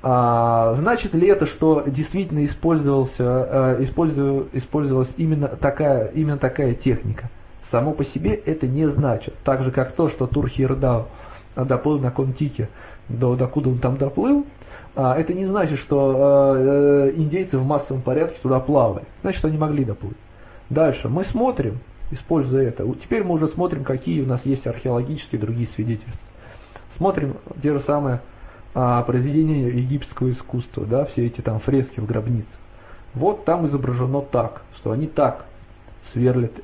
А, 0.02 0.74
значит 0.76 1.12
ли 1.12 1.28
это, 1.28 1.44
что 1.44 1.82
действительно 1.86 2.44
использовался, 2.44 3.76
э, 3.78 3.82
использовалась 3.82 5.12
именно 5.16 5.48
такая, 5.48 6.06
именно 6.06 6.38
такая 6.38 6.72
техника? 6.74 7.28
Само 7.70 7.92
по 7.92 8.04
себе 8.04 8.34
это 8.34 8.66
не 8.66 8.88
значит. 8.88 9.34
Так 9.44 9.62
же, 9.62 9.70
как 9.70 9.92
то, 9.92 10.08
что 10.08 10.26
Турхирдау 10.26 11.06
доплыл 11.56 11.98
на 11.98 12.10
Контике 12.10 12.68
до, 13.08 13.34
докуда 13.34 13.70
он 13.70 13.78
там 13.78 13.96
доплыл, 13.96 14.46
а, 14.94 15.18
это 15.18 15.34
не 15.34 15.44
значит, 15.44 15.78
что 15.78 16.14
а, 16.16 16.54
э, 16.56 17.12
индейцы 17.16 17.58
в 17.58 17.66
массовом 17.66 18.02
порядке 18.02 18.38
туда 18.42 18.60
плавали. 18.60 19.04
Значит, 19.22 19.44
они 19.44 19.58
могли 19.58 19.84
доплыть. 19.84 20.16
Дальше. 20.70 21.08
Мы 21.08 21.24
смотрим, 21.24 21.78
используя 22.10 22.68
это. 22.68 22.86
Теперь 22.94 23.24
мы 23.24 23.34
уже 23.34 23.48
смотрим, 23.48 23.84
какие 23.84 24.22
у 24.22 24.26
нас 24.26 24.44
есть 24.44 24.66
археологические 24.66 25.40
другие 25.40 25.68
свидетельства. 25.68 26.26
Смотрим 26.96 27.36
те 27.62 27.72
же 27.72 27.80
самые 27.80 28.20
а, 28.74 29.02
произведения 29.02 29.68
египетского 29.68 30.30
искусства, 30.30 30.86
да, 30.86 31.04
все 31.04 31.26
эти 31.26 31.40
там 31.40 31.58
фрески 31.58 32.00
в 32.00 32.06
гробницах. 32.06 32.58
Вот 33.14 33.44
там 33.44 33.66
изображено 33.66 34.20
так, 34.20 34.62
что 34.74 34.92
они 34.92 35.06
так 35.06 35.46
сверлят, 36.12 36.52
а, 36.58 36.62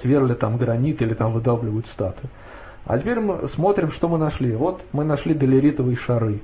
сверлят 0.00 0.38
там 0.38 0.56
гранит 0.56 1.02
или 1.02 1.14
там 1.14 1.32
выдавливают 1.32 1.86
статую. 1.86 2.30
А 2.86 2.98
теперь 2.98 3.20
мы 3.20 3.48
смотрим, 3.48 3.90
что 3.90 4.08
мы 4.08 4.18
нашли. 4.18 4.54
Вот 4.54 4.82
мы 4.92 5.04
нашли 5.04 5.34
долеритовые 5.34 5.96
шары. 5.96 6.40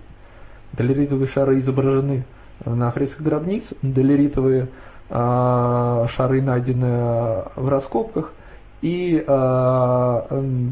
Долеритовые 0.73 1.27
шары 1.27 1.59
изображены 1.59 2.25
на 2.65 2.91
фресках 2.91 3.21
гробниц. 3.21 3.65
Долеритовые 3.83 4.69
э, 5.11 6.07
шары 6.09 6.41
найдены 6.41 7.45
в 7.57 7.69
раскопках. 7.69 8.33
И, 8.81 9.23
э, 9.27 10.23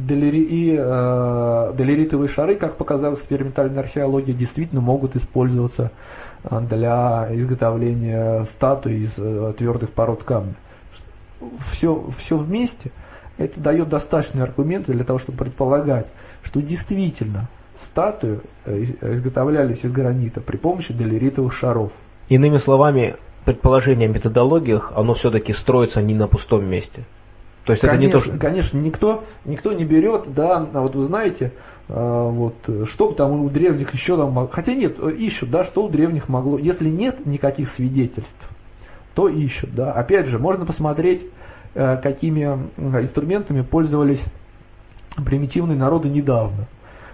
долери, 0.09 0.41
и 0.41 0.75
э, 0.79 1.73
долеритовые 1.77 2.29
шары, 2.29 2.55
как 2.55 2.77
показала 2.77 3.15
экспериментальная 3.15 3.83
археология, 3.83 4.33
действительно 4.33 4.81
могут 4.81 5.15
использоваться 5.17 5.91
для 6.51 7.29
изготовления 7.33 8.45
статуй 8.45 9.01
из 9.01 9.13
твердых 9.57 9.91
пород 9.91 10.23
камня. 10.23 10.55
Все, 11.73 12.05
все 12.19 12.37
вместе– 12.37 12.91
это 13.39 13.61
дает 13.61 13.89
достаточные 13.89 14.45
аргументы 14.45 14.93
для 14.93 15.05
того, 15.05 15.19
чтобы 15.19 15.39
предполагать, 15.39 16.09
что 16.43 16.61
действительно 16.61 17.49
статуи 17.81 18.41
э, 18.65 18.83
изготовлялись 19.01 19.85
из 19.85 19.93
гранита 19.93 20.41
при 20.41 20.57
помощи 20.57 20.93
долеритовых 20.93 21.53
шаров. 21.53 21.93
Иными 22.29 22.57
словами, 22.57 23.15
предположение 23.45 24.09
о 24.09 24.13
методологиях, 24.13 24.93
оно 24.95 25.15
все-таки 25.15 25.53
строится 25.53 26.03
не 26.03 26.15
на 26.15 26.27
пустом 26.27 26.69
месте. 26.69 27.05
То 27.65 27.73
есть 27.73 27.83
конечно, 27.83 27.97
это 27.97 28.07
не 28.07 28.11
то, 28.11 28.21
что... 28.21 28.39
Конечно, 28.39 28.79
никто, 28.79 29.25
никто 29.45 29.73
не 29.73 29.85
берет, 29.85 30.35
да, 30.35 30.67
а 30.73 30.81
вот 30.81 30.95
вы 30.95 31.05
знаете, 31.05 31.53
а, 31.89 32.29
вот, 32.29 32.55
что 32.87 33.13
там 33.13 33.45
у 33.45 33.51
древних 33.51 33.93
еще 33.93 34.17
там, 34.17 34.49
хотя 34.49 34.75
нет, 34.75 34.99
ищут, 34.99 35.51
да, 35.51 35.65
что 35.65 35.85
у 35.85 35.89
древних 35.89 36.29
могло, 36.29 36.59
если 36.59 36.89
нет 36.89 37.27
никаких 37.27 37.69
свидетельств, 37.69 38.51
то 39.19 39.29
ищут, 39.29 39.75
да. 39.75 39.91
Опять 39.93 40.27
же, 40.27 40.39
можно 40.39 40.65
посмотреть 40.65 41.27
Э, 41.75 41.97
какими 42.03 42.43
инструментами 42.77 43.63
пользовались 43.63 44.21
примитивные 45.25 45.79
народы 45.79 46.09
недавно. 46.09 46.67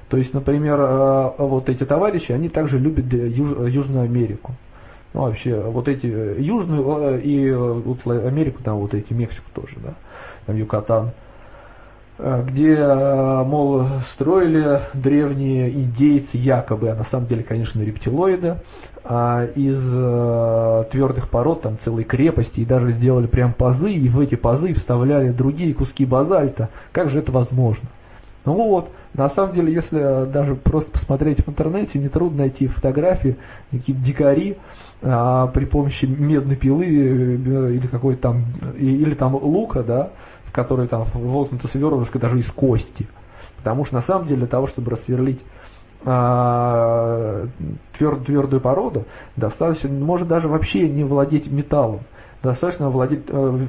То 0.08 0.16
есть, 0.16 0.32
например, 0.32 0.78
э, 0.80 1.30
вот 1.38 1.68
эти 1.68 1.84
товарищи, 1.84 2.32
они 2.32 2.48
также 2.48 2.78
любят 2.78 3.12
Южную 3.12 4.04
Америку. 4.04 4.54
Ну, 5.12 5.22
вообще, 5.22 5.60
вот 5.60 5.88
эти 5.88 6.06
э, 6.06 6.36
Южную 6.38 7.20
и 7.20 7.50
вот 7.52 8.06
Америку, 8.06 8.62
там 8.62 8.76
вот 8.76 8.94
эти 8.94 9.12
Мексику 9.12 9.50
тоже, 9.52 9.74
да, 9.82 9.94
там 10.46 10.56
Юкатан. 10.56 11.10
Э, 12.16 12.44
где, 12.46 12.74
э, 12.74 13.42
мол, 13.44 13.86
строили 14.12 14.80
древние 14.92 15.70
индейцы 15.70 16.36
якобы, 16.36 16.90
а 16.90 16.94
на 16.94 17.02
самом 17.02 17.26
деле, 17.26 17.42
конечно, 17.42 17.80
рептилоиды, 17.82 18.58
а 19.02 19.46
из 19.56 19.82
э, 19.92 20.84
твердых 20.92 21.28
пород, 21.28 21.62
там 21.62 21.76
целые 21.80 22.04
крепости, 22.04 22.60
и 22.60 22.64
даже 22.64 22.92
делали 22.92 23.26
прям 23.26 23.52
пазы, 23.52 23.92
и 23.92 24.08
в 24.08 24.20
эти 24.20 24.36
пазы 24.36 24.74
вставляли 24.74 25.32
другие 25.32 25.74
куски 25.74 26.06
базальта. 26.06 26.68
Как 26.92 27.08
же 27.08 27.18
это 27.18 27.32
возможно? 27.32 27.88
Ну 28.44 28.52
вот, 28.54 28.90
на 29.14 29.28
самом 29.28 29.54
деле, 29.54 29.72
если 29.72 30.30
даже 30.30 30.54
просто 30.54 30.92
посмотреть 30.92 31.40
в 31.44 31.48
интернете, 31.48 31.98
нетрудно 31.98 32.40
найти 32.40 32.66
фотографии, 32.66 33.36
какие-то 33.70 34.02
дикари 34.02 34.58
а, 35.02 35.46
при 35.48 35.64
помощи 35.64 36.04
медной 36.04 36.56
пилы 36.56 36.84
или 36.84 37.86
какой-то 37.86 38.20
там, 38.20 38.44
или 38.76 39.14
там 39.14 39.34
лука, 39.34 39.82
да, 39.82 40.10
который 40.54 40.86
там 40.86 41.04
воткнута 41.12 41.66
свернушка 41.66 42.18
даже 42.20 42.38
из 42.38 42.50
кости. 42.50 43.08
Потому 43.56 43.84
что 43.84 43.96
на 43.96 44.02
самом 44.02 44.28
деле 44.28 44.38
для 44.38 44.46
того, 44.46 44.68
чтобы 44.68 44.92
рассверлить 44.92 45.40
а, 46.04 47.46
твер, 47.98 48.16
твердую 48.16 48.60
породу, 48.60 49.04
достаточно, 49.36 49.90
может 49.90 50.28
даже 50.28 50.48
вообще 50.48 50.88
не 50.88 51.02
владеть 51.02 51.50
металлом. 51.50 52.00
Достаточно 52.42 52.88
владеть, 52.88 53.22
э, 53.28 53.66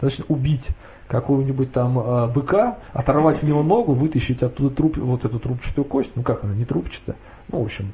достаточно 0.00 0.26
убить 0.28 0.68
какого-нибудь 1.08 1.72
там 1.72 1.98
э, 1.98 2.26
быка, 2.28 2.78
оторвать 2.92 3.42
в 3.42 3.42
него 3.42 3.62
ногу, 3.62 3.94
вытащить 3.94 4.42
оттуда 4.42 4.74
труп, 4.74 4.98
вот 4.98 5.24
эту 5.24 5.40
трубчатую 5.40 5.86
кость, 5.86 6.10
ну 6.14 6.22
как 6.22 6.44
она, 6.44 6.54
не 6.54 6.66
трубчатая, 6.66 7.16
ну 7.50 7.62
в 7.62 7.64
общем, 7.64 7.92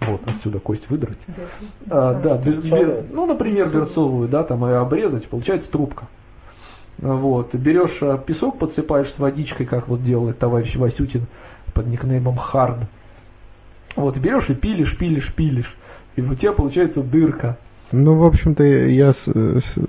вот 0.00 0.22
отсюда 0.26 0.58
кость 0.58 0.88
выдрать. 0.88 1.18
А, 1.90 2.14
да, 2.14 2.38
без, 2.38 2.56
без, 2.56 3.10
ну 3.10 3.26
например 3.26 3.68
берцовую, 3.68 4.26
да, 4.26 4.42
там 4.42 4.64
ее 4.64 4.78
обрезать, 4.78 5.28
получается 5.28 5.70
трубка. 5.70 6.06
Вот. 6.98 7.54
Берешь 7.54 7.98
а, 8.02 8.18
песок, 8.18 8.58
подсыпаешь 8.58 9.10
с 9.10 9.18
водичкой, 9.18 9.66
как 9.66 9.88
вот 9.88 10.02
делает 10.02 10.38
товарищ 10.38 10.76
Васютин 10.76 11.26
под 11.72 11.86
никнеймом 11.86 12.36
Хард. 12.36 12.78
Вот, 13.96 14.16
берешь 14.18 14.50
и 14.50 14.54
пилишь, 14.54 14.96
пилишь, 14.96 15.32
пилишь. 15.34 15.76
И 16.16 16.20
у 16.20 16.34
тебя 16.34 16.52
получается 16.52 17.02
дырка. 17.02 17.56
Ну, 17.90 18.16
в 18.16 18.24
общем-то, 18.24 18.64
я 18.64 19.12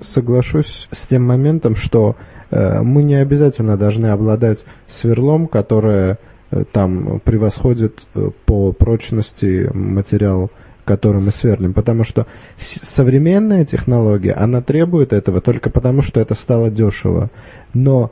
соглашусь 0.00 0.88
с 0.90 1.06
тем 1.06 1.26
моментом, 1.26 1.76
что 1.76 2.16
э, 2.50 2.80
мы 2.80 3.02
не 3.02 3.16
обязательно 3.16 3.76
должны 3.76 4.06
обладать 4.06 4.64
сверлом, 4.86 5.48
которое 5.48 6.18
э, 6.50 6.64
там 6.72 7.20
превосходит 7.20 8.06
э, 8.14 8.30
по 8.46 8.72
прочности 8.72 9.70
материал 9.74 10.50
который 10.84 11.20
мы 11.20 11.30
сверлим, 11.30 11.72
потому 11.72 12.04
что 12.04 12.26
современная 12.56 13.64
технология, 13.64 14.32
она 14.32 14.62
требует 14.62 15.12
этого 15.12 15.40
только 15.40 15.70
потому, 15.70 16.02
что 16.02 16.20
это 16.20 16.34
стало 16.34 16.70
дешево. 16.70 17.30
Но 17.74 18.10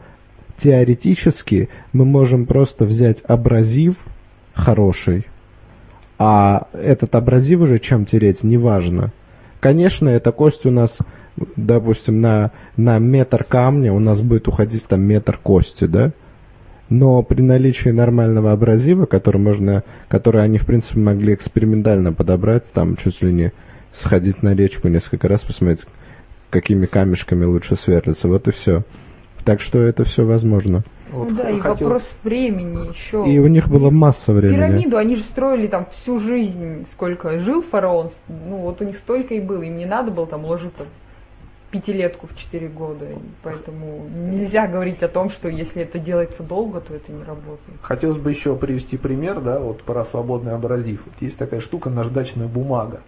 теоретически 0.56 1.68
мы 1.92 2.04
можем 2.04 2.46
просто 2.46 2.84
взять 2.84 3.22
абразив 3.26 3.96
хороший, 4.54 5.26
а 6.18 6.66
этот 6.72 7.14
абразив 7.14 7.60
уже 7.60 7.78
чем 7.78 8.04
тереть, 8.04 8.42
неважно. 8.42 9.12
Конечно, 9.60 10.08
эта 10.08 10.32
кость 10.32 10.66
у 10.66 10.70
нас, 10.70 10.98
допустим, 11.56 12.20
на, 12.20 12.52
на 12.76 12.98
метр 12.98 13.44
камня 13.44 13.92
у 13.92 13.98
нас 13.98 14.20
будет 14.20 14.48
уходить 14.48 14.86
там 14.86 15.02
метр 15.02 15.38
кости, 15.38 15.84
да? 15.84 16.12
Но 16.88 17.22
при 17.22 17.42
наличии 17.42 17.90
нормального 17.90 18.52
абразива, 18.52 19.06
который 19.06 19.40
можно, 19.40 19.84
который 20.08 20.42
они 20.42 20.58
в 20.58 20.66
принципе 20.66 21.00
могли 21.00 21.34
экспериментально 21.34 22.12
подобрать, 22.12 22.70
там 22.72 22.96
чуть 22.96 23.22
ли 23.22 23.32
не 23.32 23.52
сходить 23.92 24.42
на 24.42 24.54
речку 24.54 24.88
несколько 24.88 25.28
раз, 25.28 25.42
посмотреть, 25.42 25.86
какими 26.50 26.86
камешками 26.86 27.44
лучше 27.44 27.76
сверлиться, 27.76 28.28
вот 28.28 28.48
и 28.48 28.52
все. 28.52 28.82
Так 29.44 29.60
что 29.60 29.80
это 29.80 30.04
все 30.04 30.24
возможно. 30.24 30.82
Вот 31.10 31.34
да, 31.34 31.50
и 31.50 31.58
хотел... 31.58 31.88
вопрос 31.88 32.10
времени 32.22 32.90
еще. 32.90 33.24
И 33.26 33.38
у 33.38 33.46
них 33.46 33.68
было 33.68 33.88
масса 33.90 34.32
времени. 34.32 34.56
Пирамиду 34.56 34.96
они 34.98 35.16
же 35.16 35.22
строили 35.22 35.66
там 35.66 35.86
всю 35.90 36.18
жизнь, 36.18 36.86
сколько 36.92 37.38
жил 37.38 37.62
фараон, 37.62 38.10
ну 38.28 38.58
вот 38.58 38.82
у 38.82 38.84
них 38.84 38.98
столько 38.98 39.34
и 39.34 39.40
было, 39.40 39.62
им 39.62 39.78
не 39.78 39.86
надо 39.86 40.10
было 40.10 40.26
там 40.26 40.44
ложиться 40.44 40.84
пятилетку 41.70 42.26
в 42.26 42.36
четыре 42.36 42.68
года, 42.68 43.06
поэтому 43.42 44.08
нельзя 44.08 44.66
говорить 44.66 45.02
о 45.02 45.08
том, 45.08 45.28
что 45.28 45.48
если 45.48 45.82
это 45.82 45.98
делается 45.98 46.42
долго, 46.42 46.80
то 46.80 46.94
это 46.94 47.12
не 47.12 47.22
работает. 47.22 47.78
Хотелось 47.82 48.18
бы 48.18 48.30
еще 48.30 48.56
привести 48.56 48.96
пример, 48.96 49.40
да, 49.40 49.58
вот 49.58 49.82
про 49.82 50.04
свободный 50.04 50.54
абразив. 50.54 51.02
Есть 51.20 51.38
такая 51.38 51.60
штука 51.60 51.90
наждачная 51.90 52.46
бумага. 52.46 53.00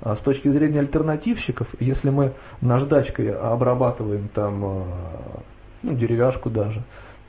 А 0.00 0.14
с 0.14 0.20
точки 0.20 0.48
зрения 0.48 0.80
альтернативщиков, 0.80 1.66
если 1.80 2.10
мы 2.10 2.32
наждачкой 2.60 3.34
обрабатываем 3.34 4.28
там 4.28 4.64
а, 4.64 4.84
ну, 5.82 5.94
деревяшку 5.94 6.50
даже, 6.50 6.82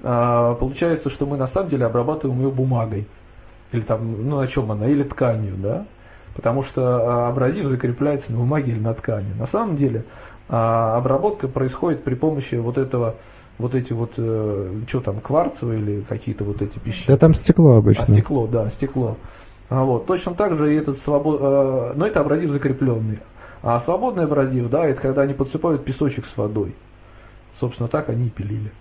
а, 0.03 0.53
получается, 0.55 1.09
что 1.09 1.25
мы 1.25 1.37
на 1.37 1.47
самом 1.47 1.69
деле 1.69 1.85
обрабатываем 1.85 2.39
ее 2.41 2.51
бумагой. 2.51 3.07
Или 3.71 3.81
там, 3.81 4.27
ну 4.27 4.39
на 4.39 4.47
чем 4.47 4.71
она, 4.71 4.87
или 4.87 5.03
тканью, 5.03 5.55
да? 5.57 5.85
Потому 6.35 6.63
что 6.63 7.27
абразив 7.27 7.67
закрепляется 7.67 8.31
на 8.31 8.37
бумаге 8.37 8.71
или 8.71 8.79
на 8.79 8.93
ткани. 8.93 9.33
На 9.37 9.45
самом 9.45 9.75
деле 9.75 10.05
обработка 10.49 11.47
происходит 11.47 12.03
при 12.03 12.15
помощи 12.15 12.55
вот 12.55 12.77
этого 12.77 13.15
вот 13.59 13.75
эти 13.75 13.93
вот, 13.93 14.13
э, 14.17 14.71
что 14.87 15.01
там, 15.01 15.19
кварцевые 15.19 15.79
или 15.79 16.01
какие-то 16.01 16.45
вот 16.45 16.61
эти 16.61 16.79
пищи. 16.79 17.05
Да 17.07 17.17
там 17.17 17.35
стекло 17.35 17.75
обычно. 17.75 18.05
А, 18.07 18.11
стекло, 18.13 18.47
да, 18.47 18.69
стекло. 18.69 19.17
А 19.69 19.83
вот. 19.83 20.07
Точно 20.07 20.33
так 20.33 20.57
же 20.57 20.73
и 20.73 20.77
этот 20.77 20.97
свобод... 20.99 21.39
Э, 21.41 21.93
но 21.95 22.07
это 22.07 22.21
абразив 22.21 22.51
закрепленный. 22.51 23.19
А 23.61 23.79
свободный 23.81 24.23
абразив, 24.23 24.69
да, 24.69 24.85
это 24.85 25.01
когда 25.01 25.23
они 25.23 25.33
подсыпают 25.33 25.83
песочек 25.83 26.25
с 26.25 26.37
водой. 26.37 26.73
Собственно, 27.59 27.89
так 27.89 28.07
они 28.09 28.27
и 28.27 28.29
пилили. 28.29 28.71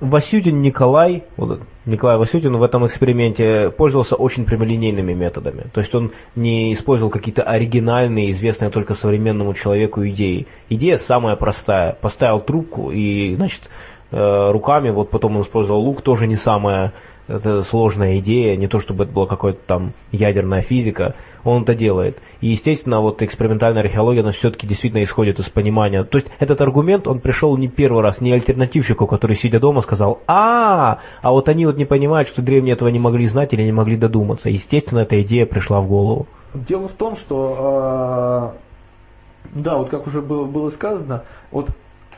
Васютин 0.00 0.60
Николай, 0.60 1.24
вот 1.36 1.60
Николай 1.86 2.16
Васютин 2.16 2.56
в 2.56 2.62
этом 2.62 2.86
эксперименте 2.86 3.70
пользовался 3.70 4.16
очень 4.16 4.44
прямолинейными 4.44 5.14
методами. 5.14 5.66
То 5.72 5.80
есть 5.80 5.94
он 5.94 6.12
не 6.34 6.72
использовал 6.72 7.10
какие-то 7.10 7.42
оригинальные, 7.42 8.30
известные 8.30 8.70
только 8.70 8.94
современному 8.94 9.54
человеку 9.54 10.06
идеи. 10.08 10.46
Идея 10.68 10.96
самая 10.96 11.36
простая. 11.36 11.96
Поставил 12.00 12.40
трубку 12.40 12.90
и, 12.90 13.36
значит, 13.36 13.70
э, 14.10 14.50
руками, 14.50 14.90
вот 14.90 15.10
потом 15.10 15.36
он 15.36 15.42
использовал 15.42 15.80
лук, 15.80 16.02
тоже 16.02 16.26
не 16.26 16.36
самая 16.36 16.92
это 17.26 17.62
сложная 17.62 18.18
идея, 18.18 18.56
не 18.56 18.68
то 18.68 18.80
чтобы 18.80 19.04
это 19.04 19.12
была 19.12 19.26
какая-то 19.26 19.60
там 19.66 19.92
ядерная 20.12 20.60
физика, 20.60 21.14
он 21.44 21.62
это 21.62 21.74
делает. 21.74 22.18
И, 22.40 22.48
естественно, 22.48 23.00
вот 23.00 23.22
экспериментальная 23.22 23.82
археология, 23.82 24.22
она 24.22 24.32
все-таки 24.32 24.66
действительно 24.66 25.02
исходит 25.02 25.38
из 25.38 25.48
понимания. 25.48 26.04
То 26.04 26.18
есть 26.18 26.28
этот 26.38 26.60
аргумент, 26.60 27.06
он 27.06 27.20
пришел 27.20 27.56
не 27.56 27.68
первый 27.68 28.02
раз, 28.02 28.20
не 28.20 28.32
альтернативщику, 28.32 29.06
который, 29.06 29.36
сидя 29.36 29.60
дома, 29.60 29.80
сказал, 29.80 30.20
а, 30.26 30.98
а 31.22 31.30
вот 31.30 31.48
они 31.48 31.66
вот 31.66 31.76
не 31.76 31.84
понимают, 31.84 32.28
что 32.28 32.42
древние 32.42 32.74
этого 32.74 32.88
не 32.88 32.98
могли 32.98 33.26
знать 33.26 33.52
или 33.52 33.62
не 33.62 33.72
могли 33.72 33.96
додуматься. 33.96 34.50
Естественно, 34.50 35.00
эта 35.00 35.20
идея 35.22 35.46
пришла 35.46 35.80
в 35.80 35.88
голову. 35.88 36.26
Дело 36.54 36.88
в 36.88 36.92
том, 36.92 37.16
что, 37.16 38.54
э, 39.54 39.58
да, 39.60 39.76
вот 39.76 39.90
как 39.90 40.06
уже 40.06 40.22
было, 40.22 40.44
было 40.44 40.70
сказано, 40.70 41.24
вот 41.50 41.70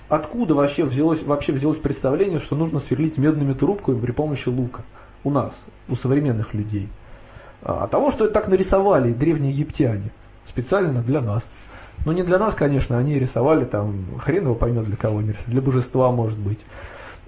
откуда 0.09 0.55
вообще 0.55 0.85
взялось, 0.85 1.23
вообще 1.23 1.53
взялось 1.53 1.79
представление, 1.79 2.39
что 2.39 2.55
нужно 2.55 2.79
сверлить 2.79 3.17
медными 3.19 3.55
трубками 3.55 3.99
при 3.99 4.13
помощи 4.13 4.49
лука 4.49 4.83
у 5.25 5.31
нас, 5.31 5.53
у 5.89 5.97
современных 5.97 6.55
людей. 6.55 6.89
А, 7.67 7.85
от 7.85 7.91
того, 7.91 8.13
что 8.13 8.25
это 8.25 8.35
так 8.35 8.47
нарисовали 8.47 9.13
древние 9.13 9.53
египтяне, 9.53 10.11
специально 10.47 11.03
для 11.03 11.21
нас. 11.21 11.51
Ну 12.05 12.13
не 12.13 12.23
для 12.23 12.39
нас, 12.39 12.55
конечно, 12.55 12.97
они 12.97 13.19
рисовали 13.19 13.65
там, 13.65 14.05
хрен 14.21 14.45
его 14.45 14.55
поймет 14.55 14.85
для 14.85 14.97
кого 14.97 15.19
они 15.19 15.31
рисовали, 15.31 15.51
для 15.51 15.63
божества 15.63 16.13
может 16.13 16.39
быть. 16.39 16.61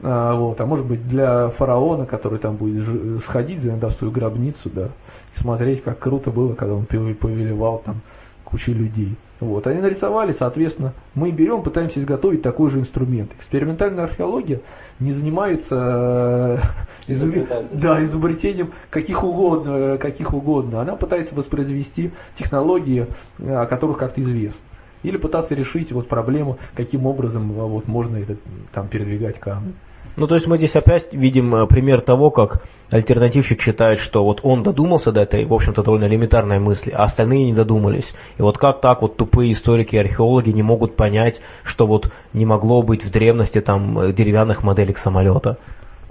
А, 0.01 0.36
вот, 0.36 0.60
а 0.60 0.66
может 0.66 0.86
быть 0.86 1.09
для 1.09 1.48
фараона, 1.48 2.06
который 2.06 2.39
там 2.39 2.55
будет 2.55 2.86
сходить 3.24 3.65
иногда 3.65 3.89
в 3.89 3.94
свою 3.94 4.12
гробницу, 4.12 4.70
да, 4.70 4.90
и 5.35 5.39
смотреть, 5.39 5.82
как 5.82 5.98
круто 5.98 6.31
было, 6.31 6.55
когда 6.55 6.74
он 6.74 6.85
повелевал 6.86 7.82
там 7.85 7.97
кучей 8.44 8.74
людей. 8.74 9.16
Вот, 9.40 9.69
они 9.69 9.81
нарисовали, 9.81 10.32
соответственно, 10.32 10.94
мы 11.15 11.31
берем, 11.31 11.62
пытаемся 11.62 12.01
изготовить 12.01 12.43
такой 12.43 12.70
же 12.70 12.81
инструмент. 12.81 13.31
Экспериментальная 13.39 14.05
археология 14.05 14.60
не 14.98 15.12
занимается 15.12 16.60
э, 17.06 17.12
изуб... 17.12 17.35
да, 17.73 18.02
изобретением 18.02 18.73
каких 18.90 19.23
угодно, 19.23 19.70
э, 19.70 19.98
каких 19.98 20.35
угодно. 20.35 20.81
Она 20.81 20.97
пытается 20.97 21.36
воспроизвести 21.36 22.10
технологии, 22.36 23.06
э, 23.39 23.55
о 23.55 23.66
которых 23.66 23.98
как-то 23.98 24.20
известно. 24.23 24.59
Или 25.05 25.16
пытаться 25.19 25.55
решить 25.55 25.93
вот 25.93 26.09
проблему, 26.09 26.59
каким 26.74 27.06
образом 27.06 27.52
вот, 27.52 27.86
можно 27.86 28.16
это, 28.16 28.36
там, 28.73 28.89
передвигать 28.89 29.39
камни. 29.39 29.74
Ну, 30.19 30.27
то 30.27 30.35
есть 30.35 30.49
мы 30.49 30.57
здесь 30.57 30.74
опять 30.74 31.12
видим 31.12 31.55
э, 31.55 31.66
пример 31.69 32.01
того, 32.01 32.32
как 32.32 32.65
альтернативщик 32.90 33.61
считает, 33.61 34.01
что 34.01 34.24
вот 34.24 34.40
он 34.43 34.65
додумался 34.65 35.12
до 35.12 35.20
этой, 35.20 35.45
в 35.45 35.55
общем-то, 35.55 35.85
довольно 35.85 36.07
элементарной 36.07 36.59
мысли, 36.59 36.90
а 36.90 37.05
остальные 37.05 37.45
не 37.45 37.55
додумались. 37.55 38.12
И 38.36 38.43
вот 38.43 38.59
как 38.59 38.81
так 38.81 39.01
вот 39.01 39.16
тупые 39.16 39.53
историки 39.53 39.95
и 39.95 39.99
археологи 39.99 40.51
не 40.51 40.65
могут 40.65 40.97
понять, 40.97 41.40
что 41.62 41.86
вот 41.86 42.11
не 42.32 42.47
могло 42.47 42.82
быть 42.82 43.05
в 43.05 43.12
древности 43.12 43.61
там 43.61 43.97
э, 43.97 44.12
деревянных 44.12 44.65
моделек 44.65 44.99
самолета? 44.99 45.57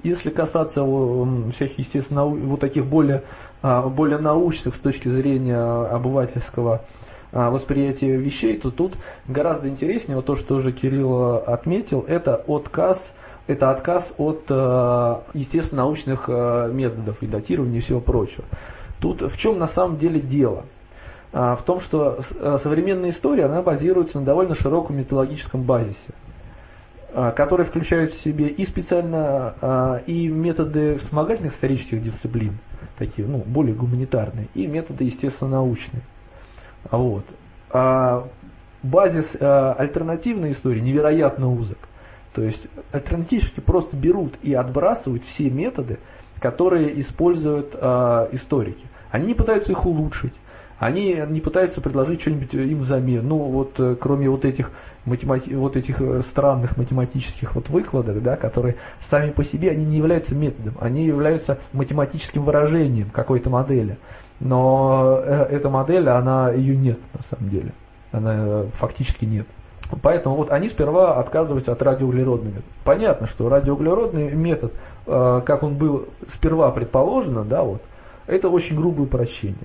Если 0.04 0.30
касаться 0.30 0.86
всяких, 1.54 1.78
естественно, 1.80 2.24
вот 2.24 2.62
таких 2.62 2.86
более, 2.86 3.24
а, 3.62 3.90
более 3.90 4.20
научных 4.20 4.76
с 4.76 4.80
точки 4.80 5.10
зрения 5.10 5.58
обывательского 5.58 6.84
а, 7.34 7.50
восприятия 7.50 8.16
вещей, 8.16 8.58
то 8.58 8.72
тут 8.72 8.94
гораздо 9.28 9.68
интереснее, 9.68 10.16
вот 10.16 10.28
то, 10.28 10.38
что 10.38 10.56
уже 10.56 10.72
Кирилл 10.72 11.44
отметил, 11.46 12.06
это 12.08 12.36
отказ 12.48 13.12
это 13.48 13.72
отказ 13.72 14.08
от, 14.18 14.44
э, 14.50 15.16
естественно, 15.34 15.84
научных 15.84 16.26
э, 16.28 16.70
методов 16.72 17.24
и 17.24 17.28
датирования 17.28 17.80
и 17.80 17.82
всего 17.82 18.00
прочего. 18.00 18.46
Тут 19.00 19.22
в 19.22 19.38
чем 19.38 19.58
на 19.58 19.68
самом 19.68 19.98
деле 19.98 20.20
дело? 20.20 20.66
А, 21.34 21.56
в 21.56 21.64
том, 21.64 21.80
что 21.80 22.20
э, 22.40 22.58
современная 22.62 23.10
история, 23.10 23.46
она 23.46 23.62
базируется 23.62 24.20
на 24.20 24.26
довольно 24.26 24.56
широком 24.56 24.98
методологическом 24.98 25.64
базисе, 25.64 26.14
а, 27.14 27.32
который 27.32 27.66
включает 27.66 28.14
в 28.14 28.22
себе 28.22 28.48
и 28.48 28.66
специально 28.66 29.54
а, 29.62 30.02
и 30.06 30.28
методы 30.30 30.98
вспомогательных 30.98 31.54
исторических 31.54 32.02
дисциплин, 32.02 32.58
такие, 32.98 33.28
ну, 33.28 33.44
более 33.46 33.76
гуманитарные, 33.76 34.48
и 34.56 34.68
методы, 34.68 35.04
естественно, 35.04 35.52
научные. 35.52 36.02
Вот. 36.90 37.26
Базис 38.82 39.36
альтернативной 39.40 40.54
истории 40.54 40.80
невероятно 40.80 41.52
узок. 41.52 41.78
То 42.38 42.44
есть 42.44 42.68
альтернативщики 42.92 43.62
просто 43.62 43.98
берут 43.98 44.36
и 44.44 44.54
отбрасывают 44.54 45.24
все 45.24 45.50
методы, 45.50 45.98
которые 46.40 47.02
используют 47.02 47.74
э, 47.74 48.28
историки. 48.32 48.86
Они 49.10 49.26
не 49.26 49.34
пытаются 49.34 49.72
их 49.72 49.84
улучшить, 49.88 50.34
они 50.78 51.20
не 51.30 51.42
пытаются 51.42 51.82
предложить 51.82 52.22
что-нибудь 52.22 52.54
им 52.54 52.82
взамен. 52.82 53.28
Ну 53.28 53.38
вот 53.38 53.80
э, 53.80 53.96
кроме 54.00 54.30
вот 54.30 54.46
этих, 54.46 54.70
математи- 55.08 55.56
вот 55.56 55.78
этих 55.78 56.00
э, 56.00 56.22
странных 56.22 56.78
математических 56.78 57.56
вот 57.56 57.70
выкладок, 57.70 58.22
да, 58.22 58.36
которые 58.36 58.76
сами 59.02 59.32
по 59.32 59.44
себе 59.44 59.72
они 59.72 59.84
не 59.84 59.98
являются 59.98 60.36
методом, 60.36 60.76
они 60.80 61.08
являются 61.08 61.58
математическим 61.74 62.44
выражением 62.44 63.10
какой-то 63.10 63.50
модели. 63.50 63.98
Но 64.40 65.24
э, 65.24 65.48
эта 65.50 65.72
модель, 65.72 66.08
она 66.08 66.52
ее 66.52 66.76
нет 66.76 67.00
на 67.16 67.22
самом 67.36 67.50
деле. 67.50 67.72
Она 68.12 68.66
фактически 68.74 69.26
нет. 69.26 69.48
Поэтому 70.02 70.36
вот 70.36 70.52
они 70.52 70.70
сперва 70.70 71.20
отказываются 71.20 71.72
от 71.72 71.82
радиоуглеродного. 71.82 72.58
Понятно, 72.84 73.28
что 73.28 73.50
радиоуглеродный 73.50 74.32
метод, 74.32 74.74
э, 75.06 75.42
как 75.46 75.64
он 75.64 75.76
был 75.76 76.08
сперва 76.28 76.72
предположено, 76.72 77.44
да, 77.44 77.64
вот, 77.64 77.82
это 78.26 78.50
очень 78.50 78.76
грубое 78.76 79.06
упрощение. 79.06 79.56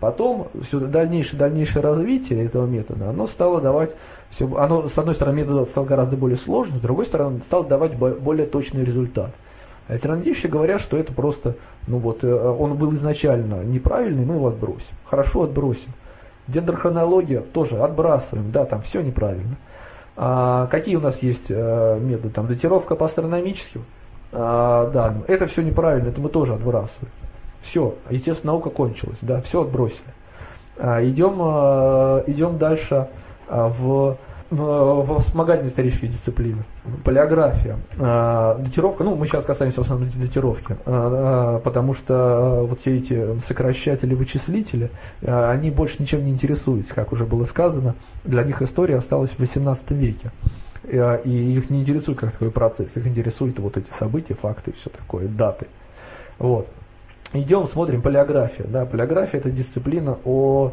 Потом 0.00 0.48
все 0.62 0.80
дальнейшее, 0.80 1.38
дальнейшее 1.38 1.82
развитие 1.82 2.46
этого 2.46 2.66
метода, 2.66 3.10
оно 3.10 3.26
стало 3.26 3.60
давать, 3.60 3.90
все, 4.30 4.50
оно, 4.56 4.88
с 4.88 4.96
одной 4.96 5.14
стороны, 5.14 5.36
метод 5.36 5.68
стал 5.68 5.84
гораздо 5.84 6.16
более 6.16 6.38
сложным, 6.38 6.78
с 6.78 6.82
другой 6.82 7.04
стороны, 7.04 7.40
стал 7.46 7.64
давать 7.64 7.96
более 7.96 8.46
точный 8.46 8.84
результат. 8.84 9.30
Альтернативщики 9.88 10.46
говорят, 10.46 10.80
что 10.80 10.96
это 10.96 11.12
просто, 11.12 11.56
ну 11.86 11.98
вот, 11.98 12.22
э, 12.22 12.32
он 12.32 12.76
был 12.76 12.94
изначально 12.94 13.62
неправильный, 13.64 14.24
мы 14.24 14.36
его 14.36 14.48
отбросим. 14.48 14.94
Хорошо, 15.04 15.42
отбросим. 15.42 15.92
Дендрохронология 16.46 17.40
тоже 17.40 17.78
отбрасываем, 17.78 18.52
да, 18.52 18.64
там 18.64 18.82
все 18.82 19.02
неправильно. 19.02 19.56
А, 20.16 20.66
какие 20.66 20.96
у 20.96 21.00
нас 21.00 21.22
есть 21.22 21.46
а, 21.50 21.98
методы? 21.98 22.30
Там 22.30 22.46
датировка 22.46 22.94
по 22.94 23.06
астрономическим 23.06 23.84
а, 24.32 24.90
данным. 24.90 25.24
Это 25.26 25.46
все 25.46 25.62
неправильно, 25.62 26.08
это 26.08 26.20
мы 26.20 26.28
тоже 26.28 26.54
отбрасываем. 26.54 27.12
Все, 27.62 27.94
естественно, 28.08 28.52
наука 28.52 28.70
кончилась, 28.70 29.18
да, 29.22 29.40
все 29.42 29.62
отбросили. 29.62 30.00
А, 30.78 31.04
идем, 31.04 31.36
а, 31.40 32.24
идем 32.26 32.58
дальше 32.58 33.08
а, 33.48 33.68
в 33.68 34.16
в 34.50 35.20
вспомогательной 35.20 35.70
исторической 35.70 36.08
дисциплины. 36.08 36.64
Полиография. 37.04 37.78
А, 37.98 38.58
датировка, 38.58 39.04
ну 39.04 39.14
мы 39.14 39.26
сейчас 39.26 39.44
касаемся 39.44 39.80
в 39.80 39.84
основном 39.84 40.10
датировки, 40.10 40.76
а, 40.86 41.56
а, 41.56 41.60
потому 41.60 41.94
что 41.94 42.66
вот 42.68 42.80
все 42.80 42.98
эти 42.98 43.38
сокращатели, 43.38 44.14
вычислители, 44.14 44.90
они 45.22 45.70
больше 45.70 45.96
ничем 46.00 46.24
не 46.24 46.32
интересуются, 46.32 46.94
как 46.94 47.12
уже 47.12 47.24
было 47.24 47.44
сказано. 47.44 47.94
Для 48.24 48.42
них 48.42 48.60
история 48.60 48.96
осталась 48.96 49.30
в 49.30 49.38
18 49.38 49.90
веке. 49.92 50.30
И 50.84 50.96
их 51.56 51.70
не 51.70 51.82
интересует 51.82 52.18
как 52.18 52.32
такой 52.32 52.50
процесс, 52.50 52.88
их 52.96 53.06
интересуют 53.06 53.58
вот 53.60 53.76
эти 53.76 53.90
события, 53.92 54.34
факты 54.34 54.72
все 54.72 54.90
такое, 54.90 55.28
даты. 55.28 55.68
Вот. 56.38 56.66
Идем, 57.32 57.68
смотрим 57.68 58.02
полиография. 58.02 58.64
Да, 58.66 58.86
полиография 58.86 59.38
это 59.38 59.50
дисциплина 59.50 60.18
о 60.24 60.72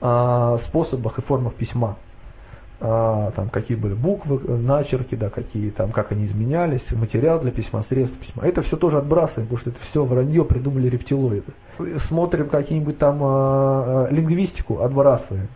а, 0.00 0.56
способах 0.58 1.18
и 1.18 1.20
формах 1.20 1.52
письма. 1.54 1.96
А, 2.80 3.32
там 3.32 3.48
какие 3.48 3.76
были 3.76 3.94
буквы, 3.94 4.38
начерки, 4.56 5.16
да, 5.16 5.30
какие 5.30 5.70
там, 5.70 5.90
как 5.90 6.12
они 6.12 6.24
изменялись, 6.24 6.92
материал 6.92 7.40
для 7.40 7.50
письма, 7.50 7.82
средства 7.82 8.20
письма. 8.20 8.44
Это 8.44 8.62
все 8.62 8.76
тоже 8.76 8.98
отбрасываем, 8.98 9.48
потому 9.48 9.58
что 9.58 9.70
это 9.70 9.80
все 9.80 10.04
вранье 10.04 10.44
придумали 10.44 10.88
рептилоиды. 10.88 11.52
Смотрим 12.06 12.48
какие-нибудь 12.48 12.98
там 12.98 13.18
а, 13.22 14.06
а, 14.06 14.12
лингвистику, 14.12 14.80
отбрасываем 14.82 15.48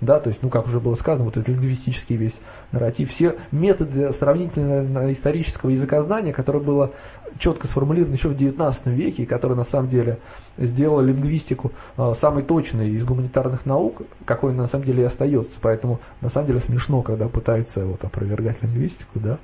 да, 0.00 0.20
то 0.20 0.28
есть, 0.28 0.42
ну, 0.42 0.50
как 0.50 0.66
уже 0.66 0.78
было 0.78 0.94
сказано, 0.94 1.24
вот 1.24 1.36
этот 1.36 1.48
лингвистический 1.48 2.16
весь 2.16 2.34
нарратив, 2.70 3.10
все 3.10 3.36
методы 3.50 4.12
сравнительно 4.12 5.10
исторического 5.10 5.70
языкознания, 5.70 6.32
которое 6.32 6.60
было 6.60 6.92
четко 7.38 7.66
сформулировано 7.66 8.14
еще 8.14 8.28
в 8.28 8.36
XIX 8.36 8.74
веке, 8.86 9.22
и 9.22 9.26
которое 9.26 9.54
на 9.54 9.64
самом 9.64 9.88
деле 9.88 10.18
сделало 10.58 11.00
лингвистику 11.00 11.72
э, 11.96 12.12
самой 12.18 12.42
точной 12.42 12.90
из 12.90 13.04
гуманитарных 13.04 13.64
наук, 13.64 14.02
какой 14.24 14.52
на 14.52 14.66
самом 14.66 14.84
деле 14.84 15.02
и 15.02 15.06
остается. 15.06 15.52
Поэтому 15.62 16.00
на 16.20 16.28
самом 16.28 16.48
деле 16.48 16.60
смешно, 16.60 17.02
когда 17.02 17.28
пытаются 17.28 17.84
вот, 17.84 18.04
опровергать 18.04 18.62
лингвистику, 18.62 19.18
да. 19.18 19.38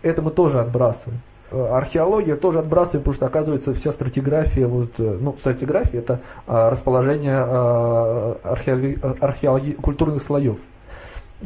Это 0.00 0.22
мы 0.22 0.30
тоже 0.30 0.60
отбрасываем. 0.60 1.20
Э, 1.50 1.68
археология 1.72 2.36
тоже 2.36 2.58
отбрасываем, 2.58 3.00
потому 3.00 3.14
что 3.14 3.26
оказывается 3.26 3.74
вся 3.74 3.92
стратиграфия, 3.92 4.66
вот, 4.66 4.90
э, 4.98 5.18
ну, 5.20 5.34
стратиграфия 5.38 6.00
это 6.00 6.20
а, 6.46 6.70
расположение 6.70 7.38
а, 7.38 8.36
археологи, 8.42 8.98
археологи, 9.20 9.72
культурных 9.72 10.22
слоев. 10.22 10.58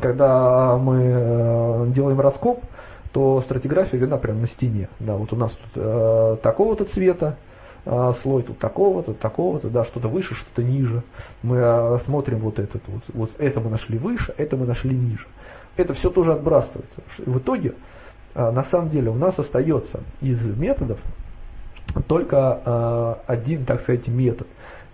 Когда 0.01 0.79
мы 0.79 1.93
делаем 1.95 2.19
раскоп, 2.19 2.65
то 3.13 3.41
стратиграфия 3.43 3.99
видна 3.99 4.17
прямо 4.17 4.41
на 4.41 4.47
стене. 4.47 4.89
Да, 4.99 5.17
вот 5.17 5.33
у 5.33 5.37
нас 5.37 5.53
тут 5.53 5.71
э, 5.77 6.37
такого-то 6.43 6.85
цвета, 6.87 7.37
э, 7.85 8.13
слой 8.23 8.43
тут 8.43 8.59
такого-то, 8.59 9.13
такого-то, 9.13 9.69
да, 9.69 9.85
что-то 9.85 10.09
выше, 10.09 10.35
что-то 10.35 10.63
ниже. 10.63 11.03
Мы 11.43 11.59
э, 11.59 11.99
смотрим 12.05 12.39
вот 12.39 12.59
этот, 12.59 12.83
вот, 12.87 13.03
вот 13.13 13.31
это 13.39 13.61
мы 13.61 13.69
нашли 13.69 13.99
выше, 13.99 14.35
это 14.39 14.57
мы 14.57 14.65
нашли 14.65 14.97
ниже. 14.97 15.27
Это 15.77 15.93
все 15.95 16.11
тоже 16.11 16.33
отбрасывается. 16.33 17.03
В 17.19 17.39
итоге 17.39 17.75
на 18.35 18.63
самом 18.65 18.91
деле 18.91 19.11
у 19.11 19.15
нас 19.15 19.39
остается 19.39 20.01
из 20.21 20.45
методов 20.47 20.99
только 22.07 22.61
а, 22.65 23.19
один, 23.27 23.65
так 23.65 23.81
сказать, 23.81 24.09
метод. 24.09 24.47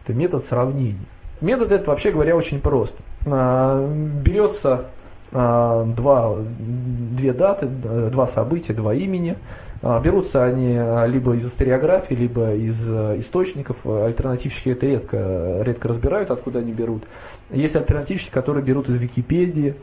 Это 0.05 0.15
метод 0.15 0.45
сравнения. 0.47 1.07
Метод 1.41 1.73
этот, 1.73 1.87
вообще 1.87 2.11
говоря, 2.11 2.35
очень 2.37 2.61
прост. 2.61 2.97
А, 3.27 3.87
берется 4.25 4.87
два, 5.31 6.37
две 6.39 7.35
даты, 7.35 7.67
два 7.67 8.27
события, 8.29 8.73
два 8.73 8.95
имени. 8.95 9.37
Берутся 9.83 10.43
они 10.43 10.81
либо 11.13 11.37
из 11.37 11.47
историографии, 11.47 12.15
либо 12.15 12.55
из 12.55 12.81
источников. 13.21 13.77
Альтернативщики 13.85 14.71
это 14.71 14.87
редко, 14.87 15.61
редко 15.61 15.89
разбирают, 15.89 16.31
откуда 16.31 16.61
они 16.61 16.73
берут. 16.73 17.03
Есть 17.51 17.77
альтернативщики, 17.77 18.31
которые 18.31 18.65
берут 18.65 18.89
из 18.89 18.97
Википедии, 18.97 19.75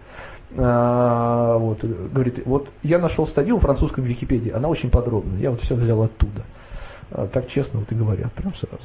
а, 0.58 1.58
вот, 1.58 1.84
говорит, 1.84 2.46
вот 2.46 2.70
я 2.84 3.00
нашел 3.00 3.28
статью 3.28 3.58
в 3.58 3.62
французском 3.62 4.04
Википедии, 4.04 4.52
она 4.52 4.68
очень 4.68 4.90
подробная, 4.90 5.40
я 5.40 5.52
вот 5.52 5.62
все 5.62 5.76
взял 5.76 6.02
оттуда. 6.04 6.44
А, 7.12 7.28
так 7.28 7.48
честно 7.48 7.80
вот 7.80 7.92
и 7.92 7.96
говорят, 7.96 8.32
прям 8.34 8.54
сразу. 8.54 8.84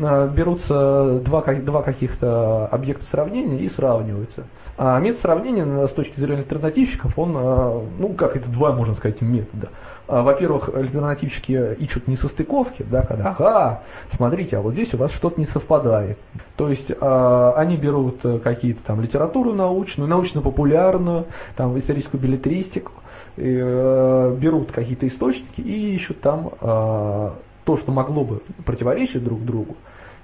А, 0.00 0.26
берутся 0.28 1.20
два, 1.24 1.42
два 1.42 1.82
каких-то 1.82 2.66
объекта 2.66 3.04
сравнения 3.04 3.60
и 3.60 3.68
сравниваются. 3.68 4.46
А 4.76 4.98
метод 4.98 5.20
сравнения 5.20 5.86
с 5.86 5.90
точки 5.90 6.18
зрения 6.18 6.40
альтернативщиков, 6.40 7.18
он, 7.18 7.32
ну 7.32 8.14
как 8.16 8.36
это 8.36 8.48
два, 8.48 8.72
можно 8.72 8.94
сказать, 8.94 9.20
метода. 9.20 9.68
А, 10.10 10.22
во-первых, 10.22 10.70
альтернативщики 10.74 11.76
ищут 11.78 12.08
несостыковки, 12.08 12.82
да, 12.82 13.02
когда, 13.02 13.30
ага, 13.30 13.82
смотрите, 14.10 14.56
а 14.56 14.60
вот 14.60 14.72
здесь 14.72 14.92
у 14.92 14.96
вас 14.96 15.12
что-то 15.12 15.38
не 15.38 15.46
совпадает. 15.46 16.18
То 16.56 16.68
есть 16.68 16.90
э, 16.90 17.52
они 17.56 17.76
берут 17.76 18.24
э, 18.24 18.40
какие-то 18.40 18.82
там 18.82 19.00
литературу 19.00 19.52
научную, 19.52 20.10
научно-популярную, 20.10 21.26
там 21.54 21.78
историческую 21.78 22.20
билетристику, 22.20 22.90
э, 23.36 24.36
берут 24.36 24.72
какие-то 24.72 25.06
источники 25.06 25.60
и 25.60 25.94
ищут 25.94 26.20
там 26.20 26.50
э, 26.60 27.30
то, 27.64 27.76
что 27.76 27.92
могло 27.92 28.24
бы 28.24 28.42
противоречить 28.64 29.22
друг 29.22 29.44
другу, 29.44 29.76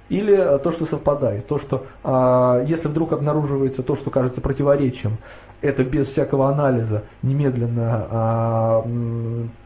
или 0.09 0.59
то, 0.63 0.71
что 0.73 0.85
совпадает. 0.85 1.47
То, 1.47 1.59
что 1.59 1.85
э, 2.03 2.65
если 2.67 2.89
вдруг 2.89 3.13
обнаруживается 3.13 3.83
то, 3.83 3.95
что 3.95 4.09
кажется 4.09 4.41
противоречием 4.41 5.17
это 5.61 5.83
без 5.83 6.07
всякого 6.07 6.49
анализа 6.49 7.03
немедленно 7.23 8.07
а, 8.09 8.87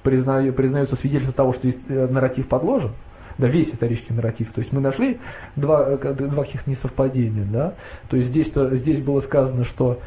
признаю, 0.03 0.53
признается 0.53 0.95
свидетельство 0.95 1.35
того, 1.35 1.53
что 1.53 1.67
э, 1.67 2.07
нарратив 2.07 2.47
подложен, 2.47 2.91
да, 3.37 3.47
весь 3.47 3.69
исторический 3.69 4.13
нарратив. 4.13 4.53
То 4.53 4.59
есть 4.59 4.71
мы 4.71 4.81
нашли 4.81 5.19
два, 5.55 5.85
э, 5.89 6.13
два 6.13 6.43
каких-то 6.43 6.69
несовпадения, 6.69 7.45
да. 7.45 7.73
То 8.09 8.17
есть 8.17 8.29
здесь, 8.29 8.47
-то, 8.47 8.75
здесь 8.75 9.01
было 9.01 9.19
сказано, 9.21 9.63
что 9.63 9.99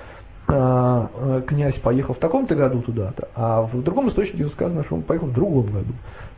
а, 0.46 1.08
э, 1.14 1.42
князь 1.46 1.76
поехал 1.76 2.14
в 2.14 2.18
таком-то 2.18 2.54
году 2.54 2.82
туда-то, 2.82 3.28
а 3.34 3.62
в 3.62 3.82
другом 3.82 4.08
источнике 4.08 4.46
сказано, 4.48 4.84
что 4.84 4.96
он 4.96 5.02
поехал 5.02 5.28
в 5.28 5.32
другом 5.32 5.66
году. 5.66 5.92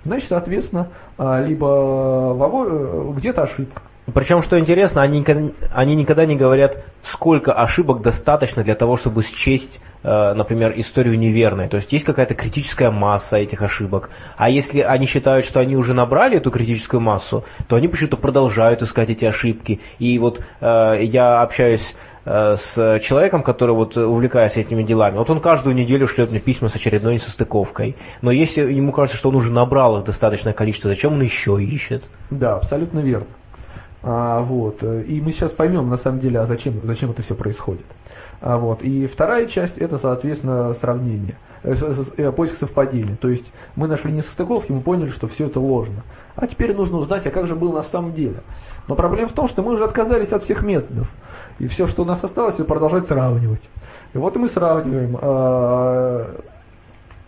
Значит, 0.05 0.29
соответственно, 0.29 0.89
а, 1.19 1.43
либо 1.43 3.13
где-то 3.17 3.43
ошибка, 3.43 3.83
причем, 4.15 4.41
что 4.41 4.59
интересно, 4.59 5.03
они, 5.03 5.25
они 5.73 5.97
никогда 5.97 6.27
не 6.27 6.37
говорят, 6.37 6.85
сколько 7.03 7.53
ошибок 7.53 8.03
достаточно 8.03 8.63
для 8.63 8.77
того, 8.77 8.97
чтобы 8.97 9.23
счесть, 9.23 9.81
э, 10.05 10.33
например, 10.33 10.73
историю 10.77 11.19
неверной. 11.19 11.69
То 11.69 11.77
есть 11.79 11.93
есть 11.93 12.05
какая-то 12.05 12.35
критическая 12.35 12.91
масса 12.91 13.39
этих 13.39 13.63
ошибок. 13.63 14.11
А 14.37 14.49
если 14.49 14.81
они 14.81 15.07
считают, 15.07 15.45
что 15.45 15.59
они 15.59 15.77
уже 15.77 15.93
набрали 15.93 16.37
эту 16.37 16.53
критическую 16.53 17.01
массу, 17.01 17.45
то 17.67 17.75
они 17.75 17.89
почему-то 17.89 18.17
продолжают 18.17 18.81
искать 18.81 19.11
эти 19.11 19.25
ошибки. 19.25 19.81
И 19.99 20.17
вот 20.21 20.41
э, 20.61 20.99
я 21.03 21.43
общаюсь 21.43 21.97
э, 22.25 22.55
с 22.57 23.01
человеком, 23.01 23.43
который 23.43 23.75
вот 23.75 23.97
увлекается 23.97 24.61
этими 24.61 24.85
делами. 24.85 25.17
Вот 25.17 25.31
он 25.31 25.41
каждую 25.41 25.75
неделю 25.75 26.07
шлет 26.07 26.31
мне 26.31 26.39
письма 26.39 26.69
с 26.69 26.77
очередной 26.77 27.15
несостыковкой. 27.15 27.97
Но 28.23 28.31
если 28.31 28.73
ему 28.73 28.93
кажется, 28.93 29.19
что 29.19 29.31
он 29.31 29.35
уже 29.35 29.53
набрал 29.53 29.99
их 29.99 30.05
достаточное 30.05 30.53
количество, 30.53 30.91
зачем 30.91 31.15
он 31.15 31.23
еще 31.23 31.61
ищет? 31.61 32.05
Да, 32.31 32.55
абсолютно 32.55 33.01
верно. 33.01 33.27
А, 34.09 34.41
вот. 34.41 34.85
И 34.85 35.21
мы 35.21 35.33
сейчас 35.33 35.51
поймем, 35.51 35.91
на 35.91 35.97
самом 35.97 36.21
деле, 36.21 36.39
а 36.39 36.47
зачем, 36.47 36.75
зачем 36.85 37.11
это 37.11 37.23
все 37.23 37.35
происходит. 37.35 37.85
А, 38.41 38.57
вот. 38.57 38.83
И 38.83 39.09
вторая 39.09 39.47
часть, 39.47 39.79
это, 39.79 39.99
соответственно, 39.99 40.75
сравнение, 40.75 41.37
э, 41.65 41.75
э, 42.17 42.31
поиск 42.31 42.57
совпадений. 42.57 43.17
То 43.17 43.29
есть 43.29 43.47
мы 43.75 43.89
нашли 43.89 44.13
несостыковки, 44.13 44.71
мы 44.71 44.81
поняли, 44.81 45.11
что 45.11 45.27
все 45.27 45.47
это 45.47 45.59
ложно. 45.59 46.05
А 46.37 46.47
теперь 46.47 46.73
нужно 46.73 46.99
узнать, 46.99 47.27
а 47.27 47.31
как 47.31 47.49
же 47.49 47.57
было 47.57 47.75
на 47.75 47.83
самом 47.83 48.15
деле. 48.15 48.43
Но 48.87 48.95
проблема 48.95 49.29
в 49.29 49.33
том, 49.33 49.49
что 49.49 49.63
мы 49.63 49.73
уже 49.73 49.83
отказались 49.83 50.31
от 50.33 50.45
всех 50.45 50.63
методов. 50.63 51.11
И 51.59 51.67
все, 51.67 51.89
что 51.89 52.03
у 52.03 52.07
нас 52.07 52.23
осталось, 52.23 52.55
это 52.55 52.65
продолжать 52.65 53.07
сравнивать. 53.07 53.63
И 54.15 54.19
вот 54.19 54.37
мы 54.37 54.49
сравниваем. 54.49 55.19
А, 55.21 56.43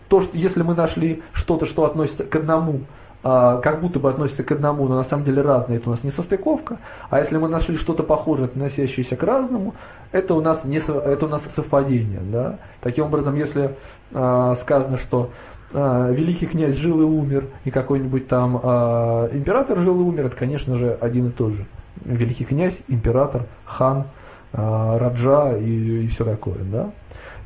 то, 0.07 0.21
что 0.21 0.37
если 0.37 0.63
мы 0.63 0.75
нашли 0.75 1.23
что-то, 1.33 1.65
что 1.65 1.83
относится 1.83 2.23
к 2.23 2.33
одному 2.37 2.81
как 3.21 3.81
будто 3.81 3.99
бы 3.99 4.09
относятся 4.09 4.43
к 4.43 4.51
одному, 4.51 4.87
но 4.87 4.95
на 4.95 5.03
самом 5.03 5.25
деле 5.25 5.41
разные, 5.41 5.79
это 5.79 5.89
у 5.89 5.91
нас 5.91 6.03
не 6.03 6.11
состыковка. 6.11 6.77
А 7.09 7.19
если 7.19 7.37
мы 7.37 7.49
нашли 7.49 7.75
что-то 7.75 8.03
похожее, 8.03 8.45
относящееся 8.45 9.17
к 9.17 9.23
разному, 9.23 9.75
это 10.11 10.33
у 10.33 10.41
нас, 10.41 10.63
не, 10.63 10.77
это 10.77 11.25
у 11.25 11.29
нас 11.29 11.43
совпадение. 11.43 12.21
Да? 12.21 12.59
Таким 12.81 13.05
образом, 13.05 13.35
если 13.35 13.75
а, 14.13 14.55
сказано, 14.55 14.97
что 14.97 15.31
а, 15.73 16.09
великий 16.11 16.47
князь 16.47 16.75
жил 16.75 17.01
и 17.01 17.03
умер, 17.03 17.47
и 17.63 17.71
какой-нибудь 17.71 18.27
там 18.27 18.59
а, 18.63 19.29
император 19.31 19.79
жил 19.79 19.99
и 19.99 20.03
умер, 20.03 20.27
это, 20.27 20.35
конечно 20.35 20.75
же, 20.77 20.97
один 20.99 21.27
и 21.27 21.31
тот 21.31 21.53
же. 21.53 21.65
Великий 22.03 22.45
князь, 22.45 22.77
император, 22.87 23.43
хан, 23.65 24.05
а, 24.51 24.97
раджа 24.97 25.57
и, 25.57 26.05
и 26.05 26.07
все 26.07 26.25
такое. 26.25 26.57
Да? 26.63 26.89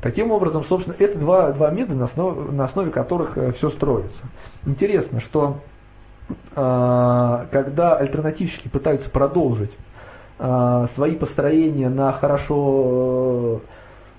Таким 0.04 0.32
образом, 0.32 0.64
собственно, 0.64 0.94
это 0.98 1.18
два, 1.18 1.50
два 1.52 1.70
метода, 1.70 2.00
на 2.00 2.04
основе, 2.04 2.52
на 2.52 2.66
основе 2.66 2.90
которых 2.90 3.38
э, 3.38 3.52
все 3.52 3.70
строится. 3.70 4.22
Интересно, 4.66 5.18
что 5.18 5.60
э, 6.28 7.46
когда 7.50 7.96
альтернативщики 7.96 8.68
пытаются 8.68 9.08
продолжить 9.08 9.70
э, 10.38 10.86
свои 10.94 11.14
построения 11.14 11.88
на 11.88 12.12
хорошо 12.12 13.62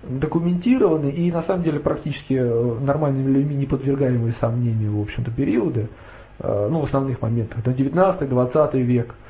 документированные 0.01 1.11
и 1.11 1.31
на 1.31 1.43
самом 1.43 1.61
деле 1.61 1.79
практически 1.79 2.33
нормальными 2.33 3.29
людьми 3.29 3.55
не 3.55 3.67
подвергаемые 3.67 4.33
сомнению, 4.33 4.97
в 4.97 5.01
общем-то, 5.03 5.29
периоды, 5.29 5.87
ну, 6.39 6.79
в 6.79 6.85
основных 6.85 7.21
моментах, 7.21 7.59
это 7.59 7.69
19-20 7.69 8.81
век– 8.81 9.13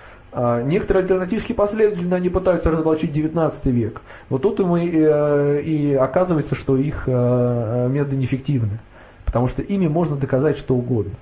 некоторые 0.63 1.03
альтернативские 1.03 1.55
последователи, 1.55 2.13
они 2.13 2.29
пытаются 2.29 2.69
разоблачить 2.69 3.13
19 3.13 3.65
век. 3.67 4.01
Вот 4.29 4.41
тут 4.41 4.59
и, 4.59 4.63
мы, 4.63 4.85
э, 4.85 5.61
и 5.61 5.93
оказывается, 5.93 6.55
что 6.55 6.75
их 6.75 7.03
э, 7.07 7.87
методы 7.89 8.17
неэффективны. 8.17 8.79
Потому 9.23 9.47
что 9.47 9.61
ими 9.61 9.87
можно 9.87 10.17
доказать 10.17 10.57
что 10.57 10.75
угодно. 10.75 11.13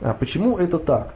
А 0.00 0.12
почему 0.12 0.58
это 0.58 0.78
так? 0.78 1.14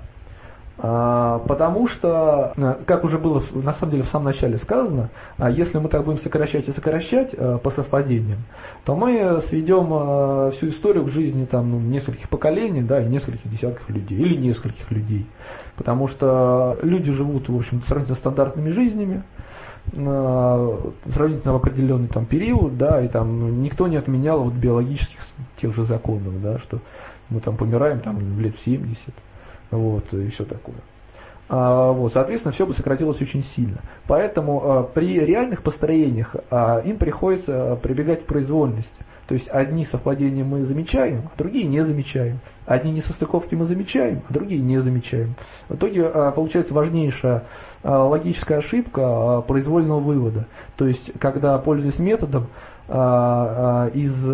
А, 0.79 1.39
потому 1.49 1.89
что, 1.89 2.53
э, 2.55 2.75
как 2.85 3.05
уже 3.05 3.17
было 3.19 3.43
на 3.55 3.73
самом 3.73 3.93
деле 3.93 4.03
в 4.03 4.09
самом 4.09 4.27
начале 4.27 4.59
сказано, 4.59 5.09
а 5.39 5.51
если 5.51 5.79
мы 5.79 5.89
так 5.89 6.05
будем 6.05 6.19
сокращать 6.19 6.69
и 6.69 6.73
сокращать 6.73 7.31
э, 7.33 7.59
по 7.63 7.71
совпадениям, 7.71 8.41
то 8.85 8.95
мы 8.95 9.41
сведем 9.41 9.89
э, 9.91 10.51
всю 10.55 10.69
историю 10.69 11.05
к 11.05 11.09
жизни 11.09 11.47
там, 11.47 11.71
ну, 11.71 11.81
нескольких 11.81 12.29
поколений 12.29 12.83
да, 12.83 13.01
и 13.01 13.09
нескольких 13.09 13.51
десятков 13.51 13.89
людей, 13.89 14.19
или 14.19 14.37
нескольких 14.37 14.91
людей. 14.91 15.27
Потому 15.77 16.09
что 16.09 16.79
люди 16.83 17.11
живут, 17.11 17.49
в 17.49 17.57
общем 17.57 17.81
сравнительно 17.83 18.17
стандартными 18.17 18.71
жизнями, 18.71 19.23
сравнительно 19.93 21.53
в 21.53 21.57
определенный 21.57 22.09
там 22.09 22.27
период, 22.27 22.77
да, 22.77 23.01
и 23.01 23.09
там 23.09 23.63
никто 23.63 23.87
не 23.87 23.97
отменял 23.97 24.43
вот 24.43 24.55
биологических 24.55 25.21
тех 25.61 25.75
же 25.75 25.85
законов, 25.85 26.43
да, 26.43 26.59
что 26.59 26.81
мы 27.31 27.41
там 27.41 27.57
помираем 27.57 28.01
там 28.01 28.41
лет 28.41 28.57
в 28.57 28.65
70, 28.65 28.99
вот, 29.71 30.13
и 30.13 30.29
все 30.29 30.45
такое. 30.45 30.77
А, 31.49 31.93
вот, 31.93 32.13
соответственно, 32.13 32.53
все 32.53 32.67
бы 32.67 32.75
сократилось 32.75 33.21
очень 33.21 33.45
сильно. 33.45 33.79
Поэтому 34.07 34.63
а, 34.65 34.83
при 34.83 35.21
реальных 35.21 35.63
построениях 35.63 36.35
а, 36.51 36.81
им 36.81 36.97
приходится 36.97 37.79
прибегать 37.81 38.25
к 38.25 38.27
произвольности. 38.27 38.91
То 39.29 39.35
есть 39.35 39.49
одни 39.49 39.85
совпадения 39.85 40.45
мы 40.45 40.63
замечаем, 40.63 41.23
а 41.33 41.39
другие 41.39 41.67
не 41.67 41.83
замечаем. 41.83 42.39
Одни 42.65 42.93
несостыковки 42.93 43.57
мы 43.57 43.65
замечаем, 43.65 44.23
а 44.29 44.33
другие 44.33 44.61
не 44.61 44.79
замечаем. 44.81 45.35
В 45.69 45.75
итоге 45.75 46.05
получается 46.31 46.73
важнейшая 46.73 47.43
логическая 47.83 48.59
ошибка 48.59 49.43
произвольного 49.49 49.99
вывода. 49.99 50.47
То 50.77 50.87
есть, 50.87 51.11
когда, 51.19 51.59
пользуясь 51.59 51.99
методом, 51.99 52.47
из 52.89 54.25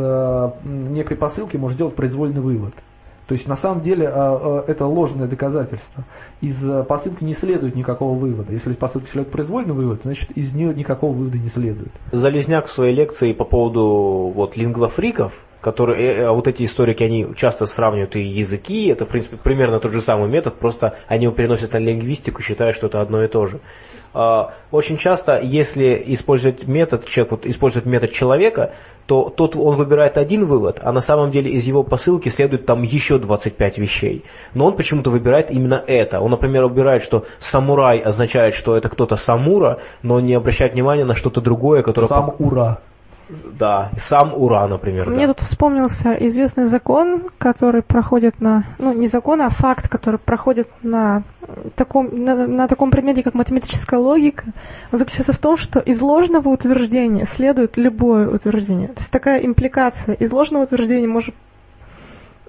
некой 0.62 1.16
посылки 1.16 1.56
можно 1.56 1.74
сделать 1.74 1.96
произвольный 1.96 2.42
вывод. 2.42 2.74
То 3.32 3.34
есть 3.34 3.48
на 3.48 3.56
самом 3.56 3.80
деле 3.80 4.08
а, 4.08 4.12
а, 4.14 4.64
это 4.66 4.84
ложное 4.84 5.26
доказательство. 5.26 6.04
Из 6.42 6.62
а, 6.68 6.84
посылки 6.84 7.24
не 7.24 7.32
следует 7.32 7.74
никакого 7.74 8.14
вывода. 8.14 8.52
Если 8.52 8.72
из 8.72 8.76
посылки 8.76 9.06
следует 9.06 9.32
произвольный 9.32 9.72
вывод, 9.72 10.02
значит 10.02 10.32
из 10.32 10.52
нее 10.52 10.74
никакого 10.74 11.14
вывода 11.14 11.38
не 11.38 11.48
следует. 11.48 11.90
Залезняк 12.12 12.66
в 12.66 12.70
своей 12.70 12.94
лекции 12.94 13.32
по 13.32 13.44
поводу 13.44 14.30
вот, 14.34 14.58
лингвофриков, 14.58 15.32
которые, 15.62 16.12
э, 16.12 16.30
вот 16.30 16.46
эти 16.46 16.64
историки, 16.64 17.02
они 17.04 17.28
часто 17.34 17.64
сравнивают 17.64 18.16
и 18.16 18.22
языки, 18.22 18.88
это 18.88 19.06
в 19.06 19.08
принципе 19.08 19.38
примерно 19.38 19.80
тот 19.80 19.92
же 19.92 20.02
самый 20.02 20.28
метод, 20.28 20.56
просто 20.58 20.98
они 21.06 21.24
его 21.24 21.34
переносят 21.34 21.72
на 21.72 21.78
лингвистику, 21.78 22.42
считая, 22.42 22.74
что 22.74 22.88
это 22.88 23.00
одно 23.00 23.24
и 23.24 23.28
то 23.28 23.46
же. 23.46 23.60
А, 24.14 24.52
очень 24.70 24.98
часто, 24.98 25.40
если 25.40 26.02
использовать 26.08 26.66
метод, 26.66 27.06
человек 27.06 27.30
вот, 27.32 27.46
использует 27.46 27.86
метод 27.86 28.12
человека, 28.12 28.74
то 29.06 29.30
тот 29.30 29.56
он 29.56 29.76
выбирает 29.76 30.16
один 30.16 30.46
вывод, 30.46 30.78
а 30.82 30.92
на 30.92 31.00
самом 31.00 31.30
деле 31.30 31.50
из 31.50 31.66
его 31.66 31.82
посылки 31.82 32.28
следует 32.28 32.66
там 32.66 32.82
еще 32.82 33.18
25 33.18 33.78
вещей. 33.78 34.24
Но 34.54 34.66
он 34.66 34.76
почему-то 34.76 35.10
выбирает 35.10 35.50
именно 35.50 35.82
это. 35.86 36.20
Он, 36.20 36.30
например, 36.30 36.64
выбирает, 36.64 37.02
что 37.02 37.24
самурай 37.38 37.98
означает, 37.98 38.54
что 38.54 38.76
это 38.76 38.88
кто-то 38.88 39.16
самура, 39.16 39.80
но 40.02 40.20
не 40.20 40.34
обращает 40.34 40.74
внимания 40.74 41.04
на 41.04 41.14
что-то 41.14 41.40
другое, 41.40 41.82
которое... 41.82 42.06
Сам 42.06 42.34
ура. 42.38 42.78
Да, 43.58 43.90
сам 43.96 44.34
Ура, 44.34 44.66
например. 44.66 45.08
Мне 45.10 45.26
да. 45.26 45.34
тут 45.34 45.46
вспомнился 45.46 46.12
известный 46.26 46.64
закон, 46.64 47.30
который 47.38 47.82
проходит 47.82 48.40
на, 48.40 48.64
ну 48.78 48.92
не 48.92 49.08
закон, 49.08 49.42
а 49.42 49.50
факт, 49.50 49.88
который 49.88 50.18
проходит 50.18 50.68
на 50.82 51.22
таком, 51.74 52.24
на, 52.24 52.46
на 52.46 52.68
таком 52.68 52.90
предмете, 52.90 53.22
как 53.22 53.34
математическая 53.34 53.98
логика. 54.00 54.44
Он 54.92 54.98
заключается 54.98 55.32
в 55.32 55.38
том, 55.38 55.56
что 55.56 55.78
из 55.78 56.00
ложного 56.00 56.48
утверждения 56.48 57.26
следует 57.26 57.76
любое 57.76 58.28
утверждение. 58.28 58.88
То 58.88 58.98
есть 58.98 59.10
такая 59.10 59.44
импликация. 59.44 60.14
Из 60.14 60.30
ложного 60.32 60.64
утверждения 60.64 61.08
может 61.08 61.34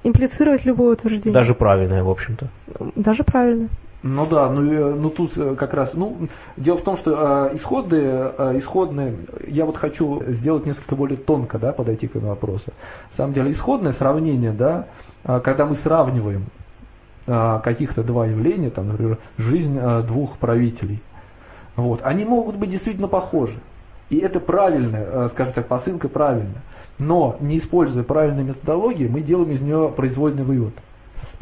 имплицировать 0.03 0.65
любое 0.65 0.93
утверждение. 0.93 1.33
Даже 1.33 1.53
правильное, 1.53 2.03
в 2.03 2.09
общем-то. 2.09 2.47
Даже 2.95 3.23
правильно. 3.23 3.69
Ну 4.03 4.25
да, 4.25 4.49
ну, 4.49 4.69
э, 4.69 4.95
ну 4.95 5.09
тут 5.09 5.37
э, 5.37 5.55
как 5.55 5.73
раз, 5.73 5.93
ну, 5.93 6.27
дело 6.57 6.77
в 6.77 6.83
том, 6.83 6.97
что 6.97 7.49
э, 7.51 7.55
исходные, 7.55 8.33
э, 8.37 8.57
исходные, 8.57 9.15
я 9.47 9.63
вот 9.63 9.77
хочу 9.77 10.21
сделать 10.27 10.65
несколько 10.65 10.97
более 10.97 11.15
тонко, 11.15 11.57
да, 11.57 11.71
подойти 11.71 12.07
к 12.07 12.17
этому 12.17 12.31
вопросу. 12.31 12.73
На 13.11 13.17
самом 13.17 13.33
деле, 13.33 13.51
исходное 13.51 13.93
сравнение, 13.93 14.51
да, 14.51 14.87
э, 15.23 15.39
когда 15.39 15.65
мы 15.65 15.75
сравниваем 15.75 16.47
э, 17.27 17.59
каких-то 17.63 18.03
два 18.03 18.25
явления, 18.25 18.71
там, 18.71 18.89
например, 18.89 19.19
жизнь 19.37 19.79
э, 19.79 20.01
двух 20.01 20.37
правителей, 20.37 21.01
вот, 21.77 22.01
они 22.03 22.25
могут 22.25 22.57
быть 22.57 22.71
действительно 22.71 23.07
похожи. 23.07 23.57
И 24.09 24.17
это 24.17 24.41
правильная, 24.41 25.05
э, 25.05 25.29
скажем 25.31 25.53
так, 25.53 25.67
посылка 25.67 26.09
правильная. 26.09 26.61
Но 26.99 27.37
не 27.39 27.57
используя 27.57 28.03
правильной 28.03 28.43
методологии, 28.43 29.07
мы 29.07 29.21
делаем 29.21 29.51
из 29.51 29.61
нее 29.61 29.93
произвольный 29.95 30.43
вывод. 30.43 30.73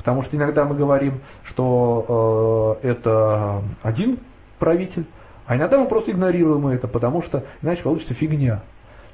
Потому 0.01 0.23
что 0.23 0.35
иногда 0.35 0.65
мы 0.65 0.73
говорим, 0.73 1.19
что 1.43 2.79
э, 2.81 2.87
это 2.87 3.61
один 3.83 4.17
правитель, 4.57 5.05
а 5.45 5.55
иногда 5.55 5.77
мы 5.77 5.85
просто 5.85 6.09
игнорируем 6.09 6.65
это, 6.65 6.87
потому 6.87 7.21
что 7.21 7.43
иначе 7.61 7.83
получится 7.83 8.15
фигня. 8.15 8.61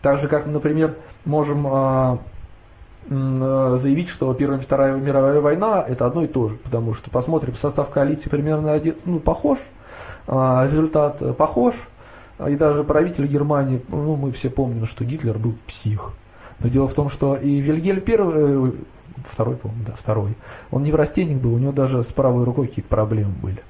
Так 0.01 0.19
же, 0.19 0.29
как, 0.29 0.45
например, 0.45 0.95
можем 1.25 1.67
э, 1.67 2.17
э, 3.09 3.77
заявить, 3.81 4.07
что 4.07 4.33
Первая 4.33 4.59
и 4.59 4.63
Вторая 4.63 4.95
мировая 4.95 5.41
война 5.41 5.83
это 5.85 6.05
одно 6.05 6.23
и 6.23 6.27
то 6.27 6.47
же, 6.47 6.55
потому 6.55 6.93
что 6.93 7.11
посмотрим, 7.11 7.55
состав 7.55 7.89
коалиции 7.89 8.29
примерно 8.29 8.71
один, 8.71 8.95
ну, 9.03 9.19
похож, 9.19 9.59
э, 10.27 10.67
результат 10.71 11.35
похож, 11.35 11.75
и 12.47 12.55
даже 12.55 12.85
правитель 12.85 13.27
Германии, 13.27 13.81
ну, 13.89 14.15
мы 14.15 14.31
все 14.31 14.49
помним, 14.49 14.85
что 14.85 15.03
Гитлер 15.03 15.37
был 15.37 15.55
псих. 15.67 16.13
Но 16.59 16.69
дело 16.69 16.87
в 16.87 16.93
том, 16.93 17.09
что 17.09 17.35
и 17.35 17.59
Вильгельм 17.59 18.01
I, 18.07 18.71
второй, 19.31 19.55
по-моему, 19.55 19.83
да, 19.85 19.93
второй. 19.93 20.35
Он 20.71 20.83
не 20.83 20.89
неврастенник 20.89 21.37
был, 21.37 21.53
у 21.53 21.57
него 21.57 21.71
даже 21.71 22.03
с 22.03 22.07
правой 22.07 22.43
рукой 22.43 22.67
какие-то 22.67 22.89
проблемы 22.89 23.33
были. 23.41 23.61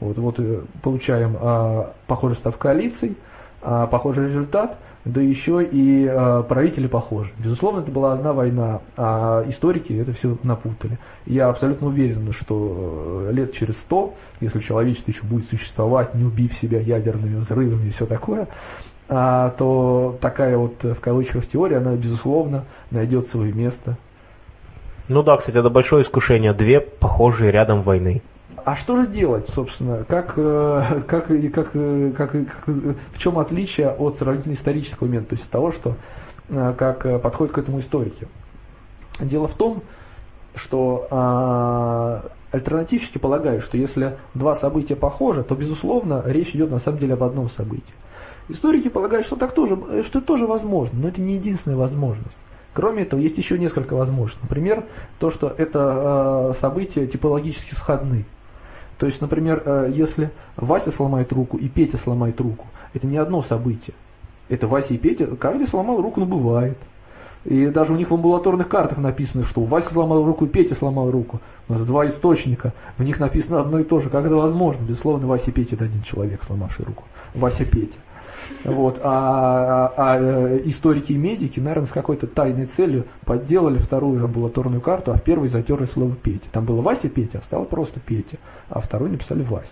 Вот, 0.00 0.18
вот 0.18 0.40
э, 0.40 0.62
получаем 0.82 1.36
а, 1.40 1.92
похожий 2.06 2.34
состав 2.34 2.58
коалиций, 2.58 3.16
а, 3.62 3.86
похожий 3.86 4.28
результат, 4.28 4.76
да 5.04 5.20
еще 5.20 5.64
и 5.64 6.06
а, 6.06 6.42
правители 6.42 6.86
похожи. 6.86 7.32
Безусловно, 7.38 7.80
это 7.80 7.90
была 7.90 8.12
одна 8.12 8.32
война, 8.32 8.80
а 8.96 9.44
историки 9.48 9.92
это 9.92 10.12
все 10.12 10.36
напутали. 10.42 10.98
Я 11.26 11.48
абсолютно 11.48 11.88
уверен, 11.88 12.32
что 12.32 13.26
э, 13.28 13.32
лет 13.32 13.52
через 13.52 13.76
сто, 13.76 14.14
если 14.40 14.60
человечество 14.60 15.10
еще 15.10 15.24
будет 15.24 15.48
существовать, 15.48 16.14
не 16.14 16.24
убив 16.24 16.54
себя 16.54 16.80
ядерными 16.80 17.36
взрывами 17.36 17.88
и 17.88 17.90
все 17.90 18.06
такое, 18.06 18.48
а, 19.08 19.50
то 19.58 20.18
такая 20.20 20.56
вот 20.56 20.82
в 20.82 21.00
кавычках 21.00 21.46
теория, 21.46 21.78
она 21.78 21.94
безусловно 21.94 22.64
найдет 22.90 23.28
свое 23.28 23.52
место 23.52 23.96
ну 25.08 25.22
да, 25.22 25.36
кстати, 25.36 25.58
это 25.58 25.68
большое 25.68 26.02
искушение. 26.02 26.52
Две 26.52 26.80
похожие 26.80 27.52
рядом 27.52 27.82
войны. 27.82 28.22
А 28.64 28.76
что 28.76 28.96
же 28.96 29.06
делать, 29.06 29.48
собственно? 29.50 30.04
Как, 30.04 30.34
э, 30.36 31.02
как, 31.06 31.26
как, 31.26 31.72
как, 31.72 32.16
как, 32.16 32.34
в 33.12 33.18
чем 33.18 33.38
отличие 33.38 33.90
от 33.90 34.16
сравнительно 34.16 34.54
исторического 34.54 35.06
момента, 35.06 35.30
то 35.30 35.36
есть 35.36 35.50
того, 35.50 35.70
что 35.72 35.96
э, 36.48 36.74
как 36.78 37.20
подходит 37.20 37.54
к 37.54 37.58
этому 37.58 37.80
историки? 37.80 38.26
Дело 39.20 39.48
в 39.48 39.54
том, 39.54 39.82
что 40.54 41.06
а, 41.10 42.24
альтернативщики 42.50 43.18
полагают, 43.18 43.64
что 43.64 43.76
если 43.76 44.18
два 44.34 44.54
события 44.54 44.96
похожи, 44.96 45.42
то, 45.42 45.54
безусловно, 45.54 46.22
речь 46.24 46.54
идет 46.54 46.70
на 46.70 46.78
самом 46.78 46.98
деле 46.98 47.14
об 47.14 47.22
одном 47.22 47.50
событии. 47.50 47.94
Историки 48.48 48.88
полагают, 48.88 49.26
что 49.26 49.36
так 49.36 49.52
тоже, 49.52 49.76
что 50.04 50.18
это 50.18 50.20
тоже 50.20 50.46
возможно, 50.46 50.98
но 51.00 51.08
это 51.08 51.20
не 51.20 51.34
единственная 51.34 51.76
возможность. 51.76 52.36
Кроме 52.74 53.04
этого, 53.04 53.20
есть 53.20 53.38
еще 53.38 53.56
несколько 53.56 53.94
возможностей. 53.94 54.40
Например, 54.42 54.84
то, 55.20 55.30
что 55.30 55.54
это 55.56 56.52
э, 56.54 56.60
события 56.60 57.06
типологически 57.06 57.74
сходны. 57.74 58.24
То 58.98 59.06
есть, 59.06 59.20
например, 59.20 59.62
э, 59.64 59.92
если 59.94 60.30
Вася 60.56 60.90
сломает 60.90 61.32
руку 61.32 61.56
и 61.56 61.68
Петя 61.68 61.98
сломает 61.98 62.40
руку, 62.40 62.66
это 62.92 63.06
не 63.06 63.16
одно 63.16 63.42
событие. 63.44 63.94
Это 64.48 64.66
Вася 64.66 64.94
и 64.94 64.98
Петя, 64.98 65.26
каждый 65.36 65.68
сломал 65.68 66.02
руку, 66.02 66.18
но 66.20 66.26
бывает. 66.26 66.76
И 67.44 67.66
даже 67.66 67.92
у 67.92 67.96
них 67.96 68.10
в 68.10 68.14
амбулаторных 68.14 68.68
картах 68.68 68.98
написано, 68.98 69.44
что 69.44 69.62
Вася 69.62 69.92
сломал 69.92 70.24
руку 70.24 70.46
и 70.46 70.48
Петя 70.48 70.74
сломал 70.74 71.10
руку. 71.10 71.40
У 71.68 71.74
нас 71.74 71.82
два 71.82 72.06
источника, 72.08 72.72
в 72.98 73.04
них 73.04 73.20
написано 73.20 73.60
одно 73.60 73.78
и 73.78 73.84
то 73.84 74.00
же. 74.00 74.10
Как 74.10 74.24
это 74.24 74.34
возможно? 74.34 74.82
Безусловно, 74.82 75.28
Вася 75.28 75.50
и 75.50 75.52
Петя 75.52 75.76
это 75.76 75.84
один 75.84 76.02
человек, 76.02 76.42
сломавший 76.42 76.84
руку. 76.84 77.04
Вася 77.34 77.64
Петя. 77.64 77.98
Вот. 78.64 79.00
А, 79.02 79.92
а, 79.96 80.14
а 80.14 80.18
э, 80.18 80.62
историки 80.64 81.12
и 81.12 81.16
медики, 81.16 81.60
наверное, 81.60 81.86
с 81.86 81.92
какой-то 81.92 82.26
тайной 82.26 82.66
целью 82.66 83.06
подделали 83.24 83.78
вторую 83.78 84.24
амбулаторную 84.24 84.80
карту, 84.80 85.12
а 85.12 85.16
в 85.16 85.22
первой 85.22 85.48
затерли 85.48 85.86
слово 85.86 86.14
Петя. 86.14 86.46
Там 86.52 86.64
было 86.64 86.80
Вася 86.80 87.08
Петя, 87.08 87.38
а 87.38 87.42
стало 87.42 87.64
просто 87.64 88.00
Петя, 88.00 88.38
а 88.68 88.80
второй 88.80 89.10
написали 89.10 89.42
Вася. 89.42 89.68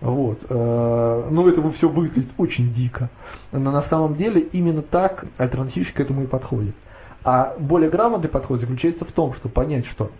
Вот. 0.00 0.38
Э, 0.48 1.28
ну, 1.30 1.48
это 1.48 1.68
все 1.70 1.88
выглядит 1.88 2.28
очень 2.38 2.72
дико. 2.72 3.08
Но 3.52 3.70
на 3.70 3.82
самом 3.82 4.16
деле 4.16 4.40
именно 4.40 4.82
так 4.82 5.24
альтернативщик 5.36 5.96
к 5.96 6.00
этому 6.00 6.22
и 6.22 6.26
подходит. 6.26 6.74
А 7.24 7.54
более 7.58 7.90
грамотный 7.90 8.28
подход 8.28 8.60
заключается 8.60 9.04
в 9.04 9.12
том, 9.12 9.32
чтобы 9.32 9.52
понять, 9.52 9.86
что 9.86 10.10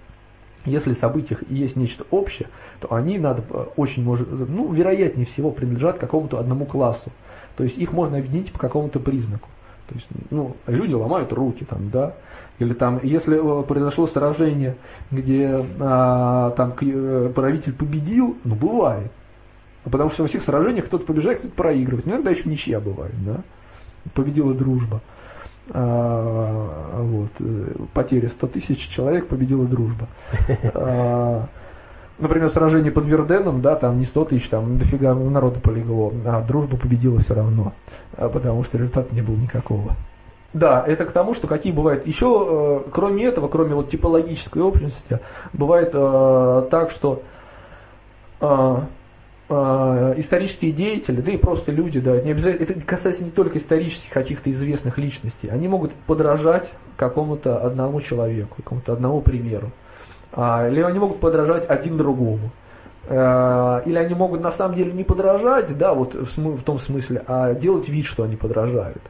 если 0.65 0.93
в 0.93 0.99
событиях 0.99 1.43
есть 1.49 1.77
нечто 1.77 2.05
общее, 2.11 2.49
то 2.81 2.93
они 2.93 3.19
надо 3.19 3.43
э, 3.49 3.66
очень 3.77 4.03
может, 4.03 4.28
ну, 4.31 4.73
вероятнее 4.73 5.27
всего 5.27 5.51
принадлежат 5.51 5.99
какому-то 5.99 6.39
одному 6.39 6.66
классу. 6.66 7.11
То 7.59 7.64
есть 7.64 7.76
их 7.76 7.93
можно 7.93 8.18
объединить 8.18 8.52
по 8.52 8.59
какому-то 8.60 9.01
признаку. 9.01 9.48
То 9.89 9.94
есть, 9.97 10.06
ну, 10.30 10.56
люди 10.68 10.94
ломают 10.94 11.32
руки 11.32 11.64
там, 11.64 11.90
да. 11.90 12.14
Или 12.60 12.72
там, 12.72 13.01
если 13.02 13.36
э, 13.36 13.62
произошло 13.64 14.06
сражение, 14.06 14.76
где 15.10 15.66
а, 15.80 16.51
там 16.52 16.72
э, 16.80 17.32
правитель 17.35 17.72
победил, 17.72 18.36
ну 18.44 18.55
бывает. 18.55 19.10
Потому 19.82 20.09
что 20.10 20.22
во 20.22 20.28
всех 20.28 20.44
сражениях 20.44 20.85
кто-то 20.85 21.05
побеждает, 21.05 21.40
кто-то 21.40 21.55
проигрывает. 21.55 22.06
Ну, 22.06 22.12
иногда 22.12 22.30
еще 22.30 22.48
ничья 22.48 22.78
бывает, 22.78 23.14
да. 23.24 23.40
Победила 24.14 24.55
дружба. 24.55 25.01
А, 25.70 27.02
вот, 27.02 27.30
э, 27.40 27.74
потеря 27.93 28.28
100 28.28 28.47
тысяч 28.47 28.89
человек, 28.89 29.26
победила 29.26 29.66
дружба. 29.66 30.06
А, 30.74 31.48
например, 32.19 32.49
сражение 32.51 32.93
под 32.93 33.07
Верденом, 33.07 33.62
да, 33.62 33.77
там 33.77 33.99
не 33.99 34.05
100 34.05 34.24
тысяч, 34.27 34.49
там 34.49 34.78
дофига 34.78 35.15
народа 35.15 35.61
полегло, 35.61 36.12
а 36.24 36.43
дружба 36.43 36.77
победила 36.77 37.20
все 37.20 37.35
равно, 37.35 37.73
а, 38.16 38.28
потому 38.28 38.65
что 38.65 38.78
результата 38.78 39.15
не 39.15 39.23
было 39.23 39.36
никакого. 39.36 39.97
Да, 40.55 40.82
это 40.86 41.05
к 41.05 41.12
тому, 41.12 41.35
что 41.35 41.47
какие 41.47 41.73
бывают. 41.73 42.07
Еще, 42.07 42.82
э, 42.86 42.90
кроме 42.90 43.27
этого, 43.27 43.49
кроме 43.49 43.74
вот 43.74 43.90
типологической 43.90 44.62
общности, 44.62 45.20
бывает 45.53 45.90
э, 45.93 46.69
так, 46.70 46.90
что 46.90 47.23
э, 48.40 48.77
э, 49.51 50.15
исторические 50.16 50.73
деятели, 50.73 51.20
да 51.20 51.32
и 51.32 51.36
просто 51.36 51.70
люди, 51.70 52.01
да, 52.01 52.19
не 52.23 52.31
обязательно, 52.31 52.62
это 52.65 52.81
касается 52.81 53.24
не 53.24 53.31
только 53.31 53.59
исторических 53.59 54.11
каких-то 54.11 54.51
известных 54.51 54.97
личностей, 54.97 55.49
они 55.49 55.69
могут 55.69 55.93
подражать 56.07 56.70
какому-то 56.97 57.59
одному 57.59 58.01
человеку, 58.01 58.57
какому-то 58.57 58.95
одному 58.95 59.20
примеру. 59.20 59.70
А, 60.33 60.69
или 60.69 60.81
они 60.81 60.99
могут 60.99 61.21
подражать 61.21 61.69
один 61.69 61.97
другому. 61.97 62.51
Э, 63.09 63.81
или 63.87 63.97
они 63.97 64.15
могут 64.15 64.43
на 64.43 64.51
самом 64.51 64.75
деле 64.75 64.93
не 64.93 65.03
подражать, 65.03 65.77
да, 65.77 65.95
вот 65.95 66.15
в, 66.15 66.63
том 66.63 66.79
смысле, 66.79 67.23
а 67.27 67.55
делать 67.55 67.89
вид, 67.89 68.05
что 68.05 68.25
они 68.25 68.37
подражают. 68.37 69.01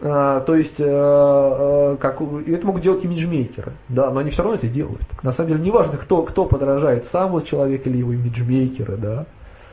А, 0.00 0.40
то 0.40 0.54
есть, 0.54 0.78
э, 0.78 0.84
э, 0.86 1.96
как, 1.98 2.20
это 2.20 2.66
могут 2.66 2.82
делать 2.82 3.04
имиджмейкеры, 3.04 3.72
да, 3.88 4.10
но 4.10 4.20
они 4.20 4.30
все 4.30 4.42
равно 4.42 4.56
это 4.56 4.68
делают. 4.68 5.02
На 5.22 5.32
самом 5.32 5.48
деле, 5.48 5.64
неважно, 5.64 5.96
кто, 5.96 6.22
кто 6.22 6.44
подражает, 6.44 7.06
сам 7.06 7.32
вот 7.32 7.44
человек 7.44 7.86
или 7.86 7.98
его 7.98 8.12
имиджмейкеры, 8.12 8.96
да. 8.96 9.26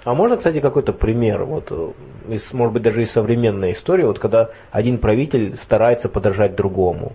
А 0.05 0.15
можно, 0.15 0.37
кстати, 0.37 0.59
какой-то 0.59 0.93
пример, 0.93 1.43
вот, 1.43 1.71
из, 2.27 2.51
может 2.53 2.73
быть, 2.73 2.81
даже 2.81 3.03
из 3.03 3.11
современной 3.11 3.73
истории, 3.73 4.05
вот 4.05 4.17
когда 4.17 4.49
один 4.71 4.97
правитель 4.97 5.55
старается 5.55 6.09
подражать 6.09 6.55
другому? 6.55 7.11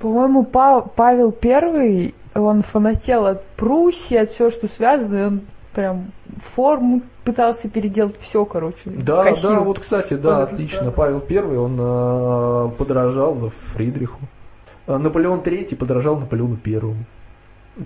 По-моему, 0.00 0.44
Павел 0.44 1.32
Первый, 1.32 2.14
он 2.34 2.62
фанател 2.62 3.26
от 3.26 3.44
Пруссии, 3.56 4.16
от 4.16 4.30
всего, 4.30 4.50
что 4.50 4.68
связано, 4.68 5.16
и 5.16 5.24
он 5.24 5.40
прям 5.74 6.12
форму 6.54 7.02
пытался 7.24 7.68
переделать 7.68 8.18
все, 8.20 8.44
короче. 8.44 8.78
Да, 8.84 9.24
косил. 9.24 9.50
да, 9.50 9.60
вот, 9.60 9.78
кстати, 9.78 10.14
да, 10.14 10.38
он 10.38 10.42
отлично. 10.42 10.90
Павел 10.90 11.20
Первый, 11.20 11.58
он 11.58 11.76
э, 11.78 12.70
подражал 12.76 13.50
Фридриху. 13.74 14.20
А 14.86 14.98
Наполеон 14.98 15.42
Третий 15.42 15.76
подражал 15.76 16.18
Наполеону 16.18 16.56
Первому. 16.56 17.04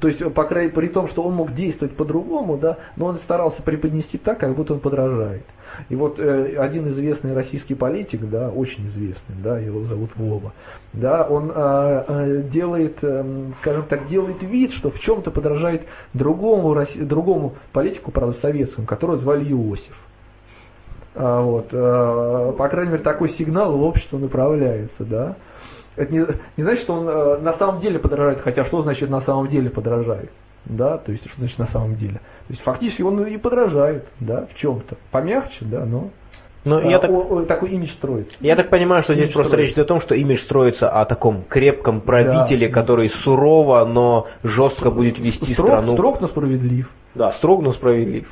То 0.00 0.08
есть, 0.08 0.32
по 0.34 0.44
крайней 0.44 0.72
при 0.72 0.88
том, 0.88 1.06
что 1.06 1.22
он 1.22 1.34
мог 1.34 1.54
действовать 1.54 1.94
по-другому, 1.94 2.56
да, 2.56 2.78
но 2.96 3.06
он 3.06 3.16
старался 3.18 3.62
преподнести 3.62 4.18
так, 4.18 4.38
как 4.40 4.54
будто 4.54 4.74
он 4.74 4.80
подражает. 4.80 5.44
И 5.88 5.94
вот 5.94 6.18
э, 6.18 6.56
один 6.58 6.88
известный 6.88 7.34
российский 7.34 7.74
политик, 7.74 8.28
да, 8.28 8.48
очень 8.48 8.86
известный, 8.88 9.36
да, 9.42 9.58
его 9.58 9.84
зовут 9.84 10.10
Вова, 10.16 10.52
да, 10.92 11.22
он 11.22 11.52
э, 11.54 12.42
делает, 12.50 12.98
э, 13.02 13.50
скажем 13.60 13.84
так, 13.84 14.08
делает 14.08 14.42
вид, 14.42 14.72
что 14.72 14.90
в 14.90 14.98
чем-то 14.98 15.30
подражает 15.30 15.82
другому, 16.14 16.84
другому 16.96 17.54
политику, 17.72 18.10
правда, 18.10 18.36
советскому, 18.36 18.86
которого 18.88 19.16
звали 19.16 19.44
Иосиф. 19.52 19.96
А, 21.14 21.42
вот, 21.42 21.68
э, 21.72 22.52
по 22.58 22.68
крайней 22.68 22.92
мере, 22.92 23.02
такой 23.02 23.28
сигнал 23.28 23.76
в 23.76 23.82
общество 23.82 24.18
направляется, 24.18 25.04
да. 25.04 25.36
Это 25.96 26.12
не, 26.12 26.26
не 26.56 26.62
значит, 26.62 26.82
что 26.82 26.94
он 26.94 27.08
э, 27.08 27.38
на 27.38 27.52
самом 27.52 27.80
деле 27.80 27.98
подражает, 27.98 28.40
хотя 28.40 28.64
что 28.64 28.82
значит 28.82 29.10
на 29.10 29.20
самом 29.20 29.48
деле 29.48 29.70
подражает? 29.70 30.30
Да, 30.66 30.98
то 30.98 31.12
есть 31.12 31.28
что 31.28 31.38
значит 31.38 31.58
на 31.58 31.66
самом 31.66 31.96
деле? 31.96 32.14
То 32.14 32.50
есть 32.50 32.62
фактически 32.62 33.02
он 33.02 33.24
и 33.24 33.36
подражает, 33.38 34.04
да, 34.20 34.46
в 34.46 34.54
чем-то. 34.56 34.96
Помягче, 35.10 35.64
да, 35.64 35.84
но 35.84 36.10
но 36.66 36.78
а, 36.78 36.82
я 36.82 36.98
так, 36.98 37.12
о, 37.12 37.20
о, 37.20 37.42
такой 37.44 37.70
имидж 37.70 37.90
строится. 37.90 38.36
Я 38.40 38.56
так 38.56 38.70
понимаю, 38.70 39.00
что 39.02 39.12
имидж 39.12 39.22
здесь 39.22 39.32
просто 39.32 39.50
строится. 39.52 39.68
речь 39.68 39.74
идет 39.74 39.86
о 39.86 39.88
том, 39.88 40.00
что 40.00 40.16
имидж 40.16 40.40
строится 40.40 40.90
о 40.90 41.04
таком 41.04 41.44
крепком 41.48 42.00
правителе, 42.00 42.66
да, 42.66 42.74
который 42.74 43.08
сурово, 43.08 43.84
но 43.84 44.26
жестко 44.42 44.90
будет 44.90 45.20
вести 45.20 45.52
строг, 45.52 45.68
страну. 45.68 45.92
Строг, 45.92 46.20
но 46.20 46.26
справедлив. 46.26 46.90
Да, 47.14 47.30
строг, 47.30 47.62
но 47.62 47.70
справедлив. 47.70 48.28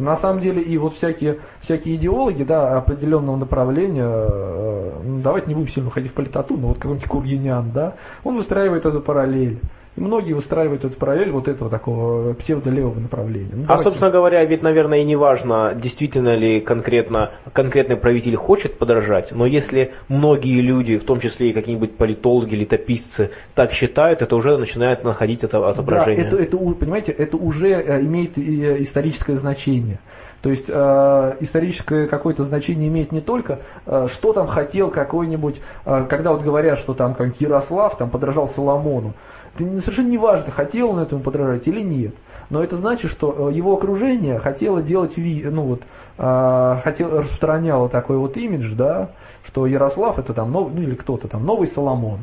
На 0.00 0.16
самом 0.16 0.40
деле 0.40 0.62
и 0.62 0.78
вот 0.78 0.94
всякие, 0.94 1.40
всякие 1.60 1.96
идеологи 1.96 2.42
да, 2.42 2.78
определенного 2.78 3.36
направления, 3.36 4.08
э, 4.08 4.92
ну, 5.04 5.20
давайте 5.20 5.48
не 5.48 5.54
будем 5.54 5.68
сильно 5.68 5.88
уходить 5.88 6.12
в 6.12 6.14
политоту, 6.14 6.56
но 6.56 6.68
вот 6.68 6.78
какой-нибудь 6.78 7.06
Кургинян, 7.06 7.70
да, 7.70 7.94
он 8.24 8.36
выстраивает 8.36 8.86
эту 8.86 9.00
параллель. 9.02 9.60
И 9.96 10.00
многие 10.00 10.34
выстраивают 10.34 10.84
эту 10.84 10.96
параллель 10.96 11.32
вот 11.32 11.48
этого 11.48 11.68
такого 11.68 12.32
псевдолевого 12.34 13.00
направления. 13.00 13.50
Ну, 13.52 13.64
а, 13.66 13.78
собственно 13.78 14.10
говоря, 14.10 14.44
ведь, 14.44 14.62
наверное, 14.62 14.98
и 15.00 15.04
не 15.04 15.16
важно, 15.16 15.74
действительно 15.74 16.36
ли 16.36 16.60
конкретно, 16.60 17.32
конкретный 17.52 17.96
правитель 17.96 18.36
хочет 18.36 18.78
подражать, 18.78 19.32
но 19.32 19.46
если 19.46 19.92
многие 20.08 20.60
люди, 20.60 20.96
в 20.96 21.04
том 21.04 21.18
числе 21.18 21.50
и 21.50 21.52
какие-нибудь 21.52 21.96
политологи, 21.96 22.54
летописцы, 22.54 23.30
так 23.54 23.72
считают, 23.72 24.22
это 24.22 24.36
уже 24.36 24.56
начинает 24.56 25.02
находить 25.02 25.42
это 25.42 25.68
отображение. 25.68 26.22
Да, 26.22 26.36
это, 26.36 26.56
это, 26.56 26.56
понимаете, 26.56 27.12
это 27.12 27.36
уже 27.36 27.70
э, 27.70 28.00
имеет 28.02 28.38
э, 28.38 28.80
историческое 28.82 29.36
значение. 29.36 29.98
То 30.42 30.50
есть 30.50 30.66
э, 30.68 31.36
историческое 31.40 32.06
какое-то 32.06 32.44
значение 32.44 32.88
имеет 32.88 33.12
не 33.12 33.20
только, 33.20 33.60
э, 33.84 34.06
что 34.10 34.32
там 34.32 34.46
хотел 34.46 34.90
какой-нибудь, 34.90 35.60
э, 35.84 36.06
когда 36.08 36.32
вот 36.32 36.42
говорят, 36.42 36.78
что 36.78 36.94
там 36.94 37.14
как 37.14 37.38
Ярослав 37.40 37.98
там 37.98 38.08
подражал 38.08 38.48
Соломону. 38.48 39.12
Это 39.54 39.80
совершенно 39.80 40.08
не 40.08 40.18
важно, 40.18 40.50
хотел 40.50 40.90
он 40.90 41.00
этому 41.00 41.22
подражать 41.22 41.66
или 41.66 41.80
нет. 41.80 42.14
Но 42.50 42.62
это 42.62 42.76
значит, 42.76 43.10
что 43.10 43.50
э, 43.50 43.54
его 43.54 43.74
окружение 43.74 44.38
хотело 44.38 44.82
делать, 44.82 45.14
ну 45.16 45.62
вот, 45.62 45.82
э, 46.18 46.76
хотел, 46.82 47.18
распространяло 47.20 47.88
такой 47.88 48.16
вот 48.16 48.36
имидж, 48.36 48.74
да, 48.74 49.10
что 49.44 49.66
Ярослав 49.66 50.18
это 50.18 50.34
там, 50.34 50.50
нов, 50.50 50.70
ну 50.74 50.82
или 50.82 50.94
кто-то 50.94 51.28
там, 51.28 51.46
новый 51.46 51.68
Соломон. 51.68 52.20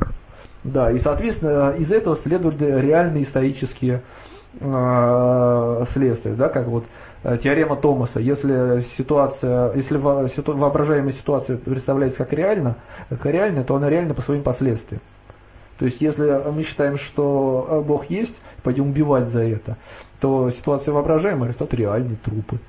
Да, 0.64 0.92
и, 0.92 1.00
соответственно, 1.00 1.74
из 1.78 1.92
этого 1.92 2.16
следуют 2.18 2.62
реальные 2.62 3.24
исторические 3.24 4.02
э, 4.60 5.86
следствия, 5.94 6.34
да, 6.34 6.50
как 6.50 6.68
вот 6.68 6.84
э, 7.24 7.38
теорема 7.42 7.78
Томаса. 7.78 8.20
Если 8.20 8.82
ситуация, 8.98 9.74
если 9.76 9.98
воображаемая 9.98 11.14
ситуация 11.14 11.58
представляется 11.58 12.18
как 12.18 12.34
реально, 12.34 12.76
как 13.10 13.26
реально, 13.28 13.64
то 13.64 13.76
она 13.76 13.90
реальна 13.90 14.14
по 14.14 14.22
своим 14.22 14.44
последствиям. 14.44 15.02
То 15.78 15.86
есть, 15.86 16.02
если 16.02 16.42
мы 16.52 16.64
считаем, 16.64 16.98
что 16.98 17.68
э, 17.70 17.82
Бог 17.82 18.10
есть, 18.10 18.36
пойдем 18.64 18.90
убивать 18.90 19.28
за 19.28 19.42
это, 19.42 19.78
то 20.20 20.50
ситуация 20.50 20.94
воображаемая, 20.94 21.52
это 21.52 21.76
реальные 21.76 22.18
трупы. 22.18 22.60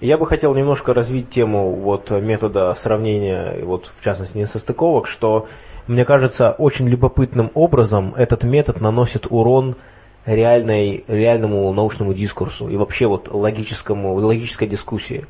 Я 0.00 0.16
бы 0.16 0.26
хотел 0.26 0.54
немножко 0.54 0.94
развить 0.94 1.28
тему 1.28 1.70
вот 1.72 2.10
метода 2.10 2.72
сравнения, 2.74 3.64
вот 3.64 3.90
в 3.98 4.02
частности 4.02 4.38
несостыковок, 4.38 5.06
что 5.06 5.48
мне 5.88 6.04
кажется 6.04 6.52
очень 6.52 6.88
любопытным 6.88 7.50
образом 7.54 8.14
этот 8.16 8.44
метод 8.44 8.80
наносит 8.80 9.26
урон 9.28 9.76
реальной, 10.24 11.04
реальному 11.08 11.72
научному 11.72 12.14
дискурсу 12.14 12.68
и 12.68 12.76
вообще 12.76 13.06
вот 13.06 13.28
логическому, 13.32 14.14
логической 14.14 14.68
дискуссии 14.68 15.26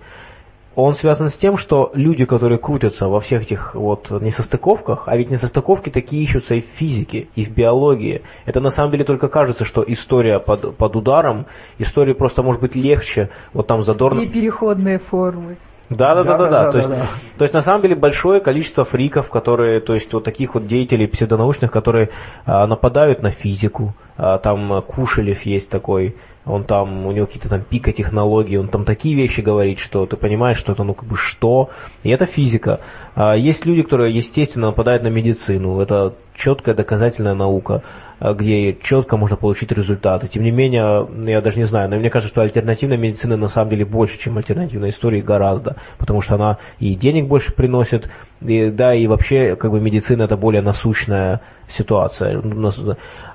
он 0.81 0.95
связан 0.95 1.29
с 1.29 1.35
тем, 1.35 1.57
что 1.57 1.91
люди, 1.95 2.25
которые 2.25 2.59
крутятся 2.59 3.09
во 3.09 3.19
всех 3.19 3.43
этих 3.43 3.75
вот 3.75 4.11
несостыковках, 4.11 5.09
а 5.09 5.17
ведь 5.17 5.29
несостыковки 5.29 5.91
такие 5.91 6.23
ищутся 6.23 6.55
и 6.55 6.61
в 6.61 6.67
физике, 6.67 7.27
и 7.35 7.45
в 7.45 7.51
биологии. 7.53 8.23
Это 8.45 8.61
на 8.61 8.71
самом 8.71 8.93
деле 8.93 9.05
только 9.05 9.27
кажется, 9.27 9.65
что 9.65 9.83
история 9.85 10.39
под, 10.39 10.77
под 10.77 10.95
ударом, 10.95 11.47
история 11.79 12.15
просто 12.15 12.45
может 12.45 12.61
быть 12.61 12.77
легче, 12.77 13.31
вот 13.53 13.67
там 13.67 13.83
задорно... 13.83 14.21
И 14.21 14.29
переходные 14.29 15.01
формы. 15.01 15.57
Да, 15.91 16.15
да, 16.15 16.23
да, 16.23 16.37
да, 16.37 16.49
да. 16.49 16.71
То, 16.71 16.79
есть, 16.79 16.89
то 16.91 17.43
есть 17.45 17.55
на 17.55 17.63
самом 17.63 17.83
деле 17.83 17.97
большое 17.97 18.41
количество 18.41 18.85
фриков, 18.85 19.31
которые, 19.31 19.81
то 19.81 19.95
есть 19.95 20.13
вот 20.13 20.23
таких 20.23 20.55
вот 20.55 20.67
деятелей 20.67 21.09
псевдонаучных, 21.09 21.73
которые 21.73 22.11
а, 22.45 22.67
нападают 22.67 23.23
на 23.23 23.31
физику. 23.31 23.95
А, 24.17 24.39
там 24.39 24.83
Кушелев 24.83 25.43
есть 25.43 25.71
такой, 25.71 26.15
он 26.49 26.65
там, 26.65 27.07
у 27.07 27.13
него 27.13 27.27
какие-то 27.27 27.49
там 27.49 27.63
пикотехнологии, 27.63 28.57
он 28.57 28.69
там 28.69 28.85
такие 28.85 29.15
вещи 29.15 29.41
говорит, 29.41 29.79
что 29.79 30.07
ты 30.07 30.17
понимаешь, 30.17 30.57
что 30.57 30.73
это 30.73 30.83
ну 30.83 30.95
как 30.95 31.09
бы 31.09 31.17
что, 31.17 31.71
и 32.03 32.11
это 32.11 32.27
физика. 32.27 32.81
А 33.15 33.37
есть 33.37 33.67
люди, 33.67 33.83
которые, 33.83 34.15
естественно, 34.15 34.69
нападают 34.69 35.03
на 35.03 35.09
медицину, 35.09 35.81
это 35.81 36.15
четкая 36.35 36.75
доказательная 36.75 37.35
наука, 37.35 37.83
где 38.21 38.75
четко 38.75 39.17
можно 39.17 39.37
получить 39.37 39.73
результаты. 39.73 40.29
Тем 40.29 40.43
не 40.43 40.51
менее, 40.51 41.09
я 41.25 41.41
даже 41.41 41.59
не 41.59 41.65
знаю, 41.65 41.89
но 41.89 41.97
мне 41.97 42.11
кажется, 42.11 42.33
что 42.33 42.43
альтернативная 42.43 42.97
медицина 42.97 43.37
на 43.37 43.49
самом 43.49 43.71
деле 43.71 43.85
больше, 43.85 44.19
чем 44.19 44.37
альтернативная 44.39 44.91
история, 44.91 45.23
гораздо, 45.23 45.77
потому 45.99 46.21
что 46.21 46.35
она 46.35 46.59
и 46.79 46.95
денег 46.95 47.29
больше 47.29 47.53
приносит, 47.53 48.11
И, 48.41 48.71
да, 48.71 48.95
и 48.95 49.07
вообще, 49.07 49.57
как 49.57 49.71
бы 49.71 49.81
медицина 49.81 50.25
это 50.25 50.37
более 50.37 50.63
насущная 50.63 51.41
ситуация. 51.69 52.43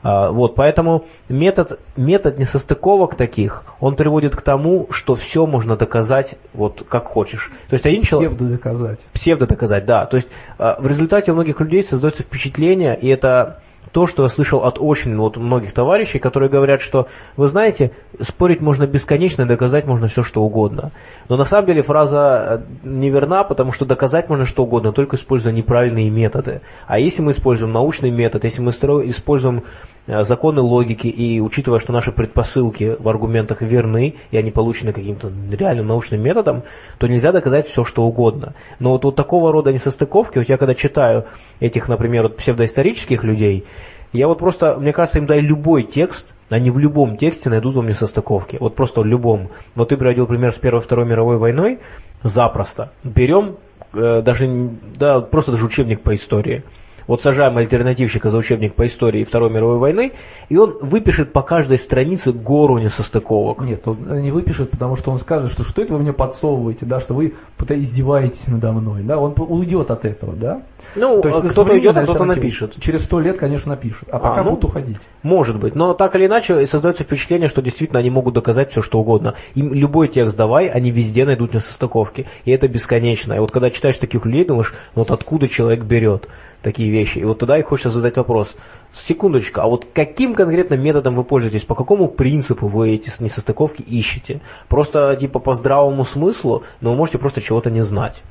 А, 0.01 0.31
вот, 0.31 0.55
поэтому 0.55 1.05
метод, 1.29 1.79
метод 1.95 2.39
несостыковок 2.39 3.15
таких, 3.15 3.63
он 3.79 3.95
приводит 3.95 4.35
к 4.35 4.41
тому, 4.41 4.87
что 4.91 5.15
все 5.15 5.45
можно 5.45 5.75
доказать 5.77 6.35
вот 6.53 6.85
как 6.89 7.05
хочешь. 7.05 7.51
То 7.69 7.75
есть 7.75 7.85
один 7.85 8.01
человек... 8.01 8.31
Псевдо 8.31 8.51
доказать. 8.51 8.99
Псевдо 9.13 9.47
доказать, 9.47 9.85
да. 9.85 10.05
То 10.05 10.17
есть 10.17 10.29
а, 10.57 10.77
в 10.79 10.87
результате 10.87 11.31
у 11.31 11.35
многих 11.35 11.59
людей 11.59 11.83
создается 11.83 12.23
впечатление, 12.23 12.97
и 12.99 13.07
это 13.07 13.59
то, 13.91 14.07
что 14.07 14.23
я 14.23 14.29
слышал 14.29 14.63
от 14.63 14.77
очень 14.79 15.15
вот, 15.17 15.37
многих 15.37 15.73
товарищей, 15.73 16.19
которые 16.19 16.49
говорят, 16.49 16.81
что, 16.81 17.07
вы 17.37 17.47
знаете, 17.47 17.91
спорить 18.21 18.61
можно 18.61 18.87
бесконечно, 18.87 19.45
доказать 19.45 19.85
можно 19.85 20.07
все, 20.07 20.23
что 20.23 20.41
угодно. 20.41 20.91
Но 21.29 21.37
на 21.37 21.45
самом 21.45 21.67
деле 21.67 21.83
фраза 21.83 22.63
э, 22.83 22.87
неверна, 22.87 23.43
потому 23.43 23.71
что 23.71 23.85
доказать 23.85 24.29
можно 24.29 24.45
что 24.45 24.63
угодно, 24.63 24.91
только 24.91 25.15
используя 25.15 25.53
неправильные 25.53 26.09
методы. 26.09 26.61
А 26.87 26.99
если 26.99 27.21
мы 27.21 27.31
используем 27.31 27.71
научный 27.71 28.11
метод, 28.11 28.43
если 28.43 28.61
мы 28.61 28.71
используем 28.71 29.63
Э, 30.05 30.23
законы 30.23 30.59
логики 30.59 31.07
и 31.07 31.39
учитывая, 31.39 31.79
что 31.79 31.93
наши 31.93 32.11
предпосылки 32.11 32.97
в 32.99 33.07
аргументах 33.07 33.61
верны, 33.61 34.15
и 34.31 34.37
они 34.37 34.51
получены 34.51 34.91
каким-то 34.91 35.31
реальным 35.49 35.87
научным 35.87 36.21
методом, 36.21 36.63
то 36.99 37.07
нельзя 37.07 37.31
доказать 37.31 37.67
все, 37.69 37.85
что 37.85 38.03
угодно. 38.03 38.53
Но 38.79 38.91
вот, 38.91 39.05
вот 39.05 39.15
такого 39.15 39.53
рода 39.53 39.71
несостыковки, 39.71 40.39
вот 40.39 40.49
я 40.49 40.57
когда 40.57 40.73
читаю 40.73 41.25
этих, 41.63 41.87
например, 41.87 42.23
вот 42.23 42.37
псевдоисторических 42.37 43.23
людей, 43.23 43.65
я 44.11 44.27
вот 44.27 44.37
просто, 44.39 44.75
мне 44.75 44.93
кажется, 44.93 45.19
им 45.19 45.25
дай 45.25 45.39
любой 45.39 45.83
текст, 45.83 46.35
они 46.49 46.69
в 46.69 46.77
любом 46.77 47.17
тексте 47.17 47.49
найдут 47.49 47.73
вам 47.73 47.87
несостыковки. 47.87 48.57
Вот 48.59 48.75
просто 48.75 49.01
в 49.01 49.05
любом. 49.05 49.49
Вот 49.73 49.89
ты 49.89 49.97
приводил 49.97 50.27
пример 50.27 50.51
с 50.51 50.57
Первой 50.57 50.81
Второй 50.81 51.07
мировой 51.07 51.37
войной, 51.37 51.79
запросто. 52.21 52.91
Берем 53.03 53.55
э, 53.93 54.21
даже, 54.21 54.71
да, 54.99 55.21
просто 55.21 55.51
даже 55.51 55.65
учебник 55.65 56.01
по 56.01 56.13
истории– 56.13 56.63
вот 57.07 57.21
сажаем 57.21 57.57
альтернативщика 57.57 58.29
за 58.29 58.37
учебник 58.37 58.75
по 58.75 58.85
истории 58.85 59.23
Второй 59.23 59.49
мировой 59.49 59.77
войны, 59.77 60.13
и 60.49 60.57
он 60.57 60.77
выпишет 60.81 61.33
по 61.33 61.41
каждой 61.41 61.77
странице 61.77 62.31
гору 62.31 62.77
несостыковок. 62.77 63.61
Нет, 63.61 63.87
он 63.87 64.21
не 64.21 64.31
выпишет, 64.31 64.71
потому 64.71 64.95
что 64.95 65.11
он 65.11 65.19
скажет, 65.19 65.51
что 65.51 65.63
что 65.63 65.81
это 65.81 65.93
вы 65.93 65.99
мне 65.99 66.13
подсовываете, 66.13 66.85
да, 66.85 66.99
что 66.99 67.13
вы 67.13 67.33
издеваетесь 67.69 68.47
надо 68.47 68.71
мной, 68.71 69.03
да, 69.03 69.17
он 69.17 69.33
уйдет 69.37 69.91
от 69.91 70.05
этого, 70.05 70.33
да. 70.33 70.63
Ну, 70.95 71.21
То 71.21 71.29
есть, 71.29 71.51
кто-то 71.51 71.73
уйдет, 71.73 71.95
а 71.97 72.03
кто-то 72.03 72.25
напишет. 72.25 72.75
Через 72.79 73.05
сто 73.05 73.19
лет, 73.19 73.37
конечно, 73.37 73.71
напишут, 73.71 74.09
а 74.11 74.19
пока 74.19 74.41
а, 74.41 74.43
ну, 74.43 74.51
будут 74.51 74.65
уходить. 74.65 74.97
Может 75.23 75.59
быть, 75.59 75.75
но 75.75 75.93
так 75.93 76.15
или 76.15 76.27
иначе 76.27 76.65
создается 76.67 77.03
впечатление, 77.03 77.47
что 77.47 77.61
действительно 77.61 77.99
они 77.99 78.09
могут 78.09 78.33
доказать 78.33 78.71
все, 78.71 78.81
что 78.81 78.99
угодно. 78.99 79.35
Им 79.55 79.73
любой 79.73 80.07
текст 80.07 80.37
давай, 80.37 80.67
они 80.67 80.91
везде 80.91 81.25
найдут 81.25 81.53
несостыковки, 81.53 82.27
и 82.45 82.51
это 82.51 82.67
бесконечно. 82.67 83.33
И 83.33 83.39
вот 83.39 83.51
когда 83.51 83.69
читаешь 83.69 83.97
таких 83.97 84.25
людей, 84.25 84.45
думаешь, 84.45 84.73
вот 84.93 85.11
откуда 85.11 85.47
человек 85.47 85.83
берет 85.83 86.27
такие 86.63 86.89
вещи. 86.89 87.19
И 87.19 87.23
вот 87.23 87.39
тогда 87.39 87.59
и 87.59 87.61
хочется 87.61 87.89
задать 87.89 88.17
вопрос. 88.17 88.55
Секундочку, 88.93 89.61
а 89.61 89.67
вот 89.67 89.85
каким 89.93 90.33
конкретно 90.33 90.75
методом 90.75 91.15
вы 91.15 91.23
пользуетесь, 91.23 91.63
по 91.63 91.75
какому 91.75 92.07
принципу 92.07 92.67
вы 92.67 92.91
эти 92.91 93.11
несостыковки 93.21 93.81
ищете? 93.81 94.41
Просто 94.69 95.15
типа 95.15 95.39
по 95.39 95.53
здравому 95.53 96.05
смыслу, 96.05 96.63
но 96.81 96.91
вы 96.91 96.97
можете 96.97 97.17
просто 97.19 97.41
чего-то 97.41 97.69
не 97.69 97.83
знать. 97.83 98.23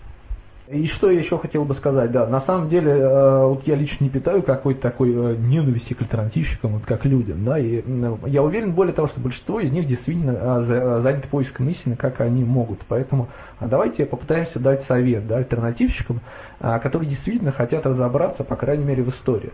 И 0.73 0.86
что 0.86 1.11
я 1.11 1.19
еще 1.19 1.36
хотел 1.39 1.66
бы 1.66 1.74
сказать, 1.74 2.12
да, 2.12 2.27
на 2.27 2.40
самом 2.40 2.70
деле, 2.70 2.93
э, 2.93 3.44
вот 3.44 3.66
я 3.66 3.74
лично 3.74 4.05
не 4.05 4.11
питаю 4.11 4.43
какой-то 4.43 4.81
такой 4.81 5.11
э, 5.11 5.36
ненависти 5.36 5.93
к 5.93 6.01
альтернативщикам, 6.01 6.73
вот 6.73 6.86
как 6.86 7.05
людям, 7.05 7.44
да, 7.44 7.59
и 7.59 7.85
я 8.27 8.43
уверен, 8.43 8.73
более 8.73 8.94
того, 8.94 9.07
что 9.07 9.20
большинство 9.20 9.61
из 9.61 9.70
них 9.70 9.86
действительно 9.86 10.31
э, 10.32 11.01
заняты 11.03 11.28
поиском 11.28 11.69
истины, 11.69 11.94
как 11.94 12.23
они 12.23 12.43
могут, 12.43 12.81
поэтому 12.89 13.28
давайте 13.61 14.07
попытаемся 14.07 14.61
дать 14.61 14.82
совет, 14.85 15.27
да, 15.27 15.36
альтернативщикам, 15.36 16.20
которые 16.59 17.11
действительно 17.11 17.53
хотят 17.53 17.85
разобраться, 17.85 18.43
по 18.43 18.57
крайней 18.57 18.85
мере, 18.85 19.03
в 19.03 19.11
истории. 19.11 19.53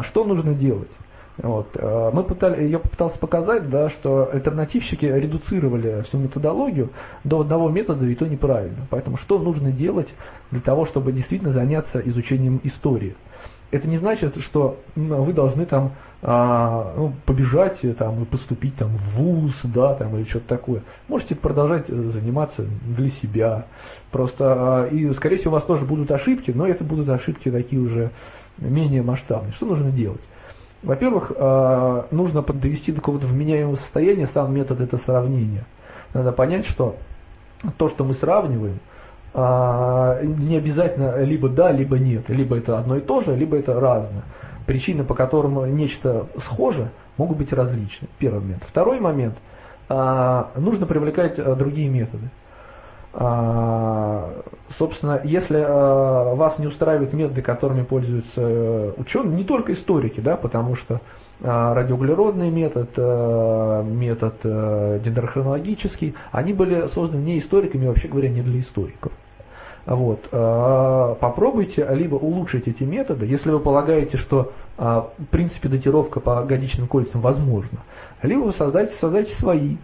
Что 0.00 0.24
нужно 0.24 0.54
делать? 0.54 0.88
Вот. 1.38 1.68
Э, 1.74 2.10
мы 2.12 2.24
пытали, 2.24 2.66
я 2.66 2.78
попытался 2.78 3.18
показать, 3.18 3.70
да, 3.70 3.90
что 3.90 4.28
альтернативщики 4.32 5.06
редуцировали 5.06 6.02
всю 6.02 6.18
методологию 6.18 6.90
до 7.24 7.40
одного 7.40 7.68
метода, 7.68 8.04
и 8.06 8.14
то 8.14 8.26
неправильно. 8.26 8.86
Поэтому 8.90 9.16
что 9.16 9.38
нужно 9.38 9.70
делать 9.70 10.08
для 10.50 10.60
того, 10.60 10.84
чтобы 10.84 11.12
действительно 11.12 11.52
заняться 11.52 12.00
изучением 12.00 12.60
истории? 12.64 13.14
Это 13.70 13.86
не 13.86 13.98
значит, 13.98 14.38
что 14.38 14.80
вы 14.96 15.32
должны 15.34 15.66
там 15.66 15.92
а, 16.22 16.94
ну, 16.96 17.12
побежать 17.26 17.80
там, 17.98 18.22
и 18.22 18.24
поступить 18.24 18.74
там, 18.76 18.88
в 18.96 19.18
ВУЗ, 19.18 19.60
да, 19.64 19.94
там, 19.94 20.16
или 20.16 20.24
что-то 20.24 20.48
такое. 20.48 20.82
Можете 21.06 21.34
продолжать 21.36 21.84
э, 21.88 21.94
заниматься 21.94 22.64
для 22.82 23.10
себя. 23.10 23.66
Просто, 24.10 24.54
а, 24.56 24.86
и, 24.86 25.12
скорее 25.12 25.36
всего, 25.36 25.50
у 25.50 25.54
вас 25.54 25.64
тоже 25.64 25.84
будут 25.84 26.10
ошибки, 26.10 26.50
но 26.50 26.66
это 26.66 26.82
будут 26.82 27.10
ошибки 27.10 27.50
такие 27.50 27.80
уже 27.80 28.10
менее 28.56 29.02
масштабные. 29.02 29.52
Что 29.52 29.66
нужно 29.66 29.90
делать? 29.92 30.22
Во-первых, 30.82 31.32
э, 31.34 32.02
нужно 32.12 32.42
довести 32.42 32.92
до 32.92 33.00
какого-то 33.00 33.26
вменяемого 33.26 33.76
состояния 33.76 34.26
сам 34.26 34.54
метод 34.54 34.80
это 34.80 34.96
сравнения. 34.96 35.64
Надо 36.14 36.32
понять, 36.32 36.66
что 36.66 36.96
то, 37.76 37.88
что 37.88 38.04
мы 38.04 38.14
сравниваем, 38.14 38.78
э, 39.34 40.24
не 40.24 40.56
обязательно 40.56 41.20
либо 41.22 41.48
да, 41.48 41.72
либо 41.72 41.98
нет. 41.98 42.28
Либо 42.28 42.56
это 42.56 42.78
одно 42.78 42.96
и 42.96 43.00
то 43.00 43.20
же, 43.20 43.34
либо 43.34 43.56
это 43.56 43.78
разное. 43.78 44.22
Причины, 44.66 45.02
по 45.02 45.14
которым 45.14 45.76
нечто 45.76 46.26
схоже, 46.38 46.90
могут 47.16 47.38
быть 47.38 47.52
различны. 47.52 48.06
Первый 48.18 48.40
момент. 48.40 48.62
Второй 48.64 49.00
момент. 49.00 49.34
Э, 49.88 50.44
нужно 50.56 50.86
привлекать 50.86 51.36
другие 51.58 51.88
методы. 51.88 52.28
А, 53.14 54.42
собственно, 54.68 55.20
если 55.24 55.64
а, 55.66 56.34
вас 56.34 56.58
не 56.58 56.66
устраивают 56.66 57.12
методы, 57.12 57.42
которыми 57.42 57.82
пользуются 57.82 58.40
э, 58.42 58.92
ученые, 58.96 59.36
не 59.36 59.44
только 59.44 59.72
историки, 59.72 60.20
да, 60.20 60.36
потому 60.36 60.74
что 60.74 61.00
а, 61.42 61.72
радиоуглеродный 61.74 62.50
метод, 62.50 62.90
метод 63.86 64.34
дендрохронологический, 65.02 66.14
они 66.32 66.52
были 66.52 66.86
созданы 66.86 67.22
не 67.22 67.38
историками, 67.38 67.86
вообще 67.86 68.08
говоря, 68.08 68.28
не 68.28 68.42
для 68.42 68.60
историков. 68.60 69.12
Вот. 69.86 70.28
Попробуйте 70.30 71.88
либо 71.92 72.16
улучшить 72.16 72.68
эти 72.68 72.82
методы, 72.82 73.24
если 73.24 73.50
вы 73.50 73.58
полагаете, 73.58 74.18
что 74.18 74.52
в 74.76 75.10
принципе 75.30 75.70
датировка 75.70 76.20
по 76.20 76.42
годичным 76.42 76.88
кольцам 76.88 77.22
возможна, 77.22 77.78
либо 78.22 78.40
вы 78.40 78.52
создайте, 78.52 78.92
создайте 78.92 79.34
свои, 79.34 79.76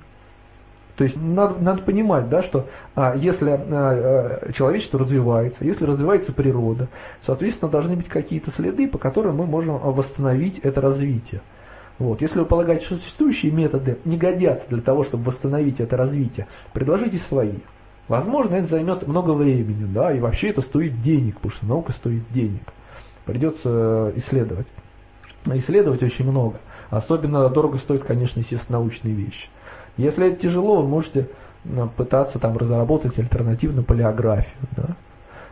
то 0.96 1.04
есть 1.04 1.16
надо, 1.20 1.58
надо 1.60 1.82
понимать, 1.82 2.28
да, 2.28 2.42
что 2.42 2.66
а, 2.94 3.16
если 3.16 3.50
а, 3.50 4.52
человечество 4.52 5.00
развивается, 5.00 5.64
если 5.64 5.84
развивается 5.84 6.32
природа, 6.32 6.88
соответственно, 7.22 7.70
должны 7.70 7.96
быть 7.96 8.08
какие-то 8.08 8.50
следы, 8.52 8.86
по 8.86 8.98
которым 8.98 9.36
мы 9.36 9.46
можем 9.46 9.78
восстановить 9.78 10.58
это 10.60 10.80
развитие. 10.80 11.40
Вот. 11.98 12.22
Если 12.22 12.38
вы 12.38 12.44
полагаете, 12.44 12.84
что 12.84 12.96
существующие 12.96 13.52
методы 13.52 13.98
не 14.04 14.16
годятся 14.16 14.68
для 14.68 14.82
того, 14.82 15.04
чтобы 15.04 15.24
восстановить 15.24 15.80
это 15.80 15.96
развитие, 15.96 16.46
предложите 16.72 17.18
свои. 17.18 17.58
Возможно, 18.06 18.56
это 18.56 18.68
займет 18.68 19.06
много 19.06 19.30
времени, 19.30 19.86
да, 19.86 20.12
и 20.12 20.20
вообще 20.20 20.50
это 20.50 20.60
стоит 20.60 21.00
денег, 21.00 21.36
потому 21.36 21.52
что 21.52 21.66
наука 21.66 21.92
стоит 21.92 22.22
денег. 22.30 22.62
Придется 23.24 24.12
исследовать. 24.16 24.66
Исследовать 25.46 26.02
очень 26.02 26.28
много. 26.28 26.58
Особенно 26.90 27.48
дорого 27.48 27.78
стоит, 27.78 28.04
конечно, 28.04 28.40
естественно, 28.40 28.78
научные 28.78 29.14
вещи. 29.14 29.48
Если 29.96 30.28
это 30.28 30.42
тяжело, 30.42 30.82
вы 30.82 30.88
можете 30.88 31.28
ну, 31.64 31.88
пытаться 31.88 32.38
там 32.38 32.56
разработать 32.56 33.18
альтернативную 33.18 33.84
палеографию. 33.84 34.54
Да? 34.76 34.96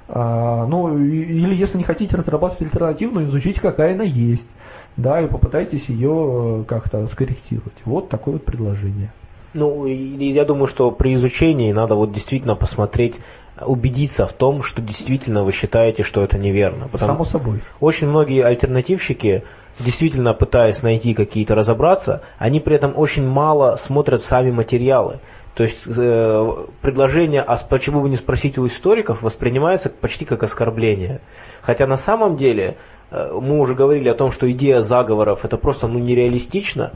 А, 0.08 0.66
ну, 0.66 0.98
или 0.98 1.54
если 1.54 1.78
не 1.78 1.84
хотите 1.84 2.16
разрабатывать 2.16 2.62
альтернативную, 2.62 3.26
изучите, 3.26 3.60
какая 3.60 3.94
она 3.94 4.04
есть. 4.04 4.48
Да, 4.96 5.20
и 5.22 5.26
попытайтесь 5.26 5.88
ее 5.88 6.62
э, 6.62 6.64
как-то 6.68 7.06
скорректировать. 7.06 7.72
Вот 7.86 8.10
такое 8.10 8.34
вот 8.34 8.44
предложение. 8.44 9.10
Ну, 9.54 9.86
я 9.86 10.44
думаю, 10.44 10.66
что 10.66 10.90
при 10.90 11.14
изучении 11.14 11.72
надо 11.72 11.94
вот 11.94 12.12
действительно 12.12 12.56
посмотреть, 12.56 13.18
убедиться 13.60 14.26
в 14.26 14.32
том, 14.32 14.62
что 14.62 14.82
действительно 14.82 15.44
вы 15.44 15.52
считаете, 15.52 16.02
что 16.02 16.22
это 16.22 16.38
неверно. 16.38 16.88
Потому 16.88 17.12
Само 17.12 17.24
собой. 17.24 17.62
Очень 17.80 18.08
многие 18.08 18.42
альтернативщики, 18.42 19.44
действительно 19.84 20.34
пытаясь 20.34 20.82
найти 20.82 21.14
какие-то 21.14 21.54
разобраться, 21.54 22.22
они 22.38 22.60
при 22.60 22.76
этом 22.76 22.96
очень 22.96 23.26
мало 23.26 23.76
смотрят 23.76 24.22
сами 24.22 24.50
материалы. 24.50 25.20
То 25.54 25.64
есть 25.64 25.86
э, 25.86 26.66
предложение, 26.80 27.42
а 27.42 27.56
почему 27.58 28.00
вы 28.00 28.08
не 28.08 28.16
спросите 28.16 28.60
у 28.60 28.66
историков, 28.66 29.22
воспринимается 29.22 29.90
почти 29.90 30.24
как 30.24 30.42
оскорбление. 30.42 31.20
Хотя 31.60 31.86
на 31.86 31.96
самом 31.96 32.36
деле 32.36 32.78
э, 33.10 33.30
мы 33.32 33.58
уже 33.58 33.74
говорили 33.74 34.08
о 34.08 34.14
том, 34.14 34.30
что 34.30 34.50
идея 34.50 34.80
заговоров 34.80 35.44
это 35.44 35.58
просто 35.58 35.88
ну, 35.88 35.98
нереалистично. 35.98 36.92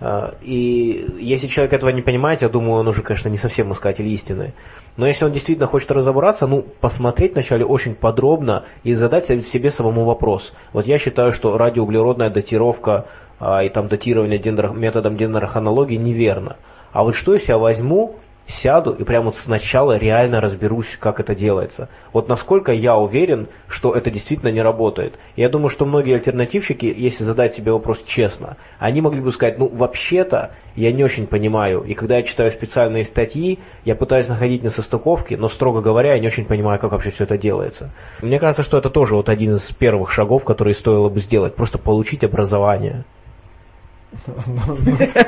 Э, 0.00 0.32
и 0.42 1.06
если 1.18 1.46
человек 1.46 1.72
этого 1.72 1.90
не 1.90 2.02
понимает, 2.02 2.42
я 2.42 2.48
думаю, 2.48 2.80
он 2.80 2.88
уже, 2.88 3.02
конечно, 3.02 3.28
не 3.28 3.38
совсем 3.38 3.72
искатель 3.72 4.06
истины. 4.08 4.54
Но 4.96 5.06
если 5.06 5.24
он 5.24 5.32
действительно 5.32 5.66
хочет 5.66 5.90
разобраться, 5.90 6.46
ну, 6.46 6.64
посмотреть 6.80 7.34
вначале 7.34 7.64
очень 7.64 7.94
подробно 7.94 8.64
и 8.82 8.94
задать 8.94 9.26
себе 9.26 9.70
самому 9.70 10.04
вопрос. 10.04 10.52
Вот 10.72 10.86
я 10.86 10.98
считаю, 10.98 11.32
что 11.32 11.56
радиоуглеродная 11.56 12.30
датировка 12.30 13.06
а, 13.38 13.62
и 13.62 13.68
там 13.68 13.88
датирование 13.88 14.38
дендро, 14.38 14.72
методом 14.72 15.16
дендрохронологии 15.16 15.96
неверно. 15.96 16.56
А 16.92 17.04
вот 17.04 17.14
что 17.14 17.34
если 17.34 17.52
я 17.52 17.58
возьму 17.58 18.16
сяду 18.48 18.92
и 18.92 19.04
прямо 19.04 19.30
сначала 19.30 19.96
реально 19.96 20.40
разберусь, 20.40 20.96
как 20.98 21.20
это 21.20 21.34
делается. 21.34 21.88
Вот 22.12 22.28
насколько 22.28 22.72
я 22.72 22.96
уверен, 22.96 23.48
что 23.68 23.94
это 23.94 24.10
действительно 24.10 24.50
не 24.50 24.62
работает. 24.62 25.18
Я 25.36 25.48
думаю, 25.48 25.68
что 25.68 25.84
многие 25.84 26.14
альтернативщики, 26.14 26.86
если 26.86 27.24
задать 27.24 27.54
себе 27.54 27.72
вопрос 27.72 28.02
честно, 28.06 28.56
они 28.78 29.00
могли 29.00 29.20
бы 29.20 29.30
сказать, 29.30 29.58
ну 29.58 29.68
вообще-то 29.68 30.52
я 30.74 30.92
не 30.92 31.04
очень 31.04 31.26
понимаю. 31.26 31.82
И 31.82 31.94
когда 31.94 32.16
я 32.16 32.22
читаю 32.22 32.50
специальные 32.50 33.04
статьи, 33.04 33.58
я 33.84 33.94
пытаюсь 33.94 34.28
находить 34.28 34.62
несостыковки, 34.62 35.34
но, 35.34 35.48
строго 35.48 35.80
говоря, 35.80 36.14
я 36.14 36.20
не 36.20 36.28
очень 36.28 36.44
понимаю, 36.44 36.78
как 36.78 36.92
вообще 36.92 37.10
все 37.10 37.24
это 37.24 37.36
делается. 37.36 37.90
Мне 38.22 38.38
кажется, 38.38 38.62
что 38.62 38.78
это 38.78 38.88
тоже 38.88 39.14
вот 39.14 39.28
один 39.28 39.54
из 39.54 39.70
первых 39.72 40.10
шагов, 40.10 40.44
которые 40.44 40.74
стоило 40.74 41.08
бы 41.08 41.20
сделать. 41.20 41.54
Просто 41.54 41.78
получить 41.78 42.24
образование. 42.24 43.04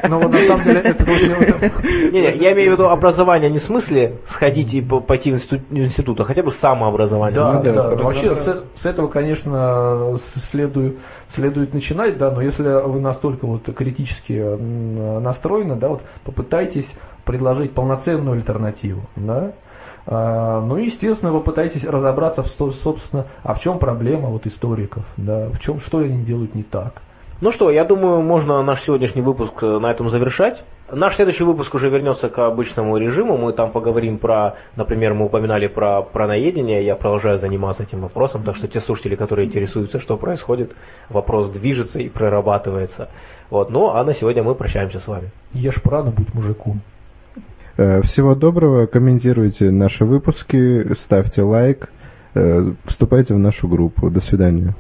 Но 0.09 0.21
вот 0.21 0.33
на 0.33 0.39
самом 0.39 0.65
деле 0.65 0.81
это. 0.81 1.05
Не, 1.05 2.31
я 2.37 2.53
имею 2.53 2.71
в 2.71 2.73
виду 2.75 2.89
образование 2.89 3.51
не 3.51 3.59
в 3.59 3.63
смысле 3.63 4.19
сходить 4.25 4.73
и 4.75 4.81
пойти 4.81 5.33
в 5.33 5.37
институт, 5.71 6.21
а 6.21 6.25
хотя 6.25 6.43
бы 6.43 6.51
самообразование. 6.51 7.35
Да, 7.35 7.61
да, 7.61 7.91
вообще 7.91 8.35
с 8.35 8.87
этого, 8.87 9.09
конечно, 9.09 10.17
следует, 10.51 11.75
начинать, 11.75 12.19
да, 12.19 12.31
но 12.31 12.41
если 12.41 12.63
вы 12.63 13.01
настолько 13.01 13.47
вот 13.47 13.65
критически 13.75 14.33
настроены, 15.21 15.77
да, 15.77 15.89
вот 15.89 16.03
попытайтесь 16.25 16.91
предложить 17.25 17.73
полноценную 17.73 18.37
альтернативу, 18.37 19.03
да, 19.15 19.53
а, 20.07 20.61
ну 20.61 20.79
и, 20.79 20.87
естественно, 20.87 21.33
вы 21.33 21.41
пытаетесь 21.41 21.85
разобраться, 21.85 22.43
в, 22.43 22.49
собственно, 22.49 23.27
а 23.43 23.55
в 23.55 23.61
чем 23.61 23.79
проблема 23.79 24.29
вот 24.29 24.47
историков, 24.47 25.05
да, 25.17 25.49
в 25.51 25.59
чем, 25.61 25.79
что 25.79 25.99
они 25.99 26.25
делают 26.25 26.55
не 26.55 26.63
так. 26.63 27.03
Ну 27.41 27.53
что, 27.53 27.71
я 27.71 27.85
думаю, 27.85 28.21
можно 28.21 28.63
наш 28.63 28.83
сегодняшний 28.83 29.23
выпуск 29.23 29.63
э, 29.63 29.79
на 29.79 29.91
этом 29.91 30.11
завершать. 30.11 30.63
Наш 30.93 31.17
следующий 31.17 31.45
выпуск 31.45 31.75
уже 31.75 31.89
вернется 31.89 32.29
к 32.29 32.39
обычному 32.39 32.99
режиму. 32.99 33.39
Мы 33.39 33.55
там 33.55 33.71
поговорим 33.71 34.19
про, 34.19 34.57
например, 34.77 35.15
мы 35.15 35.25
упоминали 35.25 35.67
про, 35.67 36.03
про 36.03 36.27
наедение. 36.27 36.85
Я 36.85 36.97
продолжаю 36.97 37.39
заниматься 37.39 37.85
этим 37.85 38.03
вопросом. 38.03 38.43
Так 38.43 38.57
что 38.57 38.69
те 38.69 38.79
слушатели, 38.79 39.15
которые 39.15 39.49
интересуются, 39.49 40.01
что 40.01 40.19
происходит, 40.19 40.73
вопрос 41.09 41.49
движется 41.49 41.99
и 41.99 42.11
прорабатывается. 42.11 43.09
Вот. 43.49 43.71
Ну, 43.71 43.89
а 43.89 44.05
на 44.05 44.13
сегодня 44.13 44.43
мы 44.43 44.55
прощаемся 44.55 45.01
с 45.01 45.09
вами. 45.09 45.31
Ешь 45.55 45.81
прано, 45.81 46.11
будь 46.11 46.35
мужиком. 46.35 46.83
Э, 47.79 48.03
всего 48.03 48.35
доброго. 48.35 48.85
Комментируйте 48.85 49.71
наши 49.71 50.05
выпуски, 50.05 50.93
ставьте 50.93 51.41
лайк, 51.41 51.91
э, 52.35 52.73
вступайте 52.85 53.33
в 53.33 53.39
нашу 53.39 53.67
группу. 53.67 54.11
До 54.11 54.21
свидания. 54.21 54.75